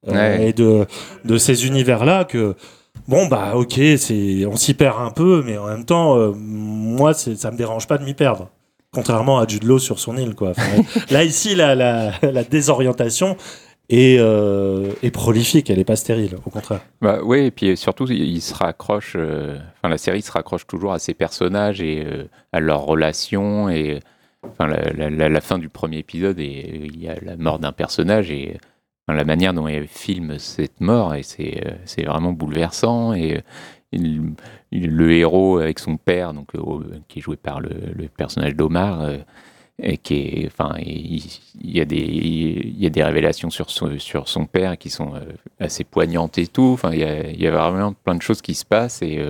Ouais. 0.07 0.49
et 0.51 0.53
de, 0.53 0.87
de 1.25 1.39
ces 1.39 1.67
univers-là 1.67 2.25
que 2.25 2.55
bon 3.09 3.27
bah 3.27 3.55
ok, 3.57 3.81
c'est 3.99 4.47
on 4.47 4.55
s'y 4.55 4.75
perd 4.75 4.97
un 5.01 5.11
peu, 5.11 5.43
mais 5.45 5.59
en 5.59 5.67
même 5.67 5.85
temps, 5.85 6.17
euh, 6.17 6.31
moi 6.37 7.15
ça 7.15 7.51
me 7.51 7.57
dérange 7.57 7.89
pas 7.89 7.99
de 7.99 8.05
m'y 8.05 8.15
perdre. 8.15 8.49
Contrairement 8.93 9.39
à 9.39 9.47
Jude 9.47 9.79
sur 9.79 9.99
son 9.99 10.17
île, 10.17 10.35
quoi. 10.35 10.53
Là, 11.11 11.25
ici, 11.25 11.55
la, 11.55 12.13
désorientation 12.45 13.37
est, 13.91 14.19
euh, 14.19 14.93
est 15.03 15.11
prolifique, 15.11 15.71
elle 15.71 15.79
est 15.79 15.85
pas 15.85 15.97
stérile, 15.97 16.37
au 16.45 16.51
contraire. 16.51 16.81
Bah, 17.01 17.19
oui, 17.23 17.47
et 17.47 17.51
puis 17.51 17.77
surtout, 17.77 18.07
il 18.11 18.23
il 18.23 18.41
se 18.41 18.55
raccroche, 18.55 19.15
euh, 19.17 19.59
la 19.83 19.99
série 19.99 20.23
se 20.23 20.33
raccroche 20.33 20.67
toujours 20.67 20.93
à 20.93 20.99
ses 20.99 21.15
personnages 21.15 21.81
et 21.81 22.05
euh, 22.05 22.25
à 22.53 22.61
leurs 22.61 22.83
relations. 22.83 23.69
Et 23.69 24.01
enfin, 24.45 24.67
la, 24.69 25.41
fin 25.41 25.59
du 25.59 25.69
premier 25.69 25.99
épisode, 25.99 26.39
et 26.39 26.83
il 26.85 27.03
y 27.03 27.09
a 27.09 27.17
la 27.23 27.37
mort 27.37 27.59
d'un 27.59 27.73
personnage 27.73 28.31
et 28.31 28.59
la 29.09 29.25
manière 29.25 29.55
dont 29.55 29.67
elle 29.69 29.87
filme 29.89 30.39
cette 30.39 30.81
mort, 30.81 31.15
et 31.15 31.23
c'est 31.23 31.63
euh, 31.67 32.07
vraiment 32.07 32.33
bouleversant. 32.33 33.15
Et 33.15 33.37
euh, 33.37 33.41
il- 33.93 34.07
il- 34.07 34.33
le 34.73 35.13
héros 35.13 35.59
avec 35.59 35.79
son 35.79 35.97
père, 35.97 36.33
donc, 36.35 36.55
euh, 36.55 37.01
qui 37.09 37.21
est 37.21 37.23
joué 37.23 37.37
par 37.37 37.61
le, 37.61 37.71
personnage 38.17 38.55
d'Omar, 38.55 39.01
euh, 39.03 39.19
et 39.81 39.97
qui 39.97 40.15
est, 40.15 40.47
enfin, 40.47 40.75
il, 40.81 41.23
y 41.63 41.81
a 41.81 41.85
des, 41.85 41.97
il 41.97 42.79
y 42.83 42.87
a 42.87 42.91
des 42.91 43.03
révélations 43.03 43.51
sur 43.51 43.71
son, 43.71 43.99
sur 43.99 44.29
son 44.29 44.47
père 44.47 44.77
qui 44.77 44.91
sont 44.91 45.15
euh, 45.15 45.21
assez 45.61 45.85
poignantes 45.85 46.37
et 46.39 46.49
tout. 46.49 46.71
Enfin, 46.75 46.91
il 46.93 47.01
y 47.01 47.05
a, 47.05 47.31
y 47.31 47.47
a 47.47 47.51
vraiment 47.51 47.93
plein 47.93 48.17
de 48.17 48.23
choses 48.23 48.43
qui 48.43 48.55
se 48.55 48.65
passent 48.65 49.03
et, 49.03 49.25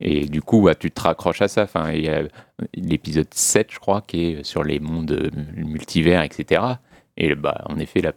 et 0.00 0.26
du 0.26 0.42
coup, 0.42 0.62
bah, 0.62 0.74
tu 0.74 0.90
te 0.90 1.00
raccroches 1.00 1.42
à 1.42 1.48
ça. 1.48 1.62
Enfin, 1.62 1.92
il 1.92 2.04
y 2.04 2.08
a 2.08 2.22
l'épisode 2.74 3.32
7, 3.32 3.68
je 3.70 3.78
crois, 3.78 4.02
qui 4.02 4.24
est 4.24 4.44
sur 4.44 4.64
les 4.64 4.80
mondes 4.80 5.30
multivers, 5.56 6.22
etc. 6.22 6.62
Et 7.16 7.34
bah, 7.36 7.62
en 7.68 7.78
effet, 7.78 8.00
la 8.00 8.12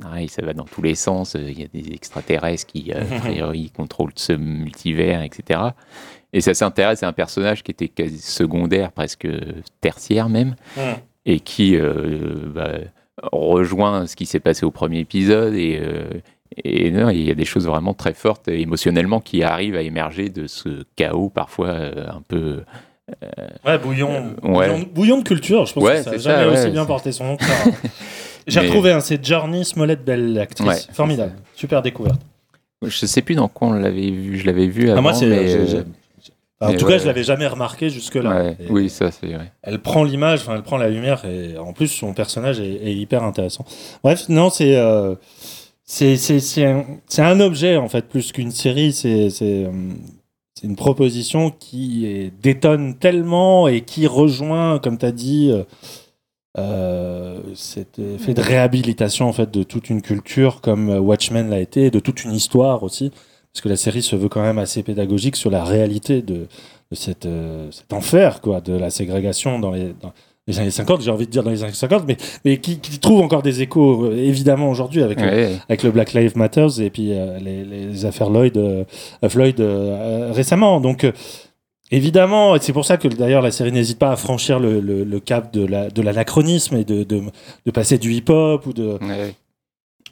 pareil, 0.00 0.28
ça 0.28 0.44
va 0.44 0.52
dans 0.52 0.64
tous 0.64 0.82
les 0.82 0.94
sens. 0.94 1.36
Il 1.38 1.58
y 1.60 1.64
a 1.64 1.68
des 1.72 1.92
extraterrestres 1.92 2.66
qui, 2.66 2.92
euh, 2.94 3.02
a 3.16 3.20
priori, 3.20 3.70
contrôlent 3.70 4.12
ce 4.16 4.32
multivers, 4.32 5.22
etc. 5.22 5.60
Et 6.32 6.40
ça 6.40 6.54
s'intéresse 6.54 7.02
à 7.02 7.08
un 7.08 7.12
personnage 7.12 7.62
qui 7.62 7.72
était 7.72 7.88
quasi 7.88 8.18
secondaire, 8.18 8.92
presque 8.92 9.26
tertiaire 9.80 10.28
même, 10.28 10.54
et 11.26 11.40
qui 11.40 11.76
euh, 11.76 12.50
bah, 12.54 12.72
rejoint 13.32 14.06
ce 14.06 14.16
qui 14.16 14.26
s'est 14.26 14.40
passé 14.40 14.64
au 14.64 14.70
premier 14.70 15.00
épisode. 15.00 15.54
Et, 15.54 15.80
euh, 15.82 16.20
et 16.64 16.90
non, 16.90 17.10
il 17.10 17.22
y 17.22 17.30
a 17.30 17.34
des 17.34 17.44
choses 17.44 17.66
vraiment 17.66 17.94
très 17.94 18.14
fortes 18.14 18.48
euh, 18.48 18.52
émotionnellement 18.52 19.20
qui 19.20 19.42
arrivent 19.42 19.76
à 19.76 19.82
émerger 19.82 20.28
de 20.28 20.46
ce 20.46 20.84
chaos 20.96 21.30
parfois 21.30 21.68
euh, 21.68 22.06
un 22.08 22.22
peu. 22.26 22.62
Ouais, 23.66 23.76
bouillon, 23.78 24.36
ouais. 24.44 24.68
bouillon, 24.68 24.88
bouillon 24.94 25.18
de 25.18 25.24
culture, 25.24 25.66
je 25.66 25.74
pense 25.74 25.82
Ouais, 25.82 25.96
que 25.96 26.02
ça 26.04 26.10
a 26.10 26.12
c'est 26.12 26.18
ça, 26.20 26.44
jamais 26.44 26.56
aussi 26.56 26.70
bien 26.70 26.84
porté 26.86 27.10
son 27.10 27.24
nom 27.24 27.36
ça. 27.40 27.46
J'ai 28.46 28.60
Mais- 28.60 28.66
retrouvé, 28.66 28.92
hein, 28.92 29.00
c'est 29.00 29.24
Journey 29.24 29.64
Smollett, 29.64 30.04
belle 30.04 30.38
actrice. 30.38 30.66
Ouais. 30.66 30.76
Formidable, 30.94 31.32
super 31.54 31.82
découverte. 31.82 32.20
Je 32.82 33.06
sais 33.06 33.20
plus 33.22 33.34
dans 33.34 33.48
quoi 33.48 33.68
on 33.68 33.72
l'avait 33.72 34.10
vu. 34.10 34.38
Je 34.38 34.46
l'avais 34.46 34.66
vu 34.66 34.88
avant. 34.90 34.98
Ah, 34.98 35.02
moi, 35.02 35.14
c'est. 35.14 35.26
euh, 35.26 35.82
En 36.62 36.72
tout 36.74 36.84
ouais. 36.86 36.92
cas, 36.92 36.98
je 36.98 37.06
l'avais 37.06 37.22
jamais 37.24 37.46
remarqué 37.46 37.88
jusque-là. 37.90 38.30
ouais, 38.44 38.56
oui, 38.70 38.88
ça 38.90 39.10
c'est 39.10 39.26
vrai. 39.26 39.52
Elle 39.62 39.78
prend 39.80 40.04
l'image, 40.04 40.42
elle 40.50 40.62
prend 40.62 40.76
la 40.78 40.88
lumière, 40.88 41.24
et 41.24 41.56
en 41.58 41.72
plus, 41.72 41.88
son 41.88 42.12
personnage 42.14 42.58
est, 42.60 42.74
est 42.86 42.94
hyper 42.94 43.22
intéressant. 43.22 43.64
Bref, 44.02 44.28
non, 44.28 44.48
c'est. 44.50 44.76
euh, 44.76 45.14
c'est 45.84 46.64
un, 46.64 46.84
un 47.18 47.40
objet, 47.40 47.76
en 47.76 47.88
fait, 47.88 48.06
plus 48.08 48.32
qu'une 48.32 48.50
série. 48.52 48.94
Euh, 49.04 49.28
c'est 49.30 50.66
une 50.66 50.76
proposition 50.76 51.50
qui 51.50 52.06
est- 52.06 52.32
détonne 52.42 52.94
tellement 52.96 53.66
et 53.66 53.80
qui 53.80 54.06
rejoint, 54.06 54.78
comme 54.78 54.98
tu 54.98 55.06
as 55.06 55.12
dit, 55.12 55.50
euh, 55.50 55.64
euh, 56.58 57.38
cet 57.54 57.98
effet 57.98 58.34
de 58.34 58.40
réhabilitation 58.40 59.28
en 59.28 59.32
fait 59.32 59.50
de 59.50 59.62
toute 59.62 59.88
une 59.90 60.02
culture 60.02 60.60
comme 60.60 60.90
euh, 60.90 60.98
Watchmen 60.98 61.48
l'a 61.48 61.60
été, 61.60 61.90
de 61.90 62.00
toute 62.00 62.24
une 62.24 62.32
histoire 62.32 62.82
aussi, 62.82 63.10
parce 63.52 63.62
que 63.62 63.68
la 63.68 63.76
série 63.76 64.02
se 64.02 64.16
veut 64.16 64.28
quand 64.28 64.42
même 64.42 64.58
assez 64.58 64.82
pédagogique 64.82 65.36
sur 65.36 65.50
la 65.50 65.62
réalité 65.64 66.22
de, 66.22 66.34
de 66.90 66.94
cette, 66.96 67.26
euh, 67.26 67.68
cet 67.70 67.92
enfer 67.92 68.40
quoi, 68.40 68.60
de 68.60 68.72
la 68.72 68.90
ségrégation 68.90 69.58
dans 69.60 69.70
les, 69.70 69.94
dans 70.02 70.12
les 70.48 70.58
années 70.58 70.70
50, 70.72 71.02
j'ai 71.02 71.10
envie 71.12 71.26
de 71.26 71.30
dire 71.30 71.44
dans 71.44 71.50
les 71.50 71.62
années 71.62 71.72
50, 71.72 72.04
mais, 72.08 72.16
mais 72.44 72.56
qui, 72.56 72.78
qui 72.80 72.98
trouve 72.98 73.20
encore 73.20 73.42
des 73.42 73.62
échos 73.62 74.06
euh, 74.06 74.16
évidemment 74.16 74.70
aujourd'hui 74.70 75.02
avec, 75.04 75.20
euh, 75.20 75.30
Ouais. 75.50 75.56
avec 75.68 75.84
le 75.84 75.92
Black 75.92 76.12
Lives 76.14 76.36
Matter 76.36 76.66
et 76.80 76.90
puis 76.90 77.12
euh, 77.12 77.38
les, 77.38 77.64
les 77.64 78.04
affaires 78.06 78.30
Lloyd, 78.30 78.56
euh, 78.56 78.82
euh, 79.22 79.28
Floyd 79.28 79.60
euh, 79.60 80.28
euh, 80.30 80.32
récemment. 80.32 80.80
Donc 80.80 81.04
euh, 81.04 81.12
évidemment, 81.90 82.54
et 82.56 82.58
c'est 82.60 82.72
pour 82.72 82.84
ça 82.84 82.96
que 82.96 83.08
d'ailleurs 83.08 83.42
la 83.42 83.50
série 83.50 83.72
n'hésite 83.72 83.98
pas 83.98 84.12
à 84.12 84.16
franchir 84.16 84.58
le, 84.60 84.80
le- 84.80 85.04
le 85.04 85.20
cap 85.20 85.52
de 85.52 85.64
la- 85.66 85.90
de 85.90 86.02
l'anachronisme 86.02 86.76
et 86.76 86.84
de, 86.84 87.04
de, 87.04 87.20
de 87.66 87.70
passer 87.70 87.98
du 87.98 88.12
hip-hop 88.12 88.66
ou 88.66 88.72
de 88.72 88.98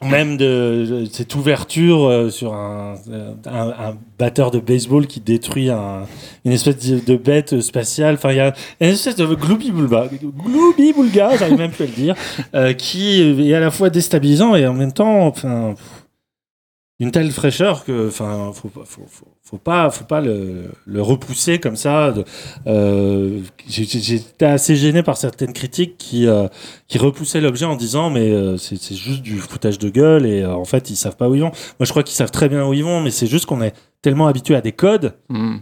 Ouais. 0.00 0.08
même 0.08 0.36
de, 0.36 0.86
de 0.88 1.04
cette 1.10 1.34
ouverture 1.34 2.04
euh, 2.06 2.30
sur 2.30 2.54
un, 2.54 2.94
euh, 3.10 3.32
un, 3.46 3.68
un 3.70 3.96
batteur 4.16 4.52
de 4.52 4.60
baseball 4.60 5.08
qui 5.08 5.18
détruit 5.18 5.70
un, 5.70 6.02
une 6.44 6.52
espèce 6.52 6.76
de, 6.78 7.16
bête 7.16 7.60
spatiale. 7.60 8.14
Enfin, 8.14 8.30
il 8.30 8.36
y 8.36 8.40
a 8.40 8.54
une 8.80 8.88
espèce 8.90 9.16
de 9.16 9.26
gloubi-boulga, 9.26 10.08
gloubi-boulga, 10.22 11.36
j'arrive 11.36 11.58
même 11.58 11.72
plus 11.72 11.82
à 11.84 11.86
le 11.88 11.92
dire, 11.92 12.14
euh, 12.54 12.72
qui 12.74 13.20
est 13.22 13.54
à 13.54 13.60
la 13.60 13.70
fois 13.72 13.90
déstabilisant 13.90 14.54
et 14.54 14.66
en 14.68 14.74
même 14.74 14.92
temps, 14.92 15.26
enfin, 15.26 15.74
pff, 15.76 15.97
d'une 17.00 17.12
telle 17.12 17.30
fraîcheur 17.30 17.84
que, 17.84 18.08
enfin, 18.08 18.50
faut, 18.52 18.70
faut, 18.84 19.06
faut, 19.42 19.58
pas, 19.58 19.88
faut 19.90 20.04
pas 20.04 20.20
le, 20.20 20.70
repousser 21.00 21.58
comme 21.60 21.76
ça. 21.76 22.12
euh, 22.66 23.40
J'étais 23.68 24.44
assez 24.46 24.74
gêné 24.76 25.02
par 25.02 25.16
certaines 25.16 25.52
critiques 25.52 25.96
qui, 25.96 26.26
euh, 26.26 26.48
qui 26.88 26.98
repoussaient 26.98 27.40
l'objet 27.40 27.66
en 27.66 27.76
disant 27.76 28.10
mais 28.10 28.30
euh, 28.30 28.56
c'est 28.56 28.94
juste 28.96 29.22
du 29.22 29.38
foutage 29.38 29.78
de 29.78 29.88
gueule 29.90 30.26
et 30.26 30.44
en 30.44 30.64
fait 30.64 30.90
ils 30.90 30.96
savent 30.96 31.16
pas 31.16 31.28
où 31.28 31.34
ils 31.36 31.40
vont. 31.42 31.52
Moi 31.78 31.84
je 31.86 31.90
crois 31.90 32.02
qu'ils 32.02 32.16
savent 32.16 32.32
très 32.32 32.48
bien 32.48 32.66
où 32.66 32.72
ils 32.74 32.84
vont, 32.84 33.00
mais 33.00 33.10
c'est 33.10 33.26
juste 33.28 33.46
qu'on 33.46 33.62
est 33.62 33.74
tellement 34.02 34.26
habitué 34.26 34.54
à 34.56 34.60
des 34.60 34.72
codes 34.72 35.14
Mm. 35.28 35.58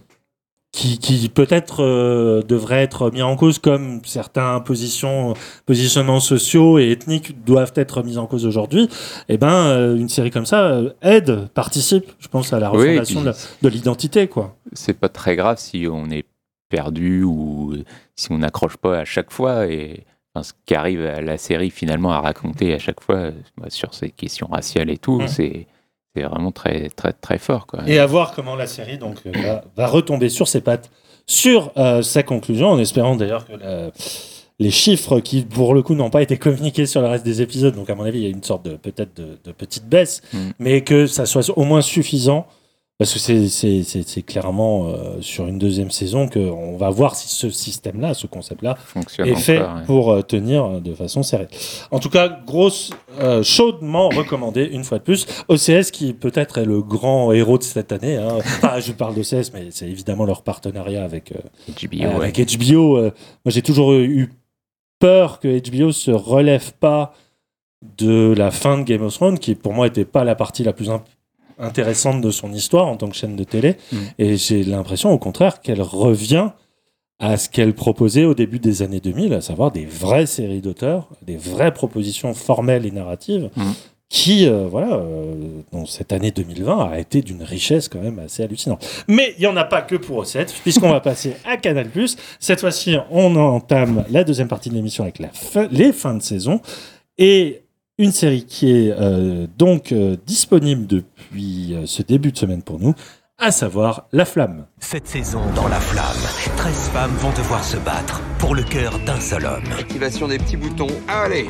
Qui, 0.76 0.98
qui 0.98 1.28
peut-être 1.30 1.82
euh, 1.82 2.42
devraient 2.42 2.82
être 2.82 3.10
mis 3.10 3.22
en 3.22 3.34
cause 3.34 3.58
comme 3.58 4.02
certains 4.04 4.60
positions, 4.60 5.32
positionnements 5.64 6.20
sociaux 6.20 6.78
et 6.78 6.90
ethniques 6.90 7.42
doivent 7.44 7.72
être 7.76 8.02
mis 8.02 8.18
en 8.18 8.26
cause 8.26 8.44
aujourd'hui. 8.44 8.90
Et 9.30 9.38
ben 9.38 9.48
euh, 9.48 9.96
une 9.96 10.10
série 10.10 10.30
comme 10.30 10.44
ça 10.44 10.66
euh, 10.66 10.90
aide, 11.00 11.48
participe, 11.54 12.12
je 12.18 12.28
pense 12.28 12.52
à 12.52 12.60
la 12.60 12.68
refondation 12.68 13.24
de 13.24 13.68
l'identité 13.70 14.28
quoi. 14.28 14.54
c'est 14.74 14.92
pas 14.98 15.08
très 15.08 15.34
grave 15.34 15.56
si 15.58 15.86
on 15.90 16.10
est 16.10 16.26
perdu 16.68 17.22
ou 17.22 17.74
si 18.14 18.30
on 18.30 18.38
n'accroche 18.38 18.76
pas 18.76 18.98
à 18.98 19.04
chaque 19.06 19.32
fois. 19.32 19.68
Et 19.68 20.04
enfin, 20.34 20.42
ce 20.42 20.52
qu'arrive 20.66 21.00
à 21.06 21.22
la 21.22 21.38
série 21.38 21.70
finalement 21.70 22.12
à 22.12 22.20
raconter 22.20 22.74
à 22.74 22.78
chaque 22.78 23.00
fois 23.00 23.16
euh, 23.16 23.32
sur 23.68 23.94
ces 23.94 24.10
questions 24.10 24.48
raciales 24.48 24.90
et 24.90 24.98
tout, 24.98 25.22
c'est 25.26 25.68
c'est 26.16 26.22
vraiment 26.22 26.50
très 26.52 26.88
très 26.90 27.12
très 27.12 27.38
fort. 27.38 27.66
Quoi. 27.66 27.80
Et 27.86 27.98
à 27.98 28.06
voir 28.06 28.32
comment 28.34 28.56
la 28.56 28.66
série 28.66 28.98
donc 28.98 29.16
euh, 29.26 29.32
va, 29.42 29.64
va 29.76 29.86
retomber 29.86 30.28
sur 30.28 30.48
ses 30.48 30.60
pattes 30.60 30.90
sur 31.26 31.72
euh, 31.76 32.02
sa 32.02 32.22
conclusion, 32.22 32.68
en 32.70 32.78
espérant 32.78 33.16
d'ailleurs 33.16 33.46
que 33.46 33.52
la- 33.54 33.90
les 34.58 34.70
chiffres 34.70 35.20
qui 35.20 35.42
pour 35.42 35.74
le 35.74 35.82
coup 35.82 35.94
n'ont 35.94 36.08
pas 36.08 36.22
été 36.22 36.38
communiqués 36.38 36.86
sur 36.86 37.02
le 37.02 37.08
reste 37.08 37.24
des 37.26 37.42
épisodes, 37.42 37.74
donc 37.74 37.90
à 37.90 37.94
mon 37.94 38.04
avis 38.04 38.20
il 38.20 38.24
y 38.24 38.26
a 38.26 38.30
une 38.30 38.42
sorte 38.42 38.64
de 38.64 38.76
peut-être 38.76 39.14
de, 39.16 39.38
de 39.44 39.52
petite 39.52 39.86
baisse, 39.86 40.22
Mm. 40.32 40.38
mais 40.58 40.80
que 40.80 41.06
ça 41.06 41.26
soit 41.26 41.50
au 41.58 41.64
moins 41.64 41.82
suffisant. 41.82 42.46
Parce 42.98 43.12
que 43.12 43.18
c'est- 43.18 44.22
clairement 44.22 44.86
euh, 44.88 45.20
sur 45.20 45.46
une 45.46 45.58
deuxième 45.58 45.90
saison 45.90 46.28
qu'on 46.28 46.78
va 46.78 46.88
voir 46.88 47.14
si 47.14 47.28
ce 47.28 47.50
système-là, 47.50 48.14
ce 48.14 48.26
concept-là, 48.26 48.78
est 49.18 49.34
fait 49.34 49.58
encore, 49.58 49.74
ouais. 49.76 49.82
pour 49.84 50.10
euh, 50.12 50.22
tenir 50.22 50.80
de 50.80 50.94
façon 50.94 51.22
sérieuse. 51.22 51.48
En 51.90 51.98
tout 51.98 52.08
cas, 52.08 52.28
grosse, 52.46 52.90
euh, 53.20 53.42
chaudement 53.42 54.08
recommandé 54.08 54.64
une 54.64 54.82
fois 54.82 54.98
de 54.98 55.02
plus. 55.04 55.26
OCS 55.48 55.90
qui 55.90 56.14
peut-être 56.14 56.56
est 56.56 56.64
le 56.64 56.80
grand 56.80 57.32
héros 57.32 57.58
de 57.58 57.62
cette 57.64 57.92
année. 57.92 58.16
Hein. 58.16 58.38
Enfin, 58.38 58.80
je 58.80 58.92
parle 58.92 59.14
d'OCS, 59.14 59.52
mais 59.52 59.66
c'est 59.70 59.88
évidemment 59.88 60.24
leur 60.24 60.42
partenariat 60.42 61.04
avec, 61.04 61.32
euh, 61.32 61.38
HBO, 61.68 61.98
ouais. 61.98 62.06
avec 62.06 62.38
HBO. 62.38 62.96
euh, 62.96 63.10
moi, 63.44 63.52
j'ai 63.52 63.60
toujours 63.62 63.92
eu 63.92 64.32
peur 64.98 65.38
que 65.40 65.48
HBO 65.70 65.92
se 65.92 66.10
relève 66.10 66.72
pas 66.80 67.12
de 67.98 68.32
la 68.34 68.50
fin 68.50 68.78
de 68.78 68.84
Game 68.84 69.02
of 69.02 69.12
Thrones, 69.12 69.38
qui 69.38 69.54
pour 69.54 69.74
moi 69.74 69.86
était 69.86 70.06
pas 70.06 70.24
la 70.24 70.34
partie 70.34 70.64
la 70.64 70.72
plus 70.72 70.88
imp- 70.88 71.04
intéressante 71.58 72.20
de 72.20 72.30
son 72.30 72.52
histoire 72.52 72.86
en 72.86 72.96
tant 72.96 73.08
que 73.08 73.16
chaîne 73.16 73.36
de 73.36 73.44
télé. 73.44 73.76
Mm. 73.92 73.96
Et 74.18 74.36
j'ai 74.36 74.62
l'impression, 74.64 75.12
au 75.12 75.18
contraire, 75.18 75.60
qu'elle 75.60 75.82
revient 75.82 76.50
à 77.18 77.36
ce 77.38 77.48
qu'elle 77.48 77.72
proposait 77.74 78.24
au 78.24 78.34
début 78.34 78.58
des 78.58 78.82
années 78.82 79.00
2000, 79.00 79.32
à 79.32 79.40
savoir 79.40 79.70
des 79.72 79.86
vraies 79.86 80.26
séries 80.26 80.60
d'auteurs, 80.60 81.08
des 81.22 81.36
vraies 81.38 81.72
propositions 81.72 82.34
formelles 82.34 82.84
et 82.84 82.90
narratives, 82.90 83.48
Mm. 83.56 83.62
qui, 84.08 84.46
euh, 84.46 84.68
voilà, 84.70 84.94
euh, 84.96 85.34
dans 85.72 85.84
cette 85.86 86.12
année 86.12 86.30
2020 86.30 86.90
a 86.92 86.98
été 87.00 87.22
d'une 87.22 87.42
richesse 87.42 87.88
quand 87.88 88.00
même 88.00 88.18
assez 88.20 88.42
hallucinante. 88.42 88.86
Mais 89.08 89.34
il 89.36 89.40
n'y 89.40 89.46
en 89.46 89.56
a 89.56 89.64
pas 89.64 89.82
que 89.82 89.96
pour 89.96 90.22
O7, 90.22 90.52
puisqu'on 90.62 90.90
va 90.90 91.00
passer 91.00 91.34
à 91.44 91.56
Canal+. 91.56 91.88
Cette 92.38 92.60
fois-ci, 92.60 92.96
on 93.10 93.34
entame 93.34 94.04
la 94.10 94.22
deuxième 94.22 94.46
partie 94.48 94.68
de 94.68 94.74
l'émission 94.74 95.02
avec 95.02 95.18
la 95.18 95.28
fin- 95.32 95.66
les 95.72 95.92
fins 95.92 96.14
de 96.14 96.22
saison. 96.22 96.60
Et 97.18 97.62
une 97.98 98.12
série 98.12 98.44
qui 98.44 98.70
est 98.70 98.92
euh, 98.98 99.46
donc 99.58 99.92
euh, 99.92 100.16
disponible 100.26 100.86
depuis 100.86 101.74
euh, 101.74 101.84
ce 101.86 102.02
début 102.02 102.32
de 102.32 102.36
semaine 102.38 102.62
pour 102.62 102.78
nous, 102.78 102.94
à 103.38 103.50
savoir 103.50 104.06
La 104.12 104.24
Flamme. 104.24 104.66
Cette 104.80 105.06
saison, 105.06 105.40
dans 105.54 105.68
la 105.68 105.80
flamme, 105.80 106.54
13 106.56 106.88
femmes 106.90 107.14
vont 107.18 107.30
devoir 107.30 107.62
se 107.64 107.76
battre 107.78 108.20
pour 108.38 108.54
le 108.54 108.62
cœur 108.62 108.98
d'un 109.06 109.20
seul 109.20 109.44
homme. 109.46 109.64
Activation 109.78 110.28
des 110.28 110.38
petits 110.38 110.56
boutons. 110.56 110.86
Allez 111.08 111.46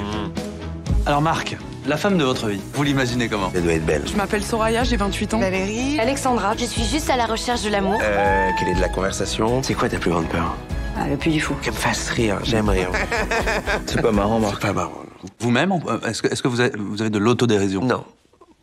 Alors 1.04 1.20
Marc, 1.22 1.56
la 1.86 1.96
femme 1.96 2.18
de 2.18 2.24
votre 2.24 2.48
vie, 2.48 2.60
vous 2.74 2.82
l'imaginez 2.82 3.28
comment? 3.28 3.50
Elle 3.54 3.62
doit 3.64 3.72
être 3.74 3.86
belle. 3.86 4.02
Je 4.06 4.16
m'appelle 4.16 4.42
Soraya, 4.44 4.82
j'ai 4.84 4.96
28 4.96 5.34
ans. 5.34 5.38
Valérie. 5.40 5.98
Alexandra, 6.00 6.54
je 6.56 6.64
suis 6.64 6.84
juste 6.84 7.10
à 7.10 7.16
la 7.16 7.26
recherche 7.26 7.62
de 7.62 7.70
l'amour. 7.70 7.98
Euh, 8.02 8.50
quelle 8.58 8.68
est 8.68 8.74
de 8.74 8.80
la 8.80 8.88
conversation? 8.88 9.62
C'est 9.64 9.74
quoi 9.74 9.88
ta 9.88 9.98
plus 9.98 10.10
grande 10.10 10.28
peur? 10.28 10.56
Ah, 10.98 11.06
le 11.08 11.16
plus 11.16 11.30
du 11.30 11.40
fou. 11.40 11.54
Qu'elle 11.62 11.74
me 11.74 11.78
fasse 11.78 12.08
rire, 12.10 12.38
j'aime 12.42 12.68
rire. 12.68 12.90
C'est 13.86 14.00
pas 14.00 14.12
marrant, 14.12 14.40
C'est 14.40 14.46
Marc. 14.46 14.62
pas 14.62 14.72
marrant. 14.72 15.05
Vous-même, 15.38 15.72
est-ce 16.06 16.22
que, 16.22 16.48
vous, 16.48 16.60
avez, 16.60 16.76
vous 16.76 17.00
avez 17.00 17.10
de 17.10 17.18
l'autodérision 17.18 17.82
Non. 17.84 18.04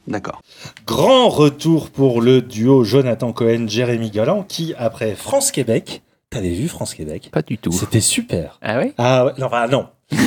D'accord. 0.07 0.41
Grand 0.85 1.29
retour 1.29 1.89
pour 1.89 2.21
le 2.21 2.41
duo 2.41 2.83
Jonathan 2.83 3.31
Cohen-Jérémy 3.31 4.11
Galland, 4.11 4.43
qui, 4.43 4.73
après 4.77 5.15
France-Québec, 5.15 6.01
t'avais 6.29 6.49
vu 6.53 6.67
France-Québec 6.67 7.29
Pas 7.31 7.41
du 7.41 7.57
tout. 7.57 7.71
C'était 7.71 8.01
super. 8.01 8.59
Ah 8.61 8.77
ouais? 8.79 8.93
Ah 8.97 9.25
ouais, 9.25 9.31
non, 9.37 9.45
enfin, 9.47 9.67
non. 9.67 9.87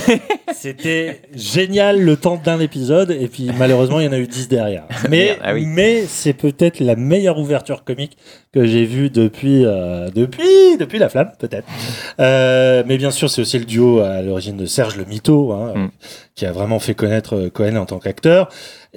C'était 0.55 1.21
génial 1.35 2.01
le 2.01 2.17
temps 2.17 2.41
d'un 2.43 2.59
épisode, 2.61 3.11
et 3.11 3.29
puis 3.29 3.51
malheureusement, 3.59 4.01
il 4.01 4.07
y 4.07 4.09
en 4.09 4.13
a 4.13 4.19
eu 4.19 4.27
10 4.27 4.49
derrière. 4.49 4.85
Mais, 5.11 5.39
ah 5.43 5.55
oui. 5.55 5.65
mais 5.67 6.05
c'est 6.07 6.33
peut-être 6.33 6.81
la 6.81 6.97
meilleure 6.97 7.39
ouverture 7.39 7.85
comique 7.85 8.17
que 8.53 8.65
j'ai 8.65 8.85
vue 8.85 9.11
depuis, 9.11 9.65
euh, 9.65 10.09
depuis, 10.15 10.77
depuis 10.79 10.99
La 10.99 11.09
Flamme, 11.09 11.31
peut-être. 11.39 11.67
Euh, 12.21 12.83
mais 12.87 12.97
bien 12.97 13.11
sûr, 13.11 13.29
c'est 13.29 13.43
aussi 13.43 13.59
le 13.59 13.65
duo 13.67 14.01
à 14.01 14.23
l'origine 14.23 14.57
de 14.57 14.67
Serge 14.67 14.97
le 14.97 15.05
Mito, 15.05 15.53
hein, 15.53 15.73
Mm. 15.77 15.89
qui 16.35 16.47
a 16.47 16.53
vraiment 16.53 16.79
fait 16.79 16.95
connaître 16.95 17.35
euh, 17.37 17.51
Cohen 17.51 17.77
en 17.77 17.87
tant 17.87 17.99
qu'acteur. 17.99 18.49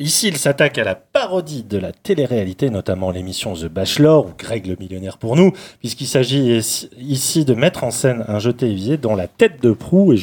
Ici, 0.01 0.29
il 0.29 0.37
s'attaque 0.37 0.77
à 0.77 0.85
la 0.85 0.95
parodie 0.95 1.63
de 1.63 1.77
la 1.77 1.91
télé-réalité, 1.91 2.69
notamment 2.69 3.11
l'émission 3.11 3.53
The 3.53 3.65
Bachelor 3.65 4.27
ou 4.27 4.29
Greg 4.37 4.65
le 4.65 4.77
millionnaire 4.79 5.17
pour 5.17 5.35
nous, 5.35 5.51
puisqu'il 5.79 6.07
s'agit 6.07 6.55
ici- 6.97 7.43
de 7.43 7.53
mettre 7.53 7.83
en 7.83 7.91
scène 7.91 8.23
un 8.29 8.39
jeu 8.39 8.53
télévisé 8.53 8.95
dont 8.95 9.13
la 9.13 9.27
tête 9.27 9.61
de 9.61 9.73
proue, 9.73 10.13
et 10.13 10.17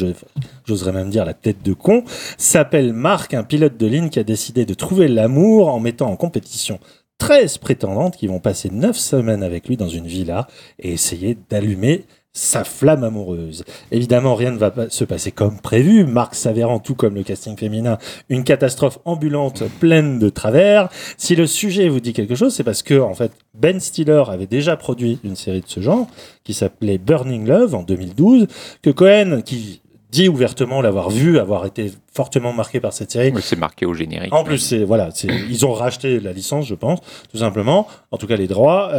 j'oserais 0.65 0.93
même 0.93 1.11
dire 1.11 1.27
la 1.27 1.35
tête 1.35 1.63
de 1.63 1.75
con, 1.75 2.05
s'appelle 2.39 2.95
Marc, 2.95 3.35
un 3.35 3.45
pilote 3.45 3.77
de 3.77 3.87
ligne 3.87 4.09
qui 4.09 4.19
a 4.19 4.25
décidé 4.25 4.65
de 4.65 4.73
trouver 4.73 5.09
l'amour 5.09 5.69
en 5.69 5.79
mettant 5.79 6.11
en 6.11 6.17
compétition 6.17 6.81
13 7.19 7.59
prétendantes 7.59 8.17
qui 8.17 8.27
vont 8.29 8.41
passer 8.41 8.71
9 8.71 8.97
semaines 8.97 9.43
avec 9.43 9.69
lui 9.69 9.77
dans 9.77 9.89
une 9.89 10.07
villa 10.07 10.47
et 10.79 10.93
essayer 10.93 11.37
d'allumer 11.51 12.05
sa 12.37 12.65
flamme 12.65 13.03
amoureuse. 13.03 13.65
Évidemment, 13.91 14.35
rien 14.35 14.51
ne 14.51 14.59
va 14.59 14.73
se 14.91 15.05
passer 15.05 15.33
comme 15.33 15.59
prévu. 15.59 16.05
Marc 16.05 16.35
s'avérant, 16.35 16.79
tout 16.79 16.95
comme 16.95 17.15
le 17.15 17.23
casting 17.23 17.57
féminin, 17.57 17.97
une 18.29 18.45
catastrophe 18.45 18.99
ambulante 19.07 19.63
pleine 19.81 20.19
de 20.19 20.29
travers. 20.29 20.91
Si 21.17 21.35
le 21.35 21.47
sujet 21.47 21.89
vous 21.89 22.01
dit 22.01 22.13
quelque 22.13 22.35
chose, 22.35 22.55
c'est 22.55 22.63
parce 22.63 22.83
que, 22.83 23.01
en 23.01 23.15
fait, 23.15 23.33
Ben 23.55 23.81
Stiller 23.81 24.25
avait 24.29 24.47
déjà 24.47 24.77
produit 24.77 25.19
une 25.25 25.35
série 25.35 25.63
de 25.63 25.67
ce 25.67 25.81
genre, 25.81 26.09
qui 26.45 26.53
s'appelait 26.53 26.99
Burning 26.99 27.47
Love 27.47 27.75
en 27.75 27.83
2012, 27.83 28.49
que 28.83 28.91
Cohen, 28.91 29.41
qui 29.43 29.81
dit 30.17 30.29
ouvertement 30.29 30.81
l'avoir 30.81 31.11
vu, 31.11 31.39
avoir 31.39 31.67
été 31.67 31.93
fortement 32.15 32.53
marqué 32.53 32.81
par 32.81 32.93
cette 32.93 33.11
série, 33.11 33.33
C'est 33.41 33.59
marqué 33.59 33.85
au 33.87 33.93
générique. 33.95 34.33
en 34.35 34.43
plus, 34.45 34.59
c'est 34.59 34.83
voilà, 34.85 35.11
ils 35.51 35.67
ont 35.67 35.73
racheté 35.73 36.19
la 36.21 36.33
licence, 36.33 36.67
je 36.67 36.75
pense, 36.75 37.01
tout 37.31 37.39
simplement. 37.39 37.87
En 38.11 38.17
tout 38.17 38.27
cas, 38.27 38.37
les 38.37 38.47
droits. 38.47 38.91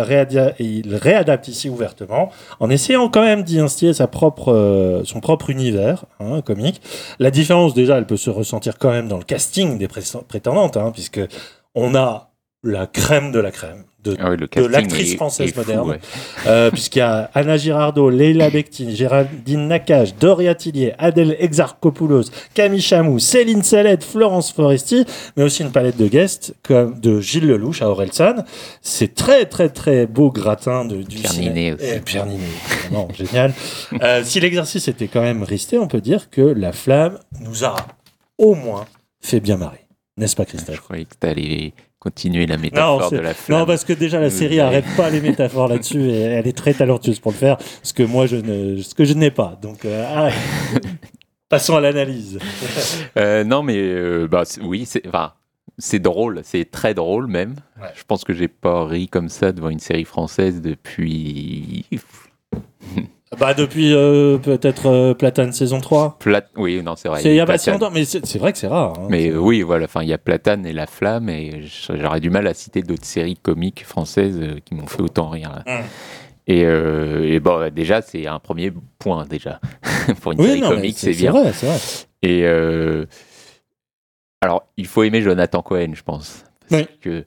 et 0.59 0.63
ils 0.63 0.95
réadaptent 0.95 1.47
ici 1.47 1.69
ouvertement, 1.69 2.29
en 2.59 2.69
essayant 2.69 3.09
quand 3.09 3.23
même 3.23 3.43
d'y 3.43 3.59
instiller 3.59 3.93
sa 3.93 4.07
propre, 4.07 4.53
euh, 4.53 5.03
son 5.05 5.19
propre 5.19 5.49
univers 5.49 6.05
hein, 6.19 6.41
comique. 6.41 6.81
La 7.19 7.31
différence, 7.31 7.73
déjà, 7.73 7.97
elle 7.97 8.05
peut 8.05 8.17
se 8.17 8.29
ressentir 8.29 8.77
quand 8.77 8.91
même 8.91 9.07
dans 9.07 9.17
le 9.17 9.23
casting 9.23 9.77
des 9.79 9.87
pré- 9.87 10.01
prétendantes, 10.27 10.77
hein, 10.77 10.91
puisque 10.93 11.21
on 11.73 11.95
a 11.95 12.26
la 12.63 12.87
crème 12.87 13.31
de 13.31 13.39
la 13.39 13.51
crème 13.51 13.83
de 14.03 14.15
Ah 14.19 14.29
l'actrice 14.69 15.15
française 15.15 15.49
est 15.49 15.57
moderne. 15.57 15.89
ouais. 15.89 15.99
euh, 16.45 16.71
puisqu'il 16.71 16.99
y 16.99 17.01
a 17.01 17.29
Anna 17.33 17.57
Girardot, 17.57 18.09
Leila 18.09 18.49
Bekti, 18.49 18.95
Géraldine 18.95 19.67
Nakache, 19.67 20.15
Doria 20.15 20.55
Tillier, 20.55 20.93
Adèle 20.97 21.35
Exarchopoulos, 21.39 22.23
Camille 22.53 22.81
Chamou, 22.81 23.19
Céline 23.19 23.63
Salette, 23.63 24.03
Florence 24.03 24.51
Foresti, 24.51 25.05
mais 25.35 25.43
aussi 25.43 25.63
une 25.63 25.71
palette 25.71 25.97
de 25.97 26.07
guests 26.07 26.55
comme 26.63 26.99
de 26.99 27.19
Gilles 27.19 27.47
Lelouch 27.47 27.81
à 27.81 27.89
Orelsan. 27.89 28.43
C'est 28.81 29.13
très 29.13 29.45
très 29.45 29.69
très 29.69 30.05
beau 30.05 30.31
gratin 30.31 30.85
de, 30.85 31.01
du 31.01 31.17
Pierre 31.17 31.33
Ninet 31.33 31.73
aussi. 31.73 31.99
Pierre 32.05 32.25
Ninet, 32.27 32.43
vraiment 32.89 33.07
génial. 33.13 33.53
Euh, 34.01 34.23
si 34.23 34.39
l'exercice 34.39 34.87
était 34.87 35.07
quand 35.07 35.21
même 35.21 35.43
resté, 35.43 35.77
on 35.77 35.87
peut 35.87 36.01
dire 36.01 36.29
que 36.29 36.41
la 36.41 36.71
flamme 36.71 37.19
nous 37.41 37.65
a 37.65 37.75
au 38.37 38.55
moins 38.55 38.85
fait 39.21 39.39
bien 39.39 39.57
marrer. 39.57 39.85
N'est-ce 40.17 40.35
pas 40.35 40.43
Je 40.43 40.49
Christophe 40.49 40.79
croyais 40.81 41.05
que 41.05 41.13
t'allais 41.19 41.73
continuer 41.99 42.45
la 42.45 42.57
métaphore 42.57 43.09
c'est- 43.09 43.17
de 43.17 43.21
la 43.21 43.33
flamme. 43.33 43.59
non, 43.59 43.65
parce 43.65 43.83
que 43.83 43.93
déjà 43.93 44.19
la 44.19 44.29
série 44.29 44.59
arrête 44.61 44.85
pas 44.95 45.09
les 45.09 45.21
métaphores 45.21 45.67
là-dessus 45.67 46.01
et 46.09 46.19
elle 46.21 46.47
est 46.47 46.57
très 46.57 46.73
talentueuse 46.73 47.19
pour 47.19 47.31
le 47.31 47.37
faire, 47.37 47.57
ce 47.83 47.93
que 47.93 48.03
moi 48.03 48.25
je 48.27 48.35
ne, 48.37 48.81
ce 48.81 48.93
que 48.95 49.03
je 49.05 49.13
n'ai 49.13 49.31
pas. 49.31 49.57
Donc 49.61 49.83
euh, 49.85 50.05
ah, 50.07 50.29
passons 51.49 51.75
à 51.75 51.81
l'analyse. 51.81 52.39
Euh, 53.17 53.43
non, 53.43 53.63
mais 53.63 53.77
euh, 53.77 54.27
bah, 54.29 54.43
oui, 54.61 54.87
c'est 55.79 55.99
drôle, 55.99 56.41
c'est 56.43 56.69
très 56.69 56.93
drôle 56.93 57.27
même. 57.27 57.55
Ouais. 57.81 57.89
Je 57.95 58.03
pense 58.03 58.23
que 58.23 58.33
j'ai 58.33 58.47
pas 58.47 58.85
ri 58.85 59.07
comme 59.07 59.29
ça 59.29 59.51
devant 59.51 59.69
une 59.69 59.79
série 59.79 60.05
française 60.05 60.61
depuis. 60.61 61.85
Bah 63.37 63.53
depuis 63.53 63.93
euh, 63.93 64.37
peut-être 64.37 64.85
euh, 64.85 65.13
Platane 65.13 65.51
saison 65.51 65.81
3. 65.81 66.17
Plat... 66.19 66.45
Oui, 66.55 66.81
non, 66.81 66.95
c'est 66.95 67.09
vrai. 67.09 67.21
C'est 67.21 67.29
il 67.29 67.35
y 67.35 67.39
a 67.41 67.45
pas 67.45 67.57
si 67.57 67.69
longtemps, 67.69 67.91
mais 67.91 68.05
c'est 68.05 68.25
c'est 68.25 68.39
vrai 68.39 68.53
que 68.53 68.57
c'est 68.57 68.67
rare. 68.67 68.93
hein. 68.97 69.07
Mais 69.09 69.33
oui, 69.33 69.63
voilà, 69.63 69.83
enfin, 69.85 70.01
il 70.01 70.07
y 70.07 70.13
a 70.13 70.17
Platane 70.17 70.65
et 70.65 70.71
La 70.71 70.87
Flamme, 70.87 71.27
et 71.29 71.61
j'aurais 71.89 72.21
du 72.21 72.29
mal 72.29 72.47
à 72.47 72.53
citer 72.53 72.81
d'autres 72.83 73.03
séries 73.05 73.35
comiques 73.35 73.85
françaises 73.85 74.39
euh, 74.41 74.59
qui 74.63 74.75
m'ont 74.75 74.87
fait 74.87 75.01
autant 75.01 75.27
rire. 75.29 75.61
Mm. 75.67 75.71
Et, 76.49 76.63
euh, 76.63 77.29
et 77.29 77.41
bon, 77.41 77.69
déjà, 77.73 78.01
c'est 78.01 78.27
un 78.27 78.39
premier 78.39 78.71
point, 78.97 79.25
déjà. 79.25 79.59
Pour 80.21 80.31
une 80.31 80.39
oui, 80.39 80.47
série 80.47 80.61
non, 80.61 80.69
comique, 80.69 80.97
c'est 80.97 81.11
bien. 81.11 81.31
vrai, 81.33 81.51
c'est 81.51 81.65
vrai. 81.67 81.77
Et 82.23 82.43
euh, 82.45 83.05
alors, 84.41 84.65
il 84.77 84.87
faut 84.87 85.03
aimer 85.03 85.21
Jonathan 85.21 85.61
Cohen, 85.61 85.91
je 85.93 86.03
pense. 86.03 86.45
Parce 86.69 86.81
Oui. 86.83 86.87
que 87.01 87.25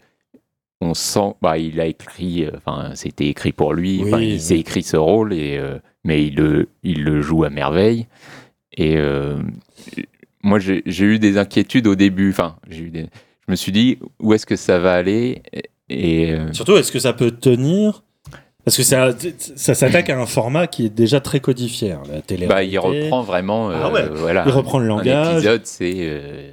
on 0.81 0.95
sent, 0.95 1.35
bah, 1.43 1.59
il 1.59 1.79
a 1.79 1.85
écrit, 1.85 2.47
enfin, 2.57 2.93
c'était 2.95 3.27
écrit 3.27 3.53
pour 3.53 3.75
lui, 3.75 4.03
Oui, 4.03 4.29
il 4.35 4.41
s'est 4.41 4.59
écrit 4.59 4.83
ce 4.83 4.97
rôle, 4.97 5.35
et, 5.35 5.59
euh, 5.59 5.79
mais 6.05 6.25
il 6.27 6.37
le, 6.37 6.69
il 6.83 7.05
le 7.05 7.21
joue 7.23 7.45
à 7.45 7.51
merveille. 7.51 8.07
Et 8.73 8.97
euh, 8.97 9.37
moi, 10.43 10.59
j'ai 10.59 10.83
eu 11.05 11.19
des 11.19 11.39
inquiétudes 11.39 11.87
au 11.87 11.95
début, 11.95 12.31
enfin, 12.31 12.57
j'ai 12.69 12.83
eu 12.85 12.91
des, 12.91 13.07
je 13.47 13.51
me 13.51 13.57
suis 13.57 13.73
dit, 13.73 13.99
où 14.21 14.33
est-ce 14.33 14.47
que 14.47 14.57
ça 14.57 14.79
va 14.79 14.95
aller? 14.95 15.43
Et 15.89 16.33
euh, 16.33 16.53
Surtout, 16.53 16.77
est-ce 16.77 16.93
que 16.93 16.99
ça 17.01 17.13
peut 17.13 17.33
tenir? 17.33 18.05
Parce 18.65 18.77
que 18.77 18.83
ça, 18.83 19.11
ça 19.57 19.75
s'attaque 19.75 20.11
à 20.11 20.21
un 20.21 20.27
format 20.27 20.67
qui 20.67 20.85
est 20.87 20.95
déjà 20.95 21.21
très 21.21 21.41
codifié. 21.41 21.93
hein, 21.93 22.03
la 22.13 22.21
télé. 22.21 22.47
bah, 22.47 22.63
il 22.63 22.79
reprend 22.79 23.23
vraiment, 23.23 23.71
euh, 23.71 23.75
Ah 23.83 23.91
ouais, 23.91 24.07
voilà, 24.15 24.45
Il 24.47 24.53
reprend 24.53 24.79
le 24.79 24.87
langage, 24.87 25.33
épisode, 25.35 25.63
c'est, 25.65 25.95
euh, 25.97 26.51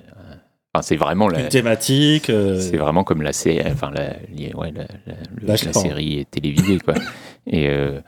enfin, 0.77 0.81
c'est 0.83 0.95
vraiment 0.95 1.27
la, 1.27 1.41
une 1.41 1.49
thématique. 1.49 2.29
euh, 2.29 2.59
C'est 2.59 2.77
vraiment 2.77 3.03
comme 3.03 3.21
la, 3.21 3.31
enfin, 3.31 3.91
la, 3.91 4.15
ouais, 4.57 4.73
la, 5.41 5.57
série 5.57 6.25
télévisée. 6.29 6.79
Quoi. 6.79 6.93
Et, 7.47 7.67
euh, 7.69 8.01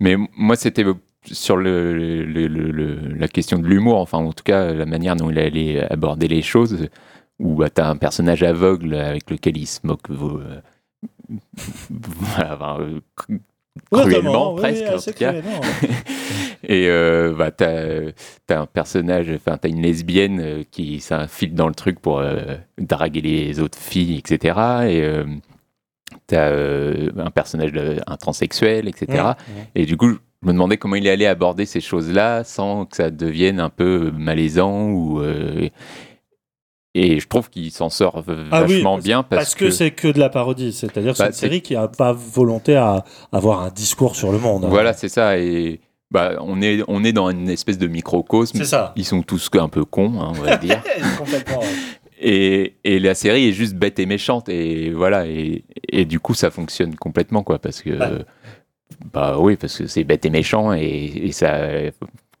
mais 0.00 0.16
moi, 0.36 0.56
c'était 0.56 0.84
sur 1.24 1.56
le, 1.56 1.92
le- 1.94 2.46
le- 2.48 2.70
le- 2.70 3.14
la 3.14 3.28
question 3.28 3.58
de 3.58 3.66
l'humour, 3.66 3.98
enfin, 4.00 4.18
en 4.18 4.32
tout 4.32 4.44
cas, 4.44 4.72
la 4.72 4.86
manière 4.86 5.16
dont 5.16 5.30
il 5.30 5.38
allait 5.38 5.80
aborder 5.90 6.28
les 6.28 6.42
choses, 6.42 6.88
où 7.38 7.56
bah, 7.56 7.70
tu 7.70 7.80
as 7.80 7.88
un 7.88 7.96
personnage 7.96 8.42
aveugle 8.42 8.94
avec 8.94 9.30
lequel 9.30 9.56
il 9.56 9.66
se 9.66 9.80
moque 9.84 10.10
euh, 10.10 10.60
voilà, 11.90 12.78
cruellement, 13.90 14.54
oui, 14.54 14.60
presque, 14.60 14.84
en 14.92 14.98
tout 14.98 15.18
cas. 15.18 15.34
Et 16.68 16.88
euh, 16.88 17.34
bah, 17.36 17.50
t'as 17.50 18.12
as 18.48 18.60
un 18.60 18.66
personnage, 18.66 19.30
enfin, 19.34 19.58
t'as 19.58 19.68
une 19.68 19.82
lesbienne 19.82 20.40
euh, 20.40 20.62
qui 20.70 21.00
s'infile 21.00 21.54
dans 21.54 21.68
le 21.68 21.74
truc 21.74 22.00
pour 22.00 22.20
euh, 22.20 22.56
draguer 22.78 23.20
les 23.20 23.60
autres 23.60 23.78
filles, 23.78 24.16
etc. 24.16 24.58
Et 24.88 25.02
euh, 25.02 25.24
t'as 26.26 26.50
un 26.50 27.30
personnage, 27.30 27.72
de, 27.72 28.00
un 28.06 28.16
transsexuel, 28.16 28.88
etc. 28.88 29.06
Ouais, 29.10 29.18
ouais. 29.18 29.34
Et 29.74 29.86
du 29.86 29.96
coup, 29.96 30.08
je 30.08 30.46
me 30.46 30.52
demandais 30.52 30.76
comment 30.76 30.96
il 30.96 31.08
allait 31.08 31.26
aborder 31.26 31.66
ces 31.66 31.80
choses-là 31.80 32.44
sans 32.44 32.86
que 32.86 32.96
ça 32.96 33.10
devienne 33.10 33.60
un 33.60 33.70
peu 33.70 34.10
malaisant 34.12 34.88
ou. 34.88 35.22
Et 36.94 37.18
je 37.20 37.26
trouve 37.26 37.50
qu'il 37.50 37.70
s'en 37.72 37.90
sort 37.90 38.22
Ah 38.52 38.62
vachement 38.64 38.98
bien 38.98 39.22
parce, 39.22 39.42
Parce 39.42 39.54
que, 39.54 39.70
c'est 39.70 39.90
que 39.90 40.08
de 40.08 40.18
la 40.20 40.28
parodie, 40.28 40.72
c'est-à-dire 40.72 41.12
que 41.12 41.16
c'est 41.18 41.24
Bah, 41.24 41.28
une 41.28 41.32
série 41.34 41.60
qui 41.62 41.74
n'a 41.74 41.88
pas 41.88 42.12
volonté 42.12 42.76
à 42.76 43.04
avoir 43.32 43.62
un 43.62 43.70
discours 43.70 44.14
sur 44.16 44.30
le 44.32 44.38
monde. 44.38 44.64
Voilà, 44.68 44.92
c'est 44.92 45.08
ça. 45.08 45.38
Et 45.38 45.80
bah, 46.10 46.32
on, 46.40 46.62
est, 46.62 46.82
on 46.86 47.02
est 47.02 47.12
dans 47.12 47.28
une 47.30 47.48
espèce 47.48 47.78
de 47.78 47.88
microcosme. 47.88 48.58
C'est 48.58 48.64
ça. 48.64 48.92
Ils 48.96 49.04
sont 49.04 49.22
tous 49.22 49.50
un 49.54 49.68
peu 49.68 49.84
cons, 49.84 50.20
hein, 50.20 50.28
on 50.38 50.42
va 50.42 50.56
dire. 50.56 50.80
Complètement. 51.18 51.58
ouais. 51.60 51.66
Et, 52.20 52.76
et 52.84 53.00
la 53.00 53.14
série 53.14 53.48
est 53.48 53.52
juste 53.52 53.74
bête 53.74 53.98
et 53.98 54.06
méchante 54.06 54.48
et 54.48 54.90
voilà 54.90 55.26
et, 55.26 55.64
et 55.90 56.04
du 56.06 56.20
coup 56.20 56.32
ça 56.32 56.50
fonctionne 56.50 56.94
complètement 56.94 57.42
quoi 57.42 57.58
parce 57.58 57.82
que 57.82 57.90
Ouais. 57.90 58.24
bah 59.12 59.36
oui 59.40 59.56
parce 59.56 59.76
que 59.76 59.86
c'est 59.88 60.04
bête 60.04 60.24
et 60.24 60.30
méchant 60.30 60.72
et, 60.72 60.84
et 60.84 61.32
ça 61.32 61.58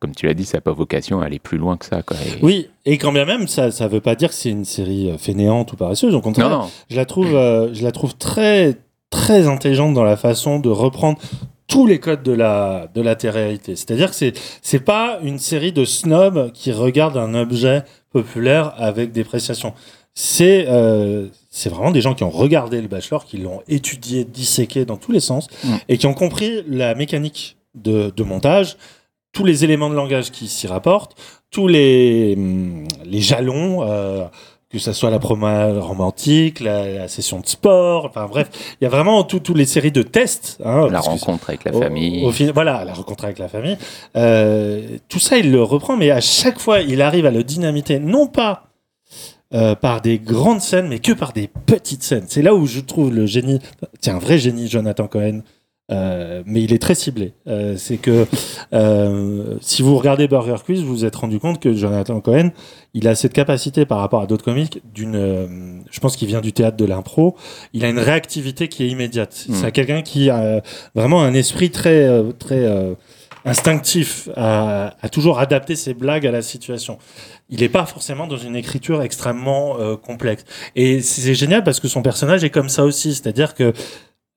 comme 0.04 0.14
tu 0.14 0.26
l'as 0.26 0.34
dit 0.34 0.44
ça 0.44 0.58
n'a 0.58 0.60
pas 0.60 0.72
vocation 0.72 1.20
à 1.20 1.24
aller 1.26 1.38
plus 1.38 1.56
loin 1.58 1.76
que 1.78 1.86
ça 1.86 2.02
quoi. 2.02 2.16
Et- 2.18 2.44
Oui, 2.44 2.68
et 2.84 2.98
quand 2.98 3.12
bien 3.12 3.24
même, 3.24 3.48
ça 3.48 3.70
ça 3.70 3.88
veut 3.88 4.00
pas 4.02 4.14
dire 4.14 4.28
que 4.28 4.34
c'est 4.34 4.50
une 4.50 4.64
série 4.66 5.10
euh, 5.10 5.16
fainéante 5.18 5.72
ou 5.72 5.76
paresseuse. 5.76 6.14
Au 6.14 6.20
contraire, 6.20 6.50
non 6.50 6.58
non 6.64 6.70
je 6.90 6.96
la 6.96 7.04
trouve, 7.06 7.34
euh, 7.34 7.72
je 7.72 7.82
la 7.82 7.90
trouve 7.92 8.14
très, 8.16 8.76
très 9.10 9.46
intelligente 9.48 9.94
dans 9.94 10.04
la 10.04 10.16
façon 10.16 10.58
de 10.58 10.68
reprendre 10.68 11.18
tous 11.66 11.86
les 11.86 11.98
codes 11.98 12.22
de 12.22 12.32
la, 12.32 12.88
de 12.94 13.00
la 13.00 13.14
télé-réalité. 13.16 13.74
C'est-à-dire 13.76 14.10
que 14.10 14.16
c'est, 14.16 14.34
c'est 14.60 14.80
pas 14.84 15.18
une 15.22 15.38
série 15.38 15.72
de 15.72 15.84
snobs 15.86 16.52
qui 16.52 16.70
regardent 16.72 17.16
un 17.16 17.34
objet 17.34 17.82
populaire 18.12 18.74
avec 18.76 19.12
dépréciation. 19.12 19.72
C'est, 20.16 20.66
euh, 20.68 21.26
c'est 21.50 21.70
vraiment 21.70 21.90
des 21.90 22.00
gens 22.02 22.14
qui 22.14 22.22
ont 22.22 22.30
regardé 22.30 22.80
le 22.80 22.86
Bachelor, 22.88 23.24
qui 23.24 23.38
l'ont 23.38 23.62
étudié, 23.66 24.24
disséqué 24.24 24.84
dans 24.84 24.96
tous 24.96 25.10
les 25.10 25.20
sens, 25.20 25.48
Mm. 25.64 25.74
et 25.88 25.98
qui 25.98 26.06
ont 26.06 26.14
compris 26.14 26.62
la 26.68 26.94
mécanique 26.94 27.56
de, 27.74 28.12
de 28.14 28.22
montage, 28.22 28.76
tous 29.34 29.44
les 29.44 29.64
éléments 29.64 29.90
de 29.90 29.94
langage 29.94 30.30
qui 30.30 30.48
s'y 30.48 30.66
rapportent, 30.66 31.14
tous 31.50 31.68
les, 31.68 32.34
hum, 32.38 32.84
les 33.04 33.20
jalons, 33.20 33.82
euh, 33.82 34.24
que 34.70 34.78
ça 34.80 34.92
soit 34.92 35.10
la 35.10 35.20
promenade 35.20 35.76
romantique, 35.78 36.58
la, 36.58 36.88
la 36.88 37.06
session 37.08 37.38
de 37.38 37.46
sport, 37.46 38.06
enfin 38.06 38.26
bref, 38.26 38.48
il 38.80 38.84
y 38.84 38.86
a 38.86 38.90
vraiment 38.90 39.22
tout- 39.22 39.38
toutes 39.38 39.56
les 39.58 39.66
séries 39.66 39.92
de 39.92 40.02
tests. 40.02 40.58
hein, 40.64 40.88
la 40.90 40.98
rencontre 41.00 41.50
avec 41.50 41.62
la 41.64 41.72
au- 41.74 41.80
famille 41.80 42.24
au 42.24 42.30
voilà, 42.52 42.84
la 42.84 42.92
rencontre 42.94 43.24
avec 43.24 43.38
la 43.38 43.48
famille. 43.48 43.76
Euh, 44.16 44.82
tout 45.08 45.20
ça, 45.20 45.36
il 45.38 45.52
le 45.52 45.62
reprend, 45.62 45.96
mais 45.96 46.10
à 46.10 46.20
chaque 46.20 46.58
fois, 46.58 46.80
il 46.80 47.02
arrive 47.02 47.26
à 47.26 47.30
le 47.30 47.44
dynamiter, 47.44 48.00
non 48.00 48.26
pas 48.26 48.64
euh, 49.52 49.76
par 49.76 50.00
des 50.00 50.18
grandes 50.18 50.60
scènes, 50.60 50.88
mais 50.88 50.98
que 50.98 51.12
par 51.12 51.32
des 51.32 51.46
petites 51.46 52.02
scènes. 52.02 52.24
C'est 52.28 52.42
là 52.42 52.56
où 52.56 52.66
je 52.66 52.80
trouve 52.80 53.14
le 53.14 53.26
génie. 53.26 53.60
C'est 54.00 54.10
un 54.10 54.18
vrai 54.18 54.38
génie, 54.38 54.66
Jonathan 54.68 55.06
Cohen. 55.06 55.42
Euh, 55.92 56.42
mais 56.46 56.62
il 56.62 56.72
est 56.72 56.78
très 56.78 56.94
ciblé. 56.94 57.34
Euh, 57.46 57.76
c'est 57.76 57.98
que 57.98 58.26
euh, 58.72 59.56
si 59.60 59.82
vous 59.82 59.96
regardez 59.98 60.28
Burger 60.28 60.56
Quiz, 60.64 60.82
vous 60.82 60.88
vous 60.88 61.04
êtes 61.04 61.16
rendu 61.16 61.38
compte 61.38 61.60
que 61.60 61.74
Jonathan 61.74 62.20
Cohen, 62.20 62.52
il 62.94 63.06
a 63.06 63.14
cette 63.14 63.34
capacité 63.34 63.84
par 63.84 63.98
rapport 63.98 64.22
à 64.22 64.26
d'autres 64.26 64.44
comiques 64.44 64.80
d'une, 64.94 65.16
euh, 65.16 65.46
je 65.90 66.00
pense 66.00 66.16
qu'il 66.16 66.28
vient 66.28 66.40
du 66.40 66.54
théâtre 66.54 66.78
de 66.78 66.86
l'impro. 66.86 67.36
Il 67.74 67.84
a 67.84 67.90
une 67.90 67.98
réactivité 67.98 68.68
qui 68.68 68.84
est 68.84 68.88
immédiate. 68.88 69.44
Mm. 69.48 69.54
C'est 69.54 69.72
quelqu'un 69.72 70.00
qui 70.00 70.30
a 70.30 70.62
vraiment 70.94 71.22
un 71.22 71.34
esprit 71.34 71.70
très, 71.70 72.04
euh, 72.04 72.32
très 72.32 72.64
euh, 72.64 72.94
instinctif 73.44 74.28
à, 74.36 74.96
à 75.02 75.08
toujours 75.08 75.38
adapter 75.38 75.76
ses 75.76 75.92
blagues 75.92 76.26
à 76.26 76.30
la 76.30 76.42
situation. 76.42 76.98
Il 77.50 77.60
n'est 77.60 77.68
pas 77.68 77.84
forcément 77.84 78.26
dans 78.26 78.38
une 78.38 78.56
écriture 78.56 79.02
extrêmement 79.02 79.78
euh, 79.78 79.96
complexe. 79.96 80.44
Et 80.76 81.00
c'est 81.02 81.34
génial 81.34 81.62
parce 81.62 81.78
que 81.80 81.88
son 81.88 82.02
personnage 82.02 82.42
est 82.42 82.50
comme 82.50 82.68
ça 82.68 82.84
aussi. 82.84 83.14
C'est-à-dire 83.14 83.54
que 83.54 83.72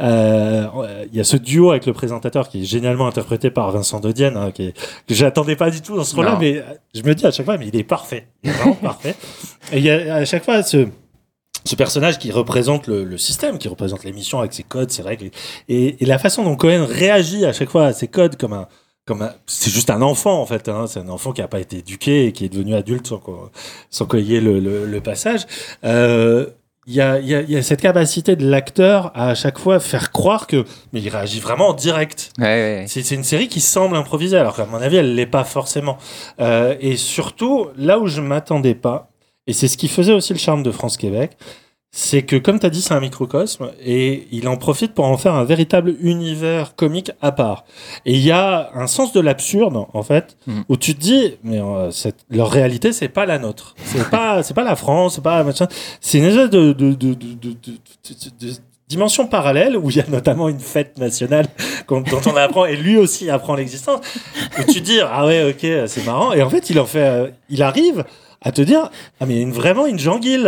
euh, 0.02 1.06
il 1.12 1.18
y 1.18 1.20
a 1.20 1.24
ce 1.24 1.38
duo 1.38 1.72
avec 1.72 1.86
le 1.86 1.94
présentateur 1.94 2.50
qui 2.50 2.62
est 2.62 2.66
génialement 2.66 3.08
interprété 3.08 3.50
par 3.50 3.72
Vincent 3.72 4.00
de 4.00 4.12
Dienne, 4.12 4.38
hein, 4.38 4.52
qui 4.52 4.68
est, 4.68 4.74
que 5.08 5.14
j'attendais 5.16 5.56
pas 5.56 5.72
du 5.72 5.82
tout 5.82 5.96
dans 5.96 6.04
ce 6.04 6.16
rôle-là, 6.16 6.38
mais 6.40 6.58
euh, 6.58 6.64
je 6.94 7.02
me 7.02 7.16
dis 7.16 7.26
à 7.26 7.32
chaque 7.32 7.46
fois, 7.46 7.58
mais 7.58 7.68
il 7.68 7.76
est 7.76 7.84
parfait. 7.84 8.28
Il 8.44 8.52
est 8.52 8.54
vraiment 8.54 8.76
parfait. 8.82 9.16
Et 9.72 9.78
il 9.78 9.84
y 9.84 9.90
a 9.90 10.16
à 10.16 10.26
chaque 10.26 10.44
fois 10.46 10.62
ce, 10.62 10.88
ce 11.66 11.76
personnage 11.76 12.20
qui 12.20 12.32
représente 12.32 12.88
le, 12.88 13.04
le 13.04 13.18
système, 13.18 13.58
qui 13.58 13.68
représente 13.68 14.04
l'émission 14.04 14.40
avec 14.40 14.54
ses 14.54 14.64
codes, 14.64 14.92
ses 14.92 15.02
règles, 15.02 15.32
et, 15.68 16.04
et 16.04 16.06
la 16.06 16.20
façon 16.20 16.44
dont 16.44 16.56
Cohen 16.56 16.86
réagit 16.88 17.46
à 17.46 17.54
chaque 17.54 17.70
fois 17.70 17.88
à 17.88 17.94
ses 17.94 18.08
codes 18.08 18.38
comme 18.38 18.54
un, 18.54 18.68
comme 19.06 19.22
un, 19.24 19.34
c'est 19.48 19.72
juste 19.72 19.90
un 19.90 20.02
enfant 20.02 20.40
en 20.42 20.46
fait, 20.46 20.70
hein, 20.70 20.86
c'est 20.86 21.00
un 21.00 21.10
enfant 21.10 21.32
qui 21.32 21.42
n'a 21.42 21.48
pas 21.48 21.60
été 21.62 21.78
éduqué 21.78 22.28
et 22.28 22.34
qui 22.34 22.46
est 22.46 22.50
devenu 22.50 22.76
adulte 22.76 23.08
sans 23.08 23.18
qu'on, 23.18 23.50
sans 23.90 24.06
qu'il 24.06 24.30
y 24.30 24.36
ait 24.36 24.42
le, 24.42 24.60
le, 24.60 24.86
le 24.86 25.02
passage. 25.02 25.48
Euh, 25.86 26.48
il 26.88 26.94
y 26.94 27.02
a, 27.02 27.20
y, 27.20 27.36
a, 27.36 27.42
y 27.42 27.58
a 27.58 27.62
cette 27.62 27.82
capacité 27.82 28.36
de 28.38 28.50
l'acteur 28.50 29.12
à, 29.14 29.30
à 29.30 29.36
chaque 29.36 29.60
fois 29.60 29.80
faire 29.80 30.12
croire 30.12 30.48
que, 30.48 30.64
mais 30.94 31.02
il 31.02 31.10
réagit 31.10 31.42
vraiment 31.42 31.70
en 31.70 31.74
direct. 31.74 32.32
Ouais, 32.40 32.46
ouais. 32.46 32.86
C'est 32.88 33.04
c'est 33.04 33.16
une 33.16 33.26
série 33.26 33.50
qui 33.50 33.60
semble 33.60 33.96
improvisée, 33.98 34.38
alors 34.38 34.56
qu'à 34.56 34.66
mon 34.66 34.78
avis, 34.78 34.96
elle 34.96 35.14
l'est 35.14 35.26
pas 35.26 35.44
forcément. 35.44 35.98
Euh, 36.40 36.76
et 36.80 36.96
surtout, 36.96 37.68
là 37.78 38.00
où 38.00 38.08
je 38.08 38.22
m'attendais 38.22 38.76
pas, 38.76 39.10
et 39.48 39.54
c'est 39.54 39.68
ce 39.68 39.78
qui 39.78 39.88
faisait 39.90 40.14
aussi 40.14 40.34
le 40.34 40.40
charme 40.40 40.64
de 40.64 40.72
France-Québec, 40.72 41.38
c'est 41.92 42.24
que, 42.24 42.36
comme 42.36 42.60
tu 42.60 42.66
as 42.66 42.70
dit, 42.70 42.82
c'est 42.82 42.94
un 42.94 43.00
microcosme, 43.00 43.72
et 43.84 44.28
il 44.32 44.48
en 44.48 44.58
profite 44.58 44.94
pour 44.94 45.06
en 45.06 45.18
faire 45.18 45.34
un 45.34 45.46
véritable 45.46 45.96
univers 46.02 46.76
comique 46.76 47.12
à 47.22 47.32
part. 47.32 47.64
Et 48.06 48.14
il 48.14 48.22
y 48.22 48.32
a 48.32 48.70
un 48.76 48.88
sens 48.88 49.14
de 49.14 49.20
l'absurde, 49.20 49.86
en 49.94 50.04
fait, 50.04 50.38
Mm. 50.48 50.62
où 50.70 50.78
tu 50.78 50.94
te 50.96 51.00
dis, 51.00 51.36
mais 51.44 51.60
euh, 51.62 51.90
cette- 51.92 52.26
leur 52.30 52.50
réalité, 52.52 52.94
c'est 52.94 53.10
pas 53.10 53.26
la 53.26 53.40
nôtre. 53.40 53.74
C'est 53.84 54.10
pas, 54.10 54.44
c'est 54.44 54.54
pas 54.54 54.64
la 54.64 54.76
France, 54.76 55.16
c'est 55.16 55.24
pas 55.24 55.44
machin. 55.44 55.68
C'est 56.02 56.20
une 56.20 56.26
espèce 56.26 56.50
de 56.50 56.74
dimension 58.88 59.28
parallèle 59.28 59.76
où 59.78 59.90
il 59.90 59.98
y 59.98 60.00
a 60.00 60.06
notamment 60.08 60.48
une 60.50 60.60
fête 60.60 60.98
nationale 60.98 61.46
dont 61.90 62.04
on 62.26 62.36
apprend 62.38 62.66
et 62.66 62.76
lui 62.76 62.98
aussi 62.98 63.30
apprend 63.30 63.56
l'existence 63.56 64.00
où 64.60 64.72
tu 64.72 64.82
dis 64.82 65.00
ah 65.02 65.26
ouais 65.26 65.44
ok 65.50 65.88
c'est 65.88 66.06
marrant 66.06 66.34
et 66.34 66.42
en 66.42 66.50
fait 66.50 66.70
il 66.70 66.80
en 66.80 66.86
fait 66.86 67.00
euh, 67.02 67.28
il 67.50 67.62
arrive 67.64 68.06
à 68.42 68.52
te 68.52 68.62
dire 68.62 68.90
ah 69.20 69.26
mais 69.26 69.42
une- 69.42 69.52
vraiment 69.52 69.88
une 69.88 70.00
janguille 70.00 70.48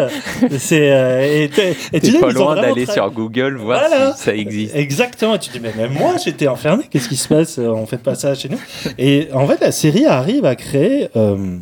c'est 0.57 0.91
euh, 0.91 1.21
et, 1.21 1.49
et 1.91 1.99
tu 1.99 2.11
dis, 2.11 2.17
pas 2.17 2.29
loin 2.31 2.55
d'aller 2.55 2.85
sur 2.85 3.09
Google 3.11 3.57
voir 3.57 3.79
Voilà. 3.89 4.13
si 4.15 4.23
ça 4.23 4.35
existe. 4.35 4.75
Exactement. 4.75 5.35
Et 5.35 5.39
tu 5.39 5.49
dis, 5.49 5.59
mais 5.59 5.73
même 5.75 5.93
moi, 5.93 6.13
j'étais 6.23 6.47
enfermé. 6.47 6.83
Qu'est-ce 6.89 7.09
qui 7.09 7.17
se 7.17 7.27
passe? 7.27 7.57
On 7.57 7.85
fait 7.87 7.97
pas 7.97 8.13
ça 8.15 8.35
chez 8.35 8.47
nous. 8.47 8.59
Et 8.99 9.27
en 9.33 9.47
fait, 9.47 9.59
la 9.59 9.71
série 9.71 10.05
arrive 10.05 10.45
à 10.45 10.55
créer 10.55 11.09
euh, 11.15 11.57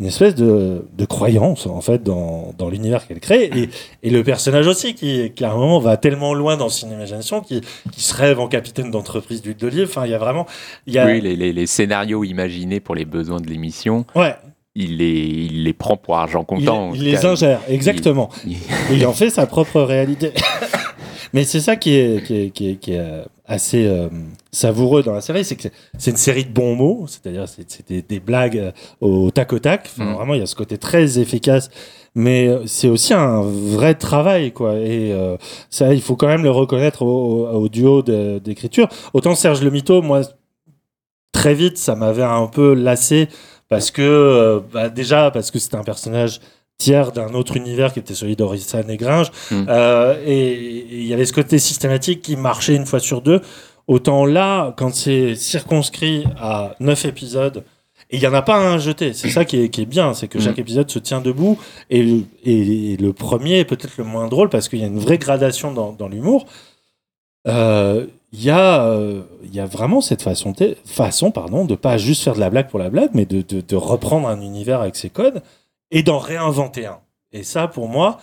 une 0.00 0.06
espèce 0.06 0.34
de, 0.34 0.86
de 0.96 1.04
croyance, 1.04 1.66
en 1.66 1.80
fait, 1.82 2.02
dans, 2.02 2.54
dans 2.56 2.70
l'univers 2.70 3.06
qu'elle 3.06 3.20
crée. 3.20 3.50
Et, 3.54 3.68
et 4.02 4.08
le 4.10 4.24
personnage 4.24 4.66
aussi, 4.66 4.94
qui, 4.94 5.30
qui 5.36 5.44
à 5.44 5.52
un 5.52 5.56
moment 5.56 5.78
va 5.78 5.96
tellement 5.98 6.32
loin 6.32 6.56
dans 6.56 6.70
son 6.70 6.90
imagination, 6.90 7.42
qui, 7.42 7.60
qui 7.92 8.00
se 8.02 8.14
rêve 8.14 8.40
en 8.40 8.48
capitaine 8.48 8.90
d'entreprise 8.90 9.42
d'huile 9.42 9.56
d'olive. 9.58 9.84
Enfin, 9.90 10.06
il 10.06 10.10
y 10.10 10.14
a 10.14 10.18
vraiment. 10.18 10.46
Il 10.86 10.94
y 10.94 10.98
a, 10.98 11.04
Oui, 11.06 11.20
les, 11.20 11.36
les- 11.36 11.52
les 11.52 11.66
scénarios 11.66 12.24
imaginés 12.24 12.80
pour 12.80 12.94
les 12.94 13.04
besoins 13.04 13.40
de 13.40 13.46
l'émission, 13.46 14.06
ouais, 14.16 14.34
il 14.74 14.96
les, 14.96 15.12
il 15.50 15.64
les 15.64 15.72
prend 15.74 15.96
pour 15.98 16.16
argent 16.16 16.44
comptant. 16.44 16.92
il 16.94 17.02
les 17.04 17.26
ingère, 17.26 17.60
exactement. 17.68 18.30
Il- 18.46 18.52
Et 18.54 18.94
il 18.96 19.06
en 19.06 19.12
fait 19.12 19.28
sa 19.28 19.46
propre 19.46 19.82
réalité. 19.82 20.32
Mais 21.32 21.44
c'est 21.44 21.60
ça 21.60 21.76
qui 21.76 21.94
est, 21.94 22.24
qui 22.26 22.36
est, 22.36 22.50
qui 22.50 22.70
est, 22.70 22.76
qui 22.76 22.92
est, 22.92 22.98
euh, 22.98 23.22
assez 23.46 23.86
euh, 23.86 24.08
savoureux 24.52 25.02
dans 25.02 25.12
la 25.12 25.20
série, 25.20 25.44
c'est 25.44 25.56
que 25.56 25.62
c'est- 25.98 26.10
une 26.10 26.16
série 26.16 26.44
de 26.44 26.52
bons 26.52 26.76
mots, 26.76 27.04
c'est-à-dire 27.08 27.48
c'est 27.48 27.68
c'est 27.70 27.86
des, 27.88 28.00
des 28.02 28.20
blagues 28.20 28.58
euh, 28.58 28.70
au 29.00 29.30
tac 29.32 29.52
au 29.52 29.58
tac. 29.58 29.90
Enfin, 29.92 30.04
Mm. 30.12 30.14
Vraiment, 30.14 30.34
il 30.34 30.40
y 30.40 30.42
a 30.42 30.46
ce 30.46 30.54
côté 30.54 30.78
très 30.78 31.18
efficace, 31.18 31.68
mais 32.14 32.48
c'est 32.66 32.88
aussi 32.88 33.12
un 33.14 33.42
vrai 33.42 33.94
travail, 33.94 34.52
quoi. 34.52 34.74
Et 34.76 35.12
euh, 35.12 35.36
ça, 35.68 35.92
il 35.94 36.00
faut 36.02 36.14
quand 36.16 36.28
même 36.28 36.44
le 36.44 36.50
reconnaître 36.50 37.02
au, 37.02 37.46
au- 37.48 37.62
au 37.64 37.68
duo 37.68 38.02
d'écriture. 38.02 38.88
Autant 39.14 39.34
Serge 39.34 39.62
Le 39.62 39.70
Mito, 39.70 40.00
moi, 40.02 40.22
très 41.32 41.54
vite, 41.54 41.78
ça 41.78 41.94
m'avait 41.94 42.22
un 42.22 42.46
peu 42.46 42.74
lassé 42.74 43.28
parce 43.68 43.90
que 43.90 44.02
euh, 44.02 44.60
bah, 44.72 44.88
déjà 44.88 45.30
parce 45.30 45.50
que 45.50 45.58
c'était 45.58 45.76
un 45.76 45.84
personnage 45.84 46.40
tiers 46.80 47.12
d'un 47.12 47.34
autre 47.34 47.56
univers 47.56 47.92
qui 47.92 47.98
était 48.00 48.14
celui 48.14 48.34
d'Orissa 48.36 48.82
Negringe. 48.82 49.30
Mm. 49.50 49.66
Euh, 49.68 50.16
et 50.26 50.86
il 50.90 51.06
y 51.06 51.14
avait 51.14 51.26
ce 51.26 51.32
côté 51.32 51.58
systématique 51.58 52.22
qui 52.22 52.36
marchait 52.36 52.74
une 52.74 52.86
fois 52.86 52.98
sur 53.00 53.20
deux. 53.22 53.40
Autant 53.86 54.24
là 54.24 54.74
quand 54.76 54.92
c'est 54.94 55.34
circonscrit 55.34 56.24
à 56.40 56.74
neuf 56.80 57.04
épisodes 57.04 57.64
et 58.12 58.16
il 58.16 58.22
y 58.22 58.26
en 58.26 58.34
a 58.34 58.42
pas 58.42 58.56
un 58.56 58.74
à 58.74 58.78
jeter. 58.78 59.12
C'est 59.12 59.30
ça 59.30 59.44
qui 59.44 59.56
est, 59.62 59.68
qui 59.68 59.82
est 59.82 59.86
bien 59.98 60.14
c'est 60.14 60.26
que 60.28 60.38
Mm. 60.38 60.42
chaque 60.46 60.58
épisode 60.58 60.90
se 60.90 60.98
tient 60.98 61.20
debout. 61.20 61.58
Et, 61.90 62.00
et, 62.44 62.92
et 62.92 62.96
le 62.96 63.12
premier 63.12 63.58
est 63.60 63.64
peut-être 63.64 63.96
le 63.98 64.04
moins 64.04 64.26
drôle 64.28 64.48
parce 64.48 64.68
qu'il 64.68 64.80
y 64.80 64.84
a 64.84 64.88
une 64.88 64.98
vraie 64.98 65.18
gradation 65.18 65.72
dans, 65.72 65.92
dans 65.92 66.08
l'humour. 66.08 66.46
Euh, 67.48 68.06
il 68.32 68.44
y 68.44 68.50
a 68.50 68.84
euh, 68.84 69.22
y 69.52 69.60
a 69.60 69.66
vraiment 69.66 70.00
cette 70.00 70.22
façon 70.22 70.52
de, 70.52 70.76
façon 70.84 71.30
pardon 71.32 71.64
de 71.64 71.74
pas 71.74 71.96
juste 71.98 72.22
faire 72.22 72.34
de 72.34 72.40
la 72.40 72.50
blague 72.50 72.68
pour 72.68 72.78
la 72.78 72.90
blague 72.90 73.10
mais 73.12 73.26
de, 73.26 73.42
de, 73.42 73.60
de 73.60 73.76
reprendre 73.76 74.28
un 74.28 74.40
univers 74.40 74.80
avec 74.82 74.94
ses 74.94 75.10
codes 75.10 75.42
et 75.90 76.02
d'en 76.02 76.18
réinventer 76.18 76.86
un. 76.86 76.98
Et 77.32 77.42
ça 77.42 77.68
pour 77.68 77.88
moi 77.88 78.18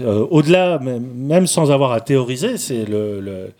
euh, 0.00 0.26
au-delà 0.30 0.78
même, 0.78 1.46
sans 1.46 1.70
avoir 1.70 1.92
à 1.92 2.00
théoriser 2.00 2.56
c'est 2.56 2.84
le, 2.84 3.20
le, 3.20 3.52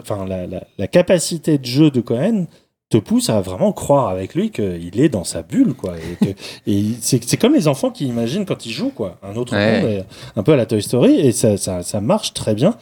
enfin 0.00 0.24
la, 0.26 0.46
la, 0.46 0.64
la 0.76 0.86
capacité 0.88 1.58
de 1.58 1.64
jeu 1.64 1.90
de 1.90 2.00
Cohen 2.00 2.46
te 2.90 2.96
pousse 2.96 3.28
à 3.30 3.40
vraiment 3.40 3.72
croire 3.72 4.08
avec 4.08 4.34
lui 4.34 4.50
qu'il 4.50 4.98
est 5.00 5.08
dans 5.10 5.24
sa 5.24 5.42
bulle 5.42 5.74
quoi 5.74 5.94
et, 6.26 6.34
et 6.72 6.84
c'est 7.00 7.36
comme 7.36 7.54
les 7.54 7.68
enfants 7.68 7.90
qui 7.90 8.06
imaginent 8.06 8.46
quand 8.46 8.64
ils 8.66 8.72
jouent 8.72 8.90
quoi. 8.90 9.18
Un 9.22 9.36
autre 9.36 9.54
Ouais. 9.54 9.82
monde 9.82 10.04
un 10.36 10.42
peu 10.42 10.52
à 10.52 10.56
la 10.56 10.66
Toy 10.66 10.82
Story 10.82 11.20
et 11.20 11.32
ça, 11.32 11.56
ça, 11.56 11.82
ça 11.82 12.00
marche 12.00 12.32
très 12.34 12.54
bien. 12.54 12.76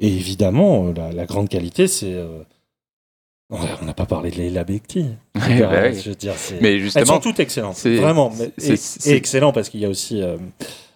Et 0.00 0.08
évidemment 0.08 0.86
euh, 0.88 0.92
la, 0.96 1.12
la 1.12 1.26
grande 1.26 1.48
qualité 1.50 1.86
c'est 1.88 2.14
euh, 2.14 2.42
on 3.50 3.84
n'a 3.84 3.94
pas 3.94 4.06
parlé 4.06 4.30
de 4.30 4.36
Leila 4.36 4.64
Bekti 4.64 5.06
Ouais, 5.34 5.60
bah 5.60 5.92
je 5.92 6.08
veux 6.10 6.14
dire 6.14 6.34
elles 6.62 7.06
sont 7.06 7.18
toutes 7.20 7.40
excellentes 7.40 7.76
c'est- 7.76 7.96
vraiment 7.96 8.32
mais- 8.38 8.52
c'est- 8.58 9.08
et, 9.10 9.14
excellent 9.16 9.52
parce 9.52 9.68
qu'il 9.68 9.80
y 9.80 9.84
a 9.84 9.88
aussi 9.88 10.22
euh, 10.22 10.36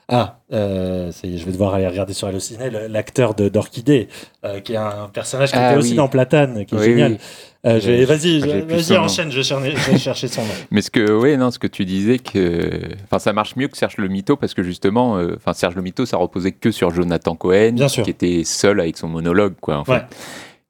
ah, 0.09 0.39
euh, 0.53 1.11
je 1.23 1.45
vais 1.45 1.53
devoir 1.53 1.73
aller 1.75 1.87
regarder 1.89 2.13
sur 2.13 2.29
Allociné 2.29 2.69
l'acteur 2.91 3.35
de 3.35 3.49
d'Orchidée, 3.49 4.09
euh, 4.45 4.61
qui 4.61 4.75
est 4.75 4.77
un 4.77 5.09
personnage 5.11 5.51
qui 5.51 5.57
Ah 5.57 5.71
était 5.71 5.79
aussi 5.79 5.91
oui. 5.93 5.97
dans 5.97 6.09
Platane, 6.09 6.67
qui 6.67 6.75
est 6.75 6.79
Oui, 6.79 6.85
génial. 6.85 7.13
oui. 7.13 7.19
Euh, 7.65 7.79
Vas-y, 8.05 8.41
vas-y, 8.41 8.99
enchaîne, 8.99 9.31
je 9.33 9.39
vais, 9.39 9.43
chercher, 9.43 9.75
je 9.75 9.91
vais 9.93 9.99
chercher 9.99 10.29
son 10.29 10.43
nom. 10.43 10.49
Mais 10.71 10.83
ce 10.83 10.91
que, 10.91 11.11
ouais, 11.11 11.39
non, 11.39 11.51
ce 11.51 11.59
que 11.59 11.67
tu 11.67 11.87
disais 11.87 12.19
que, 12.19 12.83
enfin, 13.05 13.19
ça 13.19 13.33
marche 13.33 13.57
mieux 13.57 13.69
que 13.69 13.79
Serge 13.79 13.97
Le 13.97 14.09
Mito 14.09 14.37
parce 14.37 14.53
que 14.53 14.63
justement, 14.63 15.19
enfin, 15.35 15.55
Serge 15.55 15.75
Le 15.75 15.81
Mito, 15.81 16.05
ça 16.05 16.19
reposait 16.19 16.53
que 16.53 16.71
sur 16.71 16.91
Jonathan 16.91 17.35
Cohen, 17.35 17.73
Bien 17.73 17.89
sûr. 17.89 18.05
qui 18.05 18.11
était 18.11 18.43
seul 18.45 18.81
avec 18.81 18.99
son 18.99 19.09
monologue, 19.09 19.55
quoi, 19.59 19.79
en 19.79 19.85
fait. 19.87 20.03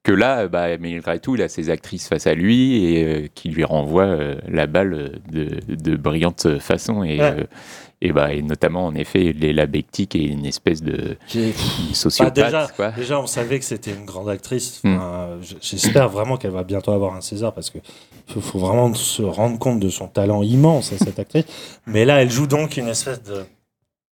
Que 0.04 0.12
là, 0.12 0.48
bah, 0.48 0.76
malgré 0.78 1.18
tout, 1.18 1.34
il 1.34 1.42
a 1.42 1.48
ses 1.48 1.70
actrices 1.70 2.08
face 2.08 2.26
à 2.26 2.34
lui 2.34 2.84
et 2.84 3.04
euh, 3.04 3.26
qui 3.34 3.48
lui 3.48 3.64
renvoient 3.64 4.02
euh, 4.04 4.36
la 4.46 4.66
balle 4.66 5.12
de, 5.32 5.58
de 5.66 5.96
brillante 5.96 6.58
façon 6.60 7.02
et, 7.02 7.18
Ouais. 7.18 7.22
euh, 7.40 7.44
et 8.02 8.12
bah, 8.12 8.34
et 8.34 8.42
notamment 8.42 8.84
en 8.84 8.94
effet, 8.94 9.32
Léla 9.32 9.64
Becti 9.64 10.06
qui 10.06 10.18
est 10.26 10.28
une 10.28 10.44
espèce 10.44 10.82
de 10.82 11.16
Qui 11.26 11.40
est- 11.44 11.94
sociopathe, 11.94 12.36
Bah, 12.36 12.44
déjà, 12.44 12.68
quoi. 12.76 12.90
déjà, 12.90 13.18
on 13.18 13.26
savait 13.26 13.58
que 13.58 13.64
c'était 13.64 13.92
une 13.92 14.04
grande 14.04 14.28
actrice. 14.28 14.82
Mm. 14.84 14.94
Enfin, 14.96 15.28
J'espère 15.62 16.10
vraiment 16.10 16.36
qu'elle 16.36 16.50
va 16.50 16.64
bientôt 16.64 16.92
avoir 16.92 17.14
un 17.14 17.22
César 17.22 17.54
parce 17.54 17.70
que 17.70 17.78
faut, 18.26 18.42
faut 18.42 18.58
vraiment 18.58 18.92
se 18.92 19.22
rendre 19.22 19.58
compte 19.58 19.80
de 19.80 19.88
son 19.88 20.08
talent 20.08 20.42
immense 20.42 20.92
à 20.92 20.98
cette 20.98 21.18
actrice. 21.18 21.46
Mais 21.86 22.04
là, 22.04 22.20
elle 22.20 22.30
joue 22.30 22.46
donc 22.46 22.76
une 22.76 22.88
espèce 22.88 23.22
de 23.22 23.42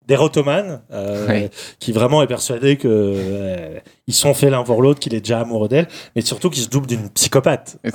d'érotomane 0.09 0.83
euh, 0.93 1.27
Ouais. 1.29 1.51
qui 1.79 1.93
vraiment 1.93 2.23
est 2.23 2.27
persuadé 2.27 2.77
que 2.77 2.89
euh, 2.89 3.79
ils 4.07 4.15
sont 4.15 4.35
faits 4.35 4.51
l'un 4.51 4.63
pour 4.65 4.83
l'autre, 4.83 5.01
qu'il 5.01 5.15
est 5.15 5.21
déjà 5.21 5.41
amoureux 5.41 5.69
d'elle, 5.69 5.89
mais 6.17 6.23
surtout 6.23 6.51
qu'il 6.51 6.63
se 6.63 6.69
double 6.69 6.87
d'une 6.87 7.09
psychopathe 7.11 7.79
euh, 7.87 7.91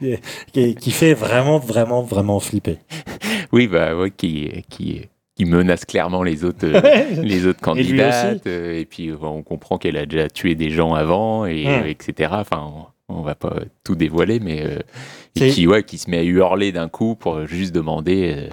qui, 0.00 0.16
qui- 0.52 0.74
qui 0.74 0.90
fait 0.90 1.14
vraiment, 1.14 1.58
vraiment, 1.58 2.02
vraiment 2.02 2.40
flipper. 2.40 2.78
Oui, 3.52 3.66
bah, 3.66 3.96
ouais, 3.96 4.12
qui, 4.12 4.48
qui, 4.70 5.08
qui 5.34 5.44
menace 5.44 5.84
clairement 5.84 6.22
les 6.22 6.44
autres, 6.44 6.58
euh, 6.64 7.22
les 7.22 7.46
autres 7.46 7.60
candidates. 7.60 8.46
euh, 8.46 8.78
Et, 8.78 8.84
puis, 8.84 9.08
euh, 9.10 9.16
on 9.22 9.42
comprend 9.42 9.76
qu'elle 9.76 9.96
a 9.96 10.06
déjà 10.06 10.28
tué 10.28 10.54
des 10.54 10.70
gens 10.70 10.94
avant, 10.94 11.46
et, 11.46 11.64
Hmm. 11.66 11.86
etc. 11.86 12.30
Enfin, 12.34 12.70
on, 13.08 13.16
on 13.18 13.22
va 13.22 13.34
pas 13.34 13.56
tout 13.82 13.96
dévoiler, 13.96 14.38
mais 14.38 14.62
euh, 14.64 14.78
et 15.34 15.50
qui, 15.50 15.66
ouais, 15.66 15.82
qui 15.82 15.98
se 15.98 16.08
met 16.10 16.18
à 16.18 16.22
hurler 16.22 16.70
d'un 16.70 16.88
coup 16.88 17.16
pour 17.16 17.44
juste 17.46 17.74
demander 17.74 18.34
euh, 18.36 18.48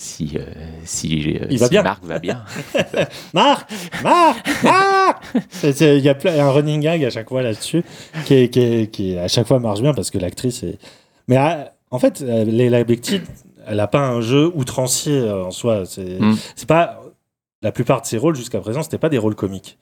si, 0.00 0.30
euh, 0.36 0.44
si, 0.84 1.34
euh, 1.40 1.46
Il 1.50 1.58
va 1.58 1.66
si 1.66 1.70
bien. 1.70 1.82
Marc 1.82 2.04
va 2.04 2.18
bien. 2.20 2.44
Marc 3.34 3.68
Marc 4.04 4.62
Marc 4.62 5.24
Il 5.64 5.98
y 5.98 6.08
a 6.08 6.14
plein- 6.14 6.38
un 6.38 6.50
running 6.50 6.80
gag 6.80 7.04
à 7.04 7.10
chaque 7.10 7.28
fois 7.28 7.42
là-dessus 7.42 7.82
qui, 8.24 9.16
à 9.18 9.26
chaque 9.28 9.46
fois 9.48 9.58
marche 9.58 9.82
bien 9.82 9.92
parce 9.92 10.10
que 10.12 10.18
l'actrice 10.18 10.62
est. 10.62 10.78
Mais 11.26 11.36
ah, 11.36 11.72
en 11.90 11.98
fait, 11.98 12.22
euh, 12.22 12.44
Leila 12.44 12.84
Bekti, 12.84 13.20
elle 13.66 13.78
n'a 13.78 13.88
pas 13.88 14.06
un 14.06 14.20
jeu 14.20 14.50
outrancier 14.54 15.28
en 15.30 15.50
soi. 15.50 15.84
C'est 15.84 16.20
Mm. 16.20 16.36
pas. 16.68 17.00
La 17.60 17.72
plupart 17.72 18.00
de 18.02 18.06
ses 18.06 18.18
rôles 18.18 18.36
jusqu'à 18.36 18.60
présent, 18.60 18.84
c'était 18.84 18.98
pas 18.98 19.08
des 19.08 19.18
rôles 19.18 19.34
comiques. 19.34 19.78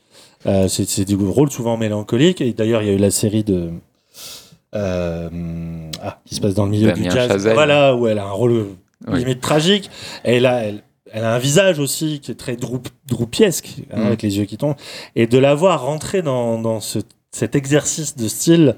Euh, 0.47 0.67
c'est 0.67 1.05
des 1.05 1.15
rôles 1.15 1.51
souvent 1.51 1.77
mélancoliques. 1.77 2.41
Et 2.41 2.55
d'ailleurs, 2.55 2.81
il 2.81 2.89
y 2.89 2.91
a 2.91 2.95
eu 2.95 2.99
la 2.99 3.11
série 3.11 3.45
de. 3.45 3.69
ah, 4.73 5.29
qui 6.25 6.35
se 6.35 6.41
passe 6.41 6.55
dans 6.55 6.65
le 6.65 6.71
milieu 6.71 6.89
Damien 6.89 7.03
du 7.03 7.11
jazz. 7.11 7.29
Chazelle. 7.29 7.55
Voilà, 7.55 7.95
où 7.95 8.07
elle 8.07 8.19
a 8.19 8.25
un 8.25 8.31
rôle 8.31 8.67
Oui. 9.07 9.19
limite 9.21 9.41
tragique. 9.41 9.91
Et 10.25 10.41
là, 10.41 10.61
elle, 10.65 10.83
elle 11.13 11.25
a 11.25 11.35
un 11.35 11.39
visage 11.39 11.79
aussi 11.79 12.21
qui 12.21 12.33
est 12.33 12.35
très 12.37 12.57
droup- 12.57 12.89
droupiesque, 13.07 13.77
hein, 13.93 14.01
Mm. 14.03 14.07
avec 14.07 14.23
les 14.23 14.39
yeux 14.39 14.45
qui 14.45 14.57
tombent. 14.57 14.77
Et 15.15 15.27
de 15.27 15.39
la 15.39 15.55
voir 15.55 15.85
rentrer 15.85 16.23
dans, 16.23 16.59
dans 16.61 16.81
ce- 16.81 16.99
cet 17.31 17.55
exercice 17.55 18.17
de 18.17 18.27
style 18.29 18.77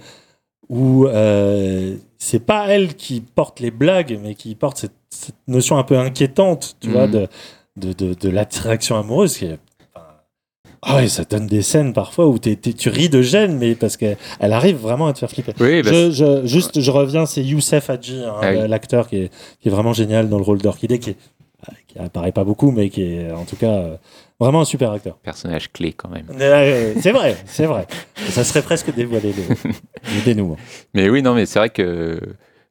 où 0.68 1.06
euh, 1.06 1.96
c'est 2.18 2.44
pas 2.44 2.66
elle 2.68 2.94
qui 2.94 3.20
porte 3.20 3.60
les 3.60 3.70
blagues, 3.70 4.18
mais 4.22 4.34
qui 4.34 4.54
porte 4.54 4.76
cette, 4.78 4.92
cette 5.10 5.36
notion 5.46 5.78
un 5.78 5.84
peu 5.84 5.96
inquiétante, 5.98 6.76
tu 6.80 6.88
Mm. 6.88 6.92
vois, 6.92 7.06
de, 7.06 7.28
de, 7.76 7.92
de, 7.92 8.14
de 8.14 8.28
l'attraction 8.28 8.96
amoureuse. 8.98 9.38
Qui 9.38 9.44
est, 9.46 9.58
ah 10.82 10.96
ouais, 10.96 11.08
ça 11.08 11.24
donne 11.24 11.46
des 11.46 11.62
scènes 11.62 11.92
parfois 11.92 12.26
où 12.28 12.38
tu 12.38 12.88
ris 12.88 13.08
de 13.08 13.20
gêne, 13.22 13.58
mais 13.58 13.74
parce 13.74 13.96
qu'elle 13.96 14.16
elle 14.40 14.52
arrive 14.52 14.76
vraiment 14.76 15.06
à 15.08 15.12
te 15.12 15.18
faire 15.18 15.30
flipper. 15.30 15.52
Oui, 15.60 15.82
bah, 15.82 15.90
Je, 15.92 16.10
je- 16.10 16.46
juste, 16.46 16.80
je 16.80 16.90
reviens, 16.90 17.26
c'est 17.26 17.42
Youssef 17.42 17.90
Hadji, 17.90 18.22
hein, 18.24 18.34
Ah 18.40 18.50
oui. 18.52 18.68
l'acteur 18.68 19.08
qui 19.08 19.16
est, 19.16 19.30
qui 19.60 19.68
est 19.68 19.70
vraiment 19.70 19.92
génial 19.92 20.28
dans 20.28 20.38
le 20.38 20.44
rôle 20.44 20.58
d'Orchidée, 20.58 20.98
qui, 20.98 21.16
qui 21.88 21.98
apparaît 21.98 22.32
pas 22.32 22.44
beaucoup, 22.44 22.70
mais 22.70 22.88
qui 22.90 23.02
est 23.02 23.32
en 23.32 23.44
tout 23.44 23.56
cas 23.56 23.72
euh, 23.72 23.96
vraiment 24.38 24.60
un 24.60 24.64
super 24.64 24.92
acteur. 24.92 25.16
personnage 25.16 25.72
clé 25.72 25.92
quand 25.92 26.08
même. 26.08 26.26
Euh, 26.40 26.94
c'est 27.00 27.10
vrai, 27.12 27.36
c'est 27.46 27.66
vrai. 27.66 27.86
Ça 28.30 28.44
serait 28.44 28.62
presque 28.62 28.94
dévoilé 28.94 29.32
le, 29.32 29.70
le 30.14 30.24
dénouement. 30.24 30.56
Mais 30.94 31.08
oui, 31.10 31.22
non, 31.22 31.34
mais 31.34 31.46
c'est 31.46 31.58
vrai 31.58 31.70
que 31.70 32.20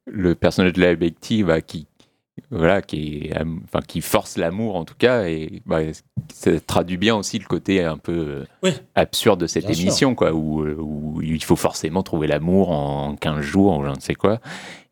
le 0.06 0.34
personnage 0.34 0.72
de 0.72 0.80
la 0.80 0.94
Becti, 0.94 1.42
bah, 1.42 1.60
qui, 1.60 1.86
voilà, 2.50 2.82
qui, 2.82 3.26
est, 3.26 3.32
enfin, 3.64 3.80
qui 3.86 4.00
force 4.00 4.36
l'amour 4.36 4.76
en 4.76 4.84
tout 4.84 4.94
cas, 4.98 5.24
et 5.28 5.62
bah, 5.66 5.80
ça 6.32 6.58
traduit 6.60 6.96
bien 6.96 7.16
aussi 7.16 7.38
le 7.38 7.44
côté 7.46 7.82
un 7.84 7.98
peu 7.98 8.12
euh, 8.12 8.44
Oui. 8.62 8.72
absurde 8.94 9.40
de 9.40 9.46
cette 9.46 9.66
Bien 9.66 9.74
sûr. 9.74 9.82
émission, 9.82 10.14
quoi, 10.14 10.32
où, 10.32 10.62
euh, 10.64 10.76
où 10.78 11.20
il 11.22 11.42
faut 11.44 11.56
forcément 11.56 12.02
trouver 12.02 12.26
l'amour 12.26 12.70
en 12.70 13.16
15 13.16 13.40
jours, 13.40 13.72
en 13.72 13.84
je 13.84 13.90
ne 13.90 14.00
sais 14.00 14.14
quoi. 14.14 14.40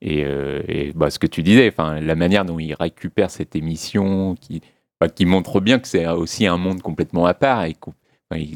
Et, 0.02 0.24
euh, 0.24 0.62
et, 0.68 0.93
bah, 0.94 1.10
ce 1.10 1.18
que 1.18 1.27
tu 1.27 1.43
disais, 1.43 1.68
enfin, 1.68 2.01
la 2.01 2.14
manière 2.14 2.44
dont 2.44 2.59
il 2.59 2.74
récupère 2.74 3.31
cette 3.31 3.56
émission, 3.56 4.35
qui, 4.40 4.60
bah, 5.01 5.09
qui 5.09 5.24
montre 5.27 5.60
bien 5.60 5.78
que 5.78 5.89
c'est 5.89 6.06
aussi 6.06 6.47
un 6.47 6.56
monde 6.59 6.82
complètement 6.82 7.27
à 7.27 7.35
part, 7.35 7.64
et 7.64 7.74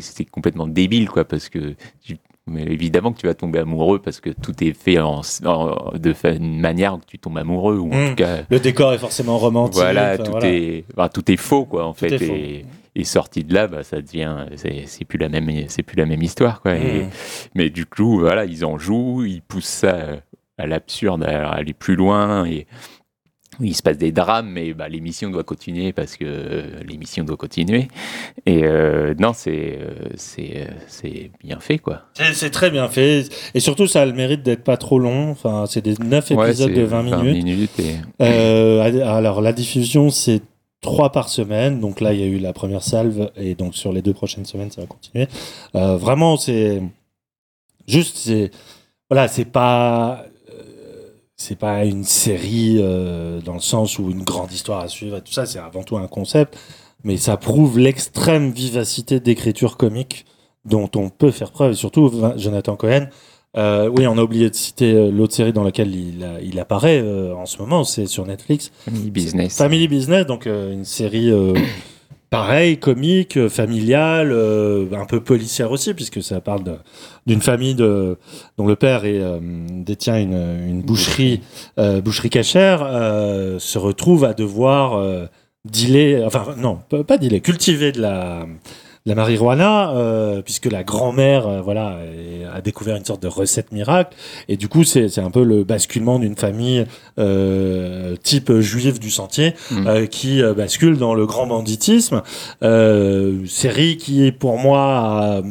c'est 0.00 0.24
complètement 0.24 0.66
débile, 0.66 1.08
quoi, 1.08 1.24
parce 1.24 1.48
que 1.48 1.74
tu- 2.02 2.16
mais 2.50 2.62
évidemment 2.64 3.12
que 3.12 3.18
tu 3.20 3.26
vas 3.26 3.34
tomber 3.34 3.60
amoureux 3.60 3.98
parce 4.00 4.20
que 4.20 4.30
tout 4.30 4.62
est 4.62 4.72
fait 4.72 4.98
en, 4.98 5.22
en- 5.46 5.92
de 5.98 6.14
manière 6.40 6.98
que 7.00 7.06
tu 7.06 7.18
tombes 7.18 7.38
amoureux 7.38 7.78
ou 7.78 7.92
en 7.92 7.96
Mm. 7.96 8.08
tout 8.10 8.14
cas 8.16 8.38
Le 8.50 8.58
décor 8.60 8.92
est 8.92 8.98
forcément 8.98 9.38
romantique. 9.38 9.74
voilà 9.76 10.14
enfin, 10.14 10.22
tout 10.24 10.30
voilà. 10.32 10.48
est 10.48 10.84
enfin, 10.96 11.08
tout 11.08 11.30
est 11.30 11.36
faux 11.36 11.64
quoi 11.64 11.86
en 11.86 11.92
Tout 11.92 12.00
fait 12.00 12.20
et, 12.22 12.64
et 12.96 13.04
sorti 13.04 13.44
de 13.44 13.54
là 13.54 13.66
bah, 13.68 13.82
ça 13.84 14.00
devient 14.02 14.36
c'est 14.56 15.04
plus 15.04 15.18
la 15.18 15.28
même 15.28 15.48
c'est 15.68 15.82
plus 15.82 15.96
la 15.96 16.06
même 16.06 16.22
histoire 16.22 16.60
quoi 16.60 16.76
Et- 16.76 17.04
Mm. 17.04 17.10
mais 17.54 17.70
du 17.70 17.86
coup 17.86 18.18
voilà 18.20 18.44
ils 18.44 18.64
en 18.64 18.76
jouent 18.78 19.24
ils 19.24 19.42
poussent 19.42 19.64
ça 19.64 19.96
à 20.58 20.66
l'absurde 20.66 21.24
à 21.24 21.48
aller 21.50 21.72
plus 21.72 21.96
loin 21.96 22.44
et 22.44 22.66
il 23.62 23.74
se 23.74 23.82
passe 23.82 23.98
des 23.98 24.12
drames, 24.12 24.48
mais 24.48 24.72
bah, 24.74 24.88
l'émission 24.88 25.30
doit 25.30 25.44
continuer 25.44 25.92
parce 25.92 26.16
que 26.16 26.24
euh, 26.26 26.82
l'émission 26.86 27.24
doit 27.24 27.36
continuer. 27.36 27.88
Et 28.46 28.64
euh, 28.64 29.14
non, 29.18 29.32
c'est 29.32 29.78
euh, 29.80 30.10
c'est 30.86 31.30
bien 31.42 31.60
fait, 31.60 31.78
quoi. 31.78 32.02
C'est- 32.14 32.50
très 32.50 32.70
bien 32.70 32.88
fait. 32.88 33.24
Et 33.54 33.60
surtout, 33.60 33.86
ça 33.86 34.02
a 34.02 34.06
le 34.06 34.12
mérite 34.12 34.42
d'être 34.42 34.64
pas 34.64 34.76
trop 34.76 34.98
long. 34.98 35.30
Enfin, 35.30 35.64
c'est 35.68 35.82
des 35.82 35.94
9 36.02 36.30
Ouais, 36.30 36.48
épisodes 36.48 36.72
de 36.72 36.82
20 36.82 37.02
minutes. 37.02 37.44
minutes 37.44 37.80
et... 37.80 39.00
Alors, 39.02 39.40
la 39.40 39.52
diffusion, 39.52 40.10
c'est 40.10 40.42
trois 40.80 41.12
par 41.12 41.28
semaine. 41.28 41.80
Donc 41.80 42.00
là, 42.00 42.12
il 42.12 42.20
y 42.20 42.22
a 42.22 42.26
eu 42.26 42.38
la 42.38 42.52
première 42.52 42.82
salve. 42.82 43.30
Et 43.36 43.54
donc, 43.54 43.74
sur 43.76 43.92
les 43.92 44.02
deux 44.02 44.14
prochaines 44.14 44.44
semaines, 44.46 44.70
ça 44.70 44.80
va 44.80 44.86
continuer. 44.86 45.26
Vraiment, 45.74 46.36
c'est. 46.36 46.82
Juste, 47.86 48.16
c'est. 48.18 48.50
Voilà, 49.08 49.28
c'est 49.28 49.44
pas. 49.44 50.24
C'est 51.40 51.58
pas 51.58 51.86
une 51.86 52.04
série 52.04 52.76
euh, 52.80 53.40
dans 53.40 53.54
le 53.54 53.60
sens 53.60 53.98
où 53.98 54.10
une 54.10 54.24
grande 54.24 54.52
histoire 54.52 54.80
à 54.80 54.88
suivre 54.88 55.16
et 55.16 55.22
tout 55.22 55.32
ça, 55.32 55.46
c'est 55.46 55.58
avant 55.58 55.82
tout 55.82 55.96
un 55.96 56.06
concept, 56.06 56.58
mais 57.02 57.16
ça 57.16 57.38
prouve 57.38 57.78
l'extrême 57.78 58.50
vivacité 58.50 59.20
d'écriture 59.20 59.78
comique 59.78 60.26
dont 60.66 60.90
on 60.96 61.08
peut 61.08 61.30
faire 61.30 61.50
preuve, 61.50 61.72
et 61.72 61.76
surtout 61.76 62.12
Jonathan 62.36 62.76
Cohen. 62.76 63.06
Euh, 63.56 63.88
oui, 63.88 64.06
on 64.06 64.18
a 64.18 64.22
oublié 64.22 64.50
de 64.50 64.54
citer 64.54 64.92
euh, 64.92 65.10
l'autre 65.10 65.34
série 65.34 65.54
dans 65.54 65.64
laquelle 65.64 65.94
il, 65.94 66.60
apparaît 66.60 67.00
euh, 67.02 67.34
en 67.34 67.46
ce 67.46 67.56
moment, 67.56 67.84
c'est 67.84 68.04
sur 68.04 68.26
Netflix. 68.26 68.70
Family 68.84 69.10
Business. 69.10 69.56
Family 69.56 69.88
Business, 69.88 70.26
donc 70.26 70.44
une 70.44 70.84
série 70.84 71.32
pareille, 72.30 72.78
comique, 72.78 73.36
euh, 73.36 73.48
familiale, 73.48 74.30
euh, 74.32 74.86
un 74.92 75.04
peu 75.04 75.20
policière 75.20 75.70
aussi, 75.72 75.94
puisque 75.94 76.22
ça 76.22 76.40
parle 76.40 76.62
d'une 77.26 77.42
famille 77.42 77.74
de, 77.74 78.16
dont 78.56 78.66
le 78.66 78.76
père 78.76 79.04
est, 79.04 79.20
euh, 79.20 79.38
détient 79.70 80.18
une, 80.18 80.68
une 80.68 80.82
boucherie, 80.82 81.40
euh, 81.78 82.00
boucherie 82.00 82.30
cachère, 82.30 82.82
euh, 82.84 83.58
se 83.58 83.78
retrouve 83.78 84.24
à 84.24 84.32
devoir 84.32 85.28
dealer, 85.64 86.24
enfin 86.24 86.54
non, 86.56 86.78
pas 87.04 87.18
dealer, 87.18 87.42
cultiver 87.42 87.92
de 87.92 88.00
la, 88.00 88.46
la 89.06 89.14
marijuana, 89.14 89.92
euh, 89.96 90.42
puisque 90.42 90.66
la 90.66 90.84
grand-mère, 90.84 91.46
euh, 91.48 91.60
voilà, 91.62 91.98
a 92.52 92.60
découvert 92.60 92.96
une 92.96 93.04
sorte 93.04 93.22
de 93.22 93.28
recette 93.28 93.72
miracle, 93.72 94.14
et 94.48 94.56
du 94.56 94.68
coup 94.68 94.84
c'est 94.84 95.18
un 95.18 95.30
peu 95.30 95.42
le 95.42 95.64
basculement 95.64 96.18
d'une 96.18 96.36
famille 96.36 96.84
euh, 97.18 98.14
type 98.16 98.52
juive 98.60 98.98
du 98.98 99.10
sentier 99.10 99.54
Mm. 99.70 100.06
qui 100.08 100.42
bascule 100.56 100.98
dans 100.98 101.14
le 101.14 101.24
grand 101.26 101.46
banditisme. 101.46 102.22
Série 103.46 103.96
qui 103.96 104.26
est 104.26 104.32
pour 104.32 104.58
moi 104.58 105.42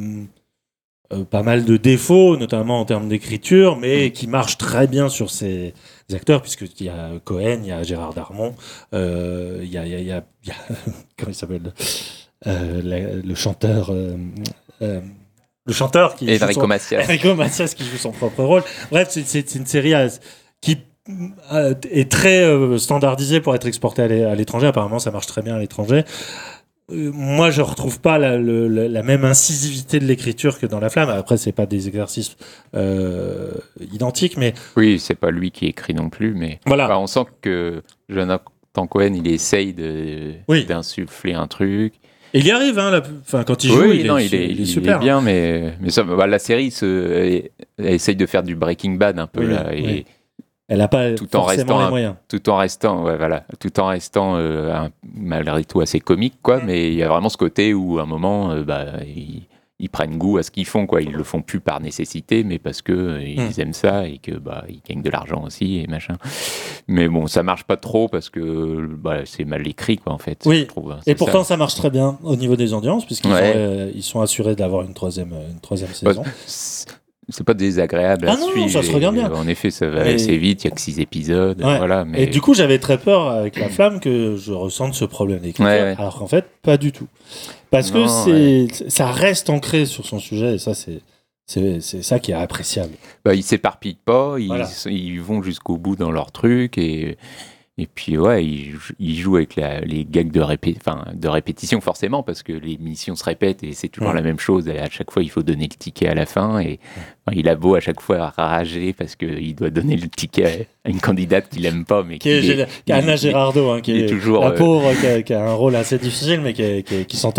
pas 1.32 1.42
mal 1.42 1.66
de 1.66 1.76
défauts, 1.78 2.38
notamment 2.38 2.80
en 2.80 2.86
termes 2.86 3.10
d'écriture, 3.10 3.78
mais 3.78 4.12
qui 4.12 4.28
marche 4.28 4.58
très 4.60 4.86
bien 4.86 5.10
sur 5.10 5.32
ses 5.32 5.74
acteurs, 6.14 6.44
puisqu'il 6.44 6.86
y 6.86 6.90
a 6.90 7.10
Cohen, 7.24 7.62
il 7.64 7.68
y 7.70 7.72
a 7.72 7.82
Gérard 7.82 8.14
Darmon, 8.14 8.54
il 8.94 8.98
y 9.70 9.78
a, 9.78 9.86
il 9.86 9.92
y 9.92 9.96
a, 9.96 10.00
il 10.00 10.06
y 10.08 10.12
a- 10.12 10.24
il 10.44 10.50
y 10.50 10.52
a- 10.52 10.56
comment 11.18 11.30
il 11.32 11.34
s'appelle? 11.36 11.74
La- 12.46 13.14
le 13.16 13.36
chanteur. 13.36 13.90
euh, 13.92 14.16
euh, 14.82 15.02
le 15.66 15.74
chanteur 15.74 16.16
qui 16.16 16.26
joue 16.36 16.44
Enrico 16.44 16.62
son- 16.62 16.68
Macias. 16.68 17.04
Enrico 17.04 17.36
Macias 17.36 17.74
qui 17.76 17.84
joue 17.84 17.98
son 17.98 18.12
propre 18.12 18.44
rôle. 18.44 18.64
Bref, 18.92 19.10
c'est- 19.12 19.56
une 19.56 19.66
série 19.68 19.94
à- 19.94 20.08
qui 20.62 20.78
euh, 21.52 21.74
est 21.92 22.12
très 22.12 22.44
euh, 22.44 22.78
standardisée 22.78 23.40
pour 23.42 23.54
être 23.56 23.68
exportée 23.68 24.02
à 24.04 24.08
l'é- 24.08 24.24
à 24.24 24.36
l'étranger. 24.36 24.68
Apparemment, 24.68 25.00
ça 25.00 25.12
marche 25.12 25.28
très 25.28 25.42
bien 25.42 25.56
à 25.56 25.60
l'étranger. 25.60 26.04
euh, 26.92 27.12
moi, 27.14 27.52
je 27.52 27.62
retrouve 27.62 28.00
pas 28.00 28.18
la, 28.18 28.38
le- 28.38 28.68
la- 28.68 28.88
la 28.88 29.04
même 29.04 29.24
incisivité 29.26 30.00
de 30.00 30.06
l'écriture 30.06 30.58
que 30.60 30.66
dans 30.66 30.80
La 30.80 30.90
Flamme. 30.90 31.10
Après, 31.10 31.38
c'est 31.38 31.52
pas 31.52 31.68
des 31.68 31.88
exercices 31.88 32.36
euh, 32.76 33.52
identiques, 33.94 34.38
mais 34.38 34.54
Oui, 34.76 34.98
c'est 35.00 35.14
pas 35.16 35.30
lui 35.30 35.52
qui 35.52 35.68
écrit 35.68 35.94
non 35.94 36.10
plus, 36.10 36.34
mais 36.34 36.60
voilà. 36.66 36.98
On 37.00 37.06
sent 37.06 37.26
que 37.42 37.84
Jonathan 38.10 38.88
Cohen, 38.90 39.14
il 39.14 39.28
essaye 39.28 39.74
de 39.74 40.34
Oui. 40.48 40.66
d'insuffler 40.66 41.34
un 41.34 41.46
truc. 41.48 41.94
Et 42.34 42.40
il 42.40 42.46
y 42.46 42.52
arrive, 42.52 42.78
hein, 42.78 42.92
la- 42.92 43.02
enfin, 43.22 43.44
quand 43.44 43.64
il 43.64 43.72
joue, 43.72 43.82
oui, 43.82 43.98
il, 44.02 44.08
non, 44.08 44.18
est, 44.18 44.26
il 44.28 44.36
est, 44.36 44.46
il 44.46 44.60
est 44.60 44.64
il 44.64 44.68
super. 44.68 44.98
est 44.98 45.00
bien, 45.00 45.22
mais, 45.22 45.74
mais 45.82 45.90
ça, 45.90 46.04
bah, 46.04 46.28
la 46.28 46.40
série 46.40 46.70
se, 46.72 46.86
elle 47.78 47.86
essaye 47.86 48.16
de 48.16 48.26
faire 48.26 48.44
du 48.44 48.56
Breaking 48.56 48.92
Bad 48.94 49.18
un 49.20 49.28
peu 49.28 49.42
Oui, 49.42 49.54
là, 49.54 49.74
et 49.74 49.82
oui. 49.84 50.06
Elle 50.72 50.82
a 50.82 50.88
pas 50.88 51.14
Tout 51.14 51.26
en 51.36 51.42
forcément 51.42 51.78
restant 51.78 51.84
les 51.86 51.90
moyens. 51.90 52.16
tout 52.28 52.48
en 52.50 52.58
restant, 52.58 53.04
ouais, 53.04 53.18
voilà, 53.18 53.44
tout 53.60 53.80
en 53.80 53.88
restant 53.88 54.36
euh, 54.38 54.72
un- 54.72 54.90
malgré 55.16 55.64
tout 55.66 55.82
assez 55.82 56.00
comique, 56.00 56.36
quoi. 56.44 56.62
Mais 56.64 56.90
il 56.90 56.94
y 56.94 57.02
a 57.02 57.08
vraiment 57.10 57.30
ce 57.30 57.38
côté 57.38 57.74
où 57.74 57.98
à 57.98 58.04
un 58.04 58.06
moment, 58.06 58.52
euh, 58.52 58.62
bah, 58.64 58.86
ils, 59.04 59.48
ils 59.80 59.90
prennent 59.90 60.18
goût 60.18 60.38
à 60.38 60.44
ce 60.44 60.52
qu'ils 60.52 60.66
font, 60.66 60.86
quoi. 60.86 61.02
Ils 61.02 61.12
le 61.14 61.24
font 61.24 61.42
plus 61.42 61.60
par 61.62 61.80
nécessité, 61.82 62.44
mais 62.44 62.60
parce 62.60 62.82
que 62.82 62.92
euh, 62.92 63.24
ils 63.24 63.40
Mm. 63.40 63.52
aiment 63.60 63.74
ça 63.74 64.08
et 64.08 64.18
que 64.18 64.32
bah 64.32 64.66
ils 64.68 64.82
gagnent 64.88 65.02
de 65.02 65.10
l'argent 65.10 65.44
aussi 65.46 65.80
et 65.80 65.88
machin. 65.88 66.16
Mais 66.88 67.08
bon, 67.08 67.28
ça 67.28 67.44
marche 67.44 67.64
pas 67.64 67.78
trop 67.78 68.08
parce 68.10 68.30
que 68.30 68.88
bah, 68.92 69.20
c'est 69.26 69.46
mal 69.46 69.66
écrit, 69.68 69.98
quoi, 69.98 70.12
en 70.14 70.18
fait. 70.18 70.44
Oui. 70.46 70.60
je 70.62 70.64
trouve, 70.66 70.92
hein, 70.92 71.00
Et 71.08 71.16
pourtant, 71.16 71.44
ça. 71.44 71.50
ça. 71.50 71.58
marche 71.58 71.76
très 71.76 71.90
bien 71.90 72.18
au 72.24 72.36
niveau 72.36 72.56
des 72.56 72.74
audiences, 72.74 73.06
puisqu'ils 73.06 73.32
Ouais. 73.32 73.54
euh, 73.56 73.92
ils 73.96 74.04
sont 74.04 74.22
assurés 74.22 74.56
d'avoir 74.56 74.84
une 74.84 74.94
troisième, 74.94 75.34
euh, 75.34 75.52
une 75.52 75.60
troisième 75.60 75.90
Bah, 76.04 76.12
saison. 76.12 76.24
c'est- 76.46 76.88
pas 77.46 77.54
désagréable 77.54 78.28
à 78.28 78.34
Ah 78.34 78.36
non, 78.36 78.48
non, 78.48 78.52
suivre. 78.52 78.70
ça 78.72 78.84
se 78.84 78.92
regarde 78.92 79.16
bien. 79.16 79.32
euh, 79.32 79.36
En 79.36 79.48
effet, 79.48 79.70
ça 79.72 79.88
va 79.88 80.10
Et- 80.10 80.16
assez 80.16 80.36
vite. 80.38 80.64
Il 80.64 80.68
y 80.70 80.72
a 80.72 80.76
que 80.76 80.82
six 80.82 81.00
épisodes, 81.00 81.64
Ouais. 81.64 81.78
voilà. 81.78 82.04
Mais 82.04 82.24
Et 82.24 82.28
du 82.28 82.42
coup, 82.42 82.54
j'avais 82.54 82.80
très 82.80 82.98
peur 82.98 83.30
avec 83.30 83.58
La 83.58 83.70
Flamme 83.70 84.00
que 84.02 84.36
je 84.36 84.52
ressente 84.52 84.94
ce 84.96 85.06
problème 85.06 85.40
d'écriture, 85.40 85.66
ouais. 85.66 85.96
alors 85.98 86.18
qu'en 86.18 86.28
fait, 86.28 86.46
pas 86.64 86.76
du 86.78 86.92
tout. 86.92 87.08
Parce 87.72 87.94
Non, 87.94 88.06
que 88.06 88.68
c'est, 88.74 88.90
ça 88.90 89.12
reste 89.12 89.50
ancré 89.50 89.86
sur 89.86 90.06
son 90.06 90.20
sujet, 90.20 90.56
et 90.56 90.58
ça, 90.58 90.74
c'est, 90.74 91.02
c'est, 91.46 91.82
c'est 91.82 92.02
ça 92.02 92.20
qui 92.20 92.32
est 92.32 92.36
appréciable. 92.36 92.94
bah, 93.24 93.36
ils 93.36 93.44
s'éparpillent 93.44 93.98
pas, 94.04 94.36
ils, 94.40 94.48
Voilà. 94.48 94.68
ils 94.88 95.22
vont 95.22 95.42
jusqu'au 95.44 95.78
bout 95.78 95.96
dans 95.96 96.12
leur 96.12 96.32
truc 96.32 96.78
et, 96.78 97.18
et 97.82 97.88
puis 97.88 98.18
ouais, 98.18 98.44
ils, 98.46 98.72
jou- 98.72 98.94
ils 99.00 99.16
jouent 99.18 99.36
avec 99.38 99.56
la- 99.56 99.80
les 99.82 100.04
gags 100.06 100.32
de, 100.32 100.42
répé, 100.42 100.76
enfin, 100.78 101.06
de 101.14 101.28
répétition 101.28 101.80
forcément 101.82 102.24
parce 102.24 102.44
que 102.44 102.52
les 102.52 102.78
missions 102.78 103.16
se 103.16 103.24
répètent 103.24 103.64
et 103.64 103.74
c'est 103.74 103.88
toujours 103.88 104.10
Ouais. 104.10 104.16
la 104.16 104.22
même 104.22 104.40
chose. 104.40 104.68
À 104.70 104.90
chaque 104.90 105.12
fois, 105.12 105.24
il 105.24 105.30
faut 105.30 105.44
donner 105.44 105.64
le 105.72 105.78
ticket 105.78 106.08
à 106.10 106.14
la 106.16 106.26
fin 106.26 106.60
et 106.60 106.80
enfin, 107.26 107.38
il 107.40 107.48
a 107.48 107.56
beau 107.56 107.76
à 107.76 107.80
chaque 107.80 108.02
fois 108.02 108.34
rager 108.36 108.92
parce 108.94 109.16
qu'il 109.16 109.56
doit 109.56 109.70
donner 109.70 109.96
le 109.96 110.08
ticket 110.10 110.68
à 110.84 110.90
une 110.90 111.00
candidate 111.00 111.48
qu'il 111.50 111.66
aime 111.66 111.86
pas, 111.86 112.04
mais 112.04 112.18
Qui 112.20 112.30
est, 112.30 112.42
qui 112.42 112.92
est 112.92 112.92
Anna 112.92 113.14
il- 113.14 113.18
Girardot, 113.18 113.70
hein, 113.72 113.82
qui 113.82 113.92
il 113.92 114.04
est, 114.04 114.08
toujours, 114.08 114.44
la 114.44 114.52
euh, 114.52 114.58
pauvre, 114.58 114.92
qui 115.00 115.08
a, 115.08 115.22
qui 115.22 115.34
a 115.34 115.50
un 115.50 115.54
rôle 115.54 115.76
assez 115.76 115.98
difficile, 115.98 116.42
mais 116.42 116.54
qui, 116.54 116.84
qui, 117.06 117.18
s'en 117.18 117.32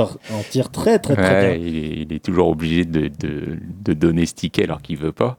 tire 0.51 0.71
très, 0.71 0.99
très, 0.99 1.17
très 1.17 1.23
Ouais, 1.23 1.59
bien. 1.59 1.67
il, 1.67 1.77
est, 1.77 1.89
il 2.03 2.13
est 2.15 2.25
toujours 2.25 2.49
obligé 2.49 2.85
de, 2.85 3.09
de, 3.09 3.59
de 3.85 3.93
donner 3.93 4.25
ce 4.27 4.35
ticket 4.35 4.65
alors 4.65 4.81
qu'il 4.81 4.97
veut 4.97 5.13
pas. 5.13 5.37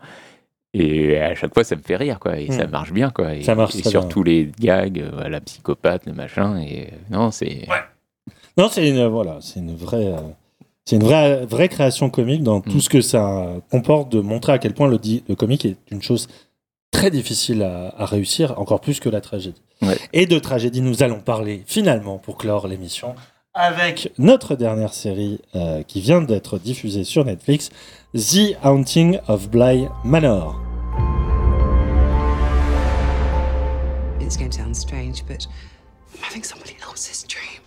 Et 0.73 1.17
à 1.19 1.35
chaque 1.35 1.53
fois, 1.53 1.63
ça 1.63 1.75
me 1.75 1.81
fait 1.81 1.97
rire, 1.97 2.17
quoi. 2.19 2.39
Et 2.39 2.47
Hmm. 2.47 2.53
ça 2.53 2.67
marche 2.67 2.93
bien, 2.93 3.09
quoi. 3.09 3.35
Et, 3.35 3.43
Ça 3.43 3.55
marche 3.55 3.75
et 3.75 3.81
très 3.81 3.89
surtout 3.89 4.23
les 4.23 4.49
gags, 4.59 4.99
euh, 4.99 5.27
la 5.27 5.41
psychopathe, 5.41 6.05
le 6.05 6.13
machin. 6.13 6.57
Et 6.61 6.83
euh, 6.83 6.95
non, 7.09 7.31
c'est. 7.31 7.67
Non, 8.57 8.69
c'est 8.69 8.87
une, 8.89 9.05
voilà, 9.07 9.37
c'est 9.41 9.59
une 9.59 9.75
vraie, 9.75 10.07
euh, 10.07 10.17
c'est 10.85 10.95
une 10.97 11.03
vraie, 11.03 11.45
vraie 11.45 11.67
création 11.69 12.09
comique 12.09 12.43
dans 12.43 12.61
tout 12.61 12.77
Mm. 12.77 12.81
ce 12.81 12.89
que 12.89 13.01
ça 13.01 13.47
comporte 13.69 14.11
de 14.11 14.21
montrer 14.21 14.53
à 14.53 14.59
quel 14.59 14.73
point 14.73 14.87
le, 14.87 14.97
di- 14.97 15.23
le 15.27 15.35
comique 15.35 15.65
est 15.65 15.75
une 15.91 16.01
chose 16.01 16.27
très 16.91 17.09
difficile 17.11 17.63
à, 17.63 17.93
à 17.97 18.05
réussir, 18.05 18.57
encore 18.59 18.81
plus 18.81 18.99
que 18.99 19.09
la 19.09 19.21
tragédie. 19.21 19.61
Ouais. 19.81 19.97
Et 20.13 20.25
de 20.25 20.37
tragédie, 20.39 20.81
nous 20.81 21.03
allons 21.03 21.19
parler 21.19 21.63
finalement 21.65 22.17
pour 22.17 22.37
clore 22.37 22.67
l'émission 22.67 23.15
avec 23.53 24.11
notre 24.17 24.55
dernière 24.55 24.93
série 24.93 25.39
euh, 25.55 25.83
qui 25.83 25.99
vient 26.01 26.21
d'être 26.21 26.57
diffusée 26.59 27.03
sur 27.03 27.25
Netflix, 27.25 27.69
The 28.13 28.57
Haunting 28.59 29.15
of 29.29 29.51
Bly 29.51 29.89
Manor. 30.03 30.53
It's 34.19 34.35
going 34.35 34.51
to 34.51 34.57
sound 34.57 34.75
strange, 34.75 35.25
but 35.25 35.47
I'm 36.13 36.19
having 36.19 36.43
somebody 36.43 36.75
else's 36.83 37.23
dream. 37.23 37.61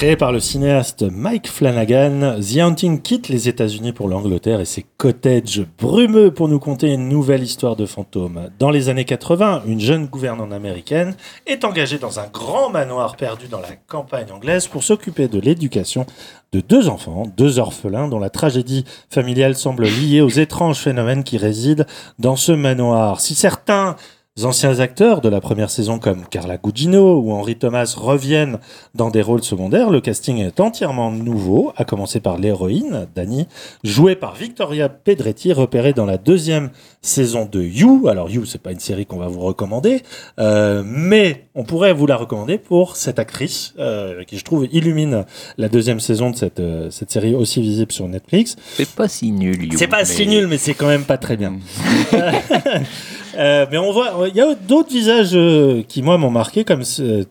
Créé 0.00 0.16
par 0.16 0.32
le 0.32 0.40
cinéaste 0.40 1.02
Mike 1.02 1.46
Flanagan, 1.46 2.40
The 2.40 2.56
Haunting 2.56 3.02
quitte 3.02 3.28
les 3.28 3.50
États-Unis 3.50 3.92
pour 3.92 4.08
l'Angleterre 4.08 4.62
et 4.62 4.64
ses 4.64 4.86
cottages 4.96 5.62
brumeux 5.78 6.32
pour 6.32 6.48
nous 6.48 6.58
conter 6.58 6.94
une 6.94 7.10
nouvelle 7.10 7.42
histoire 7.42 7.76
de 7.76 7.84
fantôme. 7.84 8.48
Dans 8.58 8.70
les 8.70 8.88
années 8.88 9.04
80, 9.04 9.64
une 9.66 9.78
jeune 9.78 10.06
gouvernante 10.06 10.54
américaine 10.54 11.14
est 11.46 11.66
engagée 11.66 11.98
dans 11.98 12.18
un 12.18 12.28
grand 12.28 12.70
manoir 12.70 13.16
perdu 13.16 13.48
dans 13.48 13.60
la 13.60 13.76
campagne 13.88 14.32
anglaise 14.32 14.68
pour 14.68 14.84
s'occuper 14.84 15.28
de 15.28 15.38
l'éducation 15.38 16.06
de 16.52 16.60
deux 16.60 16.88
enfants, 16.88 17.24
deux 17.36 17.58
orphelins 17.58 18.08
dont 18.08 18.18
la 18.18 18.30
tragédie 18.30 18.86
familiale 19.10 19.54
semble 19.54 19.84
liée 19.84 20.22
aux 20.22 20.30
étranges 20.30 20.78
phénomènes 20.78 21.24
qui 21.24 21.36
résident 21.36 21.84
dans 22.18 22.36
ce 22.36 22.52
manoir. 22.52 23.20
Si 23.20 23.34
certains 23.34 23.96
anciens 24.42 24.78
acteurs 24.80 25.20
de 25.20 25.28
la 25.28 25.40
première 25.40 25.70
saison 25.70 25.98
comme 25.98 26.24
Carla 26.24 26.56
Gugino 26.56 27.20
ou 27.20 27.32
Henry 27.32 27.56
Thomas 27.56 27.94
reviennent 27.98 28.58
dans 28.94 29.10
des 29.10 29.22
rôles 29.22 29.42
secondaires, 29.42 29.90
le 29.90 30.00
casting 30.00 30.38
est 30.38 30.60
entièrement 30.60 31.10
nouveau, 31.10 31.72
à 31.76 31.84
commencer 31.84 32.20
par 32.20 32.38
l'héroïne, 32.38 33.06
Dani, 33.14 33.48
jouée 33.84 34.14
par 34.16 34.34
Victoria 34.36 34.88
Pedretti, 34.88 35.52
repérée 35.52 35.92
dans 35.92 36.06
la 36.06 36.16
deuxième 36.16 36.70
saison 37.02 37.46
de 37.50 37.60
You. 37.60 38.06
Alors 38.08 38.30
You, 38.30 38.44
c'est 38.46 38.62
pas 38.62 38.72
une 38.72 38.78
série 38.80 39.04
qu'on 39.04 39.18
va 39.18 39.26
vous 39.26 39.40
recommander, 39.40 40.02
euh, 40.38 40.82
mais 40.86 41.48
on 41.54 41.64
pourrait 41.64 41.92
vous 41.92 42.06
la 42.06 42.16
recommander 42.16 42.56
pour 42.56 42.96
cette 42.96 43.18
actrice 43.18 43.74
euh, 43.78 44.24
qui, 44.24 44.38
je 44.38 44.44
trouve, 44.44 44.66
illumine 44.72 45.24
la 45.58 45.68
deuxième 45.68 46.00
saison 46.00 46.30
de 46.30 46.36
cette, 46.36 46.60
euh, 46.60 46.88
cette 46.90 47.10
série 47.10 47.34
aussi 47.34 47.60
visible 47.60 47.92
sur 47.92 48.08
Netflix. 48.08 48.56
C'est 48.76 48.88
pas 48.94 49.08
si 49.08 49.32
nul, 49.32 49.64
You, 49.72 49.78
C'est 49.78 49.86
pas 49.88 49.98
mais- 49.98 50.04
si 50.04 50.26
nul, 50.26 50.46
mais 50.46 50.56
c'est 50.56 50.74
quand 50.74 50.88
même 50.88 51.04
pas 51.04 51.18
très 51.18 51.36
bien. 51.36 51.54
Euh, 53.36 53.66
mais 53.70 53.78
on 53.78 53.92
voit, 53.92 54.28
il 54.28 54.34
y 54.36 54.40
a 54.40 54.54
d'autres 54.54 54.90
visages 54.90 55.30
euh, 55.34 55.82
qui 55.86 56.02
moi 56.02 56.18
m'ont 56.18 56.30
marqué 56.30 56.64
comme 56.64 56.84
ce- 56.84 57.24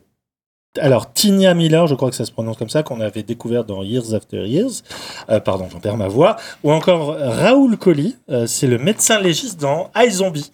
alors 0.79 1.11
Tinia 1.11 1.53
Miller, 1.53 1.87
je 1.87 1.95
crois 1.95 2.09
que 2.09 2.15
ça 2.15 2.25
se 2.25 2.31
prononce 2.31 2.57
comme 2.57 2.69
ça, 2.69 2.83
qu'on 2.83 3.01
avait 3.01 3.23
découvert 3.23 3.65
dans 3.65 3.83
Years 3.83 4.13
After 4.13 4.45
Years, 4.47 4.83
euh, 5.29 5.39
pardon, 5.39 5.67
j'en 5.71 5.79
perds 5.79 5.97
ma 5.97 6.07
voix, 6.07 6.37
ou 6.63 6.71
encore 6.71 7.15
Raoul 7.19 7.75
Colli, 7.77 8.15
c'est 8.45 8.67
le 8.67 8.77
médecin 8.77 9.19
légiste 9.19 9.59
dans 9.59 9.89
iZombie. 9.97 10.51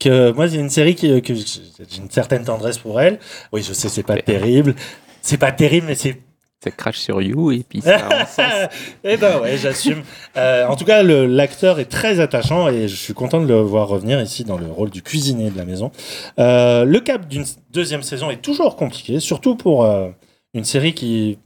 Que 0.00 0.32
moi, 0.32 0.48
c'est 0.48 0.56
une 0.56 0.68
série 0.70 0.96
qui, 0.96 1.22
que 1.22 1.32
j'ai 1.32 1.98
une 1.98 2.10
certaine 2.10 2.42
tendresse 2.42 2.76
pour 2.78 3.00
elle. 3.00 3.20
Oui, 3.52 3.62
je 3.62 3.72
sais, 3.72 3.88
c'est 3.88 4.02
pas 4.02 4.16
terrible. 4.16 4.74
C'est 5.20 5.36
pas 5.38 5.52
terrible, 5.52 5.86
mais 5.86 5.94
c'est 5.94 6.20
Ça 6.62 6.70
crache 6.70 6.98
sur 6.98 7.20
You 7.20 7.50
et 7.50 7.64
puis 7.68 7.80
ça 7.80 7.98
eh 9.04 9.16
ben 9.16 9.40
ouais, 9.40 9.56
j'assume. 9.56 10.02
Euh, 10.36 10.64
en 10.68 10.76
tout 10.76 10.84
cas, 10.84 11.02
l'acteur 11.02 11.80
est 11.80 11.86
très 11.86 12.20
attachant 12.20 12.68
et 12.68 12.86
je 12.86 12.94
suis 12.94 13.14
content 13.14 13.40
de 13.40 13.46
le 13.48 13.60
voir 13.60 13.88
revenir 13.88 14.20
ici 14.20 14.44
dans 14.44 14.58
le 14.58 14.66
rôle 14.66 14.90
du 14.90 15.02
cuisinier 15.02 15.50
de 15.50 15.58
la 15.58 15.64
maison. 15.64 15.90
Euh, 16.38 16.84
le 16.84 17.00
cap 17.00 17.26
d'une 17.26 17.44
deuxième 17.72 18.04
saison 18.04 18.30
est 18.30 18.40
toujours 18.40 18.76
compliqué, 18.76 19.18
surtout 19.18 19.56
pour 19.56 19.84
euh, 19.84 20.10
une 20.54 20.62
série 20.62 20.94
qui, 20.94 21.38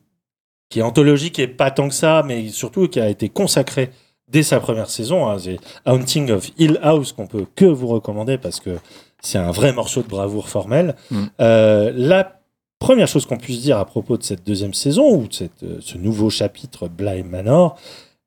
qui 0.69 0.81
est 0.81 0.83
anthologique 0.83 1.39
et 1.39 1.49
pas 1.49 1.71
tant 1.71 1.89
que 1.89 1.95
ça, 1.95 2.23
mais 2.27 2.49
surtout 2.49 2.87
qui 2.87 3.01
a 3.01 3.09
été 3.09 3.31
consacrée 3.31 3.89
dès 4.29 4.43
sa 4.43 4.61
première 4.61 4.91
saison. 4.91 5.31
Hein, 5.31 5.39
c'est 5.39 5.57
Haunting 5.87 6.31
of 6.31 6.51
Hill 6.59 6.79
House 6.83 7.13
qu'on 7.13 7.27
peut 7.27 7.47
que 7.55 7.65
vous 7.65 7.87
recommander 7.87 8.37
parce 8.37 8.61
que 8.61 8.77
c'est 9.23 9.39
un 9.39 9.51
vrai 9.51 9.73
morceau 9.73 10.03
de 10.03 10.09
bravoure 10.09 10.51
formelle. 10.51 10.95
Mm. 11.11 11.25
La 11.39 12.36
première 12.79 13.09
chose 13.09 13.27
qu'on 13.27 13.39
puisse 13.39 13.63
dire 13.63 13.79
à 13.79 13.85
propos 13.85 14.17
de 14.17 14.23
cette 14.23 14.47
deuxième 14.47 14.75
saison 14.75 15.17
ou 15.17 15.29
de 15.29 15.33
cette, 15.33 15.63
euh, 15.63 15.79
ce 15.81 15.99
nouveau 15.99 16.31
chapitre 16.31 16.89
Bly 16.89 17.23
Manor, 17.23 17.79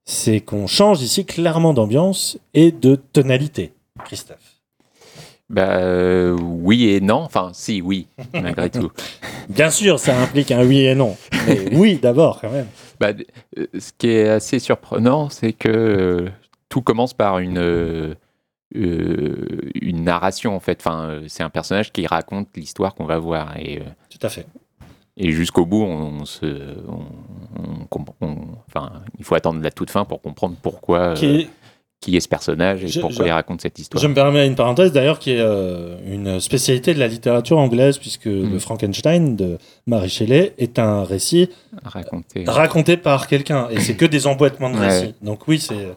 c'est 0.05 0.41
qu'on 0.41 0.67
change 0.67 1.01
ici 1.01 1.25
clairement 1.25 1.73
d'ambiance 1.73 2.37
et 2.53 2.71
de 2.71 2.95
tonalité. 2.95 3.73
Christophe. 4.05 4.59
Bah 5.49 5.79
euh, 5.79 6.37
oui 6.39 6.89
et 6.89 7.01
non. 7.01 7.21
Enfin, 7.21 7.49
si, 7.53 7.81
oui, 7.81 8.07
malgré 8.33 8.69
tout. 8.69 8.91
Bien 9.49 9.71
sûr, 9.71 9.99
ça 9.99 10.19
implique 10.19 10.51
un 10.51 10.63
oui 10.63 10.81
et 10.81 10.93
non. 10.93 11.17
Mais 11.47 11.69
oui, 11.75 11.99
d'abord, 12.01 12.39
quand 12.39 12.51
même. 12.51 12.67
Bah, 12.99 13.13
euh, 13.57 13.65
ce 13.77 13.91
qui 13.97 14.09
est 14.09 14.29
assez 14.29 14.59
surprenant, 14.59 15.29
c'est 15.29 15.53
que 15.53 15.69
euh, 15.69 16.29
tout 16.69 16.81
commence 16.81 17.15
par 17.15 17.39
une, 17.39 17.57
euh, 17.57 18.13
euh, 18.75 19.45
une 19.81 20.03
narration, 20.03 20.55
en 20.55 20.59
fait. 20.59 20.79
Enfin, 20.81 21.03
euh, 21.09 21.23
c'est 21.27 21.43
un 21.43 21.49
personnage 21.49 21.91
qui 21.91 22.05
raconte 22.07 22.49
l'histoire 22.55 22.95
qu'on 22.95 23.05
va 23.05 23.17
voir. 23.19 23.57
Et, 23.57 23.79
euh, 23.79 23.83
Tout 24.09 24.25
à 24.25 24.29
fait. 24.29 24.45
et 25.17 25.31
jusqu'au 25.31 25.65
bout, 25.65 25.83
on, 25.83 26.25
se, 26.25 26.45
on, 26.87 27.95
on 28.21 28.35
enfin, 28.67 28.91
il 29.17 29.25
faut 29.25 29.35
attendre 29.35 29.61
la 29.61 29.71
toute 29.71 29.89
fin 29.89 30.05
pour 30.05 30.21
comprendre 30.21 30.55
pourquoi, 30.61 31.13
Qui 31.15 31.25
est- 31.25 31.49
qui 32.01 32.15
est 32.15 32.21
ce 32.21 32.29
personnage 32.29 32.81
et 32.85 32.87
Je- 32.87 33.01
pourquoi 33.01 33.25
je- 33.25 33.29
il 33.29 33.31
raconte 33.33 33.59
cette 33.61 33.77
histoire. 33.77 34.01
Je 34.01 34.07
me 34.07 34.13
permets 34.13 34.47
une 34.47 34.55
parenthèse 34.55 34.93
d'ailleurs 34.93 35.19
qui 35.19 35.31
est 35.31 35.41
euh, 35.41 35.97
une 36.07 36.39
spécialité 36.39 36.93
de 36.93 36.99
la 36.99 37.07
littérature 37.09 37.57
anglaise 37.57 37.97
puisque 37.97 38.23
le 38.25 38.57
Frankenstein 38.59 39.35
de 39.35 39.57
Mary 39.85 40.07
Shelley 40.07 40.53
est 40.57 40.79
un 40.79 41.03
récit 41.03 41.49
Raconter. 41.83 42.45
raconté 42.47 42.95
par 42.95 43.27
quelqu'un 43.27 43.67
et 43.69 43.81
c'est 43.81 43.95
que 43.97 44.05
des 44.05 44.27
emboîtements 44.27 44.69
de 44.69 44.77
Ouais. 44.77 44.87
récits. 44.87 45.15
Donc 45.21 45.45
oui, 45.49 45.59
c'est 45.59 45.89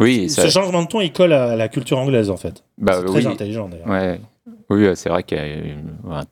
Oui, 0.00 0.28
ce 0.30 0.48
changement 0.48 0.82
de 0.82 0.88
ton 0.88 1.00
il 1.00 1.12
colle 1.12 1.32
à 1.32 1.54
la 1.56 1.68
culture 1.68 1.98
anglaise 1.98 2.30
en 2.30 2.36
fait. 2.36 2.64
Bah, 2.78 2.94
c'est 3.00 3.04
très 3.06 3.26
oui. 3.26 3.32
intelligent 3.32 3.68
d'ailleurs. 3.68 3.88
Ouais. 3.88 4.20
Oui, 4.70 4.86
c'est 4.94 5.08
vrai 5.10 5.22
que 5.22 5.34
euh, 5.36 6.22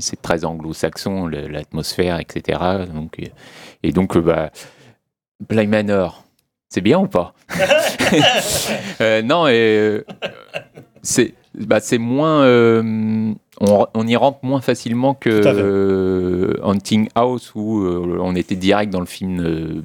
c'est 0.00 0.20
très 0.22 0.44
anglo-saxon, 0.44 1.26
l'atmosphère, 1.26 2.18
etc. 2.20 2.58
Donc, 2.92 3.18
et 3.82 3.92
donc, 3.92 4.16
euh, 4.16 4.20
bah, 4.20 4.50
Bly 5.48 5.66
Manor, 5.66 6.24
c'est 6.68 6.80
bien 6.80 6.98
ou 6.98 7.06
pas? 7.06 7.34
Euh, 9.00 9.22
Non, 9.22 9.46
et, 9.48 10.02
c'est 11.02 11.34
bah, 11.54 11.80
c'est 11.80 11.98
moins. 11.98 12.42
euh, 12.42 13.32
on, 13.60 13.86
on 13.94 14.06
y 14.06 14.16
rentre 14.16 14.38
moins 14.42 14.60
facilement 14.60 15.14
que 15.14 15.28
euh, 15.30 16.54
Hunting 16.62 17.08
House 17.14 17.52
où 17.54 17.82
on 17.84 18.34
était 18.34 18.56
direct 18.56 18.92
dans 18.92 19.00
le 19.00 19.06
film 19.06 19.82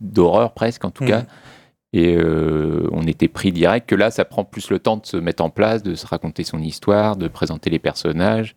d'horreur 0.00 0.52
presque 0.52 0.84
en 0.84 0.90
tout 0.90 1.04
Mhm. 1.04 1.10
cas. 1.10 1.22
Et 1.94 2.14
euh, 2.16 2.86
on 2.92 3.06
était 3.06 3.28
pris 3.28 3.50
direct 3.50 3.88
que 3.88 3.94
là, 3.94 4.10
ça 4.10 4.26
prend 4.26 4.44
plus 4.44 4.68
le 4.70 4.78
temps 4.78 4.98
de 4.98 5.06
se 5.06 5.16
mettre 5.16 5.42
en 5.42 5.48
place, 5.48 5.82
de 5.82 5.94
se 5.94 6.06
raconter 6.06 6.44
son 6.44 6.60
histoire, 6.60 7.16
de 7.16 7.28
présenter 7.28 7.70
les 7.70 7.78
personnages. 7.78 8.54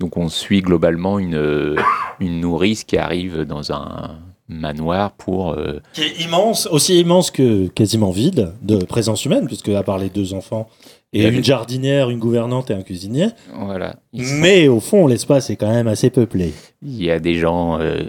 Donc 0.00 0.16
on 0.16 0.28
suit 0.28 0.62
globalement 0.62 1.18
une, 1.20 1.36
euh, 1.36 1.76
une 2.18 2.40
nourrice 2.40 2.82
qui 2.82 2.96
arrive 2.98 3.42
dans 3.44 3.72
un 3.72 4.18
manoir 4.48 5.12
pour... 5.12 5.52
euh, 5.52 5.80
Qui 5.92 6.02
est 6.02 6.20
immense, 6.24 6.66
aussi 6.66 6.98
immense 7.00 7.30
que 7.30 7.68
quasiment 7.68 8.10
vide 8.10 8.52
de 8.62 8.78
présence 8.84 9.24
humaine 9.24 9.46
puisque 9.46 9.68
à 9.68 9.82
part 9.84 9.98
les 9.98 10.08
deux 10.10 10.34
enfants 10.34 10.68
et 11.14 11.18
Il 11.18 11.22
y 11.24 11.26
a 11.26 11.28
une 11.30 11.44
jardinière, 11.44 12.10
une 12.10 12.18
gouvernante 12.18 12.70
et 12.70 12.74
un 12.74 12.82
cuisinier. 12.82 13.28
voilà. 13.54 13.90
Sont- 14.14 14.34
Mais 14.40 14.66
au 14.68 14.80
fond, 14.80 15.06
l'espace 15.06 15.50
est 15.50 15.56
quand 15.56 15.70
même 15.70 15.86
assez 15.86 16.10
peuplé. 16.10 16.52
Il 16.82 17.00
y 17.02 17.10
a 17.10 17.20
des 17.20 17.34
gens 17.34 17.78
euh, 17.80 18.02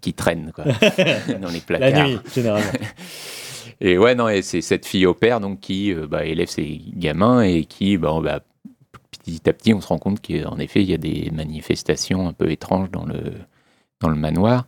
qui 0.00 0.14
traînent 0.14 0.52
quoi, 0.54 0.64
dans 1.40 1.50
les 1.50 1.60
placards. 1.60 1.90
La 1.90 2.04
nuit, 2.08 2.18
généralement. 2.34 2.70
Et 3.80 3.98
ouais, 3.98 4.14
non, 4.14 4.28
et 4.28 4.42
c'est 4.42 4.60
cette 4.62 4.86
fille 4.86 5.06
au 5.06 5.14
père 5.14 5.40
donc, 5.40 5.60
qui 5.60 5.92
euh, 5.92 6.06
bah, 6.06 6.24
élève 6.24 6.48
ses 6.48 6.80
gamins 6.94 7.42
et 7.42 7.64
qui, 7.64 7.96
bah, 7.98 8.40
petit 9.10 9.48
à 9.48 9.52
petit, 9.52 9.74
on 9.74 9.80
se 9.80 9.88
rend 9.88 9.98
compte 9.98 10.20
qu'en 10.26 10.58
effet, 10.58 10.82
il 10.82 10.88
y 10.90 10.94
a 10.94 10.98
des 10.98 11.30
manifestations 11.32 12.28
un 12.28 12.32
peu 12.32 12.50
étranges 12.50 12.90
dans 12.90 13.04
le, 13.04 13.34
dans 14.00 14.08
le 14.08 14.16
manoir. 14.16 14.66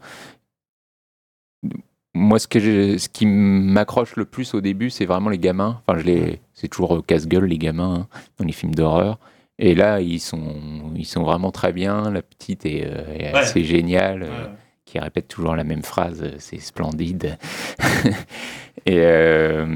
Moi, 2.14 2.38
ce, 2.38 2.48
que 2.48 2.58
je- 2.58 2.98
ce 2.98 3.08
qui 3.08 3.26
m'accroche 3.26 4.16
le 4.16 4.24
plus 4.24 4.54
au 4.54 4.60
début, 4.60 4.90
c'est 4.90 5.04
vraiment 5.06 5.30
les 5.30 5.38
gamins. 5.38 5.80
Enfin, 5.86 5.98
je 5.98 6.04
les, 6.04 6.40
c'est 6.54 6.68
toujours 6.68 7.04
casse-gueule, 7.04 7.44
les 7.44 7.58
gamins, 7.58 8.00
hein, 8.12 8.18
dans 8.38 8.44
les 8.44 8.52
films 8.52 8.74
d'horreur. 8.74 9.18
Et 9.60 9.74
là, 9.74 10.00
ils 10.00 10.20
sont, 10.20 10.92
ils 10.96 11.04
sont 11.06 11.22
vraiment 11.22 11.50
très 11.50 11.72
bien. 11.72 12.10
La 12.10 12.22
petite 12.22 12.64
est, 12.66 12.84
euh, 12.86 13.14
est 13.14 13.32
Ouais. 13.32 13.38
assez 13.40 13.64
géniale. 13.64 14.22
euh, 14.24 14.46
qui 14.84 14.98
répète 14.98 15.28
toujours 15.28 15.54
la 15.54 15.64
même 15.64 15.82
phrase, 15.82 16.22
euh, 16.22 16.34
c'est 16.38 16.58
splendide. 16.60 17.36
et, 18.88 19.00
euh, 19.02 19.66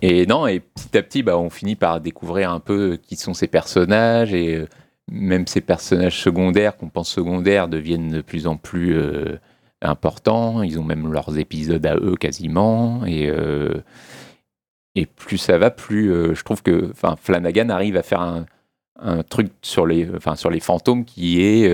et 0.00 0.24
non, 0.24 0.46
et 0.46 0.60
petit 0.60 0.96
à 0.96 1.02
petit, 1.02 1.22
bah, 1.22 1.36
on 1.36 1.50
finit 1.50 1.76
par 1.76 2.00
découvrir 2.00 2.50
un 2.50 2.60
peu 2.60 2.96
qui 2.96 3.16
sont 3.16 3.34
ces 3.34 3.46
personnages 3.46 4.32
et 4.32 4.56
euh, 4.56 4.68
même 5.10 5.46
ces 5.46 5.60
personnages 5.60 6.18
secondaires 6.18 6.78
qu'on 6.78 6.88
pense 6.88 7.10
secondaires 7.10 7.68
deviennent 7.68 8.10
de 8.10 8.22
plus 8.22 8.46
en 8.46 8.56
plus 8.56 8.96
euh, 8.96 9.36
importants. 9.82 10.62
Ils 10.62 10.78
ont 10.80 10.84
même 10.84 11.12
leurs 11.12 11.36
épisodes 11.36 11.84
à 11.84 11.96
eux 11.96 12.16
quasiment 12.16 13.04
et 13.04 13.30
plus 15.16 15.36
ça 15.36 15.58
va, 15.58 15.70
plus 15.70 16.34
je 16.34 16.42
trouve 16.42 16.62
que, 16.62 16.92
Flanagan 17.20 17.68
arrive 17.68 17.96
à 17.96 18.02
faire 18.02 18.20
un, 18.20 19.22
truc 19.22 19.52
sur 19.62 19.86
les, 19.86 20.08
sur 20.36 20.50
les 20.50 20.60
fantômes 20.60 21.04
qui 21.04 21.42
est 21.42 21.70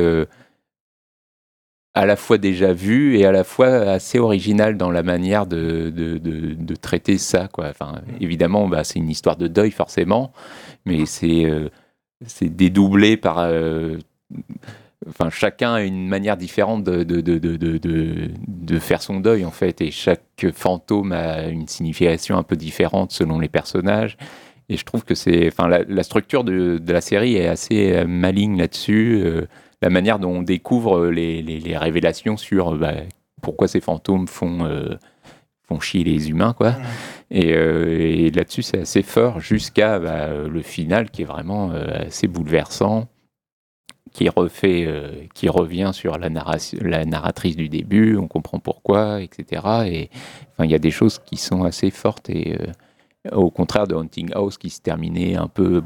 à 1.96 2.06
la 2.06 2.16
fois 2.16 2.38
déjà 2.38 2.72
vu 2.72 3.16
et 3.18 3.26
à 3.26 3.32
la 3.32 3.42
fois 3.44 3.68
assez 3.68 4.18
original 4.18 4.76
dans 4.76 4.90
la 4.92 5.02
manière 5.02 5.46
de, 5.46 5.90
de, 5.90 6.18
de- 6.18 6.54
de 6.54 6.74
traiter 6.76 7.18
ça. 7.18 7.48
Quoi. 7.48 7.66
Enfin, 7.70 8.02
évidemment, 8.20 8.68
bah, 8.68 8.84
c'est 8.84 8.98
une 9.00 9.10
histoire 9.10 9.36
de 9.36 9.48
deuil 9.48 9.70
forcément, 9.72 10.32
mais 10.84 11.06
c'est 11.06 11.44
euh, 11.46 11.68
c'est 12.26 12.48
dédoublé 12.54 13.16
par... 13.16 13.38
euh, 13.40 13.98
Enfin, 15.08 15.30
chacun 15.30 15.74
a 15.74 15.82
une 15.82 16.08
manière 16.08 16.36
différente 16.36 16.82
de, 16.82 17.04
de, 17.04 17.20
de, 17.20 17.38
de, 18.48 18.78
faire 18.78 19.02
son 19.02 19.20
deuil, 19.20 19.44
en 19.44 19.50
fait, 19.52 19.80
et 19.80 19.90
chaque 19.92 20.46
fantôme 20.52 21.12
a 21.12 21.46
une 21.48 21.68
signification 21.68 22.36
un 22.38 22.42
peu 22.42 22.56
différente 22.56 23.12
selon 23.12 23.38
les 23.38 23.48
personnages. 23.48 24.16
Et 24.68 24.76
je 24.76 24.84
trouve 24.84 25.04
que 25.04 25.14
c'est, 25.14 25.46
enfin, 25.46 25.68
la, 25.68 25.84
la 25.86 26.02
structure 26.02 26.42
de, 26.44 26.78
de 26.78 26.92
la 26.92 27.00
série 27.00 27.36
est 27.36 27.46
assez 27.46 27.92
euh, 27.92 28.06
maligne 28.06 28.58
là-dessus. 28.58 29.22
euh, 29.24 29.46
la 29.86 29.90
manière 29.90 30.18
dont 30.18 30.30
on 30.38 30.42
découvre 30.42 31.06
les, 31.06 31.42
les- 31.42 31.60
les 31.60 31.76
révélations 31.78 32.36
sur 32.36 32.74
euh, 32.74 32.76
bah, 32.76 32.94
pourquoi 33.40 33.68
ces 33.68 33.80
fantômes 33.80 34.26
font, 34.26 34.64
euh, 34.64 34.96
font 35.68 35.78
chier 35.78 36.02
les 36.02 36.28
humains, 36.28 36.54
quoi. 36.54 36.74
Et, 37.30 37.52
euh, 37.54 37.96
et 38.00 38.30
là-dessus, 38.32 38.62
c'est 38.62 38.80
assez 38.80 39.02
fort 39.04 39.38
jusqu'à 39.38 40.00
bah, 40.00 40.26
le 40.48 40.62
final 40.62 41.08
qui 41.10 41.22
est 41.22 41.26
vraiment 41.26 41.70
euh, 41.70 42.06
assez 42.08 42.26
bouleversant, 42.26 43.06
qui 44.12 44.28
refait, 44.28 44.84
euh, 44.88 45.12
qui 45.34 45.48
revient 45.48 45.90
sur 45.92 46.18
la, 46.18 46.30
narration, 46.30 46.78
la 46.82 47.04
narratrice 47.04 47.54
du 47.54 47.68
début, 47.68 48.16
on 48.16 48.26
comprend 48.26 48.58
pourquoi, 48.58 49.20
etc. 49.22 49.62
Et 49.86 50.10
enfin, 50.52 50.64
il 50.64 50.70
y 50.72 50.74
a 50.74 50.80
des 50.80 50.90
choses 50.90 51.20
qui 51.24 51.36
sont 51.36 51.62
assez 51.62 51.90
fortes 51.92 52.28
et 52.30 52.54
euh, 52.60 52.66
au 53.32 53.50
contraire 53.50 53.86
de 53.86 53.94
Hunting 53.94 54.30
House 54.34 54.58
qui 54.58 54.70
se 54.70 54.80
terminait 54.80 55.36
un 55.36 55.48
peu 55.48 55.82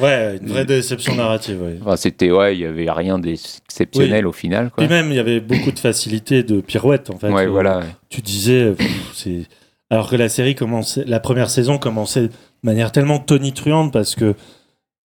Ouais, 0.00 0.38
une 0.40 0.48
vraie 0.48 0.64
déception 0.64 1.14
narrative. 1.14 1.80
Enfin, 1.82 1.96
c'était 1.96 2.30
ouais, 2.30 2.56
il 2.56 2.60
y 2.60 2.66
avait 2.66 2.90
rien 2.90 3.18
d'exceptionnel 3.18 4.26
au 4.26 4.32
final. 4.32 4.70
Quoi. 4.70 4.84
Puis 4.84 4.88
même, 4.88 5.10
il 5.10 5.16
y 5.16 5.20
avait 5.20 5.40
beaucoup 5.40 5.72
de 5.72 5.78
facilité 5.78 6.42
de 6.42 6.60
pirouette, 6.60 7.10
en 7.10 7.18
fait. 7.18 7.30
Ouais, 7.30 7.46
voilà. 7.46 7.78
ouais. 7.78 7.86
Tu 8.08 8.20
disais, 8.20 8.74
c'est. 9.14 9.46
Alors 9.90 10.08
que 10.08 10.16
la 10.16 10.30
série 10.30 10.54
commençait, 10.54 11.04
la 11.06 11.20
première 11.20 11.50
saison 11.50 11.76
commençait 11.76 12.28
de 12.28 12.32
manière 12.62 12.92
tellement 12.92 13.18
tonitruante 13.18 13.92
parce 13.92 14.14
que 14.14 14.34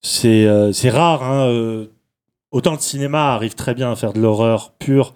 c'est 0.01 0.45
euh, 0.45 0.71
rare. 0.85 1.23
Hein, 1.23 1.47
euh, 1.47 1.87
autant 2.51 2.71
le 2.71 2.79
cinéma 2.79 3.33
arrive 3.33 3.53
très 3.53 3.73
bien 3.73 3.91
à 3.91 3.95
faire 3.95 4.13
de 4.13 4.21
l'horreur 4.21 4.71
pure 4.79 5.13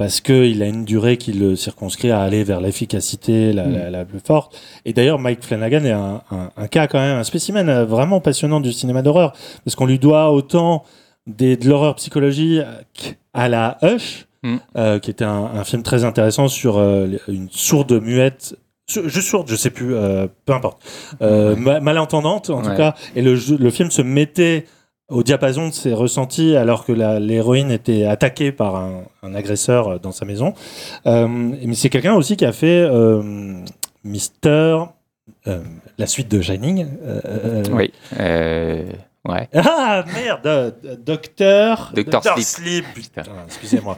parce 0.00 0.22
qu'il 0.22 0.62
a 0.62 0.66
une 0.66 0.86
durée 0.86 1.18
qui 1.18 1.34
le 1.34 1.56
circonscrit 1.56 2.10
à 2.10 2.22
aller 2.22 2.42
vers 2.42 2.62
l'efficacité 2.62 3.52
la, 3.52 3.66
Mm. 3.66 3.72
la- 3.74 3.90
la 3.90 4.04
plus 4.06 4.18
forte. 4.20 4.58
Et 4.86 4.94
d'ailleurs, 4.94 5.18
Mike 5.18 5.44
Flanagan 5.44 5.84
est 5.84 5.90
un, 5.90 6.22
un- 6.30 6.48
un 6.56 6.68
cas 6.68 6.86
quand 6.86 6.98
même, 6.98 7.18
un 7.18 7.22
spécimen 7.24 7.68
euh, 7.68 7.84
vraiment 7.84 8.18
passionnant 8.20 8.60
du 8.60 8.72
cinéma 8.72 9.02
d'horreur 9.02 9.34
parce 9.62 9.74
qu'on 9.76 9.84
lui 9.84 9.98
doit 9.98 10.30
autant 10.32 10.84
des, 11.26 11.58
de 11.58 11.68
l'horreur 11.68 11.96
psychologique 11.96 12.62
à 13.34 13.48
la 13.50 13.76
Hush, 13.82 14.26
Mm. 14.42 14.56
euh, 14.78 14.98
qui 15.00 15.10
était 15.10 15.26
un, 15.26 15.50
un 15.54 15.64
film 15.64 15.82
très 15.82 16.02
intéressant 16.04 16.48
sur 16.48 16.78
euh, 16.78 17.06
une 17.28 17.48
sourde 17.50 18.00
muette. 18.02 18.56
Juste 18.88 19.28
sourde, 19.28 19.48
je 19.50 19.54
sais 19.54 19.68
plus, 19.68 19.94
euh, 19.94 20.28
peu 20.46 20.54
importe. 20.54 20.80
Euh, 21.20 21.54
ma- 21.56 21.78
malentendante, 21.80 22.48
en 22.48 22.62
tout 22.62 22.74
cas. 22.74 22.94
Et 23.14 23.20
le 23.20 23.36
film 23.70 23.90
se 23.90 24.00
mettait 24.00 24.64
au 25.10 25.22
diapason 25.22 25.68
de 25.68 25.74
ses 25.74 25.92
ressentis 25.92 26.56
alors 26.56 26.84
que 26.84 26.92
l'héroïne 26.92 27.70
était 27.70 28.04
attaquée 28.04 28.52
par 28.52 28.76
un, 28.76 29.04
un 29.22 29.34
agresseur 29.34 29.88
euh, 29.88 29.98
dans 29.98 30.12
sa 30.12 30.24
maison. 30.24 30.54
Euh, 31.06 31.26
mais 31.28 31.74
c'est 31.74 31.90
quelqu'un 31.90 32.14
aussi 32.14 32.36
qui 32.36 32.44
a 32.44 32.52
fait 32.52 32.80
euh, 32.80 33.62
Mister, 34.04 34.78
euh, 35.46 35.62
la 35.98 36.06
suite 36.06 36.30
de 36.30 36.40
Shining. 36.40 36.86
Oui. 37.72 37.92
ouais. 38.18 39.48
ah 39.54 40.04
merde, 40.14 40.74
Docteur 41.04 41.92
Docteur 41.94 42.22
Sleep. 42.38 42.84
Sleep. 42.94 43.20
Excusez-moi. 43.46 43.96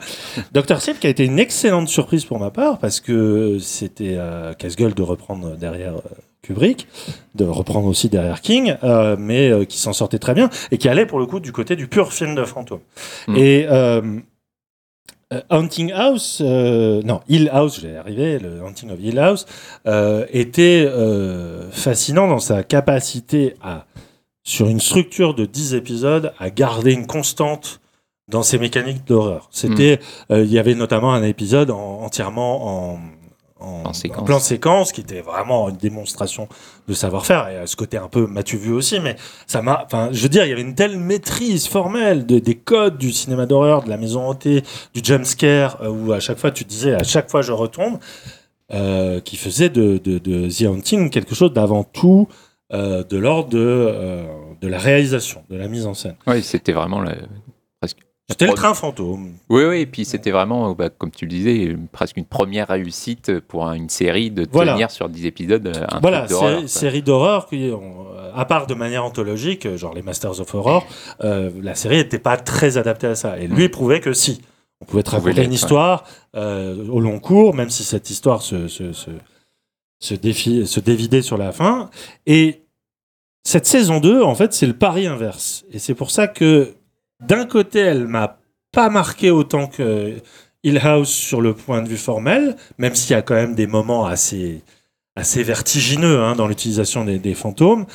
Docteur 0.53 0.81
Sleep 0.81 0.99
qui 0.99 1.07
a 1.07 1.11
été 1.11 1.25
une 1.25 1.39
excellente 1.39 1.89
surprise 1.89 2.25
pour 2.25 2.39
ma 2.39 2.51
part 2.51 2.79
parce 2.79 3.01
que 3.01 3.59
c'était 3.61 4.19
casse-gueule 4.59 4.95
de 4.95 5.03
reprendre 5.03 5.57
derrière 5.57 5.95
Kubrick, 6.43 6.89
de 7.35 7.45
reprendre 7.45 7.87
aussi 7.87 8.09
derrière 8.09 8.41
King, 8.41 8.77
euh, 8.83 9.17
mais 9.19 9.51
euh, 9.51 9.65
qui 9.65 9.79
s'en 9.79 9.93
sortait 9.93 10.19
très 10.19 10.35
bien 10.35 10.51
et 10.71 10.79
qui 10.79 10.89
allait 10.89 11.07
pour 11.07 11.19
le 11.21 11.27
coup 11.27 11.41
du 11.41 11.53
côté 11.53 11.77
du 11.77 11.87
pur 11.87 12.13
film 12.13 12.35
de 12.35 12.45
fantôme. 12.45 12.81
Mm. 13.29 13.37
Et 13.37 13.67
euh, 13.71 14.03
Hunting 15.51 15.93
House, 15.93 16.43
euh, 16.45 17.01
non, 17.05 17.21
Hill 17.29 17.49
House, 17.53 17.81
j'ai 17.81 17.97
arrivé, 17.97 18.39
le 18.39 18.63
Hunting 18.63 18.91
of 18.91 18.99
Hill 19.01 19.19
House, 19.19 19.47
était 20.31 20.87
fascinant 21.71 22.29
dans 22.29 22.41
sa 22.41 22.63
capacité 22.65 23.55
à, 23.63 23.87
sur 24.43 24.69
une 24.69 24.81
structure 24.81 25.35
de 25.35 25.47
10 25.47 25.75
épisodes, 25.75 26.33
à 26.39 26.51
garder 26.51 26.93
une 26.93 27.07
constante 27.07 27.81
dans 28.29 28.43
ses 28.43 28.59
mécaniques 28.59 29.05
d'horreur. 29.07 29.49
C'était, 29.51 30.01
euh, 30.31 30.43
il 30.45 30.51
y 30.51 30.59
avait 30.59 30.75
notamment 30.75 31.13
un 31.13 31.23
épisode 31.23 31.71
en- 31.71 32.03
entièrement 32.03 32.93
en, 32.95 32.99
en, 33.63 33.85
En 33.87 33.93
séquence. 33.93 34.25
plan 34.25 34.39
séquence 34.39 34.93
qui 34.93 35.01
était 35.01 35.21
vraiment 35.21 35.69
une 35.69 35.77
démonstration 35.77 36.49
de 36.89 36.95
savoir-faire 36.95 37.49
et 37.49 37.57
à 37.59 37.67
ce 37.67 37.77
côté 37.77 37.97
un 37.97 38.09
peu 38.09 38.27
m'as-tu 38.27 38.57
vu 38.57 38.73
aussi 38.73 39.01
mais 39.01 39.17
ça 39.47 39.63
m'a 39.63 39.83
enfin 39.85 40.09
je 40.13 40.23
veux 40.23 40.29
dire 40.29 40.45
il 40.45 40.49
y 40.51 40.53
avait 40.53 40.63
une 40.63 40.75
telle 40.75 40.99
maîtrise 40.99 41.67
formelle 41.69 42.27
de, 42.27 42.39
des 42.39 42.55
codes 42.57 42.99
du 42.99 43.13
cinéma 43.13 43.47
d'horreur 43.47 43.83
de 43.85 43.89
la 43.89 43.97
maison 43.97 44.29
hantée 44.29 44.63
du 44.95 45.01
jump 45.03 45.25
scare 45.25 45.79
euh, 45.83 45.89
où 45.89 46.13
à 46.13 46.21
chaque 46.21 46.39
fois 46.39 46.51
tu 46.51 46.65
disais 46.65 46.95
à 46.95 47.05
chaque 47.05 47.31
fois 47.31 47.43
je 47.43 47.53
retombe 47.53 47.99
euh, 48.73 49.21
qui 49.21 49.37
faisait 49.37 49.69
de, 49.69 49.99
de, 49.99 50.19
de 50.19 50.49
The 50.49 50.63
Haunting 50.63 51.11
quelque 51.11 51.35
chose 51.35 51.53
d'avant 51.53 51.85
tout 51.85 52.27
euh, 52.73 53.05
de 53.05 53.19
l'ordre 53.19 53.51
de, 53.51 53.59
euh, 53.61 54.25
de 54.63 54.67
la 54.67 54.79
réalisation, 54.79 55.43
de 55.51 55.57
la 55.57 55.69
mise 55.69 55.87
en 55.87 55.93
scène. 55.93 56.15
Oui, 56.27 56.43
c'était 56.43 56.73
vraiment 56.73 57.03
la-. 57.03 57.17
C'était 58.31 58.47
le 58.47 58.55
train 58.55 58.73
fantôme. 58.73 59.33
Oui, 59.51 59.65
oui, 59.65 59.81
et 59.81 59.87
puis 59.87 60.05
c'était 60.05 60.31
vraiment, 60.31 60.73
bah, 60.73 60.89
comme 60.89 61.11
tu 61.11 61.27
le 61.27 61.31
disais, 61.31 61.77
presque 61.91 62.17
une 62.17 62.25
première 62.25 62.69
réussite 62.69 63.41
pour 63.41 63.67
un- 63.67 63.75
une 63.75 63.89
série 63.91 64.31
de 64.31 64.47
Voilà. 64.51 64.73
tenir 64.73 64.91
sur 64.91 65.09
10 65.09 65.27
épisodes 65.27 65.67
euh, 65.67 65.85
un 65.91 66.01
Voilà, 66.01 66.27
d'horreur. 66.27 66.67
série, 66.69 67.03
d'horreur 67.03 67.47
euh, 67.53 68.31
à 68.35 68.45
part 68.47 68.67
de 68.67 68.75
manière 68.75 69.05
anthologique, 69.05 69.67
euh, 69.67 69.77
genre 69.77 69.93
les 69.93 70.03
Masters 70.03 70.41
of 70.41 70.55
Horror, 70.55 70.87
euh, 71.25 71.51
la 71.61 71.75
série 71.75 71.97
n'était 71.97 72.19
pas 72.21 72.37
très 72.39 72.79
adaptée 72.79 73.09
à 73.09 73.15
ça. 73.17 73.39
Et 73.39 73.49
lui 73.49 73.69
prouvait 73.69 74.01
que 74.01 74.13
si. 74.15 74.41
On 74.81 74.85
pouvait 74.87 75.03
te 75.03 75.11
Pouvait 75.11 75.31
raconter 75.31 75.45
une 75.45 75.53
histoire 75.53 76.05
euh, 76.35 76.89
au 76.89 77.01
long 77.01 77.19
cours, 77.21 77.55
même 77.55 77.71
si 77.71 77.85
cette 77.85 78.09
histoire 78.09 78.41
se, 78.43 78.67
se, 78.67 78.93
se, 78.93 79.11
se, 80.01 80.15
défi- 80.15 80.65
se 80.67 80.81
dévidait 80.81 81.23
sur 81.23 81.37
la 81.37 81.53
fin. 81.53 81.91
Et 82.27 82.63
cette 83.45 83.67
saison 83.67 84.01
2, 84.01 84.23
en 84.23 84.35
fait, 84.35 84.53
c'est 84.55 84.67
le 84.67 84.73
pari 84.73 85.07
inverse. 85.07 85.65
Et 85.71 85.79
c'est 85.79 85.95
pour 85.95 86.11
ça 86.11 86.27
que, 86.29 86.75
d'un 87.27 87.47
côté, 87.47 87.81
elle 87.81 88.07
m'a 88.07 88.39
pas 88.73 88.89
marqué 88.89 89.31
autant 89.31 89.67
que 89.67 90.15
Hill 90.65 90.79
House 90.83 91.11
sur 91.11 91.41
le 91.41 91.55
point 91.55 91.83
de 91.83 91.89
vue 91.89 91.97
formel, 91.97 92.57
même 92.79 92.95
s'il 92.95 93.13
y 93.13 93.15
a 93.19 93.23
quand 93.23 93.35
même 93.35 93.55
des 93.55 93.67
moments 93.67 94.07
assez, 94.07 94.63
assez 95.17 95.43
vertigineux 95.43 96.21
hein, 96.21 96.35
dans 96.37 96.47
l'utilisation 96.47 97.05
des, 97.05 97.19
des 97.19 97.35
fantômes. 97.35 97.87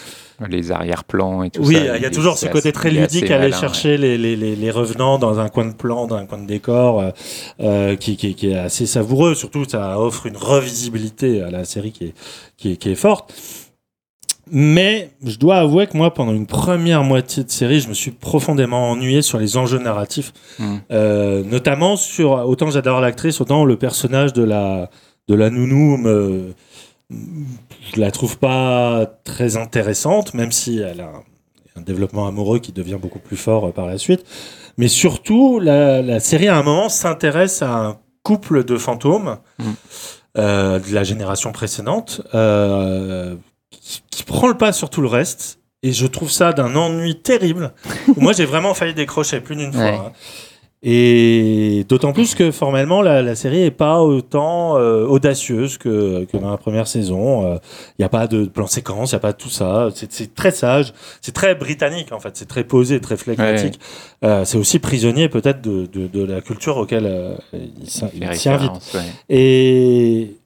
Les 0.50 0.72
arrière-plans 0.72 1.42
et 1.42 1.50
tout 1.50 1.64
Oui, 1.64 1.74
ça. 1.76 1.98
il 1.98 2.04
y 2.04 2.06
a 2.06 2.12
toujours 2.12 2.38
ce 2.38 2.46
côté 2.46 2.70
assez- 2.70 2.72
très 2.74 2.92
ludique 2.92 3.32
à 3.32 3.38
aller 3.38 3.50
malin, 3.50 3.60
chercher 3.60 3.98
les, 3.98 4.20
les, 4.20 4.36
les, 4.36 4.56
les 4.56 4.70
revenants 4.70 5.18
dans 5.18 5.40
un 5.40 5.50
coin 5.50 5.66
de 5.66 5.74
plan, 5.74 6.06
dans 6.06 6.16
un 6.18 6.28
coin 6.28 6.38
de 6.38 6.46
décor, 6.46 7.00
euh, 7.02 7.10
euh, 7.60 7.96
qui, 7.96 8.18
qui, 8.18 8.36
qui 8.36 8.52
est 8.52 8.58
assez 8.58 8.86
savoureux. 8.86 9.34
Surtout, 9.34 9.66
ça 9.68 10.00
offre 10.00 10.28
une 10.28 10.38
revisibilité 10.38 11.42
à 11.42 11.50
la 11.50 11.66
série 11.66 11.92
qui 11.92 12.04
est, 12.06 12.14
qui 12.56 12.74
est, 12.74 12.76
qui 12.78 12.92
est 12.92 12.96
forte. 12.96 13.34
Mais 14.52 15.12
je 15.26 15.38
dois 15.38 15.58
avouer 15.58 15.88
que 15.88 15.96
moi, 15.98 16.14
pendant 16.14 16.34
une 16.34 16.48
première 16.48 17.04
moitié 17.04 17.44
de 17.44 17.52
série, 17.52 17.80
je 17.80 17.90
me 17.90 17.94
suis 17.94 18.12
profondément 18.12 18.92
ennuyé 18.92 19.22
sur 19.22 19.38
les 19.40 19.58
enjeux 19.58 19.80
narratifs, 19.80 20.34
Mm. 20.60 20.76
Euh, 20.92 21.44
notamment 21.44 21.96
sur 21.98 22.32
autant 22.32 22.70
j'adore 22.72 23.00
l'actrice, 23.02 23.40
autant 23.42 23.66
le 23.66 23.76
personnage 23.78 24.34
de 24.34 24.44
la 24.44 24.90
de 25.28 25.36
la 25.36 25.50
nounou 25.50 25.98
me 25.98 26.54
je 27.10 28.00
la 28.02 28.12
trouve 28.12 28.38
pas 28.38 29.06
très 29.24 29.56
intéressante, 29.58 30.34
même 30.34 30.52
si 30.52 30.80
elle 30.80 31.00
a 31.02 31.06
un, 31.08 31.24
un 31.80 31.82
développement 31.82 32.28
amoureux 32.28 32.60
qui 32.60 32.72
devient 32.74 32.98
beaucoup 33.02 33.20
plus 33.20 33.38
fort 33.38 33.66
euh, 33.68 33.72
par 33.72 33.86
la 33.86 33.98
suite. 33.98 34.26
Mais 34.78 34.88
surtout, 34.90 35.60
la, 35.60 36.02
la 36.02 36.20
série 36.20 36.48
à 36.50 36.58
un 36.58 36.64
moment 36.64 36.90
s'intéresse 36.90 37.62
à 37.62 37.72
un 37.74 37.98
couple 38.24 38.64
de 38.64 38.78
fantômes 38.78 39.38
Mm. 39.60 39.64
euh, 40.38 40.80
de 40.80 40.94
la 40.94 41.04
génération 41.04 41.52
précédente 41.52 42.22
euh, 42.36 43.36
qui, 43.72 44.02
qui 44.10 44.24
prend 44.24 44.48
le 44.48 44.58
pas 44.58 44.72
sur 44.72 44.90
tout 44.90 45.02
le 45.02 45.08
reste. 45.08 45.60
Et 45.84 45.94
je 45.94 46.08
trouve 46.08 46.32
ça 46.32 46.54
d'un 46.54 46.76
ennui 46.76 47.20
terrible. 47.22 47.74
Moi, 48.18 48.34
j'ai 48.34 48.46
vraiment 48.46 48.74
failli 48.74 48.94
décrocher 48.94 49.40
plus 49.42 49.56
d'une 49.56 49.72
fois. 49.72 49.82
Ouais. 49.84 49.94
hein. 49.96 50.12
Et 50.84 51.86
d'autant 51.90 52.14
plus 52.14 52.36
que 52.36 52.52
formellement, 52.52 53.02
la, 53.02 53.24
la 53.24 53.36
série 53.36 53.64
est 53.64 53.72
pas 53.72 54.02
autant 54.02 54.78
euh, 54.78 55.06
audacieuse 55.08 55.78
que, 55.80 56.26
que 56.26 56.38
dans 56.38 56.52
la 56.52 56.58
première 56.58 56.88
saison. 56.88 57.56
Il 57.56 57.60
n'y 58.00 58.06
a 58.06 58.10
pas 58.10 58.28
de 58.28 58.46
plan 58.46 58.68
séquence, 58.68 59.12
il 59.12 59.16
n'y 59.16 59.18
a 59.18 59.22
pas 59.22 59.32
de 59.34 59.38
tout 59.38 59.50
ça. 59.50 59.90
C'est 59.94 60.36
très 60.36 60.52
sage. 60.52 60.94
C'est 61.22 61.34
très 61.34 61.56
britannique, 61.56 62.12
en 62.12 62.20
fait. 62.20 62.38
C'est 62.38 62.48
très 62.48 62.64
posé, 62.64 63.02
très 63.02 63.18
flegmatique. 63.18 63.80
Euh, 64.24 64.46
c'est 64.46 64.58
aussi 64.60 64.78
prisonnier, 64.78 65.30
peut-être, 65.30 65.62
de, 65.62 65.88
de, 65.88 66.06
de 66.08 66.24
la 66.24 66.42
culture 66.42 66.78
auquel 66.78 67.06
euh, 67.08 67.36
il 67.54 67.72
il 67.84 67.90
s'y 67.90 68.04
invite. 68.06 68.24
références, 68.30 68.94
ouais. 68.94 69.02
Et, 69.30 70.38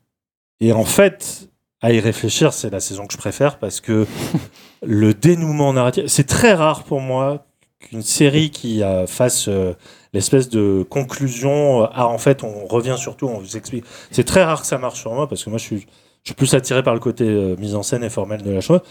et 0.62 0.72
en 0.72 0.86
fait, 0.86 1.50
à 1.82 1.92
y 1.92 2.00
réfléchir, 2.00 2.54
c'est 2.54 2.70
la 2.70 2.80
saison 2.80 3.08
que 3.08 3.14
je 3.14 3.18
préfère 3.18 3.58
parce 3.58 3.82
que 3.82 4.06
le 4.84 5.14
dénouement 5.14 5.74
narratif, 5.74 6.06
c'est 6.08 6.28
très 6.28 6.54
rare 6.54 6.84
pour 6.84 7.02
moi 7.02 7.46
qu'une 7.80 8.04
série 8.04 8.52
qui 8.52 8.82
fasse 9.08 9.48
euh, 9.48 9.74
l'espèce 10.14 10.50
de 10.50 10.86
conclusion. 10.90 11.84
euh, 11.84 11.88
ah, 11.94 12.08
en 12.08 12.18
fait, 12.18 12.44
on 12.44 12.66
revient 12.68 12.96
surtout, 12.98 13.28
on 13.28 13.40
vous 13.40 13.58
explique. 13.58 13.86
C'est 14.12 14.24
très 14.24 14.44
rare 14.44 14.62
que 14.62 14.68
ça 14.68 14.78
marche 14.78 15.00
sur 15.00 15.14
moi 15.14 15.28
parce 15.28 15.44
que 15.44 15.50
moi, 15.50 15.58
je 15.58 15.66
suis, 15.66 15.88
plus 16.38 16.54
attiré 16.54 16.84
par 16.84 16.94
le 16.94 17.00
côté 17.00 17.26
euh, 17.26 17.56
mise 17.58 17.76
en 17.76 17.84
scène 17.84 18.04
et 18.04 18.10
formel 18.10 18.44
de 18.44 18.52
la 18.52 18.62
chose. 18.62 18.82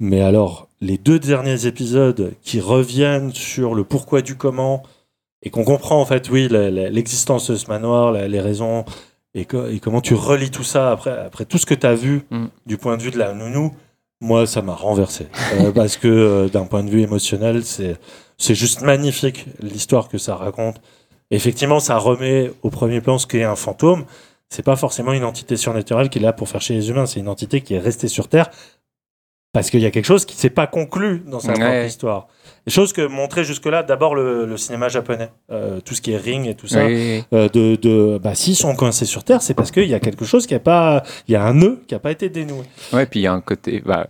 Mais 0.00 0.20
alors, 0.20 0.68
les 0.80 0.98
deux 0.98 1.18
derniers 1.18 1.66
épisodes 1.66 2.34
qui 2.42 2.60
reviennent 2.60 3.32
sur 3.32 3.74
le 3.74 3.82
pourquoi 3.84 4.22
du 4.22 4.36
comment 4.36 4.82
et 5.42 5.50
qu'on 5.50 5.64
comprend 5.64 6.00
en 6.00 6.04
fait, 6.04 6.30
oui, 6.30 6.48
l'existence 6.50 7.50
de 7.50 7.56
ce 7.56 7.66
manoir, 7.68 8.12
les 8.12 8.40
raisons 8.40 8.84
et, 9.34 9.44
co- 9.44 9.66
et 9.66 9.78
comment 9.80 10.00
tu 10.00 10.14
relis 10.14 10.50
tout 10.50 10.64
ça 10.64 10.90
après, 10.90 11.10
après 11.16 11.44
tout 11.44 11.58
ce 11.58 11.66
que 11.66 11.74
tu 11.74 11.86
as 11.86 11.94
vu 11.94 12.22
Mm. 12.30 12.46
du 12.66 12.76
point 12.78 12.96
de 12.96 13.02
vue 13.02 13.10
de 13.10 13.18
la 13.18 13.32
nounou, 13.34 13.74
moi, 14.20 14.46
ça 14.46 14.62
m'a 14.62 14.74
renversé. 14.74 15.26
Euh, 15.60 15.70
parce 15.74 15.96
que 15.96 16.08
euh, 16.08 16.48
d'un 16.48 16.64
point 16.64 16.82
de 16.82 16.90
vue 16.90 17.02
émotionnel, 17.02 17.64
c'est 17.64 17.96
c'est 18.36 18.54
juste 18.54 18.82
magnifique 18.82 19.46
l'histoire 19.60 20.08
que 20.08 20.16
ça 20.18 20.36
raconte. 20.36 20.80
Effectivement, 21.30 21.80
ça 21.80 21.98
remet 21.98 22.50
au 22.62 22.70
premier 22.70 23.00
plan 23.00 23.18
ce 23.18 23.26
qu'est 23.26 23.42
un 23.44 23.56
fantôme. 23.56 24.04
C'est 24.48 24.62
pas 24.62 24.76
forcément 24.76 25.12
une 25.12 25.24
entité 25.24 25.56
surnaturelle 25.56 26.08
qui 26.08 26.18
est 26.18 26.22
là 26.22 26.32
pour 26.32 26.48
faire 26.48 26.60
chier 26.62 26.74
les 26.76 26.88
humains. 26.88 27.04
C'est 27.06 27.20
une 27.20 27.28
entité 27.28 27.60
qui 27.60 27.74
est 27.74 27.78
restée 27.80 28.08
sur 28.08 28.28
Terre 28.28 28.48
parce 29.52 29.70
qu'il 29.70 29.80
y 29.80 29.86
a 29.86 29.90
quelque 29.90 30.04
chose 30.04 30.24
qui 30.24 30.36
s'est 30.36 30.50
pas 30.50 30.66
conclu 30.66 31.22
dans 31.26 31.40
sa 31.40 31.52
propre 31.52 31.86
histoire. 31.86 32.28
Des 32.66 32.72
choses 32.72 32.92
que 32.92 33.06
montrait 33.06 33.44
jusque-là 33.44 33.82
d'abord 33.82 34.14
le, 34.14 34.44
le 34.46 34.56
cinéma 34.58 34.88
japonais, 34.88 35.30
Euh, 35.50 35.80
tout 35.80 35.94
ce 35.94 36.02
qui 36.02 36.12
est 36.12 36.16
Ring 36.18 36.46
et 36.46 36.54
tout 36.54 36.66
ça. 36.66 36.84
Oui, 36.84 37.24
Euh, 37.32 37.48
de, 37.48 37.76
de 37.76 38.18
bah 38.22 38.34
s'ils 38.34 38.56
sont 38.56 38.74
coincés 38.76 39.06
sur 39.06 39.24
Terre, 39.24 39.40
c'est 39.40 39.54
parce 39.54 39.70
qu'il 39.70 39.88
y 39.88 39.94
a 39.94 40.00
quelque 40.00 40.24
chose 40.26 40.46
qui 40.46 40.54
a 40.54 40.60
pas, 40.60 41.02
il 41.26 41.32
y 41.32 41.36
a 41.36 41.44
un 41.44 41.54
nœud 41.54 41.80
qui 41.86 41.94
a 41.94 41.98
pas 41.98 42.10
été 42.12 42.28
dénoué. 42.28 42.60
oui. 42.92 42.96
Ouais, 42.98 43.06
puis 43.06 43.20
il 43.20 43.22
y 43.22 43.26
a 43.26 43.32
un 43.32 43.40
côté 43.40 43.82
bah, 43.84 44.06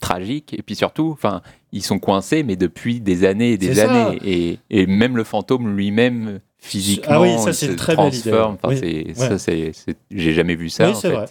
tragique, 0.00 0.54
et 0.56 0.62
puis 0.62 0.74
surtout, 0.74 1.10
enfin, 1.12 1.42
ils 1.72 1.82
sont 1.82 1.98
coincés, 1.98 2.42
mais 2.42 2.56
depuis 2.56 3.00
des 3.00 3.24
années 3.24 3.52
et 3.52 3.58
des 3.58 3.78
années. 3.80 4.18
Et, 4.24 4.58
et 4.70 4.86
même 4.86 5.16
le 5.16 5.24
fantôme 5.24 5.76
lui-même, 5.76 6.40
physiquement, 6.60 7.14
Ah 7.16 7.20
oui, 7.22 7.38
ça, 7.38 7.52
c'est 7.52 7.66
une 7.66 7.76
très 7.76 7.96
belle 7.96 8.14
idée, 8.14 8.30
transforme. 8.30 8.52
ouais. 8.52 8.58
Enfin, 8.62 8.74
Oui, 8.74 8.78
c'est- 8.78 9.20
ouais. 9.20 9.28
ça, 9.28 9.38
c'est- 9.38 9.70
c'est- 9.72 9.96
J'ai 10.10 10.32
jamais 10.32 10.54
vu 10.54 10.68
ça. 10.68 10.84
oui, 10.86 10.90
en 10.92 10.94
c'est 10.94 11.08
fait. 11.08 11.14
vrai. 11.14 11.26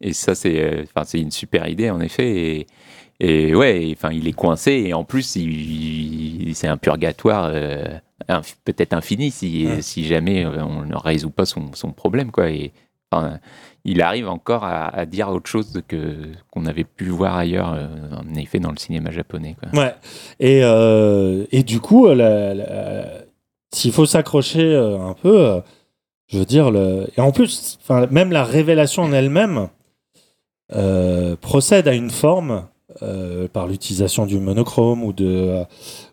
Et 0.00 0.12
ça, 0.12 0.34
c'est 0.34 0.60
euh, 0.60 0.84
enfin, 0.84 1.04
c'est 1.06 1.20
une 1.20 1.30
super 1.30 1.68
idée, 1.68 1.90
en 1.90 2.00
effet. 2.00 2.28
Et, 2.30 2.66
et 3.20 3.54
ouais, 3.54 3.92
enfin, 3.96 4.10
il 4.12 4.26
est 4.26 4.32
coincé, 4.32 4.72
et 4.86 4.94
en 4.94 5.04
plus, 5.04 5.36
c'est 6.54 6.68
un 6.68 6.76
purgatoire 6.76 7.50
euh, 7.52 7.84
inf- 8.28 8.54
peut-être 8.64 8.94
infini 8.94 9.30
si, 9.30 9.66
Ouais. 9.66 9.82
si 9.82 10.04
jamais 10.04 10.44
euh, 10.44 10.64
on 10.64 10.84
ne 10.86 10.96
résout 10.96 11.30
pas 11.30 11.44
son, 11.44 11.72
son 11.74 11.92
problème. 11.92 12.30
Quoi. 12.30 12.50
Et, 12.50 12.72
enfin, 13.10 13.38
il 13.84 14.00
arrive 14.02 14.28
encore 14.28 14.64
à, 14.64 14.86
à 14.88 15.04
dire 15.06 15.28
autre 15.28 15.48
chose 15.50 15.82
que, 15.88 16.28
qu'on 16.50 16.64
avait 16.66 16.84
pu 16.84 17.06
voir 17.06 17.36
ailleurs, 17.36 17.72
euh, 17.74 17.88
en 18.16 18.34
effet, 18.36 18.58
dans 18.58 18.70
le 18.70 18.76
cinéma 18.78 19.10
japonais. 19.10 19.56
Quoi. 19.60 19.78
Ouais. 19.80 19.94
Et, 20.38 20.60
euh, 20.64 21.44
et 21.52 21.62
du 21.62 21.80
coup, 21.80 22.06
la- 22.08 22.54
la- 22.54 23.04
s'il 23.72 23.92
faut 23.92 24.06
s'accrocher 24.06 24.62
euh, 24.74 24.98
un 24.98 25.14
peu, 25.14 25.40
euh, 25.40 25.60
je 26.28 26.38
veux 26.38 26.44
dire, 26.44 26.70
le... 26.70 27.06
et 27.16 27.20
en 27.20 27.32
plus, 27.32 27.78
même 28.10 28.32
la 28.32 28.44
révélation 28.44 29.02
en 29.04 29.12
elle-même 29.12 29.68
euh, 30.72 31.36
procède 31.40 31.88
à 31.88 31.94
une 31.94 32.10
forme 32.10 32.66
euh, 33.02 33.48
par 33.48 33.66
l'utilisation 33.66 34.26
du 34.26 34.38
monochrome 34.38 35.02
ou, 35.04 35.12
de, 35.12 35.26
euh, 35.26 35.64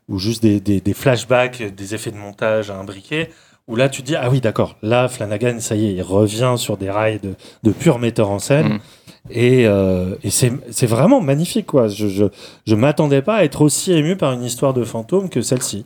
ou 0.08 0.20
juste 0.20 0.42
des, 0.44 0.60
des- 0.60 0.82
des 0.82 0.94
flashbacks, 0.94 1.62
des 1.76 1.96
effets 1.96 2.12
de 2.12 2.18
montage 2.18 2.70
à 2.72 2.78
imbriquer, 2.78 3.30
où 3.68 3.76
là 3.76 3.90
tu 3.90 4.02
te 4.02 4.08
dis, 4.08 4.16
ah 4.16 4.30
oui, 4.30 4.40
d'accord, 4.40 4.78
là 4.82 5.08
Flanagan, 5.08 5.60
ça 5.60 5.76
y 5.76 5.88
est, 5.88 5.94
il 5.94 6.02
revient 6.02 6.56
sur 6.58 6.78
des 6.78 6.90
rails 6.90 7.20
de, 7.20 7.34
de 7.64 7.72
pur 7.72 8.00
metteur 8.00 8.30
en 8.30 8.40
scène. 8.40 8.74
Mm. 8.74 8.80
Et, 9.30 9.64
et 9.64 10.30
c'est 10.30 10.86
vraiment 10.86 11.20
magnifique, 11.20 11.66
quoi. 11.66 11.90
Je, 11.90 12.30
je 12.66 12.76
m'attendais 12.76 13.22
pas 13.22 13.36
à 13.36 13.44
être 13.44 13.62
aussi 13.62 13.92
ému 13.92 14.16
par 14.16 14.32
une 14.32 14.44
histoire 14.44 14.74
de 14.74 14.86
fantôme 14.86 15.28
que 15.28 15.42
celle-ci. 15.42 15.84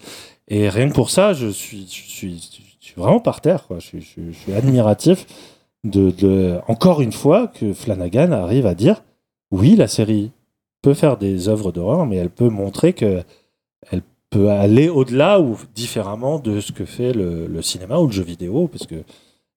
Et 0.54 0.68
rien 0.70 0.90
que 0.90 0.94
pour 0.94 1.10
ça, 1.10 1.32
je 1.34 1.48
suis, 1.48 1.88
je 1.90 2.10
suis, 2.12 2.50
je 2.82 2.86
suis 2.86 2.94
vraiment 2.98 3.20
par 3.22 3.40
terre, 3.42 3.66
quoi. 3.68 3.80
Je, 3.80 3.98
suis- 4.00 4.34
je 4.48 4.54
admiratif 4.54 5.26
de, 5.86 6.12
de, 6.12 6.58
encore 6.68 7.02
une 7.02 7.14
fois, 7.14 7.48
que 7.48 7.74
Flanagan 7.74 8.32
arrive 8.34 8.66
à 8.68 8.76
dire 8.76 9.02
oui, 9.52 9.76
la 9.76 9.88
série 9.88 10.32
peut 10.82 10.94
faire 10.94 11.16
des 11.18 11.48
œuvres 11.48 11.72
d'horreur, 11.72 12.06
mais 12.06 12.18
elle 12.18 12.30
peut 12.30 12.50
montrer 12.50 12.94
que 12.94 13.22
elle 13.92 14.02
peut 14.30 14.50
aller 14.50 14.90
au-delà 14.90 15.40
ou 15.42 15.58
différemment 15.76 16.40
de 16.40 16.60
ce 16.60 16.72
que 16.72 16.86
fait 16.86 17.14
le, 17.14 17.48
le 17.48 17.62
cinéma 17.62 17.98
ou 18.00 18.08
le 18.08 18.12
jeu 18.14 18.24
vidéo, 18.24 18.68
parce 18.68 18.86
que 18.88 18.96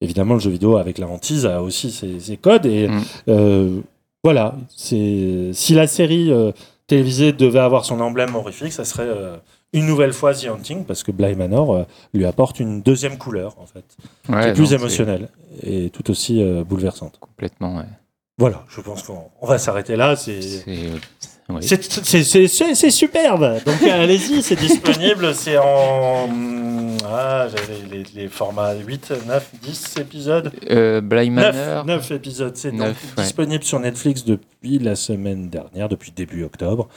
évidemment 0.01 0.35
le 0.35 0.41
jeu 0.41 0.51
vidéo 0.51 0.77
avec 0.77 0.99
la 0.99 1.07
hantise 1.09 1.45
a 1.47 1.63
aussi 1.63 1.91
ses, 1.91 2.21
ses 2.21 2.37
codes 2.37 2.67
et 2.67 2.89
Mm. 2.89 3.01
euh, 3.29 3.81
voilà. 4.23 4.55
C'est 4.69 5.51
si 5.53 5.75
la 5.75 5.87
série 5.87 6.31
euh, 6.33 6.53
télévisée 6.87 7.33
devait 7.33 7.59
avoir 7.61 7.85
son 7.85 8.01
emblème 8.01 8.35
horrifique, 8.37 8.73
ça 8.73 8.85
serait 8.85 9.07
euh, 9.09 9.37
une 9.75 9.87
nouvelle 9.87 10.13
fois 10.13 10.33
The 10.33 10.47
Haunting, 10.47 10.85
parce 10.85 11.03
que 11.03 11.13
Bly 11.13 11.35
Manor 11.35 11.75
euh, 11.75 11.85
lui 12.15 12.25
apporte 12.25 12.61
une 12.61 12.81
deuxième 12.81 13.19
couleur 13.19 13.57
en 13.59 13.67
fait, 13.67 13.85
qui 14.25 14.33
est 14.33 14.55
plus 14.55 14.71
non, 14.71 14.79
émotionnelle 14.79 15.29
et 15.63 15.91
tout 15.91 16.11
aussi 16.11 16.43
euh, 16.43 16.65
bouleversante. 16.65 17.19
Complètement, 17.21 17.77
ouais. 17.77 17.85
Voilà, 18.39 18.65
je 18.69 18.81
pense 18.81 19.03
qu'on 19.03 19.25
on 19.41 19.47
va 19.47 19.59
s'arrêter 19.59 19.97
là. 19.97 20.17
C'est 20.17 20.65
oui. 21.51 21.63
Superbe. 22.91 23.61
Donc 23.67 23.83
allez-y, 23.83 24.43
c'est 24.43 24.57
disponible. 24.57 25.35
C'est 25.35 25.59
en. 25.59 26.29
Ah, 27.07 27.49
les, 27.91 28.03
les 28.15 28.29
formats 28.29 28.75
8, 28.75 29.13
9, 29.27 29.51
10 29.63 29.95
épisodes. 30.01 30.53
Euh, 30.71 31.01
Bly 31.01 31.31
9, 31.31 31.55
Manor, 31.55 31.85
9 31.85 32.11
épisodes. 32.13 32.57
C'est 32.57 32.73
ouais. 32.73 32.95
disponible 33.19 33.63
sur 33.63 33.79
Netflix 33.79 34.25
depuis 34.25 34.79
la 34.79 34.97
semaine 34.97 35.51
dernière, 35.51 35.89
depuis 35.89 36.13
début 36.13 36.45
octobre. 36.45 36.89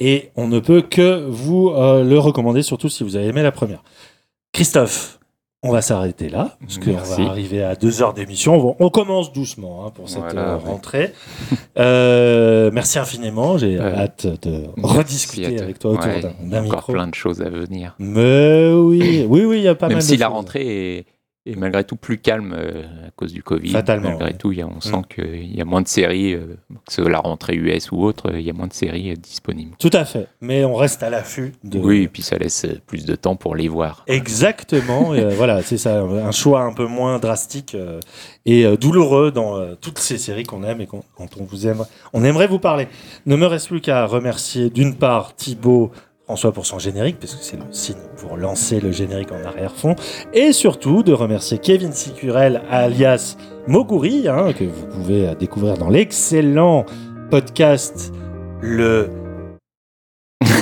Et 0.00 0.30
on 0.36 0.48
ne 0.48 0.60
peut 0.60 0.82
que 0.82 1.26
vous 1.28 1.68
euh, 1.70 2.04
le 2.04 2.18
recommander, 2.18 2.62
surtout 2.62 2.88
si 2.88 3.04
vous 3.04 3.16
avez 3.16 3.26
aimé 3.26 3.42
la 3.42 3.52
première. 3.52 3.82
Christophe, 4.52 5.18
on 5.64 5.70
va 5.70 5.80
s'arrêter 5.80 6.28
là, 6.28 6.56
parce 6.60 6.78
qu'on 6.78 6.92
va 6.92 7.28
arriver 7.30 7.62
à 7.62 7.76
deux 7.76 8.02
heures 8.02 8.14
d'émission. 8.14 8.74
On, 8.80 8.90
commence 8.90 9.32
doucement 9.32 9.86
hein, 9.86 9.90
pour 9.94 10.08
cette 10.08 10.18
Voilà, 10.22 10.54
euh, 10.54 10.58
ouais. 10.58 10.64
rentrée. 10.64 11.12
Euh, 11.78 12.70
merci 12.72 12.98
infiniment. 12.98 13.56
J'ai 13.58 13.78
Euh, 13.78 13.94
hâte 13.96 14.26
de 14.42 14.66
rediscuter 14.82 15.58
avec 15.60 15.78
toi 15.78 15.92
autour 15.92 16.04
Ouais, 16.06 16.20
d'un- 16.20 16.32
il 16.42 16.48
y 16.50 16.54
a 16.54 16.60
d'un 16.60 16.64
encore 16.66 16.76
micro. 16.78 16.92
plein 16.92 17.06
de 17.06 17.14
choses 17.14 17.40
à 17.40 17.48
venir. 17.48 17.94
Mais 17.98 18.70
oui, 18.74 19.24
oui, 19.26 19.44
oui, 19.46 19.58
il 19.58 19.62
y 19.62 19.68
a 19.68 19.74
pas 19.74 19.88
Même 19.88 19.96
mal 19.96 20.02
si 20.02 20.16
de 20.16 20.20
la 20.20 20.26
choses. 20.26 20.34
rentrée 20.34 20.98
est, 20.98 21.06
est 21.44 21.56
malgré 21.56 21.82
tout 21.82 21.96
plus 21.96 22.18
calme 22.18 22.54
euh, 22.56 22.82
à 23.08 23.10
cause 23.16 23.32
du 23.32 23.42
Covid. 23.42 23.70
Fatalement, 23.70 24.10
Malgré 24.10 24.26
ouais. 24.26 24.34
tout, 24.36 24.52
il 24.52 24.58
y 24.58 24.62
a- 24.62 24.66
on 24.68 24.80
sent 24.80 24.96
Mm. 24.96 25.02
qu'il 25.12 25.56
y 25.56 25.60
a 25.60 25.64
moins 25.64 25.82
de 25.82 25.88
séries, 25.88 26.34
euh, 26.34 26.56
que 26.86 26.92
ce 26.92 27.02
soit 27.02 27.10
la 27.10 27.18
rentrée 27.18 27.56
US 27.56 27.90
ou 27.90 28.00
autre, 28.02 28.30
il 28.34 28.42
y 28.42 28.50
a 28.50 28.52
moins 28.52 28.68
de 28.68 28.72
séries 28.72 29.10
euh, 29.10 29.16
disponibles. 29.16 29.74
Tout 29.80 29.90
à 29.92 30.04
fait. 30.04 30.28
Mais 30.40 30.64
on 30.64 30.74
reste 30.74 31.02
à 31.02 31.10
l'affût 31.10 31.52
de. 31.64 31.80
Oui, 31.80 32.02
et 32.02 32.08
puis 32.08 32.22
ça 32.22 32.36
laisse 32.38 32.64
plus 32.86 33.04
de 33.04 33.16
temps 33.16 33.34
pour 33.34 33.56
les 33.56 33.66
voir. 33.68 34.04
Exactement. 34.06 35.14
et, 35.14 35.20
euh, 35.20 35.30
voilà, 35.30 35.62
c'est 35.62 35.78
ça. 35.78 36.00
Un 36.00 36.30
choix 36.30 36.62
un 36.62 36.72
peu 36.72 36.86
moins 36.86 37.18
drastique 37.18 37.76
et 38.46 38.76
douloureux 38.76 39.30
dans 39.32 39.74
toutes 39.76 39.98
ces 39.98 40.18
séries 40.18 40.44
qu'on 40.44 40.62
aime 40.62 40.80
et 40.80 40.86
qu'on- 40.86 41.02
dont 41.18 41.28
on 41.40 41.44
vous 41.44 41.66
aime. 41.66 41.84
On 42.12 42.22
aimerait 42.24 42.46
vous 42.46 42.58
parler. 42.58 42.86
Ne 43.26 43.36
me 43.36 43.46
reste 43.46 43.68
plus 43.68 43.80
qu'à 43.80 44.06
remercier 44.06 44.70
d'une 44.70 44.94
part 44.94 45.34
Thibaut. 45.34 45.90
François 46.24 46.52
pour 46.52 46.66
son 46.66 46.78
générique, 46.78 47.18
parce 47.18 47.34
que 47.34 47.44
c'est 47.44 47.56
le 47.56 47.64
signe 47.72 47.96
pour 48.16 48.36
lancer 48.36 48.80
le 48.80 48.92
générique 48.92 49.32
en 49.32 49.44
arrière-fond, 49.44 49.96
et 50.32 50.52
surtout 50.52 51.02
de 51.02 51.12
remercier 51.12 51.58
Kevin 51.58 51.92
Sicurel, 51.92 52.62
alias 52.70 53.36
Moguri, 53.66 54.28
hein, 54.28 54.52
que 54.52 54.64
vous 54.64 54.86
pouvez 54.86 55.28
euh, 55.28 55.34
découvrir 55.34 55.76
dans 55.76 55.88
l'excellent 55.88 56.86
podcast 57.30 58.12
Le 58.60 59.08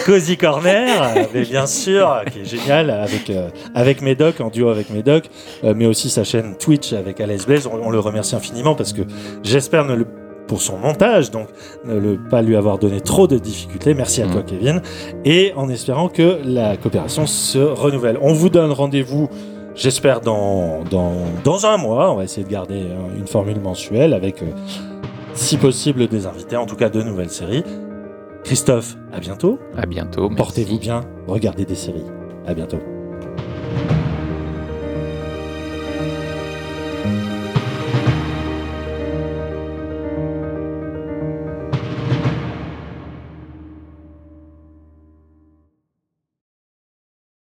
Cozy 0.06 0.36
Corner, 0.36 1.02
euh, 1.02 1.24
mais 1.34 1.42
bien 1.42 1.66
sûr, 1.66 2.22
qui 2.32 2.40
est 2.40 2.44
génial 2.44 2.90
avec 2.90 3.30
euh, 3.30 3.50
avec 3.74 4.02
Médoc 4.02 4.40
en 4.40 4.48
duo 4.48 4.68
avec 4.68 4.90
Médoc, 4.90 5.24
euh, 5.64 5.74
mais 5.76 5.86
aussi 5.86 6.10
sa 6.10 6.24
chaîne 6.24 6.56
Twitch 6.56 6.92
avec 6.92 7.20
Alice 7.20 7.46
Blaze. 7.46 7.66
On, 7.66 7.74
on 7.74 7.90
le 7.90 8.00
remercie 8.00 8.34
infiniment 8.34 8.74
parce 8.74 8.92
que 8.92 9.02
j'espère 9.42 9.84
ne 9.84 9.94
le 9.94 10.06
pour 10.50 10.60
son 10.60 10.76
montage, 10.78 11.30
donc 11.30 11.46
ne 11.84 11.94
le, 11.96 12.18
pas 12.18 12.42
lui 12.42 12.56
avoir 12.56 12.76
donné 12.78 13.00
trop 13.00 13.28
de 13.28 13.38
difficultés. 13.38 13.94
Merci 13.94 14.20
à 14.20 14.26
Mhm. 14.26 14.32
toi, 14.32 14.42
Kevin, 14.42 14.82
et 15.24 15.52
en 15.54 15.68
espérant 15.68 16.08
que 16.08 16.40
la 16.44 16.76
coopération 16.76 17.24
se 17.26 17.58
renouvelle. 17.60 18.18
On 18.20 18.32
vous 18.32 18.48
donne 18.50 18.72
rendez-vous. 18.72 19.28
J'espère 19.76 20.20
dans, 20.20 20.82
dans, 20.90 21.12
dans 21.44 21.66
un 21.66 21.76
mois, 21.76 22.10
on 22.12 22.16
va 22.16 22.24
essayer 22.24 22.42
de 22.44 22.50
garder 22.50 22.82
euh, 22.82 23.16
une 23.16 23.28
formule 23.28 23.60
mensuelle 23.60 24.12
avec, 24.12 24.42
euh, 24.42 24.46
si 25.34 25.56
possible, 25.56 26.08
des 26.08 26.26
invités, 26.26 26.56
en 26.56 26.66
tout 26.66 26.74
cas 26.76 26.88
de 26.90 27.00
nouvelles 27.00 27.30
séries. 27.30 27.62
Christophe, 28.42 28.96
à 29.12 29.20
bientôt. 29.20 29.60
À 29.76 29.86
bientôt. 29.86 30.28
Portez-vous 30.30 30.80
bien, 30.80 31.02
regardez 31.28 31.64
des 31.64 31.76
séries. 31.76 32.04
À 32.46 32.54
bientôt. 32.54 32.80